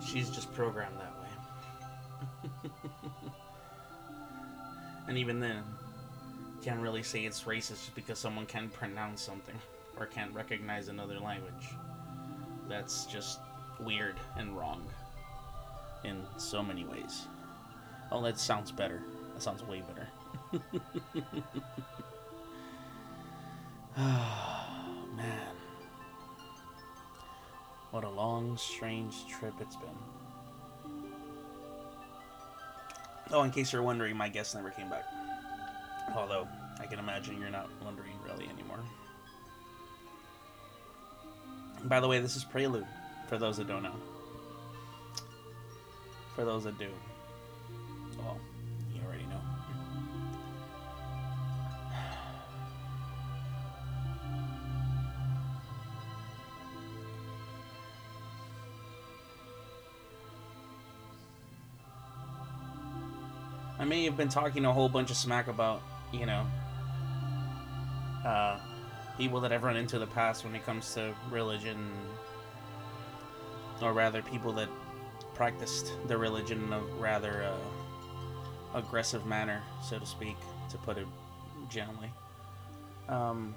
She's 0.05 0.31
just 0.31 0.53
programmed 0.53 0.97
that 0.99 1.15
way. 2.65 2.71
and 5.07 5.17
even 5.17 5.39
then, 5.39 5.63
can't 6.63 6.81
really 6.81 7.03
say 7.03 7.25
it's 7.25 7.43
racist 7.43 7.69
just 7.69 7.95
because 7.95 8.19
someone 8.19 8.47
can't 8.47 8.73
pronounce 8.73 9.21
something 9.21 9.57
or 9.99 10.07
can't 10.07 10.33
recognize 10.33 10.89
another 10.89 11.19
language. 11.19 11.71
That's 12.69 13.05
just 13.07 13.41
weird 13.81 14.15
and 14.37 14.57
wrong 14.57 14.83
in 16.05 16.23
so 16.37 16.63
many 16.63 16.85
ways. 16.85 17.27
Oh, 18.13 18.23
that 18.23 18.39
sounds 18.39 18.71
better. 18.71 19.03
That 19.35 19.43
sounds 19.43 19.65
way 19.65 19.83
better. 19.83 20.09
oh, 23.99 24.67
man. 25.17 25.57
What 27.91 28.05
a 28.05 28.09
long, 28.09 28.57
strange 28.57 29.27
trip 29.27 29.55
it's 29.61 29.77
been. 29.77 29.89
Oh, 33.33 33.43
in 33.43 33.51
case 33.51 33.73
you're 33.73 33.83
wondering, 33.83 34.17
my 34.17 34.29
guest 34.29 34.55
never 34.55 34.71
came 34.71 34.89
back. 34.89 35.05
Although, 36.15 36.47
I 36.79 36.87
can 36.87 36.99
imagine 36.99 37.41
you're 37.41 37.51
not 37.51 37.71
wondering 37.83 38.13
really 38.27 38.49
anymore. 38.49 38.81
By 41.85 42.01
the 42.01 42.09
way, 42.09 42.21
this 42.21 42.37
is 42.37 42.45
Prelude, 42.45 42.87
for 43.29 43.39
those 43.39 43.57
that 43.57 43.67
don't 43.67 43.83
know. 43.83 43.95
For 46.37 46.45
those 46.45 46.65
that 46.65 46.79
do. 46.79 46.89
Well, 48.19 48.39
you 48.95 49.01
already 49.05 49.25
know. 49.25 49.41
I 63.79 63.85
may 63.85 64.05
have 64.05 64.17
been 64.17 64.29
talking 64.29 64.65
a 64.65 64.73
whole 64.73 64.89
bunch 64.89 65.11
of 65.11 65.17
smack 65.17 65.49
about, 65.49 65.83
you 66.13 66.27
know, 66.27 66.47
uh, 68.25 68.59
people 69.17 69.41
that 69.41 69.53
I've 69.53 69.63
run 69.63 69.77
into 69.77 69.97
in 69.97 70.01
the 70.01 70.07
past 70.07 70.45
when 70.45 70.55
it 70.55 70.65
comes 70.65 70.95
to 70.95 71.15
religion, 71.31 71.91
or 73.81 73.93
rather, 73.93 74.23
people 74.23 74.53
that 74.53 74.69
practiced 75.35 75.93
their 76.07 76.19
religion 76.19 76.63
in 76.65 76.73
a 76.73 76.81
rather 77.01 77.43
uh, 77.43 78.79
aggressive 78.79 79.27
manner, 79.27 79.63
so 79.83 79.99
to 79.99 80.07
speak, 80.07 80.37
to 80.71 80.79
put 80.79 80.99
it 80.99 81.07
gently. 81.69 82.11
Um, 83.09 83.55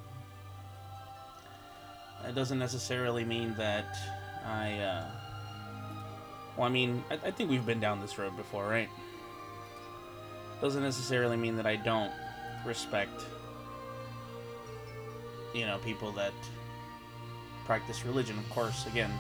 it 2.27 2.33
doesn't 2.33 2.59
necessarily 2.59 3.23
mean 3.23 3.53
that 3.57 3.97
I. 4.45 4.79
Uh, 4.79 5.05
well, 6.57 6.67
I 6.67 6.69
mean, 6.69 7.03
I, 7.11 7.15
I 7.27 7.31
think 7.31 7.49
we've 7.49 7.65
been 7.65 7.81
down 7.81 7.99
this 7.99 8.17
road 8.17 8.35
before, 8.37 8.67
right? 8.67 8.89
Doesn't 10.61 10.81
necessarily 10.81 11.35
mean 11.35 11.57
that 11.57 11.65
I 11.65 11.75
don't 11.75 12.11
respect, 12.65 13.23
you 15.53 15.65
know, 15.65 15.77
people 15.79 16.11
that 16.13 16.33
practice 17.65 18.05
religion. 18.05 18.37
Of 18.37 18.49
course, 18.49 18.85
again, 18.87 19.11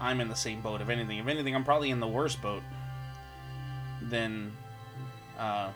I'm 0.00 0.20
in 0.20 0.28
the 0.28 0.36
same 0.36 0.60
boat. 0.60 0.80
If 0.80 0.88
anything, 0.88 1.18
if 1.18 1.26
anything, 1.26 1.54
I'm 1.54 1.64
probably 1.64 1.90
in 1.90 2.00
the 2.00 2.08
worst 2.08 2.40
boat 2.40 2.62
than 4.02 4.52
uh, 5.38 5.70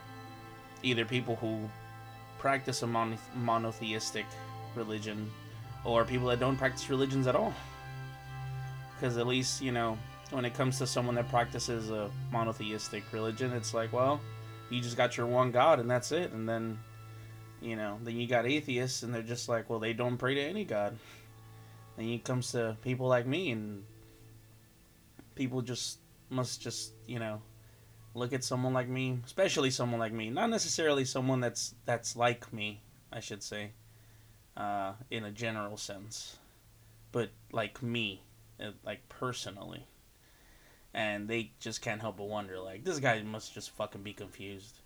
either 0.83 1.05
people 1.05 1.37
who 1.37 1.69
practice 2.39 2.83
a 2.83 2.87
mono- 2.87 3.19
monotheistic 3.35 4.27
religion 4.75 5.31
or 5.85 6.05
people 6.05 6.29
that 6.29 6.41
don't 6.41 6.57
practice 6.57 6.89
religions 6.89 7.27
at 7.27 7.37
all. 7.37 7.53
Because 8.95 9.19
at 9.19 9.27
least, 9.27 9.61
you 9.61 9.73
know, 9.73 9.99
when 10.31 10.45
it 10.45 10.55
comes 10.55 10.79
to 10.79 10.87
someone 10.87 11.15
that 11.17 11.29
practices 11.29 11.91
a 11.91 12.11
monotheistic 12.31 13.05
religion, 13.13 13.53
it's 13.53 13.75
like, 13.75 13.93
well, 13.93 14.21
you 14.71 14.81
just 14.81 14.97
got 14.97 15.17
your 15.17 15.27
one 15.27 15.51
God 15.51 15.81
and 15.81 15.91
that's 15.91 16.13
it. 16.13 16.33
And 16.33 16.49
then, 16.49 16.79
you 17.61 17.77
know, 17.77 17.99
then 18.03 18.17
you 18.17 18.27
got 18.27 18.47
atheists 18.47 19.03
and 19.03 19.15
they're 19.15 19.23
just 19.23 19.49
like, 19.49 19.69
well, 19.71 19.79
they 19.79 19.93
don't 19.93 20.17
pray 20.17 20.35
to 20.35 20.41
any 20.41 20.65
God. 20.65 20.97
Then 21.97 22.09
it 22.09 22.25
comes 22.25 22.53
to 22.53 22.77
people 22.83 23.07
like 23.07 23.27
me 23.27 23.51
and 23.51 23.85
people 25.35 25.63
just 25.63 25.99
must 26.31 26.61
just, 26.61 26.93
you 27.07 27.19
know, 27.19 27.41
look 28.15 28.33
at 28.33 28.45
someone 28.45 28.73
like 28.73 28.89
me, 28.89 29.19
especially 29.25 29.71
someone 29.71 30.01
like 30.01 30.13
me, 30.13 30.31
not 30.31 30.51
necessarily 30.51 31.05
someone 31.05 31.41
that's 31.41 31.75
that's 31.85 32.17
like 32.17 32.53
me, 32.53 32.83
I 33.13 33.21
should 33.21 33.43
say, 33.43 33.73
uh, 34.57 34.93
in 35.11 35.25
a 35.25 35.31
general 35.31 35.77
sense, 35.77 36.37
but 37.13 37.31
like 37.53 37.83
me, 37.83 38.23
uh, 38.61 38.71
like 38.85 39.09
personally, 39.09 39.87
and 40.95 41.29
they 41.29 41.51
just 41.59 41.83
can't 41.83 42.01
help 42.01 42.17
but 42.17 42.29
wonder, 42.29 42.59
like 42.61 42.85
this 42.85 43.01
guy 43.01 43.21
must 43.23 43.53
just 43.53 43.71
fucking 43.71 44.03
be 44.03 44.13
confused, 44.13 44.79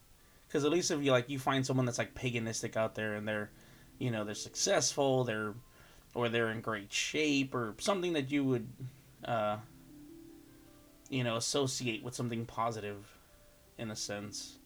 because 0.46 0.64
at 0.64 0.72
least 0.72 0.90
if 0.90 1.02
you 1.02 1.12
like 1.12 1.28
you 1.28 1.38
find 1.38 1.64
someone 1.64 1.86
that's 1.86 1.98
like 1.98 2.14
paganistic 2.14 2.76
out 2.76 2.94
there 2.94 3.14
and 3.14 3.28
they're, 3.28 3.50
you 3.98 4.10
know, 4.10 4.24
they're 4.24 4.34
successful, 4.34 5.24
they're, 5.24 5.54
or 6.14 6.28
they're 6.28 6.50
in 6.50 6.62
great 6.62 6.92
shape 6.92 7.54
or 7.54 7.74
something 7.78 8.14
that 8.14 8.30
you 8.30 8.42
would, 8.42 8.66
uh, 9.26 9.58
you 11.10 11.22
know, 11.22 11.36
associate 11.36 12.02
with 12.02 12.14
something 12.14 12.46
positive 12.46 13.04
in 13.76 13.90
a 13.90 13.96
sense, 13.96 14.56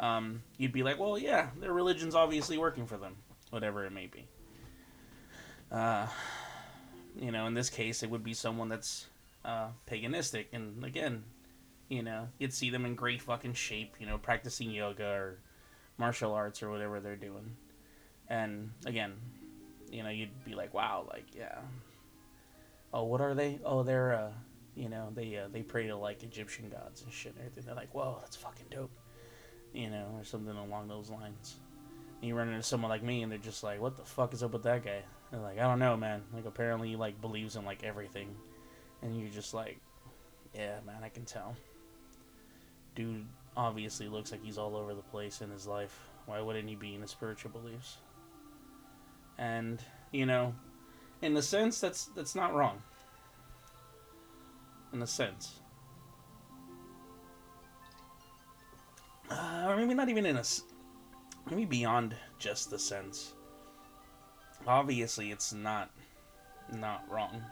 um, 0.00 0.42
you'd 0.56 0.72
be 0.72 0.82
like, 0.82 0.98
well, 0.98 1.18
yeah, 1.18 1.48
their 1.60 1.72
religion's 1.72 2.14
obviously 2.14 2.56
working 2.56 2.86
for 2.86 2.96
them, 2.96 3.16
whatever 3.50 3.84
it 3.84 3.92
may 3.92 4.06
be. 4.06 4.26
Uh, 5.70 6.06
you 7.20 7.30
know, 7.30 7.46
in 7.46 7.54
this 7.54 7.70
case, 7.70 8.02
it 8.02 8.10
would 8.10 8.24
be 8.24 8.34
someone 8.34 8.68
that's 8.68 9.06
uh, 9.44 9.68
paganistic, 9.86 10.46
and 10.52 10.84
again, 10.84 11.24
you 11.88 12.02
know, 12.02 12.28
you'd 12.38 12.52
see 12.52 12.70
them 12.70 12.84
in 12.84 12.94
great 12.94 13.22
fucking 13.22 13.54
shape, 13.54 13.96
you 13.98 14.06
know, 14.06 14.18
practicing 14.18 14.70
yoga 14.70 15.06
or 15.06 15.38
martial 15.98 16.32
arts 16.32 16.62
or 16.62 16.70
whatever 16.70 17.00
they're 17.00 17.16
doing, 17.16 17.56
and 18.28 18.70
again, 18.86 19.14
you 19.90 20.02
know, 20.02 20.10
you'd 20.10 20.44
be 20.44 20.54
like, 20.54 20.72
wow, 20.72 21.06
like, 21.12 21.26
yeah. 21.36 21.58
Oh, 22.94 23.04
what 23.04 23.20
are 23.20 23.34
they? 23.34 23.58
Oh, 23.64 23.82
they're 23.82 24.14
uh, 24.14 24.32
you 24.74 24.88
know, 24.88 25.08
they 25.14 25.36
uh, 25.36 25.48
they 25.52 25.62
pray 25.62 25.86
to 25.86 25.96
like 25.96 26.22
Egyptian 26.22 26.70
gods 26.70 27.02
and 27.02 27.12
shit 27.12 27.32
and 27.32 27.40
everything. 27.40 27.64
They're 27.66 27.74
like, 27.74 27.94
whoa, 27.94 28.18
that's 28.20 28.36
fucking 28.36 28.66
dope, 28.70 28.90
you 29.72 29.90
know, 29.90 30.06
or 30.16 30.24
something 30.24 30.56
along 30.56 30.88
those 30.88 31.10
lines. 31.10 31.56
And 32.20 32.28
you 32.28 32.34
run 32.34 32.48
into 32.48 32.62
someone 32.62 32.90
like 32.90 33.02
me, 33.02 33.22
and 33.22 33.30
they're 33.30 33.38
just 33.38 33.62
like, 33.62 33.80
what 33.80 33.96
the 33.96 34.04
fuck 34.04 34.32
is 34.32 34.42
up 34.42 34.52
with 34.52 34.62
that 34.62 34.84
guy? 34.84 35.02
They're 35.30 35.40
like, 35.40 35.58
I 35.58 35.62
don't 35.62 35.78
know, 35.78 35.96
man. 35.96 36.22
Like 36.34 36.46
apparently 36.46 36.90
he 36.90 36.96
like 36.96 37.20
believes 37.20 37.56
in 37.56 37.64
like 37.64 37.82
everything, 37.84 38.34
and 39.02 39.18
you're 39.18 39.30
just 39.30 39.54
like, 39.54 39.78
yeah, 40.54 40.78
man, 40.86 41.02
I 41.02 41.08
can 41.08 41.24
tell. 41.24 41.56
Dude 42.94 43.26
obviously 43.56 44.08
looks 44.08 44.32
like 44.32 44.42
he's 44.42 44.58
all 44.58 44.76
over 44.76 44.94
the 44.94 45.02
place 45.02 45.40
in 45.40 45.50
his 45.50 45.66
life. 45.66 45.98
Why 46.26 46.40
wouldn't 46.40 46.68
he 46.68 46.76
be 46.76 46.94
in 46.94 47.02
his 47.02 47.10
spiritual 47.10 47.50
beliefs? 47.50 47.98
And 49.38 49.82
you 50.12 50.26
know, 50.26 50.54
in 51.20 51.36
a 51.36 51.42
sense, 51.42 51.80
that's 51.80 52.06
that's 52.06 52.34
not 52.34 52.54
wrong 52.54 52.82
in 54.92 55.02
a 55.02 55.06
sense. 55.06 55.60
Uh, 59.30 59.64
or 59.66 59.76
maybe 59.76 59.94
not 59.94 60.08
even 60.08 60.26
in 60.26 60.36
a 60.36 60.44
Maybe 61.48 61.64
beyond 61.64 62.14
just 62.38 62.70
the 62.70 62.78
sense. 62.78 63.34
Obviously, 64.66 65.32
it's 65.32 65.52
not 65.52 65.90
not 66.72 67.04
wrong. 67.10 67.42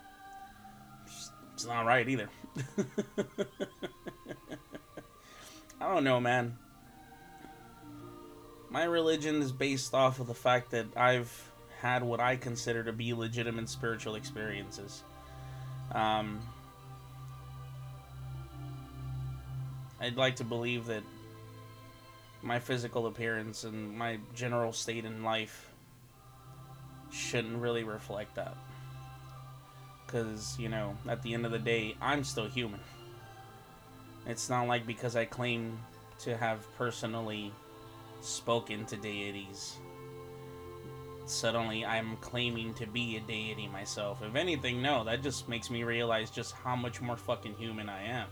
It's- 1.64 1.74
not 1.74 1.86
right 1.86 2.08
either. 2.08 2.28
I 5.80 5.94
don't 5.94 6.04
know, 6.04 6.20
man. 6.20 6.56
My 8.68 8.84
religion 8.84 9.42
is 9.42 9.50
based 9.50 9.94
off 9.94 10.20
of 10.20 10.26
the 10.26 10.34
fact 10.34 10.70
that 10.70 10.86
I've 10.96 11.50
had 11.80 12.02
what 12.02 12.20
I 12.20 12.36
consider 12.36 12.84
to 12.84 12.92
be 12.92 13.14
legitimate 13.14 13.68
spiritual 13.68 14.14
experiences. 14.14 15.02
Um, 15.92 16.40
I'd 20.00 20.16
like 20.16 20.36
to 20.36 20.44
believe 20.44 20.86
that 20.86 21.02
my 22.42 22.58
physical 22.58 23.06
appearance 23.06 23.64
and 23.64 23.96
my 23.96 24.18
general 24.34 24.72
state 24.72 25.04
in 25.04 25.24
life 25.24 25.70
shouldn't 27.10 27.56
really 27.60 27.84
reflect 27.84 28.36
that. 28.36 28.56
Because, 30.10 30.56
you 30.58 30.68
know, 30.68 30.96
at 31.08 31.22
the 31.22 31.34
end 31.34 31.46
of 31.46 31.52
the 31.52 31.58
day, 31.58 31.94
I'm 32.00 32.24
still 32.24 32.46
human. 32.48 32.80
It's 34.26 34.50
not 34.50 34.66
like 34.66 34.86
because 34.86 35.14
I 35.14 35.24
claim 35.24 35.78
to 36.20 36.36
have 36.36 36.66
personally 36.76 37.52
spoken 38.20 38.84
to 38.86 38.96
deities 38.96 39.76
suddenly 41.30 41.84
I'm 41.84 42.16
claiming 42.16 42.74
to 42.74 42.86
be 42.86 43.16
a 43.16 43.20
deity 43.20 43.68
myself. 43.68 44.22
If 44.22 44.34
anything, 44.34 44.82
no, 44.82 45.04
that 45.04 45.22
just 45.22 45.48
makes 45.48 45.70
me 45.70 45.84
realize 45.84 46.30
just 46.30 46.52
how 46.52 46.76
much 46.76 47.00
more 47.00 47.16
fucking 47.16 47.54
human 47.54 47.88
I 47.88 48.02
am. 48.04 48.26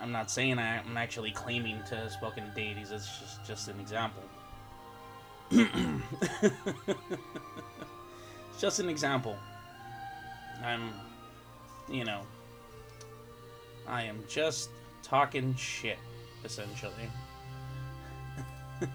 I'm 0.00 0.12
not 0.12 0.30
saying 0.30 0.58
I'm 0.58 0.96
actually 0.96 1.32
claiming 1.32 1.82
to 1.88 1.96
have 1.96 2.12
spoken 2.12 2.44
to 2.44 2.50
deities, 2.54 2.92
it's 2.92 3.18
just, 3.18 3.44
just 3.44 3.68
an 3.68 3.80
example. 3.80 4.22
it's 5.50 5.90
just 8.60 8.78
an 8.78 8.88
example. 8.88 9.36
I'm, 10.64 10.92
you 11.88 12.04
know, 12.04 12.22
I 13.86 14.02
am 14.02 14.22
just 14.28 14.70
talking 15.02 15.54
shit, 15.54 15.98
essentially. 16.44 16.92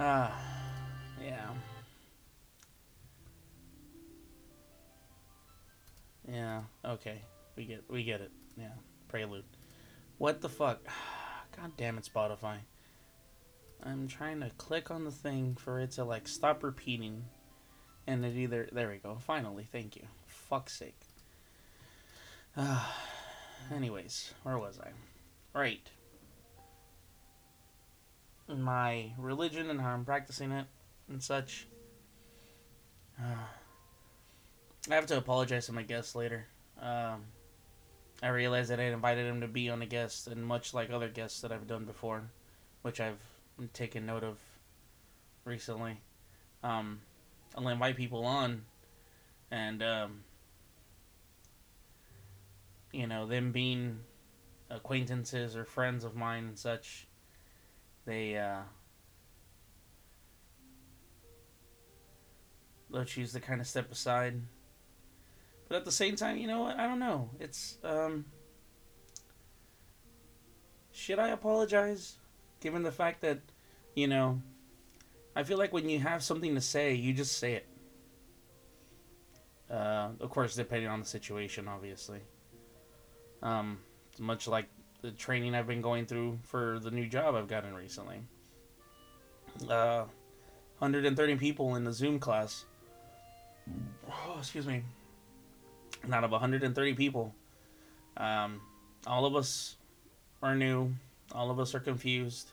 Ah, 0.00 0.30
uh, 0.30 1.24
yeah. 1.24 1.48
Yeah, 6.30 6.60
okay. 6.84 7.22
We 7.56 7.64
get 7.64 7.84
we 7.90 8.04
get 8.04 8.20
it. 8.20 8.30
Yeah. 8.56 8.74
Prelude. 9.08 9.42
What 10.18 10.40
the 10.40 10.48
fuck? 10.48 10.86
God 11.56 11.72
damn 11.76 11.98
it, 11.98 12.08
Spotify. 12.12 12.58
I'm 13.82 14.06
trying 14.06 14.38
to 14.40 14.50
click 14.50 14.92
on 14.92 15.04
the 15.04 15.10
thing 15.10 15.56
for 15.58 15.80
it 15.80 15.92
to 15.92 16.04
like 16.04 16.28
stop 16.28 16.62
repeating. 16.62 17.24
And 18.08 18.24
it 18.24 18.34
either 18.34 18.68
there 18.72 18.88
we 18.88 18.96
go. 18.96 19.18
Finally, 19.20 19.68
thank 19.70 19.94
you. 19.94 20.02
Fuck's 20.26 20.76
sake. 20.76 20.98
Uh, 22.56 22.84
anyways, 23.72 24.32
where 24.42 24.58
was 24.58 24.80
I? 24.80 24.88
Right 25.56 25.88
my 28.56 29.12
religion 29.18 29.68
and 29.70 29.80
how 29.80 29.90
I'm 29.90 30.04
practicing 30.04 30.52
it 30.52 30.66
and 31.08 31.22
such. 31.22 31.66
Uh, 33.20 33.34
I 34.90 34.94
have 34.94 35.06
to 35.06 35.18
apologize 35.18 35.66
to 35.66 35.72
my 35.72 35.82
guests 35.82 36.14
later. 36.14 36.46
Um, 36.80 37.24
I 38.22 38.28
realized 38.28 38.70
that 38.70 38.80
I 38.80 38.84
invited 38.84 39.26
him 39.26 39.42
to 39.42 39.48
be 39.48 39.68
on 39.68 39.82
a 39.82 39.86
guest, 39.86 40.28
and 40.28 40.42
much 40.42 40.72
like 40.72 40.90
other 40.90 41.08
guests 41.08 41.42
that 41.42 41.52
I've 41.52 41.66
done 41.66 41.84
before, 41.84 42.22
which 42.82 43.00
I've 43.00 43.20
taken 43.74 44.06
note 44.06 44.24
of 44.24 44.38
recently, 45.44 45.98
um, 46.62 47.00
I'll 47.58 47.68
invite 47.68 47.96
people 47.96 48.24
on, 48.24 48.62
and 49.50 49.82
um, 49.82 50.20
you 52.92 53.06
know 53.06 53.26
them 53.26 53.50
being 53.50 53.98
acquaintances 54.70 55.56
or 55.56 55.64
friends 55.64 56.04
of 56.04 56.14
mine 56.14 56.44
and 56.44 56.58
such 56.58 57.08
they 58.04 58.36
uh, 58.36 58.60
they'll 62.90 63.04
choose 63.04 63.32
to 63.32 63.40
kind 63.40 63.60
of 63.60 63.66
step 63.66 63.90
aside. 63.90 64.40
But 65.68 65.78
at 65.78 65.84
the 65.84 65.92
same 65.92 66.14
time, 66.14 66.38
you 66.38 66.46
know 66.46 66.60
what? 66.60 66.78
I 66.78 66.86
don't 66.86 67.00
know. 67.00 67.30
It's 67.40 67.76
um, 67.82 68.26
should 70.92 71.18
I 71.18 71.28
apologize, 71.28 72.18
given 72.60 72.84
the 72.84 72.92
fact 72.92 73.20
that 73.22 73.40
you 73.96 74.06
know, 74.06 74.40
I 75.36 75.42
feel 75.42 75.58
like 75.58 75.72
when 75.72 75.88
you 75.88 75.98
have 76.00 76.22
something 76.22 76.54
to 76.54 76.60
say, 76.60 76.94
you 76.94 77.12
just 77.12 77.38
say 77.38 77.54
it. 77.54 77.66
Uh, 79.70 80.10
of 80.20 80.30
course, 80.30 80.54
depending 80.54 80.88
on 80.88 81.00
the 81.00 81.06
situation, 81.06 81.68
obviously. 81.68 82.20
Um, 83.42 83.78
much 84.18 84.48
like 84.48 84.66
the 85.02 85.10
training 85.12 85.54
I've 85.54 85.66
been 85.66 85.82
going 85.82 86.06
through 86.06 86.38
for 86.42 86.78
the 86.80 86.90
new 86.90 87.06
job 87.06 87.34
I've 87.34 87.48
gotten 87.48 87.74
recently. 87.74 88.20
Uh, 89.68 90.04
130 90.78 91.36
people 91.36 91.76
in 91.76 91.84
the 91.84 91.92
Zoom 91.92 92.18
class. 92.18 92.64
Oh, 94.08 94.36
excuse 94.38 94.66
me. 94.66 94.82
And 96.02 96.14
out 96.14 96.24
of 96.24 96.30
130 96.30 96.94
people, 96.94 97.34
um, 98.16 98.60
all 99.06 99.26
of 99.26 99.36
us 99.36 99.76
are 100.42 100.54
new. 100.54 100.94
All 101.32 101.50
of 101.50 101.60
us 101.60 101.74
are 101.74 101.80
confused. 101.80 102.52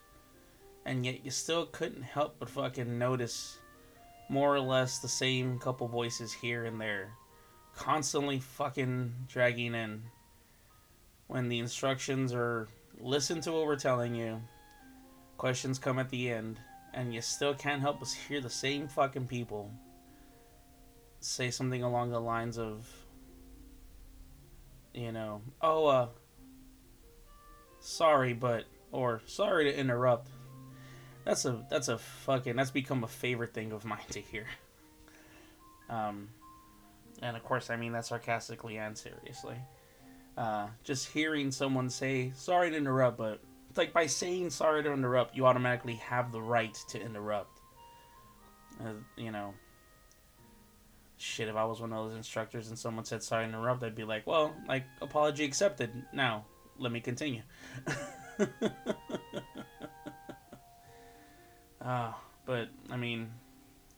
And 0.86 1.06
yet 1.06 1.26
you 1.26 1.32
still 1.32 1.66
couldn't 1.66 2.04
help 2.04 2.38
but 2.40 2.50
fucking 2.50 2.98
notice 2.98 3.58
more 4.30 4.54
or 4.54 4.60
less 4.60 5.00
the 5.00 5.08
same 5.08 5.60
couple 5.60 5.88
voices 5.88 6.32
here 6.32 6.66
and 6.66 6.80
there. 6.80 7.12
Constantly 7.76 8.40
fucking 8.40 9.14
dragging 9.28 9.74
in 9.76 10.04
when 11.28 11.50
the 11.50 11.60
instructions 11.60 12.34
are 12.34 12.68
listen 13.00 13.42
to 13.42 13.52
what 13.52 13.66
we're 13.66 13.76
telling 13.76 14.16
you, 14.16 14.42
questions 15.38 15.80
come 15.80 16.00
at 16.00 16.10
the 16.10 16.30
end, 16.30 16.60
and 16.94 17.14
you 17.14 17.22
still 17.22 17.54
can't 17.54 17.82
help 17.82 18.00
but 18.00 18.10
hear 18.10 18.42
the 18.42 18.50
same 18.50 18.88
fucking 18.88 19.28
people 19.28 19.72
say 21.20 21.50
something 21.50 21.84
along 21.84 22.12
the 22.12 22.22
lines 22.22 22.58
of, 22.58 22.88
you 24.94 25.12
know, 25.12 25.42
oh, 25.62 25.88
uh, 25.88 26.08
sorry, 27.80 28.34
but, 28.34 28.66
or 28.92 29.22
sorry 29.26 29.66
to 29.66 29.78
interrupt. 29.78 30.30
That's 31.26 31.44
a, 31.46 31.66
that's 31.70 31.88
a 31.88 31.98
fucking, 31.98 32.56
that's 32.56 32.72
become 32.72 33.04
a 33.04 33.08
favorite 33.08 33.54
thing 33.54 33.72
of 33.72 33.84
mine 33.84 34.00
to 34.12 34.22
hear. 34.22 34.46
Um, 35.90 36.30
and 37.22 37.36
of 37.36 37.44
course, 37.44 37.70
I 37.70 37.76
mean 37.76 37.94
that 37.94 38.06
sarcastically 38.06 38.78
and 38.78 38.98
seriously. 38.98 39.58
Uh, 40.38 40.68
just 40.84 41.12
hearing 41.12 41.52
someone 41.52 41.90
say 41.90 42.32
sorry 42.36 42.70
to 42.70 42.76
interrupt 42.76 43.18
but 43.18 43.40
it's 43.70 43.78
like 43.78 43.94
by 43.94 44.06
saying 44.06 44.50
sorry 44.50 44.84
to 44.84 44.92
interrupt 44.92 45.34
you 45.34 45.46
automatically 45.46 45.96
have 45.96 46.32
the 46.32 46.42
right 46.42 46.78
to 46.90 47.02
interrupt. 47.02 47.62
Uh, 48.82 48.94
you 49.16 49.32
know. 49.32 49.54
Shit 51.18 51.48
if 51.48 51.56
i 51.56 51.64
was 51.64 51.80
one 51.80 51.94
of 51.94 52.10
those 52.10 52.18
instructors 52.18 52.68
and 52.68 52.78
someone 52.78 53.06
said 53.06 53.24
sorry 53.24 53.46
to 53.46 53.50
interrupt 53.50 53.82
i'd 53.84 53.96
be 53.96 54.04
like 54.04 54.28
well 54.28 54.54
like 54.68 54.84
apology 55.02 55.46
accepted. 55.46 55.90
Now 56.12 56.44
let 56.78 56.92
me 56.92 57.00
continue 57.00 57.42
uh, 61.86 62.12
but 62.46 62.70
i 62.90 62.98
mean 62.98 63.30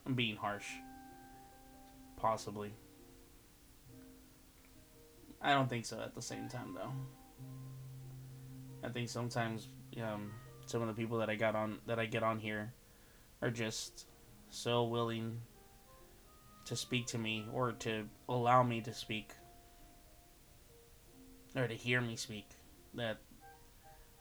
i'm 0.06 0.14
being 0.14 0.36
harsh. 0.36 0.68
Possibly. 2.18 2.74
I 5.42 5.54
don't 5.54 5.70
think 5.70 5.86
so 5.86 6.00
at 6.00 6.16
the 6.16 6.22
same 6.22 6.50
time 6.50 6.76
though. 6.76 6.92
I 8.84 8.90
think 8.90 9.10
sometimes 9.10 9.68
um, 10.02 10.32
some 10.66 10.82
of 10.82 10.88
the 10.88 10.94
people 10.94 11.20
that 11.20 11.30
I 11.30 11.36
got 11.36 11.56
on 11.56 11.78
that 11.86 12.00
I 12.00 12.06
get 12.06 12.24
on 12.24 12.40
here 12.40 12.74
are 13.42 13.52
just 13.52 14.08
so 14.50 14.84
willing 14.86 15.42
to 16.66 16.76
speak 16.76 17.06
to 17.08 17.18
me 17.18 17.46
or 17.54 17.72
to 17.74 18.06
allow 18.28 18.64
me 18.64 18.82
to 18.82 18.94
speak 18.94 19.32
or 21.56 21.68
to 21.68 21.74
hear 21.74 22.02
me 22.02 22.16
speak 22.16 22.50
that 22.96 23.18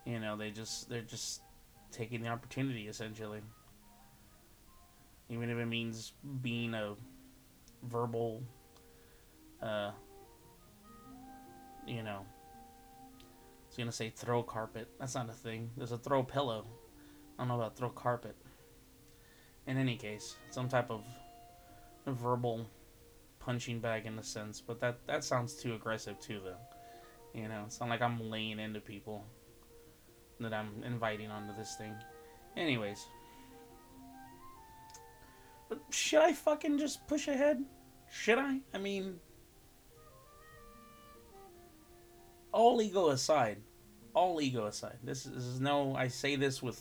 you 0.05 0.21
know 0.21 0.37
they 0.37 0.51
just 0.51 0.89
they're 0.89 1.01
just 1.01 1.41
taking 1.93 2.21
the 2.21 2.29
opportunity 2.29 2.89
essentially 2.89 3.41
even 5.29 5.51
if 5.51 5.59
it 5.59 5.67
means 5.67 6.13
being 6.41 6.75
a 6.75 6.95
verbal 7.83 8.43
uh, 9.63 9.91
you 11.87 12.03
know, 12.03 12.25
I 12.25 13.69
was 13.69 13.77
gonna 13.77 13.93
say 13.93 14.11
throw 14.11 14.43
carpet. 14.43 14.89
That's 14.99 15.15
not 15.15 15.29
a 15.29 15.33
thing. 15.33 15.71
There's 15.77 15.93
a 15.93 15.99
throw 15.99 16.23
pillow. 16.23 16.67
I 17.39 17.43
don't 17.43 17.49
know 17.49 17.57
about 17.57 17.77
throw 17.77 17.91
carpet. 17.91 18.37
In 19.67 19.77
any 19.77 19.97
case, 19.97 20.37
some 20.51 20.69
type 20.69 20.91
of 20.91 21.03
verbal 22.07 22.67
punching 23.39 23.81
bag 23.81 24.07
in 24.07 24.19
a 24.19 24.23
sense, 24.23 24.61
but 24.61 24.81
that 24.81 24.99
that 25.07 25.25
sounds 25.25 25.55
too 25.55 25.75
aggressive 25.75 26.19
too, 26.21 26.41
though. 26.45 27.41
You 27.41 27.49
know, 27.49 27.65
it's 27.67 27.81
not 27.81 27.89
like 27.89 28.03
I'm 28.03 28.31
laying 28.31 28.59
into 28.59 28.81
people 28.81 29.25
that 30.41 30.53
I'm 30.53 30.83
inviting 30.85 31.31
onto 31.31 31.57
this 31.57 31.75
thing. 31.77 31.95
Anyways. 32.57 33.07
Should 35.91 36.23
I 36.23 36.33
fucking 36.33 36.79
just 36.79 37.07
push 37.07 37.29
ahead? 37.29 37.65
Should 38.11 38.39
I? 38.39 38.61
I 38.73 38.79
mean, 38.79 39.19
all 42.53 42.81
ego 42.81 43.09
aside, 43.09 43.59
all 44.15 44.41
ego 44.41 44.67
aside, 44.67 44.99
this 45.03 45.27
is, 45.27 45.33
this 45.33 45.45
is 45.45 45.61
no. 45.61 45.95
I 45.95 46.09
say 46.09 46.37
this 46.37 46.63
with 46.63 46.81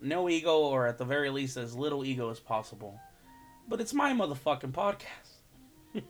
no 0.00 0.28
ego, 0.28 0.58
or 0.58 0.86
at 0.86 0.98
the 0.98 1.04
very 1.04 1.30
least, 1.30 1.56
as 1.56 1.74
little 1.74 2.04
ego 2.04 2.30
as 2.30 2.40
possible. 2.40 2.98
But 3.68 3.80
it's 3.80 3.94
my 3.94 4.12
motherfucking 4.12 4.72
podcast. 4.72 5.34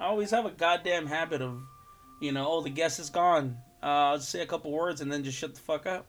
I 0.00 0.06
always 0.06 0.30
have 0.30 0.46
a 0.46 0.50
goddamn 0.50 1.06
habit 1.06 1.42
of, 1.42 1.60
you 2.20 2.32
know, 2.32 2.46
oh, 2.48 2.62
the 2.62 2.70
guest 2.70 3.00
is 3.00 3.10
gone. 3.10 3.56
Uh, 3.82 3.86
I'll 4.12 4.20
say 4.20 4.40
a 4.40 4.46
couple 4.46 4.70
words 4.70 5.00
and 5.00 5.10
then 5.10 5.24
just 5.24 5.36
shut 5.36 5.54
the 5.54 5.60
fuck 5.60 5.86
up. 5.86 6.06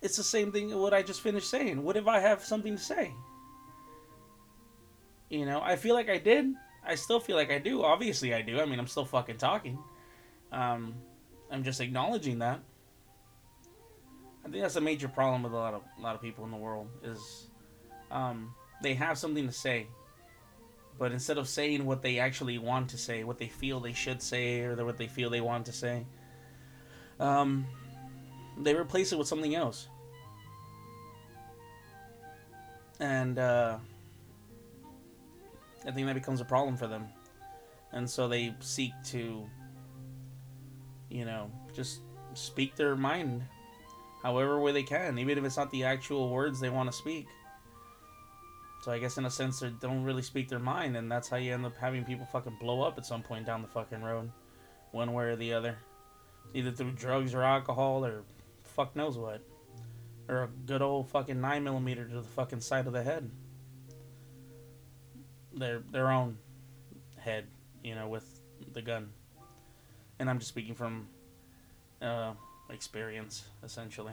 It's 0.00 0.16
the 0.16 0.24
same 0.24 0.52
thing 0.52 0.76
what 0.78 0.94
I 0.94 1.02
just 1.02 1.20
finished 1.20 1.50
saying. 1.50 1.82
What 1.82 1.96
if 1.96 2.06
I 2.06 2.20
have 2.20 2.44
something 2.44 2.76
to 2.76 2.82
say? 2.82 3.12
You 5.28 5.44
know, 5.44 5.60
I 5.60 5.76
feel 5.76 5.94
like 5.94 6.08
I 6.08 6.18
did. 6.18 6.54
I 6.86 6.94
still 6.94 7.20
feel 7.20 7.36
like 7.36 7.50
I 7.50 7.58
do. 7.58 7.82
Obviously, 7.82 8.32
I 8.32 8.42
do. 8.42 8.60
I 8.60 8.64
mean, 8.64 8.78
I'm 8.78 8.86
still 8.86 9.04
fucking 9.04 9.36
talking. 9.36 9.78
Um, 10.52 10.94
I'm 11.50 11.64
just 11.64 11.80
acknowledging 11.80 12.38
that. 12.38 12.60
I 14.44 14.50
think 14.50 14.62
that's 14.62 14.76
a 14.76 14.80
major 14.80 15.08
problem 15.08 15.42
with 15.42 15.52
a 15.52 15.56
lot 15.56 15.74
of 15.74 15.82
a 15.98 16.00
lot 16.00 16.14
of 16.14 16.22
people 16.22 16.44
in 16.44 16.50
the 16.50 16.56
world 16.56 16.88
is 17.02 17.48
um, 18.10 18.54
they 18.82 18.94
have 18.94 19.18
something 19.18 19.46
to 19.46 19.52
say, 19.52 19.88
but 20.98 21.12
instead 21.12 21.36
of 21.36 21.48
saying 21.48 21.84
what 21.84 22.00
they 22.00 22.18
actually 22.18 22.56
want 22.56 22.88
to 22.90 22.98
say, 22.98 23.24
what 23.24 23.36
they 23.36 23.48
feel 23.48 23.80
they 23.80 23.92
should 23.92 24.22
say, 24.22 24.62
or 24.62 24.82
what 24.84 24.96
they 24.96 25.06
feel 25.06 25.28
they 25.28 25.42
want 25.42 25.66
to 25.66 25.72
say, 25.72 26.06
um, 27.20 27.66
they 28.60 28.74
replace 28.74 29.12
it 29.12 29.18
with 29.18 29.28
something 29.28 29.54
else. 29.54 29.88
And 33.00 33.38
uh, 33.38 33.78
I 35.86 35.90
think 35.90 36.06
that 36.06 36.14
becomes 36.14 36.40
a 36.40 36.44
problem 36.44 36.76
for 36.76 36.86
them. 36.86 37.06
And 37.92 38.08
so 38.08 38.28
they 38.28 38.54
seek 38.60 38.92
to, 39.06 39.46
you 41.08 41.24
know, 41.24 41.50
just 41.74 42.00
speak 42.34 42.76
their 42.76 42.96
mind 42.96 43.42
however 44.22 44.58
way 44.58 44.72
they 44.72 44.82
can, 44.82 45.18
even 45.18 45.38
if 45.38 45.44
it's 45.44 45.56
not 45.56 45.70
the 45.70 45.84
actual 45.84 46.28
words 46.30 46.60
they 46.60 46.70
want 46.70 46.90
to 46.90 46.96
speak. 46.96 47.26
So 48.82 48.92
I 48.92 48.98
guess 48.98 49.16
in 49.18 49.24
a 49.24 49.30
sense 49.30 49.60
they 49.60 49.70
don't 49.80 50.04
really 50.04 50.22
speak 50.22 50.48
their 50.48 50.58
mind, 50.58 50.96
and 50.96 51.10
that's 51.10 51.28
how 51.28 51.36
you 51.36 51.52
end 51.52 51.64
up 51.66 51.76
having 51.76 52.04
people 52.04 52.26
fucking 52.26 52.56
blow 52.60 52.82
up 52.82 52.98
at 52.98 53.06
some 53.06 53.22
point 53.22 53.46
down 53.46 53.62
the 53.62 53.68
fucking 53.68 54.02
road, 54.02 54.30
one 54.92 55.12
way 55.12 55.24
or 55.24 55.36
the 55.36 55.52
other, 55.52 55.78
either 56.54 56.70
through 56.70 56.92
drugs 56.92 57.34
or 57.34 57.42
alcohol 57.42 58.04
or 58.04 58.22
fuck 58.78 58.94
knows 58.94 59.18
what, 59.18 59.40
or 60.28 60.44
a 60.44 60.48
good 60.66 60.82
old 60.82 61.08
fucking 61.08 61.40
nine 61.40 61.64
millimeter 61.64 62.06
to 62.06 62.14
the 62.14 62.22
fucking 62.22 62.60
side 62.60 62.86
of 62.86 62.92
the 62.92 63.02
head. 63.02 63.28
Their 65.52 65.80
their 65.90 66.12
own 66.12 66.38
head, 67.16 67.48
you 67.82 67.96
know, 67.96 68.06
with 68.06 68.40
the 68.72 68.80
gun. 68.80 69.10
And 70.20 70.30
I'm 70.30 70.38
just 70.38 70.50
speaking 70.50 70.76
from 70.76 71.08
uh, 72.00 72.34
experience, 72.70 73.46
essentially. 73.64 74.12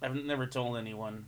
I've 0.00 0.14
never 0.14 0.46
told 0.46 0.78
anyone, 0.78 1.26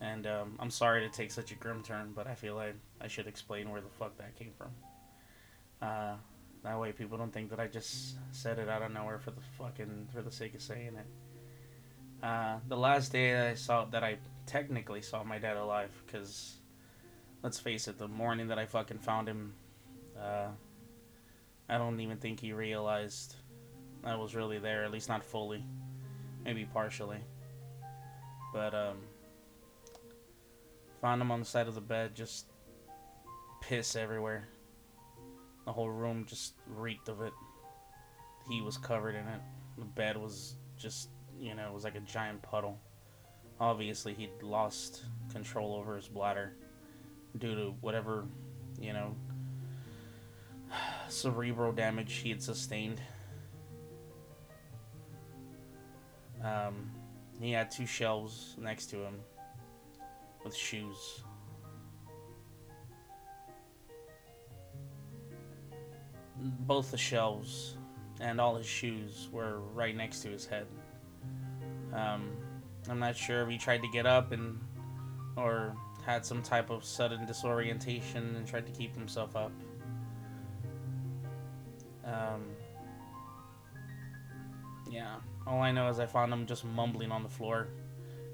and 0.00 0.26
um, 0.26 0.56
I'm 0.58 0.70
sorry 0.70 1.06
to 1.06 1.14
take 1.14 1.30
such 1.30 1.52
a 1.52 1.56
grim 1.56 1.82
turn, 1.82 2.12
but 2.14 2.26
I 2.26 2.34
feel 2.34 2.54
like 2.54 2.76
I 3.02 3.08
should 3.08 3.26
explain 3.26 3.68
where 3.68 3.82
the 3.82 3.90
fuck 3.90 4.16
that 4.16 4.34
came 4.34 4.52
from. 4.56 4.70
Uh, 5.82 6.14
that 6.62 6.78
way, 6.78 6.92
people 6.92 7.18
don't 7.18 7.32
think 7.32 7.50
that 7.50 7.58
I 7.58 7.66
just 7.66 8.16
said 8.30 8.58
it 8.58 8.68
out 8.68 8.82
of 8.82 8.92
nowhere 8.92 9.18
for 9.18 9.32
the 9.32 9.40
fucking 9.58 10.08
for 10.14 10.22
the 10.22 10.30
sake 10.30 10.54
of 10.54 10.62
saying 10.62 10.96
it. 10.96 12.24
Uh, 12.24 12.58
the 12.68 12.76
last 12.76 13.10
day 13.10 13.32
that 13.32 13.48
I 13.48 13.54
saw 13.54 13.84
that 13.86 14.04
I 14.04 14.18
technically 14.46 15.02
saw 15.02 15.24
my 15.24 15.38
dad 15.38 15.56
alive, 15.56 15.90
because 16.06 16.54
let's 17.42 17.58
face 17.58 17.88
it, 17.88 17.98
the 17.98 18.06
morning 18.06 18.48
that 18.48 18.58
I 18.58 18.66
fucking 18.66 18.98
found 18.98 19.28
him, 19.28 19.54
uh, 20.16 20.48
I 21.68 21.78
don't 21.78 21.98
even 21.98 22.18
think 22.18 22.38
he 22.38 22.52
realized 22.52 23.34
I 24.04 24.14
was 24.14 24.36
really 24.36 24.60
there, 24.60 24.84
at 24.84 24.92
least 24.92 25.08
not 25.08 25.24
fully 25.24 25.64
maybe 26.44 26.64
partially. 26.64 27.18
But 28.52 28.74
um, 28.74 28.98
found 31.00 31.22
him 31.22 31.30
on 31.30 31.40
the 31.40 31.46
side 31.46 31.68
of 31.68 31.74
the 31.74 31.80
bed, 31.80 32.14
just 32.14 32.46
piss 33.60 33.96
everywhere. 33.96 34.48
The 35.64 35.72
whole 35.72 35.90
room 35.90 36.24
just 36.26 36.54
reeked 36.66 37.08
of 37.08 37.22
it. 37.22 37.32
He 38.48 38.60
was 38.60 38.76
covered 38.76 39.14
in 39.14 39.26
it. 39.26 39.40
The 39.78 39.84
bed 39.84 40.16
was 40.16 40.56
just, 40.76 41.10
you 41.38 41.54
know, 41.54 41.68
it 41.68 41.72
was 41.72 41.84
like 41.84 41.94
a 41.94 42.00
giant 42.00 42.42
puddle. 42.42 42.78
Obviously, 43.60 44.14
he'd 44.14 44.42
lost 44.42 45.04
control 45.30 45.74
over 45.74 45.94
his 45.96 46.08
bladder 46.08 46.56
due 47.38 47.54
to 47.54 47.74
whatever, 47.80 48.26
you 48.80 48.92
know, 48.92 49.14
cerebral 51.08 51.72
damage 51.72 52.14
he 52.14 52.30
had 52.30 52.42
sustained 52.42 53.00
Um, 56.42 56.90
he 57.40 57.52
had 57.52 57.70
two 57.70 57.86
shelves 57.86 58.56
next 58.58 58.86
to 58.86 58.96
him 58.96 59.20
with 60.44 60.54
shoes. 60.54 61.22
Both 66.36 66.90
the 66.90 66.98
shelves 66.98 67.76
and 68.20 68.40
all 68.40 68.56
his 68.56 68.66
shoes 68.66 69.28
were 69.32 69.60
right 69.74 69.96
next 69.96 70.20
to 70.20 70.28
his 70.28 70.46
head. 70.46 70.66
Um, 71.92 72.30
I'm 72.88 72.98
not 72.98 73.16
sure 73.16 73.42
if 73.42 73.48
he 73.48 73.58
tried 73.58 73.82
to 73.82 73.88
get 73.88 74.06
up 74.06 74.32
and 74.32 74.58
or 75.36 75.74
had 76.04 76.26
some 76.26 76.42
type 76.42 76.70
of 76.70 76.84
sudden 76.84 77.26
disorientation 77.26 78.34
and 78.36 78.46
tried 78.46 78.66
to 78.66 78.72
keep 78.72 78.94
himself 78.94 79.36
up. 79.36 79.52
Um, 82.04 82.42
yeah. 84.90 85.16
All 85.46 85.60
I 85.60 85.72
know 85.72 85.88
is 85.88 85.98
I 85.98 86.06
found 86.06 86.32
him 86.32 86.46
just 86.46 86.64
mumbling 86.64 87.10
on 87.12 87.22
the 87.22 87.28
floor. 87.28 87.68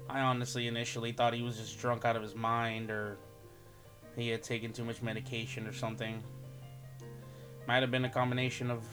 I 0.09 0.21
honestly 0.21 0.67
initially 0.67 1.11
thought 1.11 1.33
he 1.33 1.43
was 1.43 1.57
just 1.57 1.79
drunk 1.79 2.05
out 2.05 2.15
of 2.15 2.23
his 2.23 2.35
mind 2.35 2.89
or 2.89 3.17
he 4.15 4.29
had 4.29 4.41
taken 4.41 4.73
too 4.73 4.83
much 4.83 5.01
medication 5.01 5.67
or 5.67 5.73
something. 5.73 6.23
Might 7.69 7.83
have 7.83 7.91
been 7.91 8.05
a 8.05 8.09
combination 8.09 8.71
of 8.71 8.83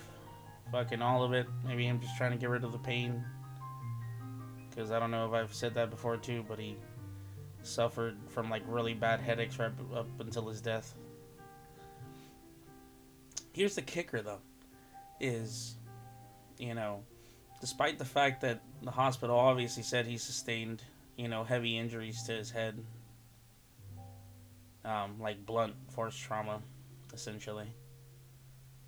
fucking 0.70 1.00
all 1.00 1.24
of 1.24 1.32
it. 1.32 1.46
Maybe 1.66 1.86
him 1.86 1.98
just 1.98 2.14
trying 2.18 2.32
to 2.32 2.36
get 2.36 2.50
rid 2.50 2.62
of 2.62 2.72
the 2.72 2.78
pain. 2.78 3.24
Because 4.68 4.90
I 4.90 4.98
don't 4.98 5.10
know 5.10 5.26
if 5.26 5.32
I've 5.32 5.54
said 5.54 5.72
that 5.76 5.88
before 5.88 6.18
too, 6.18 6.44
but 6.46 6.58
he 6.58 6.76
suffered 7.62 8.18
from 8.28 8.50
like 8.50 8.62
really 8.66 8.92
bad 8.92 9.20
headaches 9.20 9.58
right 9.58 9.72
up 9.94 10.06
until 10.20 10.46
his 10.46 10.60
death. 10.60 10.94
Here's 13.54 13.76
the 13.76 13.80
kicker 13.80 14.20
though 14.20 14.42
is 15.20 15.76
you 16.58 16.74
know 16.74 17.02
despite 17.62 17.98
the 17.98 18.04
fact 18.04 18.42
that 18.42 18.60
the 18.82 18.90
hospital 18.90 19.38
obviously 19.38 19.84
said 19.84 20.04
he 20.06 20.18
sustained, 20.18 20.82
you 21.16 21.28
know, 21.28 21.44
heavy 21.44 21.78
injuries 21.78 22.24
to 22.24 22.32
his 22.32 22.50
head, 22.50 22.78
um, 24.84 25.18
like 25.18 25.46
blunt 25.46 25.76
force 25.94 26.14
trauma, 26.14 26.60
essentially, 27.14 27.72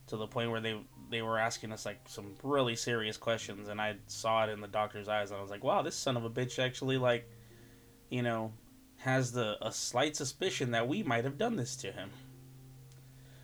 to 0.09 0.17
the 0.17 0.27
point 0.27 0.51
where 0.51 0.61
they 0.61 0.79
they 1.11 1.23
were 1.23 1.39
asking 1.39 1.73
us 1.73 1.87
like 1.87 2.01
some 2.07 2.35
really 2.43 2.77
serious 2.77 3.17
questions, 3.17 3.69
and 3.69 3.81
I 3.81 3.97
saw 4.07 4.45
it 4.45 4.51
in 4.51 4.61
the 4.61 4.69
doctor's 4.69 5.09
eyes, 5.09 5.31
and 5.31 5.39
I 5.39 5.43
was 5.43 5.51
like, 5.51 5.65
wow, 5.65 5.83
this 5.83 5.97
son 5.97 6.17
of 6.17 6.25
a 6.25 6.31
bitch 6.31 6.59
actually 6.59 6.99
like, 6.99 7.31
you 8.11 8.23
know, 8.23 8.53
has 8.99 9.33
the 9.33 9.57
a 9.65 9.73
slight 9.73 10.17
suspicion 10.17 10.73
that 10.73 10.89
we 10.89 11.03
might 11.03 11.25
have 11.25 11.39
done 11.39 11.57
this 11.57 11.77
to 11.77 11.93
him. 11.93 12.11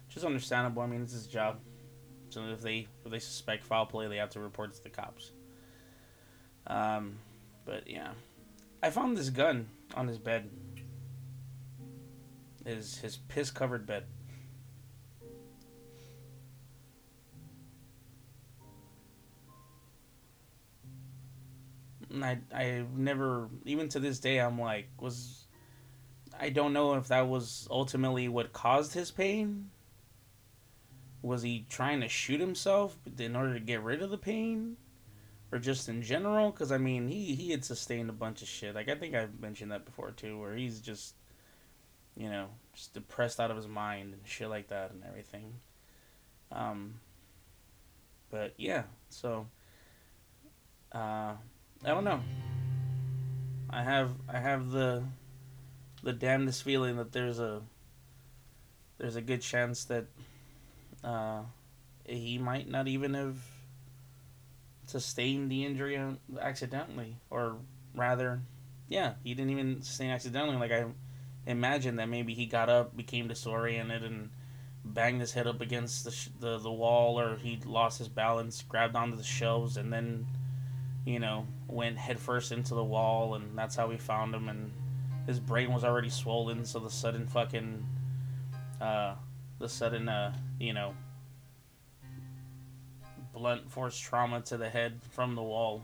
Which 0.07 0.17
is 0.17 0.25
understandable. 0.25 0.83
I 0.83 0.87
mean, 0.87 1.03
it's 1.03 1.13
his 1.13 1.27
job. 1.27 1.59
So 2.31 2.45
if 2.49 2.61
they 2.61 2.89
if 3.05 3.11
they 3.11 3.19
suspect 3.19 3.65
foul 3.65 3.87
play, 3.87 4.09
they 4.09 4.17
have 4.17 4.31
to 4.31 4.41
report 4.41 4.71
it 4.71 4.77
to 4.77 4.83
the 4.83 4.91
cops. 4.91 5.33
Um, 6.67 7.19
but 7.65 7.89
yeah, 7.89 8.11
I 8.83 8.91
found 8.91 9.17
this 9.17 9.31
gun 9.31 9.69
on 9.95 10.09
his 10.09 10.19
bed. 10.19 10.51
His 12.65 12.99
his 12.99 13.17
piss 13.17 13.51
covered 13.51 13.87
bed. 13.87 14.05
I 22.23 22.39
I 22.55 22.85
never 22.95 23.49
even 23.65 23.89
to 23.91 24.01
this 24.01 24.19
day 24.19 24.39
I'm 24.39 24.61
like 24.61 24.89
was 25.01 25.45
I 26.39 26.51
don't 26.51 26.73
know 26.73 26.95
if 26.95 27.09
that 27.09 27.29
was 27.29 27.67
ultimately 27.71 28.29
what 28.29 28.53
caused 28.53 28.95
his 28.95 29.11
pain. 29.11 29.71
Was 31.23 31.43
he 31.43 31.65
trying 31.71 32.01
to 32.03 32.09
shoot 32.09 32.41
himself 32.41 32.97
in 33.19 33.35
order 33.35 33.55
to 33.55 33.61
get 33.61 33.83
rid 33.83 34.03
of 34.03 34.11
the 34.11 34.19
pain? 34.19 34.77
Or 35.51 35.59
just 35.59 35.89
in 35.89 36.03
general? 36.03 36.51
Because 36.51 36.71
i 36.73 36.79
mean 36.79 37.09
he 37.09 37.35
he 37.35 37.51
had 37.51 37.65
sustained 37.65 38.11
a 38.11 38.15
bunch 38.15 38.43
of 38.43 38.49
shit. 38.49 38.75
Like 38.75 38.89
i 38.89 38.95
think 38.95 39.15
i've 39.15 39.41
mentioned 39.41 39.73
that 39.73 39.85
before 39.85 40.11
too 40.11 40.39
where 40.39 40.55
he's 40.55 40.81
just 40.81 41.15
you 42.17 42.29
know 42.29 42.49
just 42.75 42.93
depressed 42.95 43.41
out 43.41 43.51
of 43.51 43.57
his 43.57 43.69
mind 43.69 44.13
and 44.13 44.23
shit 44.25 44.49
like 44.49 44.69
that 44.69 44.91
and 44.91 45.03
everything. 45.05 45.55
Um 46.53 47.01
but 48.31 48.55
yeah 48.57 48.83
so 49.11 49.47
uh 50.93 51.35
i 51.85 51.89
don't 51.89 52.05
know 52.05 52.21
i 53.71 53.83
have 53.83 54.11
i 54.29 54.39
have 54.39 54.71
the 54.71 55.03
the 56.03 56.13
damnedest 56.13 56.63
feeling 56.63 56.97
that 56.97 57.13
there's 57.13 57.39
a 57.39 57.63
there's 58.99 59.17
a 59.17 59.23
good 59.23 59.41
chance 59.41 59.85
that 59.85 60.07
uh, 61.03 61.43
he 62.05 62.39
might 62.39 62.69
not 62.69 62.89
even 62.89 63.15
have 63.15 63.37
sustained 64.87 65.51
the 65.51 65.65
injury 65.65 66.01
accidentally, 66.41 67.17
or 67.31 67.57
rather, 67.95 68.41
yeah, 68.89 69.15
he 69.23 69.35
didn't 69.35 69.51
even 69.51 69.83
sustain 69.83 70.11
accidentally. 70.11 70.57
Like 70.57 70.73
I 70.73 70.87
imagine 71.47 71.97
that 71.97 72.09
maybe 72.09 72.35
he 72.35 72.47
got 72.47 72.69
up, 72.69 72.97
became 72.97 73.29
disoriented, 73.29 74.03
and 74.03 74.31
banged 74.85 75.21
his 75.21 75.33
head 75.33 75.47
up 75.47 75.61
against 75.61 76.05
the 76.05 76.11
sh- 76.11 76.29
the 76.41 76.59
the 76.59 76.73
wall, 76.73 77.19
or 77.19 77.37
he 77.37 77.59
lost 77.65 77.99
his 77.99 78.09
balance, 78.09 78.63
grabbed 78.63 78.97
onto 78.97 79.17
the 79.17 79.23
shelves, 79.23 79.77
and 79.77 79.93
then, 79.93 80.27
you 81.05 81.19
know, 81.19 81.47
went 81.69 81.99
headfirst 81.99 82.53
into 82.53 82.75
the 82.75 82.85
wall, 82.85 83.35
and 83.35 83.57
that's 83.57 83.77
how 83.77 83.89
we 83.89 83.97
found 83.97 84.35
him. 84.35 84.49
And 84.49 84.73
his 85.27 85.39
brain 85.41 85.73
was 85.73 85.85
already 85.85 86.11
swollen, 86.11 86.65
so 86.65 86.79
the 86.79 86.91
sudden 86.91 87.27
fucking, 87.27 87.87
uh, 88.81 89.15
the 89.59 89.69
sudden, 89.69 90.09
uh, 90.09 90.35
you 90.59 90.73
know, 90.73 90.95
blunt 93.33 93.71
force 93.71 93.99
trauma 93.99 94.41
to 94.43 94.57
the 94.57 94.69
head 94.69 95.01
from 95.11 95.35
the 95.35 95.43
wall 95.43 95.83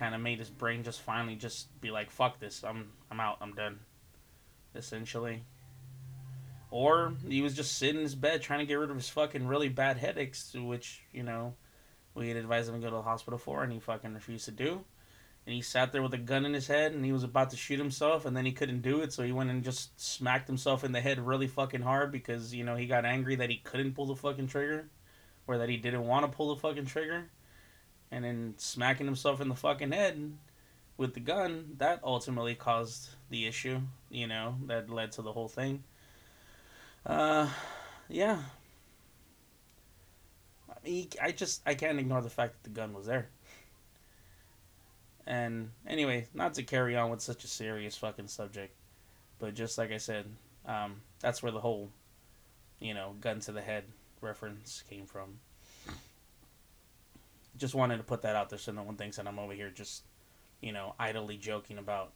kind 0.00 0.14
of 0.14 0.20
made 0.20 0.38
his 0.38 0.50
brain 0.50 0.82
just 0.82 1.02
finally 1.02 1.36
just 1.36 1.68
be 1.80 1.90
like, 1.90 2.10
"Fuck 2.10 2.40
this! 2.40 2.64
I'm 2.64 2.90
I'm 3.10 3.20
out. 3.20 3.36
I'm 3.40 3.54
done." 3.54 3.80
Essentially. 4.74 5.44
Or 6.70 7.14
he 7.26 7.42
was 7.42 7.54
just 7.54 7.76
sitting 7.76 7.96
in 7.96 8.02
his 8.02 8.14
bed 8.14 8.42
trying 8.42 8.60
to 8.60 8.66
get 8.66 8.74
rid 8.74 8.90
of 8.90 8.96
his 8.96 9.08
fucking 9.08 9.46
really 9.46 9.68
bad 9.68 9.96
headaches, 9.96 10.54
which 10.54 11.02
you 11.12 11.22
know 11.22 11.54
we 12.14 12.28
had 12.28 12.36
advised 12.36 12.68
him 12.68 12.74
to 12.76 12.80
go 12.80 12.90
to 12.90 12.96
the 12.96 13.02
hospital 13.02 13.38
for, 13.38 13.62
and 13.62 13.72
he 13.72 13.78
fucking 13.78 14.14
refused 14.14 14.46
to 14.46 14.50
do. 14.50 14.84
And 15.46 15.54
he 15.54 15.62
sat 15.62 15.92
there 15.92 16.02
with 16.02 16.12
a 16.12 16.18
gun 16.18 16.44
in 16.44 16.52
his 16.52 16.66
head, 16.66 16.92
and 16.92 17.04
he 17.04 17.12
was 17.12 17.24
about 17.24 17.50
to 17.50 17.56
shoot 17.56 17.78
himself, 17.78 18.26
and 18.26 18.36
then 18.36 18.44
he 18.44 18.52
couldn't 18.52 18.82
do 18.82 19.00
it, 19.00 19.12
so 19.12 19.22
he 19.22 19.32
went 19.32 19.50
and 19.50 19.64
just 19.64 19.98
smacked 20.00 20.46
himself 20.46 20.84
in 20.84 20.92
the 20.92 21.00
head 21.00 21.18
really 21.18 21.46
fucking 21.46 21.82
hard 21.82 22.12
because 22.12 22.54
you 22.54 22.64
know 22.64 22.76
he 22.76 22.86
got 22.86 23.04
angry 23.04 23.36
that 23.36 23.50
he 23.50 23.56
couldn't 23.56 23.94
pull 23.94 24.06
the 24.06 24.16
fucking 24.16 24.48
trigger, 24.48 24.88
or 25.46 25.58
that 25.58 25.68
he 25.68 25.76
didn't 25.76 26.06
want 26.06 26.30
to 26.30 26.36
pull 26.36 26.54
the 26.54 26.60
fucking 26.60 26.86
trigger 26.86 27.30
and 28.10 28.24
then 28.24 28.54
smacking 28.56 29.06
himself 29.06 29.40
in 29.40 29.48
the 29.48 29.54
fucking 29.54 29.92
head 29.92 30.32
with 30.96 31.14
the 31.14 31.20
gun, 31.20 31.76
that 31.78 32.00
ultimately 32.04 32.54
caused 32.54 33.08
the 33.30 33.46
issue, 33.46 33.80
you 34.10 34.26
know, 34.26 34.56
that 34.66 34.90
led 34.90 35.12
to 35.12 35.22
the 35.22 35.32
whole 35.32 35.48
thing. 35.48 35.82
Uh, 37.06 37.48
yeah. 38.08 38.42
I 40.86 41.08
I 41.20 41.32
just, 41.32 41.62
I 41.66 41.74
can't 41.74 41.98
ignore 41.98 42.22
the 42.22 42.30
fact 42.30 42.54
that 42.54 42.62
the 42.68 42.74
gun 42.74 42.92
was 42.92 43.06
there. 43.06 43.28
And 45.26 45.70
anyway, 45.86 46.26
not 46.34 46.54
to 46.54 46.62
carry 46.62 46.96
on 46.96 47.10
with 47.10 47.20
such 47.20 47.44
a 47.44 47.48
serious 47.48 47.96
fucking 47.96 48.28
subject, 48.28 48.74
but 49.38 49.54
just 49.54 49.78
like 49.78 49.92
I 49.92 49.98
said, 49.98 50.26
um, 50.66 51.02
that's 51.20 51.42
where 51.42 51.52
the 51.52 51.60
whole, 51.60 51.90
you 52.80 52.94
know, 52.94 53.14
gun 53.20 53.40
to 53.40 53.52
the 53.52 53.60
head 53.60 53.84
reference 54.20 54.82
came 54.88 55.06
from 55.06 55.38
just 57.60 57.74
wanted 57.74 57.98
to 57.98 58.02
put 58.02 58.22
that 58.22 58.34
out 58.34 58.48
there 58.48 58.58
so 58.58 58.72
no 58.72 58.82
one 58.82 58.96
thinks 58.96 59.18
that 59.18 59.28
I'm 59.28 59.38
over 59.38 59.52
here 59.52 59.70
just, 59.70 60.02
you 60.62 60.72
know, 60.72 60.94
idly 60.98 61.36
joking 61.36 61.78
about 61.78 62.12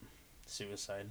suicide. 0.47 1.07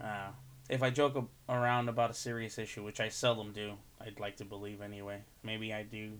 Uh, 0.00 0.30
if 0.68 0.82
I 0.82 0.90
joke 0.90 1.28
around 1.48 1.88
about 1.88 2.10
a 2.10 2.14
serious 2.14 2.58
issue, 2.58 2.82
which 2.82 3.00
I 3.00 3.08
seldom 3.08 3.52
do, 3.52 3.74
I'd 4.00 4.20
like 4.20 4.36
to 4.36 4.44
believe 4.44 4.80
anyway. 4.80 5.22
Maybe 5.42 5.74
I 5.74 5.82
do 5.82 6.12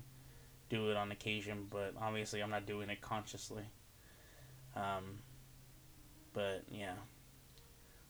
do 0.69 0.91
it 0.91 0.97
on 0.97 1.13
occasion, 1.13 1.67
but 1.71 1.95
obviously 2.01 2.43
I'm 2.43 2.51
not 2.51 2.67
doing 2.67 2.91
it 2.91 3.01
consciously. 3.01 3.65
Um, 4.77 5.19
but 6.33 6.65
yeah. 6.71 6.95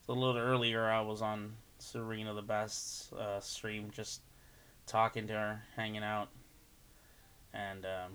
So 0.06 0.12
a 0.12 0.15
little 0.15 0.36
earlier, 0.36 0.89
I 0.89 1.01
was 1.02 1.23
on 1.23 1.55
Serena 1.78 2.35
the 2.35 2.43
Best's 2.43 3.12
uh, 3.12 3.40
stream, 3.40 3.90
just 3.93 4.23
talking 4.86 5.27
to 5.28 5.32
her, 5.32 5.62
hanging 5.77 6.02
out, 6.02 6.28
and 7.52 7.85
um, 7.85 8.12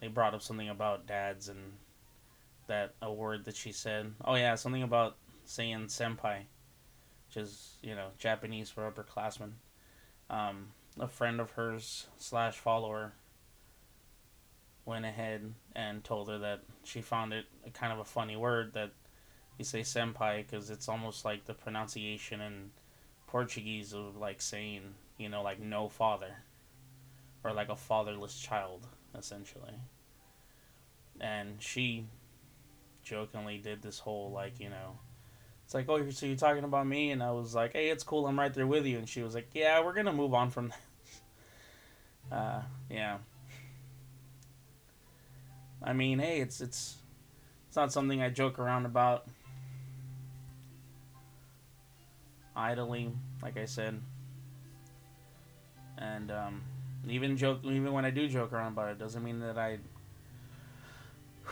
they 0.00 0.08
brought 0.08 0.34
up 0.34 0.42
something 0.42 0.68
about 0.68 1.06
dads 1.06 1.48
and 1.48 1.72
that 2.66 2.94
a 3.02 3.12
word 3.12 3.44
that 3.44 3.56
she 3.56 3.72
said. 3.72 4.12
Oh 4.24 4.36
yeah, 4.36 4.54
something 4.54 4.82
about 4.82 5.16
saying 5.44 5.86
senpai, 5.86 6.42
which 7.28 7.36
is 7.36 7.76
you 7.82 7.94
know 7.94 8.08
Japanese 8.18 8.70
for 8.70 8.90
upperclassmen. 8.90 9.52
Um, 10.30 10.68
a 10.98 11.08
friend 11.08 11.40
of 11.40 11.52
hers 11.52 12.06
slash 12.18 12.56
follower 12.56 13.12
went 14.86 15.04
ahead 15.04 15.54
and 15.74 16.04
told 16.04 16.28
her 16.28 16.38
that 16.38 16.60
she 16.82 17.00
found 17.00 17.32
it 17.32 17.46
kind 17.72 17.92
of 17.92 17.98
a 17.98 18.04
funny 18.04 18.36
word 18.36 18.74
that 18.74 18.92
you 19.58 19.64
say 19.64 19.80
senpai 19.80 20.38
because 20.38 20.70
it's 20.70 20.88
almost 20.88 21.24
like 21.24 21.44
the 21.46 21.54
pronunciation 21.54 22.40
in 22.40 22.70
Portuguese 23.26 23.92
of 23.92 24.16
like 24.16 24.40
saying 24.40 24.82
you 25.18 25.28
know 25.28 25.42
like 25.42 25.60
no 25.60 25.88
father 25.88 26.36
or 27.44 27.52
like 27.52 27.68
a 27.68 27.76
fatherless 27.76 28.38
child 28.38 28.86
essentially. 29.16 29.74
And 31.20 31.62
she 31.62 32.06
jokingly 33.04 33.58
did 33.58 33.82
this 33.82 33.98
whole 33.98 34.32
like, 34.32 34.58
you 34.58 34.70
know, 34.70 34.98
it's 35.64 35.74
like, 35.74 35.88
oh, 35.88 36.10
so 36.10 36.26
you're 36.26 36.36
talking 36.36 36.64
about 36.64 36.86
me, 36.86 37.10
and 37.10 37.22
I 37.22 37.30
was 37.30 37.54
like, 37.54 37.72
hey, 37.72 37.88
it's 37.88 38.04
cool, 38.04 38.26
I'm 38.26 38.38
right 38.38 38.52
there 38.52 38.66
with 38.66 38.86
you, 38.86 38.98
and 38.98 39.08
she 39.08 39.22
was 39.22 39.34
like, 39.34 39.48
yeah, 39.54 39.82
we're 39.82 39.94
gonna 39.94 40.12
move 40.12 40.34
on 40.34 40.50
from 40.50 40.68
that. 40.68 40.80
Uh, 42.32 42.62
yeah. 42.90 43.18
I 45.82 45.92
mean, 45.92 46.18
hey, 46.18 46.40
it's 46.40 46.62
it's 46.62 46.96
it's 47.68 47.76
not 47.76 47.92
something 47.92 48.22
I 48.22 48.30
joke 48.30 48.58
around 48.58 48.86
about 48.86 49.26
idly, 52.56 53.12
like 53.42 53.58
I 53.58 53.66
said. 53.66 54.00
And 55.98 56.30
um, 56.30 56.62
even 57.08 57.36
joke, 57.36 57.60
even 57.64 57.92
when 57.92 58.04
I 58.04 58.10
do 58.10 58.28
joke 58.28 58.52
around 58.52 58.72
about 58.72 58.90
it, 58.90 58.98
doesn't 58.98 59.22
mean 59.22 59.40
that 59.40 59.58
I 59.58 59.78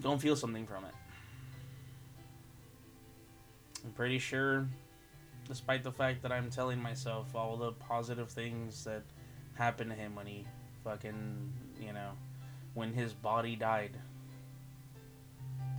don't 0.00 0.20
feel 0.20 0.36
something 0.36 0.66
from 0.66 0.84
it. 0.84 0.94
I'm 3.88 3.94
pretty 3.94 4.18
sure, 4.18 4.68
despite 5.46 5.82
the 5.82 5.90
fact 5.90 6.20
that 6.20 6.30
I'm 6.30 6.50
telling 6.50 6.78
myself 6.78 7.34
all 7.34 7.56
the 7.56 7.72
positive 7.72 8.28
things 8.28 8.84
that 8.84 9.02
happened 9.54 9.88
to 9.88 9.96
him 9.96 10.14
when 10.14 10.26
he 10.26 10.44
fucking, 10.84 11.50
you 11.80 11.94
know, 11.94 12.10
when 12.74 12.92
his 12.92 13.14
body 13.14 13.56
died. 13.56 13.96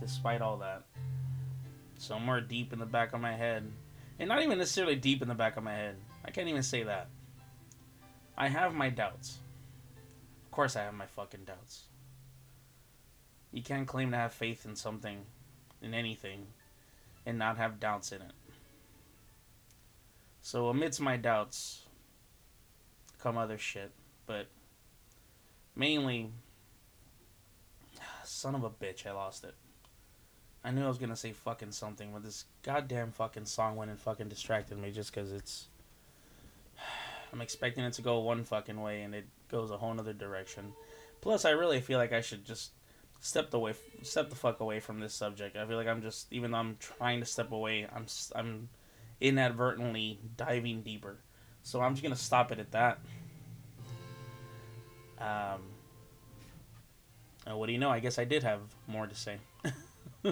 Despite 0.00 0.42
all 0.42 0.56
that, 0.56 0.82
somewhere 1.98 2.40
deep 2.40 2.72
in 2.72 2.80
the 2.80 2.84
back 2.84 3.12
of 3.12 3.20
my 3.20 3.36
head, 3.36 3.70
and 4.18 4.28
not 4.28 4.42
even 4.42 4.58
necessarily 4.58 4.96
deep 4.96 5.22
in 5.22 5.28
the 5.28 5.34
back 5.34 5.56
of 5.56 5.62
my 5.62 5.74
head, 5.74 5.94
I 6.24 6.32
can't 6.32 6.48
even 6.48 6.64
say 6.64 6.82
that. 6.82 7.10
I 8.36 8.48
have 8.48 8.74
my 8.74 8.90
doubts. 8.90 9.38
Of 10.46 10.50
course, 10.50 10.74
I 10.74 10.82
have 10.82 10.94
my 10.94 11.06
fucking 11.06 11.44
doubts. 11.44 11.84
You 13.52 13.62
can't 13.62 13.86
claim 13.86 14.10
to 14.10 14.16
have 14.16 14.32
faith 14.32 14.66
in 14.66 14.74
something, 14.74 15.26
in 15.80 15.94
anything, 15.94 16.48
and 17.30 17.38
not 17.38 17.56
have 17.56 17.80
doubts 17.80 18.12
in 18.12 18.20
it. 18.20 18.32
So, 20.42 20.68
amidst 20.68 21.00
my 21.00 21.16
doubts, 21.16 21.86
come 23.18 23.38
other 23.38 23.58
shit. 23.58 23.92
But 24.26 24.46
mainly, 25.74 26.30
son 28.24 28.54
of 28.54 28.64
a 28.64 28.70
bitch, 28.70 29.06
I 29.06 29.12
lost 29.12 29.44
it. 29.44 29.54
I 30.62 30.70
knew 30.70 30.84
I 30.84 30.88
was 30.88 30.98
gonna 30.98 31.16
say 31.16 31.32
fucking 31.32 31.72
something, 31.72 32.10
but 32.12 32.22
this 32.22 32.44
goddamn 32.62 33.12
fucking 33.12 33.46
song 33.46 33.76
went 33.76 33.90
and 33.90 33.98
fucking 33.98 34.28
distracted 34.28 34.76
me 34.76 34.90
just 34.90 35.14
because 35.14 35.32
it's 35.32 35.68
I'm 37.32 37.40
expecting 37.40 37.84
it 37.84 37.94
to 37.94 38.02
go 38.02 38.18
one 38.18 38.44
fucking 38.44 38.80
way 38.80 39.02
and 39.02 39.14
it 39.14 39.26
goes 39.50 39.70
a 39.70 39.78
whole 39.78 39.98
other 39.98 40.12
direction. 40.12 40.72
Plus, 41.20 41.44
I 41.44 41.50
really 41.50 41.80
feel 41.80 41.98
like 41.98 42.12
I 42.12 42.20
should 42.20 42.44
just 42.44 42.72
step 43.20 43.50
the 43.50 43.58
way, 43.58 43.74
step 44.02 44.30
the 44.30 44.36
fuck 44.36 44.60
away 44.60 44.80
from 44.80 45.00
this 45.00 45.14
subject. 45.14 45.56
I 45.56 45.66
feel 45.66 45.76
like 45.76 45.86
I'm 45.86 46.02
just, 46.02 46.32
even 46.32 46.50
though 46.50 46.58
I'm 46.58 46.76
trying 46.80 47.20
to 47.20 47.26
step 47.26 47.52
away, 47.52 47.86
I'm, 47.94 48.06
I'm 48.34 48.68
inadvertently 49.20 50.18
diving 50.36 50.82
deeper. 50.82 51.18
So 51.62 51.80
I'm 51.80 51.94
just 51.94 52.02
gonna 52.02 52.16
stop 52.16 52.52
it 52.52 52.58
at 52.58 52.72
that. 52.72 52.98
Um. 55.18 55.60
What 57.46 57.66
do 57.66 57.72
you 57.72 57.78
know? 57.78 57.90
I 57.90 58.00
guess 58.00 58.18
I 58.18 58.24
did 58.24 58.42
have 58.42 58.60
more 58.86 59.06
to 59.06 59.14
say. 59.14 59.38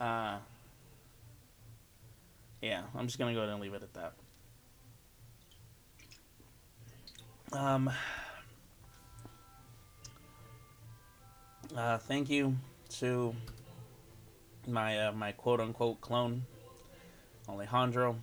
uh, 0.00 0.38
yeah, 2.62 2.82
I'm 2.94 3.06
just 3.06 3.18
gonna 3.18 3.32
go 3.32 3.40
ahead 3.40 3.50
and 3.50 3.60
leave 3.60 3.74
it 3.74 3.82
at 3.82 3.94
that. 3.94 4.12
Um, 7.52 7.90
uh, 11.76 11.98
thank 11.98 12.28
you 12.30 12.56
to 12.98 13.34
my 14.66 15.06
uh, 15.06 15.12
my 15.12 15.32
quote 15.32 15.60
unquote 15.60 16.00
clone, 16.00 16.42
Alejandro. 17.48 18.16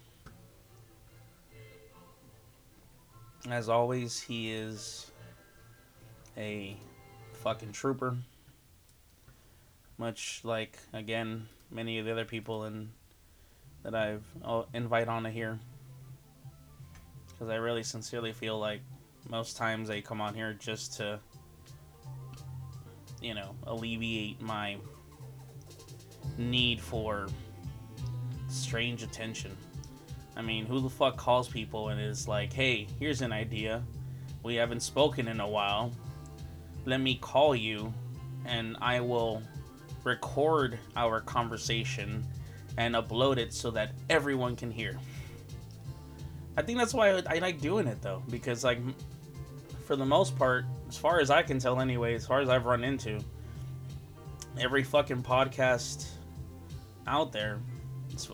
As 3.50 3.70
always, 3.70 4.20
he 4.20 4.52
is 4.52 5.12
a 6.38 6.76
fucking 7.34 7.72
trooper. 7.72 8.18
Much 9.98 10.42
like 10.44 10.78
again 10.94 11.48
many 11.72 11.98
of 12.00 12.06
the 12.06 12.12
other 12.12 12.26
people 12.26 12.66
in 12.66 12.90
that 13.84 13.96
I've 13.96 14.26
I'll 14.44 14.62
uh, 14.62 14.66
invite 14.74 15.08
on 15.08 15.26
here, 15.26 15.60
because 17.30 17.50
I 17.50 17.56
really 17.56 17.84
sincerely 17.84 18.34
feel 18.34 18.60
like 18.60 18.82
most 19.30 19.58
times 19.58 19.88
they 19.88 20.02
come 20.02 20.22
on 20.22 20.34
here 20.34 20.54
just 20.54 20.98
to, 20.98 21.20
you 23.22 23.34
know, 23.34 23.56
alleviate 23.66 24.42
my 24.42 24.78
need 26.38 26.80
for 26.80 27.28
strange 28.48 29.04
attention. 29.04 29.56
I 30.36 30.42
mean, 30.42 30.66
who 30.66 30.80
the 30.80 30.90
fuck 30.90 31.18
calls 31.18 31.48
people 31.48 31.90
and 31.90 32.00
is 32.00 32.28
like, 32.28 32.54
hey, 32.54 32.88
here's 33.00 33.22
an 33.22 33.32
idea. 33.32 33.84
We 34.44 34.56
haven't 34.56 34.82
spoken 34.82 35.28
in 35.28 35.40
a 35.40 35.48
while. 35.48 35.92
Let 36.86 37.02
me 37.02 37.16
call 37.16 37.56
you 37.56 37.94
and 38.46 38.78
I 38.82 39.00
will 39.00 39.42
record 40.04 40.78
our 40.96 41.22
conversation 41.22 42.26
and 42.78 42.96
upload 42.96 43.38
it 43.38 43.54
so 43.54 43.72
that 43.72 43.92
everyone 44.10 44.56
can 44.56 44.72
hear. 44.72 44.98
I 46.56 46.62
think 46.62 46.78
that's 46.78 46.94
why 46.94 47.10
I, 47.28 47.40
like 47.40 47.60
doing 47.60 47.88
it 47.88 48.02
though, 48.02 48.24
because 48.30 48.64
like 48.64 48.80
for 49.88 49.96
the 49.96 50.06
most 50.06 50.36
part, 50.38 50.66
as 50.90 50.98
far 50.98 51.22
as 51.22 51.32
I 51.32 51.42
can 51.42 51.60
tell 51.60 51.80
anyway, 51.80 52.14
as 52.14 52.28
far 52.28 52.42
as 52.42 52.50
I've 52.50 52.66
run 52.66 52.84
into, 52.84 53.24
every 54.60 54.84
fucking 54.84 55.24
podcast 55.24 56.10
out 57.08 57.32
there, 57.32 57.60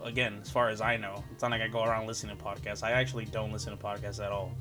again, 0.03 0.39
as 0.41 0.49
far 0.49 0.69
as 0.69 0.81
I 0.81 0.97
know, 0.97 1.23
it's 1.31 1.43
not 1.43 1.51
like 1.51 1.61
I 1.61 1.67
go 1.67 1.83
around 1.83 2.07
listening 2.07 2.35
to 2.35 2.43
podcasts. 2.43 2.81
I 2.81 2.93
actually 2.93 3.25
don't 3.25 3.51
listen 3.51 3.77
to 3.77 3.81
podcasts 3.81 4.19
at 4.19 4.31
all. 4.31 4.51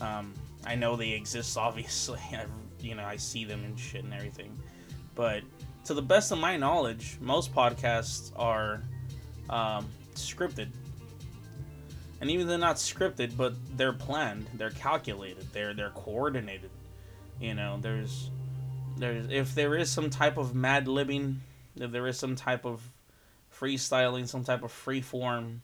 Um, 0.00 0.32
I 0.64 0.74
know 0.74 0.96
they 0.96 1.10
exist, 1.10 1.58
obviously. 1.58 2.20
I, 2.32 2.46
you 2.80 2.94
know, 2.94 3.04
I 3.04 3.16
see 3.16 3.44
them 3.44 3.62
and 3.64 3.78
shit 3.78 4.02
and 4.02 4.14
everything. 4.14 4.58
But 5.14 5.42
to 5.84 5.92
the 5.92 6.02
best 6.02 6.32
of 6.32 6.38
my 6.38 6.56
knowledge, 6.56 7.18
most 7.20 7.54
podcasts 7.54 8.32
are 8.36 8.82
um, 9.50 9.86
scripted. 10.14 10.70
And 12.20 12.30
even 12.30 12.46
they're 12.46 12.58
not 12.58 12.76
scripted, 12.76 13.36
but 13.36 13.54
they're 13.76 13.92
planned, 13.92 14.46
they're 14.54 14.70
calculated, 14.70 15.46
they're 15.52 15.74
they're 15.74 15.90
coordinated. 15.90 16.70
You 17.40 17.54
know, 17.54 17.78
there's 17.80 18.30
there's 18.96 19.30
if 19.30 19.54
there 19.54 19.76
is 19.76 19.90
some 19.90 20.08
type 20.08 20.38
of 20.38 20.54
mad 20.54 20.86
libbing, 20.86 21.36
if 21.76 21.90
there 21.90 22.06
is 22.06 22.18
some 22.18 22.34
type 22.34 22.64
of 22.64 22.80
freestyling, 23.54 24.26
some 24.28 24.44
type 24.44 24.62
of 24.62 24.72
free 24.72 25.02
form, 25.02 25.62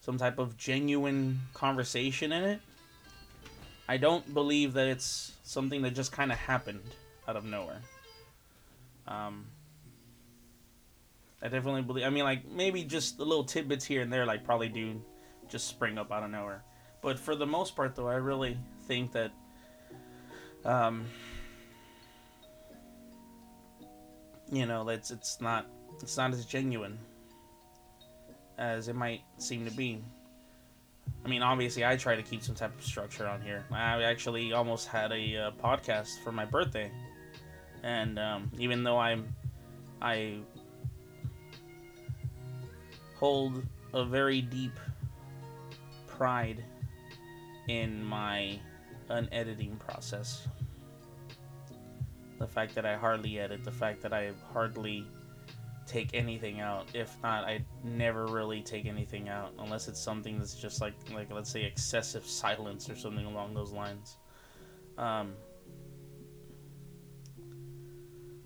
some 0.00 0.18
type 0.18 0.38
of 0.38 0.56
genuine 0.56 1.40
conversation 1.54 2.32
in 2.32 2.42
it, 2.42 2.60
I 3.88 3.96
don't 3.96 4.34
believe 4.34 4.74
that 4.74 4.88
it's 4.88 5.32
something 5.44 5.82
that 5.82 5.94
just 5.94 6.12
kind 6.12 6.32
of 6.32 6.38
happened 6.38 6.82
out 7.26 7.36
of 7.36 7.44
nowhere. 7.44 7.80
Um, 9.06 9.46
I 11.40 11.48
definitely 11.48 11.82
believe. 11.82 12.04
I 12.04 12.10
mean, 12.10 12.24
like 12.24 12.46
maybe 12.46 12.82
just 12.84 13.16
the 13.16 13.24
little 13.24 13.44
tidbits 13.44 13.84
here 13.84 14.02
and 14.02 14.12
there, 14.12 14.26
like 14.26 14.44
probably 14.44 14.68
do 14.68 15.00
just 15.48 15.66
spring 15.68 15.98
up 15.98 16.12
out 16.12 16.22
of 16.22 16.30
nowhere. 16.30 16.62
But 17.00 17.18
for 17.18 17.34
the 17.34 17.46
most 17.46 17.76
part, 17.76 17.94
though, 17.94 18.08
I 18.08 18.16
really 18.16 18.58
think 18.86 19.12
that 19.12 19.30
um, 20.64 21.06
you 24.50 24.66
know, 24.66 24.88
it's 24.88 25.10
it's 25.10 25.40
not 25.40 25.66
it's 26.02 26.16
not 26.16 26.32
as 26.32 26.44
genuine 26.44 26.98
as 28.58 28.88
it 28.88 28.96
might 28.96 29.22
seem 29.36 29.64
to 29.64 29.70
be. 29.70 30.02
I 31.24 31.28
mean, 31.28 31.42
obviously, 31.42 31.84
I 31.84 31.96
try 31.96 32.16
to 32.16 32.22
keep 32.22 32.42
some 32.42 32.54
type 32.54 32.76
of 32.76 32.84
structure 32.84 33.26
on 33.26 33.40
here. 33.40 33.64
I 33.72 34.02
actually 34.02 34.52
almost 34.52 34.88
had 34.88 35.12
a 35.12 35.36
uh, 35.36 35.50
podcast 35.52 36.22
for 36.22 36.32
my 36.32 36.44
birthday, 36.44 36.90
and 37.82 38.18
um, 38.18 38.50
even 38.58 38.82
though 38.82 38.98
I'm, 38.98 39.34
I 40.02 40.38
hold 43.16 43.62
a 43.94 44.04
very 44.04 44.40
deep 44.40 44.78
pride 46.18 46.64
in 47.68 48.04
my 48.04 48.58
unediting 49.08 49.76
process. 49.76 50.48
The 52.38 52.46
fact 52.46 52.74
that 52.74 52.84
I 52.84 52.96
hardly 52.96 53.38
edit, 53.38 53.64
the 53.64 53.70
fact 53.70 54.02
that 54.02 54.12
I 54.12 54.32
hardly 54.52 55.06
take 55.86 56.10
anything 56.12 56.60
out. 56.60 56.86
If 56.92 57.16
not, 57.22 57.44
I 57.44 57.64
never 57.82 58.26
really 58.26 58.60
take 58.60 58.86
anything 58.86 59.28
out 59.28 59.52
unless 59.58 59.88
it's 59.88 60.00
something 60.00 60.38
that's 60.38 60.54
just 60.54 60.80
like 60.80 60.94
like 61.14 61.32
let's 61.32 61.50
say 61.50 61.64
excessive 61.64 62.26
silence 62.26 62.90
or 62.90 62.96
something 62.96 63.24
along 63.24 63.54
those 63.54 63.72
lines. 63.72 64.18
Um, 64.98 65.34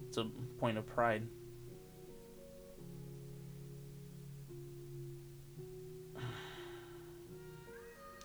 it's 0.07 0.19
a 0.19 0.27
point 0.59 0.79
of 0.79 0.87
pride. 0.87 1.27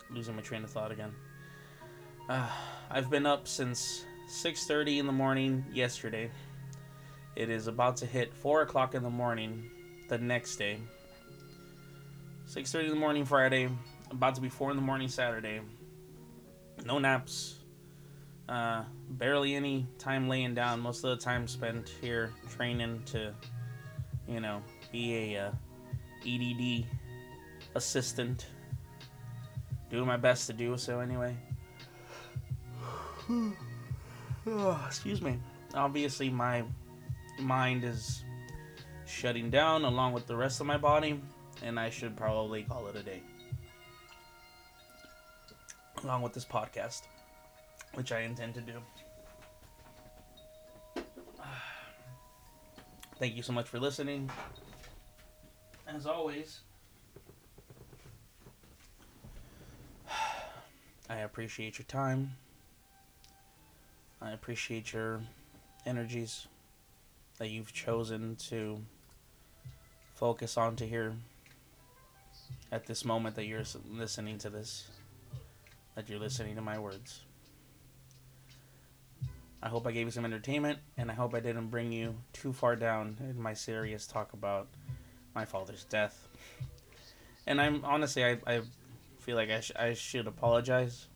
Losing 0.09 0.35
my 0.35 0.41
train 0.41 0.63
of 0.63 0.69
thought 0.69 0.91
again. 0.91 1.13
Uh, 2.29 2.49
I've 2.89 3.09
been 3.09 3.25
up 3.25 3.47
since 3.47 4.05
6:30 4.27 4.99
in 4.99 5.05
the 5.05 5.13
morning 5.13 5.65
yesterday. 5.71 6.31
It 7.35 7.49
is 7.49 7.67
about 7.67 7.97
to 7.97 8.05
hit 8.05 8.33
4 8.33 8.63
o'clock 8.63 8.95
in 8.95 9.03
the 9.03 9.09
morning 9.09 9.69
the 10.09 10.17
next 10.17 10.55
day. 10.55 10.79
6.30 12.47 12.85
in 12.85 12.89
the 12.89 12.95
morning 12.95 13.25
Friday, 13.25 13.69
about 14.09 14.33
to 14.35 14.41
be 14.41 14.49
4 14.49 14.71
in 14.71 14.77
the 14.77 14.81
morning 14.81 15.07
Saturday. 15.07 15.61
No 16.85 16.97
naps. 16.97 17.57
Uh, 18.49 18.83
barely 19.09 19.53
any 19.53 19.85
time 19.99 20.29
laying 20.29 20.55
down. 20.55 20.79
Most 20.79 21.03
of 21.03 21.11
the 21.11 21.23
time 21.23 21.47
spent 21.47 21.91
here 22.01 22.31
training 22.49 23.03
to, 23.07 23.33
you 24.27 24.39
know, 24.39 24.63
be 24.91 25.35
a 25.35 25.47
uh, 25.47 25.51
EDD 26.25 26.85
assistant. 27.75 28.47
Doing 29.89 30.05
my 30.05 30.17
best 30.17 30.47
to 30.47 30.53
do 30.53 30.77
so 30.77 30.99
anyway. 30.99 31.35
oh, 33.29 34.83
excuse 34.87 35.21
me. 35.21 35.39
Obviously, 35.73 36.29
my 36.29 36.63
mind 37.39 37.83
is 37.83 38.23
shutting 39.05 39.49
down 39.49 39.85
along 39.85 40.13
with 40.13 40.27
the 40.27 40.35
rest 40.35 40.59
of 40.59 40.67
my 40.67 40.77
body, 40.77 41.21
and 41.63 41.79
I 41.79 41.89
should 41.89 42.15
probably 42.15 42.63
call 42.63 42.87
it 42.87 42.95
a 42.95 43.03
day. 43.03 43.21
Along 46.03 46.21
with 46.21 46.33
this 46.33 46.45
podcast, 46.45 47.03
which 47.93 48.11
I 48.11 48.21
intend 48.21 48.53
to 48.55 48.61
do. 48.61 48.73
Thank 53.19 53.35
you 53.35 53.43
so 53.43 53.53
much 53.53 53.67
for 53.67 53.79
listening. 53.79 54.29
As 55.87 56.05
always, 56.05 56.59
I 61.09 61.17
appreciate 61.17 61.77
your 61.77 61.85
time. 61.85 62.35
I 64.21 64.31
appreciate 64.31 64.93
your 64.93 65.21
energies 65.85 66.47
that 67.37 67.49
you've 67.49 67.71
chosen 67.73 68.35
to 68.49 68.79
focus 70.15 70.57
on 70.57 70.75
to 70.77 70.87
here 70.87 71.13
at 72.71 72.85
this 72.85 73.05
moment 73.05 73.35
that 73.35 73.45
you're 73.45 73.63
listening 73.91 74.37
to 74.39 74.49
this, 74.49 74.87
that 75.95 76.09
you're 76.09 76.19
listening 76.19 76.55
to 76.55 76.61
my 76.61 76.79
words. 76.79 77.21
I 79.61 79.69
hope 79.69 79.87
I 79.87 79.91
gave 79.91 80.07
you 80.07 80.11
some 80.11 80.25
entertainment, 80.25 80.79
and 80.97 81.09
I 81.09 81.13
hope 81.13 81.33
I 81.33 81.39
didn't 81.39 81.67
bring 81.67 81.91
you 81.91 82.15
too 82.31 82.53
far 82.53 82.75
down 82.75 83.17
in 83.19 83.41
my 83.41 83.53
serious 83.53 84.05
talk 84.05 84.33
about 84.33 84.67
my 85.33 85.45
father's 85.45 85.83
death. 85.85 86.27
And 87.45 87.61
I'm 87.61 87.83
honestly, 87.83 88.23
I, 88.25 88.37
I 88.45 88.61
feel 89.27 89.35
like 89.35 89.49
I, 89.49 89.59
sh- 89.59 89.71
I 89.75 89.93
should 89.93 90.25
apologize 90.25 91.07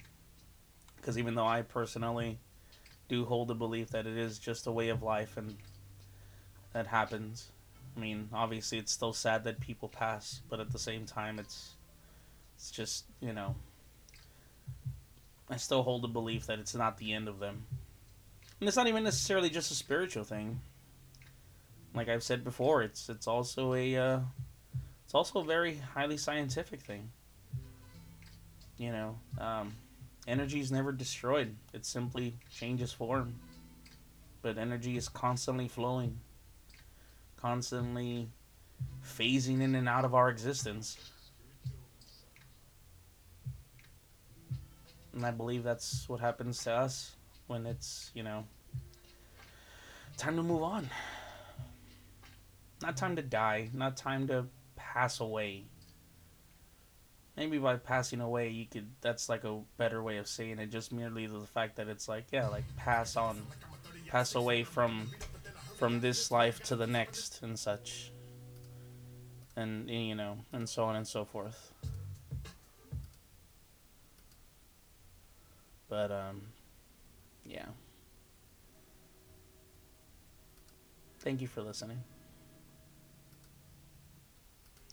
because 0.97 1.17
even 1.17 1.33
though 1.33 1.47
I 1.47 1.61
personally 1.61 2.39
do 3.07 3.23
hold 3.23 3.47
the 3.47 3.55
belief 3.55 3.91
that 3.91 4.05
it 4.05 4.17
is 4.17 4.37
just 4.37 4.67
a 4.67 4.71
way 4.71 4.89
of 4.89 5.01
life 5.01 5.37
and 5.37 5.55
that 6.73 6.87
happens. 6.87 7.53
I 7.95 8.01
mean, 8.01 8.27
obviously, 8.33 8.79
it's 8.79 8.91
still 8.91 9.13
sad 9.13 9.45
that 9.45 9.61
people 9.61 9.87
pass, 9.87 10.41
but 10.49 10.59
at 10.59 10.73
the 10.73 10.77
same 10.77 11.05
time, 11.05 11.39
it's 11.39 11.75
it's 12.55 12.69
just 12.69 13.05
you 13.21 13.31
know. 13.31 13.55
I 15.49 15.55
still 15.55 15.83
hold 15.83 16.01
the 16.01 16.09
belief 16.09 16.47
that 16.47 16.59
it's 16.59 16.75
not 16.75 16.97
the 16.97 17.13
end 17.13 17.29
of 17.29 17.39
them, 17.39 17.65
and 18.59 18.67
it's 18.67 18.77
not 18.77 18.87
even 18.87 19.05
necessarily 19.05 19.49
just 19.49 19.71
a 19.71 19.75
spiritual 19.75 20.25
thing. 20.25 20.59
Like 21.93 22.09
I've 22.09 22.23
said 22.23 22.43
before, 22.43 22.83
it's 22.83 23.07
it's 23.07 23.27
also 23.27 23.73
a 23.73 23.95
uh, 23.95 24.19
it's 25.05 25.15
also 25.15 25.39
a 25.39 25.45
very 25.45 25.77
highly 25.93 26.17
scientific 26.17 26.81
thing. 26.81 27.11
You 28.81 28.91
know, 28.91 29.19
um, 29.37 29.75
energy 30.27 30.59
is 30.59 30.71
never 30.71 30.91
destroyed; 30.91 31.55
it 31.71 31.85
simply 31.85 32.35
changes 32.51 32.91
form. 32.91 33.35
But 34.41 34.57
energy 34.57 34.97
is 34.97 35.07
constantly 35.07 35.67
flowing 35.67 36.19
constantly 37.41 38.29
phasing 39.03 39.61
in 39.61 39.73
and 39.75 39.89
out 39.89 40.05
of 40.05 40.13
our 40.13 40.29
existence. 40.29 40.97
And 45.13 45.25
I 45.25 45.31
believe 45.31 45.63
that's 45.63 46.07
what 46.07 46.19
happens 46.19 46.63
to 46.63 46.71
us 46.71 47.15
when 47.47 47.65
it's, 47.65 48.11
you 48.13 48.23
know, 48.23 48.45
time 50.17 50.35
to 50.37 50.43
move 50.43 50.63
on. 50.63 50.89
Not 52.81 52.95
time 52.95 53.15
to 53.15 53.21
die, 53.21 53.69
not 53.73 53.97
time 53.97 54.27
to 54.27 54.45
pass 54.75 55.19
away. 55.19 55.65
Maybe 57.41 57.57
by 57.57 57.77
passing 57.77 58.21
away, 58.21 58.49
you 58.49 58.67
could, 58.67 58.87
that's 59.01 59.27
like 59.27 59.45
a 59.45 59.61
better 59.77 60.03
way 60.03 60.17
of 60.17 60.27
saying 60.27 60.59
it, 60.59 60.67
just 60.67 60.93
merely 60.93 61.25
the 61.25 61.39
fact 61.39 61.77
that 61.77 61.87
it's 61.87 62.07
like, 62.07 62.25
yeah, 62.31 62.47
like 62.47 62.65
pass 62.75 63.15
on, 63.15 63.41
pass 64.07 64.35
away 64.35 64.63
from 64.63 65.09
from 65.79 65.99
this 66.01 66.29
life 66.29 66.61
to 66.61 66.75
the 66.75 66.85
next 66.85 67.41
and 67.41 67.57
such. 67.57 68.11
And 69.55 69.89
you 69.89 70.13
know 70.13 70.37
and 70.53 70.69
so 70.69 70.83
on 70.83 70.95
and 70.95 71.07
so 71.07 71.25
forth. 71.25 71.73
But 75.89 76.11
um 76.11 76.43
yeah. 77.43 77.65
Thank 81.21 81.41
you 81.41 81.47
for 81.47 81.63
listening. 81.63 82.03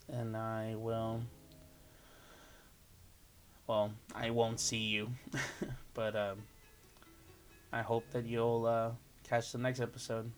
And 0.09 0.35
i 0.35 0.75
will 0.75 1.21
well, 3.69 3.93
I 4.15 4.31
won't 4.31 4.59
see 4.59 4.79
you, 4.79 5.11
but 5.95 6.17
um, 6.17 6.39
I 7.71 7.83
hope 7.83 8.11
that 8.13 8.25
you'll 8.25 8.65
uh, 8.67 8.91
catch 9.29 9.53
the 9.53 9.59
next 9.59 9.81
episode. 9.81 10.33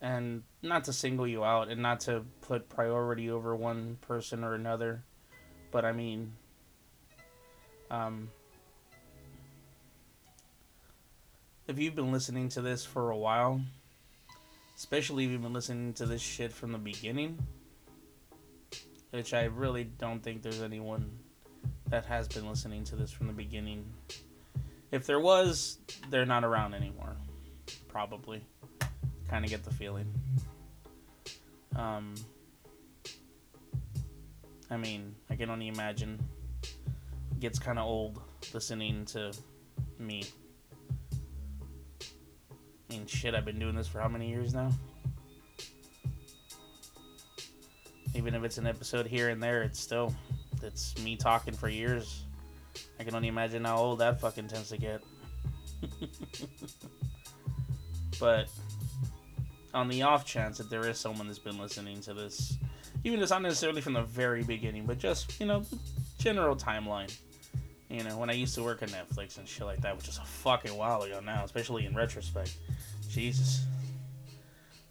And 0.00 0.42
not 0.62 0.84
to 0.84 0.92
single 0.92 1.28
you 1.28 1.44
out 1.44 1.68
and 1.68 1.80
not 1.80 2.00
to 2.00 2.24
put 2.40 2.68
priority 2.68 3.30
over 3.30 3.54
one 3.54 3.98
person 4.00 4.42
or 4.42 4.54
another, 4.54 5.04
but 5.70 5.84
I 5.84 5.92
mean, 5.92 6.32
um, 7.90 8.30
if 11.68 11.78
you've 11.78 11.94
been 11.94 12.10
listening 12.10 12.48
to 12.50 12.62
this 12.62 12.84
for 12.84 13.10
a 13.10 13.16
while, 13.16 13.60
especially 14.76 15.26
if 15.26 15.30
you've 15.30 15.42
been 15.42 15.52
listening 15.52 15.92
to 15.92 16.06
this 16.06 16.22
shit 16.22 16.52
from 16.52 16.72
the 16.72 16.78
beginning, 16.78 17.38
which 19.12 19.34
I 19.34 19.44
really 19.44 19.84
don't 19.84 20.22
think 20.22 20.42
there's 20.42 20.62
anyone 20.62 21.10
that 21.88 22.06
has 22.06 22.26
been 22.26 22.48
listening 22.48 22.82
to 22.84 22.96
this 22.96 23.10
from 23.10 23.26
the 23.26 23.32
beginning. 23.32 23.84
If 24.90 25.06
there 25.06 25.20
was, 25.20 25.78
they're 26.10 26.26
not 26.26 26.44
around 26.44 26.74
anymore. 26.74 27.16
Probably. 27.88 28.42
Kind 29.28 29.44
of 29.44 29.50
get 29.50 29.64
the 29.64 29.72
feeling. 29.72 30.06
Um, 31.76 32.14
I 34.70 34.78
mean, 34.78 35.14
I 35.28 35.36
can 35.36 35.50
only 35.50 35.68
imagine. 35.68 36.18
It 36.62 37.40
gets 37.40 37.58
kind 37.58 37.78
of 37.78 37.84
old 37.84 38.20
listening 38.54 39.04
to 39.06 39.32
me. 39.98 40.24
I 42.00 42.94
mean, 42.94 43.06
shit, 43.06 43.34
I've 43.34 43.44
been 43.44 43.58
doing 43.58 43.74
this 43.74 43.88
for 43.88 44.00
how 44.00 44.08
many 44.08 44.30
years 44.30 44.54
now? 44.54 44.70
Even 48.14 48.34
if 48.34 48.44
it's 48.44 48.58
an 48.58 48.66
episode 48.66 49.06
here 49.06 49.30
and 49.30 49.42
there, 49.42 49.62
it's 49.62 49.80
still 49.80 50.14
it's 50.62 50.96
me 51.02 51.16
talking 51.16 51.54
for 51.54 51.68
years. 51.68 52.24
I 52.98 53.04
can 53.04 53.14
only 53.14 53.28
imagine 53.28 53.64
how 53.64 53.76
old 53.78 53.98
that 54.00 54.20
fucking 54.20 54.48
tends 54.48 54.68
to 54.70 54.76
get. 54.78 55.02
but 58.20 58.48
on 59.74 59.88
the 59.88 60.02
off 60.02 60.24
chance 60.24 60.58
that 60.58 60.70
there 60.70 60.86
is 60.88 60.98
someone 60.98 61.26
that's 61.26 61.38
been 61.38 61.58
listening 61.58 62.00
to 62.02 62.14
this, 62.14 62.58
even 63.04 63.18
if 63.18 63.24
it's 63.24 63.32
not 63.32 63.42
necessarily 63.42 63.80
from 63.80 63.94
the 63.94 64.02
very 64.02 64.42
beginning, 64.42 64.86
but 64.86 64.98
just 64.98 65.38
you 65.40 65.46
know, 65.46 65.64
general 66.18 66.54
timeline. 66.54 67.14
You 67.88 68.04
know, 68.04 68.16
when 68.16 68.30
I 68.30 68.32
used 68.32 68.54
to 68.54 68.62
work 68.62 68.82
at 68.82 68.88
Netflix 68.88 69.36
and 69.36 69.46
shit 69.46 69.66
like 69.66 69.82
that, 69.82 69.96
which 69.96 70.08
is 70.08 70.16
a 70.16 70.24
fucking 70.24 70.74
while 70.74 71.02
ago 71.02 71.20
now, 71.20 71.44
especially 71.44 71.84
in 71.84 71.94
retrospect. 71.94 72.56
Jesus. 73.10 73.66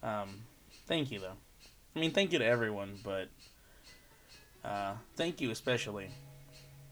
Um, 0.02 0.28
thank 0.86 1.10
you 1.10 1.18
though. 1.18 1.36
I 1.94 1.98
mean, 1.98 2.12
thank 2.12 2.32
you 2.32 2.38
to 2.38 2.44
everyone, 2.44 2.98
but 3.04 3.28
uh, 4.64 4.94
thank 5.16 5.40
you 5.40 5.50
especially 5.50 6.08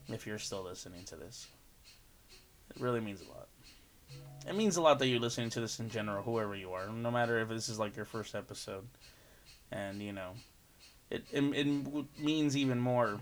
if 0.09 0.27
you're 0.27 0.39
still 0.39 0.63
listening 0.63 1.05
to 1.05 1.17
this. 1.17 1.47
It 2.75 2.81
really 2.81 3.01
means 3.01 3.23
a 3.23 3.29
lot. 3.29 3.49
It 4.47 4.57
means 4.57 4.77
a 4.77 4.83
lot 4.83 4.99
that 4.99 5.09
you're 5.09 5.21
listening 5.21 5.51
to 5.51 5.61
this 5.61 5.81
in 5.81 5.89
general, 5.89 6.23
whoever 6.23 6.55
you 6.55 6.73
are, 6.73 6.89
no 6.89 7.11
matter 7.11 7.39
if 7.41 7.49
this 7.49 7.69
is 7.69 7.79
like 7.79 7.97
your 7.97 8.05
first 8.05 8.35
episode. 8.35 8.87
And 9.71 10.03
you 10.03 10.13
know, 10.13 10.33
it 11.11 11.25
it, 11.33 11.43
it 11.43 11.67
means 12.19 12.57
even 12.57 12.79
more 12.79 13.21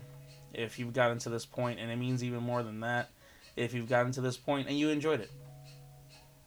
if 0.53 0.79
you've 0.79 0.93
gotten 0.93 1.19
to 1.19 1.29
this 1.29 1.45
point, 1.45 1.79
and 1.79 1.91
it 1.91 1.97
means 1.97 2.23
even 2.23 2.41
more 2.41 2.63
than 2.63 2.79
that 2.81 3.09
if 3.55 3.73
you've 3.73 3.89
gotten 3.89 4.11
to 4.13 4.21
this 4.21 4.37
point 4.37 4.67
and 4.67 4.77
you 4.77 4.89
enjoyed 4.89 5.19
it. 5.19 5.31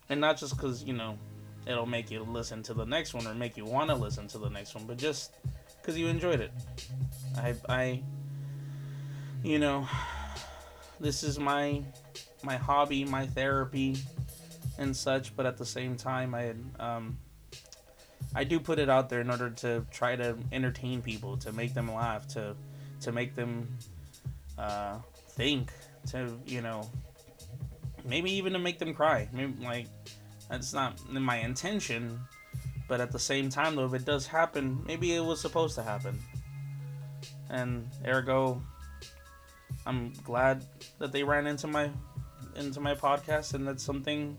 And 0.09 0.21
not 0.21 0.39
just 0.39 0.57
because 0.57 0.83
you 0.85 0.93
know 0.93 1.19
it'll 1.67 1.87
make 1.87 2.11
you 2.11 2.23
listen 2.23 2.63
to 2.65 2.75
the 2.75 2.85
next 2.85 3.15
one 3.15 3.27
or 3.27 3.35
make 3.35 3.57
you 3.57 3.65
want 3.65 3.91
to 3.91 3.97
listen 3.97 4.29
to 4.29 4.39
the 4.39 4.51
next 4.51 4.75
one, 4.75 4.85
but 4.87 4.99
just 4.99 5.33
because 5.81 5.99
you 5.99 6.07
enjoyed 6.07 6.41
it. 6.41 6.53
I, 7.37 7.55
I, 7.69 8.03
you 9.43 9.59
know, 9.59 9.89
this 11.01 11.23
is 11.23 11.39
my 11.39 11.83
my 12.45 12.57
hobby, 12.57 13.05
my 13.05 13.27
therapy, 13.27 13.97
and 14.79 14.97
such. 14.97 15.35
But 15.37 15.47
at 15.47 15.57
the 15.57 15.67
same 15.67 15.97
time, 15.97 16.35
I 16.35 16.55
um, 16.79 17.19
I 18.35 18.45
do 18.45 18.61
put 18.61 18.79
it 18.79 18.89
out 18.89 19.09
there 19.09 19.21
in 19.21 19.31
order 19.31 19.51
to 19.51 19.85
try 19.91 20.17
to 20.17 20.37
entertain 20.53 21.03
people, 21.03 21.37
to 21.39 21.53
make 21.53 21.75
them 21.75 21.93
laugh, 21.93 22.27
to 22.29 22.55
to 23.01 23.13
make 23.13 23.35
them 23.35 23.77
uh, 24.59 24.99
think, 25.31 25.73
to 26.11 26.39
you 26.47 26.61
know, 26.61 26.89
maybe 28.05 28.33
even 28.33 28.53
to 28.53 28.59
make 28.59 28.79
them 28.79 28.95
cry. 28.95 29.29
Maybe 29.33 29.65
like 29.65 29.87
that's 30.53 30.75
not 30.75 31.11
my 31.11 31.39
intention, 31.39 32.21
but 32.87 33.01
at 33.01 33.11
the 33.11 33.19
same 33.19 33.49
time, 33.49 33.75
though, 33.75 33.87
if 33.87 33.95
it 33.95 34.05
does 34.05 34.27
happen, 34.27 34.85
maybe 34.87 35.15
it 35.15 35.25
was 35.25 35.41
supposed 35.41 35.75
to 35.77 35.83
happen. 35.83 36.19
And 37.49 37.89
ergo, 38.07 38.61
I'm 39.87 40.13
glad 40.25 40.63
that 40.99 41.11
they 41.11 41.23
ran 41.23 41.47
into 41.47 41.67
my 41.67 41.89
into 42.55 42.81
my 42.81 42.95
podcast 42.95 43.55
and 43.55 43.67
that 43.67 43.81
something 43.81 44.37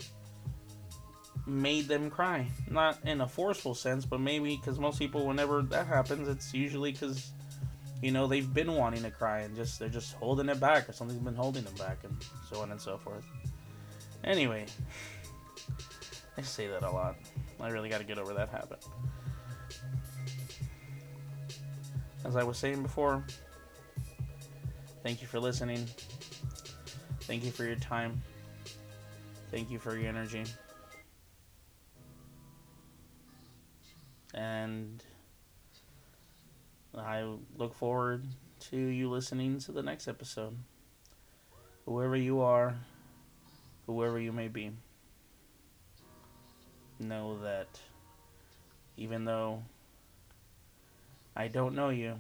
made 1.48 1.88
them 1.88 2.11
cry. 2.11 2.45
Not 2.69 2.99
in 3.06 3.22
a 3.22 3.27
forceful 3.27 3.73
sense, 3.73 4.06
but 4.06 4.19
maybe 4.19 4.56
because 4.56 4.77
most 4.77 4.99
people, 4.99 5.26
whenever 5.26 5.64
that 5.64 5.88
happens, 5.88 6.27
it's 6.27 6.53
usually 6.53 6.91
because 6.91 7.31
you 8.03 8.11
know 8.11 8.27
they've 8.27 8.53
been 8.53 8.76
wanting 8.76 9.02
to 9.02 9.10
cry 9.10 9.40
and 9.40 9.56
just 9.56 9.80
they're 9.80 9.90
just 9.90 10.14
holding 10.14 10.48
it 10.49 10.60
back 10.60 10.88
or 10.88 10.94
something's 10.94 11.22
been 11.22 11.34
holding 11.34 11.64
them 11.64 11.76
back 11.76 12.03
and 12.03 12.15
so 12.52 12.61
on 12.61 12.69
and 12.69 12.80
so 12.80 12.99
forth. 12.99 13.26
Anyway. 14.23 14.68
I 16.38 16.41
say 16.41 16.68
that 16.68 16.84
a 16.84 16.89
lot. 16.89 17.15
I 17.60 17.69
really 17.69 17.89
got 17.89 17.99
to 17.99 18.03
get 18.03 18.18
over 18.18 18.34
that 18.34 18.49
habit. 18.49 18.85
As 22.26 22.35
I 22.35 22.43
was 22.43 22.57
saying 22.57 22.81
before, 22.81 23.23
thank 25.03 25.22
you 25.22 25.27
for 25.27 25.39
listening. 25.39 25.85
Thank 27.22 27.43
you 27.43 27.51
for 27.51 27.65
your 27.65 27.76
time. 27.76 28.22
Thank 29.51 29.69
you 29.69 29.77
for 29.77 29.97
your 29.97 30.10
energy. 30.10 30.45
And 34.34 35.03
I 36.97 37.26
look 37.57 37.76
forward 37.76 38.26
to 38.72 38.77
you 38.77 39.10
listening 39.10 39.60
to 39.60 39.72
the 39.72 39.84
next 39.84 40.07
episode. 40.07 40.57
Whoever 41.85 42.15
you 42.15 42.41
are, 42.41 42.76
whoever 43.85 44.19
you 44.19 44.31
may 44.31 44.47
be 44.47 44.72
know 47.04 47.38
that 47.44 47.68
even 48.98 49.26
though 49.26 49.62
I 51.36 51.48
don't 51.48 51.76
know 51.76 51.90
you, 51.90 52.16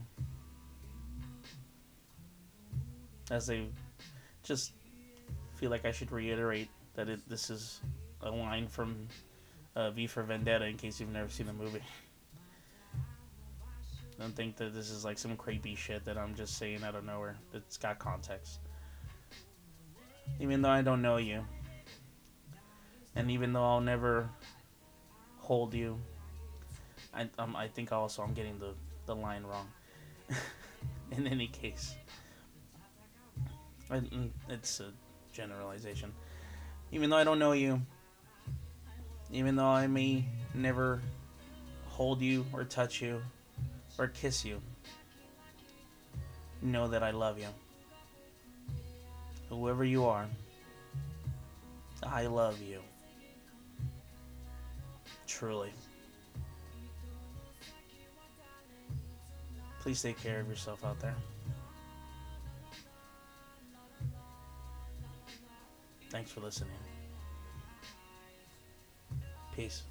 as 3.31 3.49
I 3.49 3.65
just 4.43 4.73
feel 5.55 5.69
like 5.69 5.85
I 5.85 5.91
should 5.91 6.11
reiterate 6.11 6.69
that 6.95 7.09
it, 7.09 7.27
this 7.29 7.49
is 7.49 7.79
a 8.21 8.29
line 8.29 8.67
from 8.67 9.07
uh, 9.75 9.91
V 9.91 10.07
for 10.07 10.23
Vendetta 10.23 10.65
in 10.65 10.77
case 10.77 10.99
you've 10.99 11.11
never 11.11 11.29
seen 11.29 11.47
the 11.47 11.53
movie. 11.53 11.83
Don't 14.19 14.35
think 14.35 14.55
that 14.57 14.73
this 14.73 14.89
is 14.89 15.03
like 15.03 15.17
some 15.17 15.35
creepy 15.35 15.75
shit 15.75 16.05
that 16.05 16.17
I'm 16.17 16.35
just 16.35 16.57
saying 16.57 16.83
out 16.83 16.95
of 16.95 17.03
nowhere. 17.03 17.35
It's 17.53 17.77
got 17.77 17.99
context. 17.99 18.59
Even 20.39 20.61
though 20.61 20.69
I 20.69 20.81
don't 20.81 21.01
know 21.01 21.17
you, 21.17 21.43
and 23.15 23.29
even 23.29 23.53
though 23.53 23.63
I'll 23.63 23.81
never 23.81 24.29
hold 25.43 25.73
you. 25.73 25.99
I 27.13 27.27
um, 27.37 27.55
I 27.55 27.67
think 27.67 27.91
also 27.91 28.23
I'm 28.23 28.33
getting 28.33 28.57
the 28.59 28.73
the 29.05 29.15
line 29.15 29.43
wrong. 29.43 29.67
In 31.11 31.27
any 31.27 31.47
case, 31.47 31.93
mm, 33.91 34.29
it's 34.49 34.79
a 34.79 34.91
generalization. 35.31 36.11
Even 36.91 37.09
though 37.09 37.17
I 37.17 37.23
don't 37.23 37.39
know 37.39 37.51
you, 37.51 37.81
even 39.31 39.55
though 39.55 39.65
I 39.67 39.87
may 39.87 40.25
never 40.55 41.01
hold 41.89 42.21
you 42.21 42.45
or 42.53 42.63
touch 42.63 43.01
you 43.01 43.21
or 43.99 44.07
kiss 44.07 44.43
you, 44.45 44.61
know 46.61 46.87
that 46.87 47.03
I 47.03 47.11
love 47.11 47.37
you. 47.37 47.47
Whoever 49.49 49.83
you 49.83 50.05
are, 50.05 50.25
I 52.01 52.25
love 52.25 52.59
you. 52.61 52.79
Truly. 55.43 55.73
Please 59.81 60.01
take 60.01 60.17
care 60.23 60.39
of 60.39 60.47
yourself 60.47 60.85
out 60.85 60.97
there. 61.01 61.15
Thanks 66.11 66.31
for 66.31 66.39
listening. 66.39 66.71
Peace. 69.53 69.83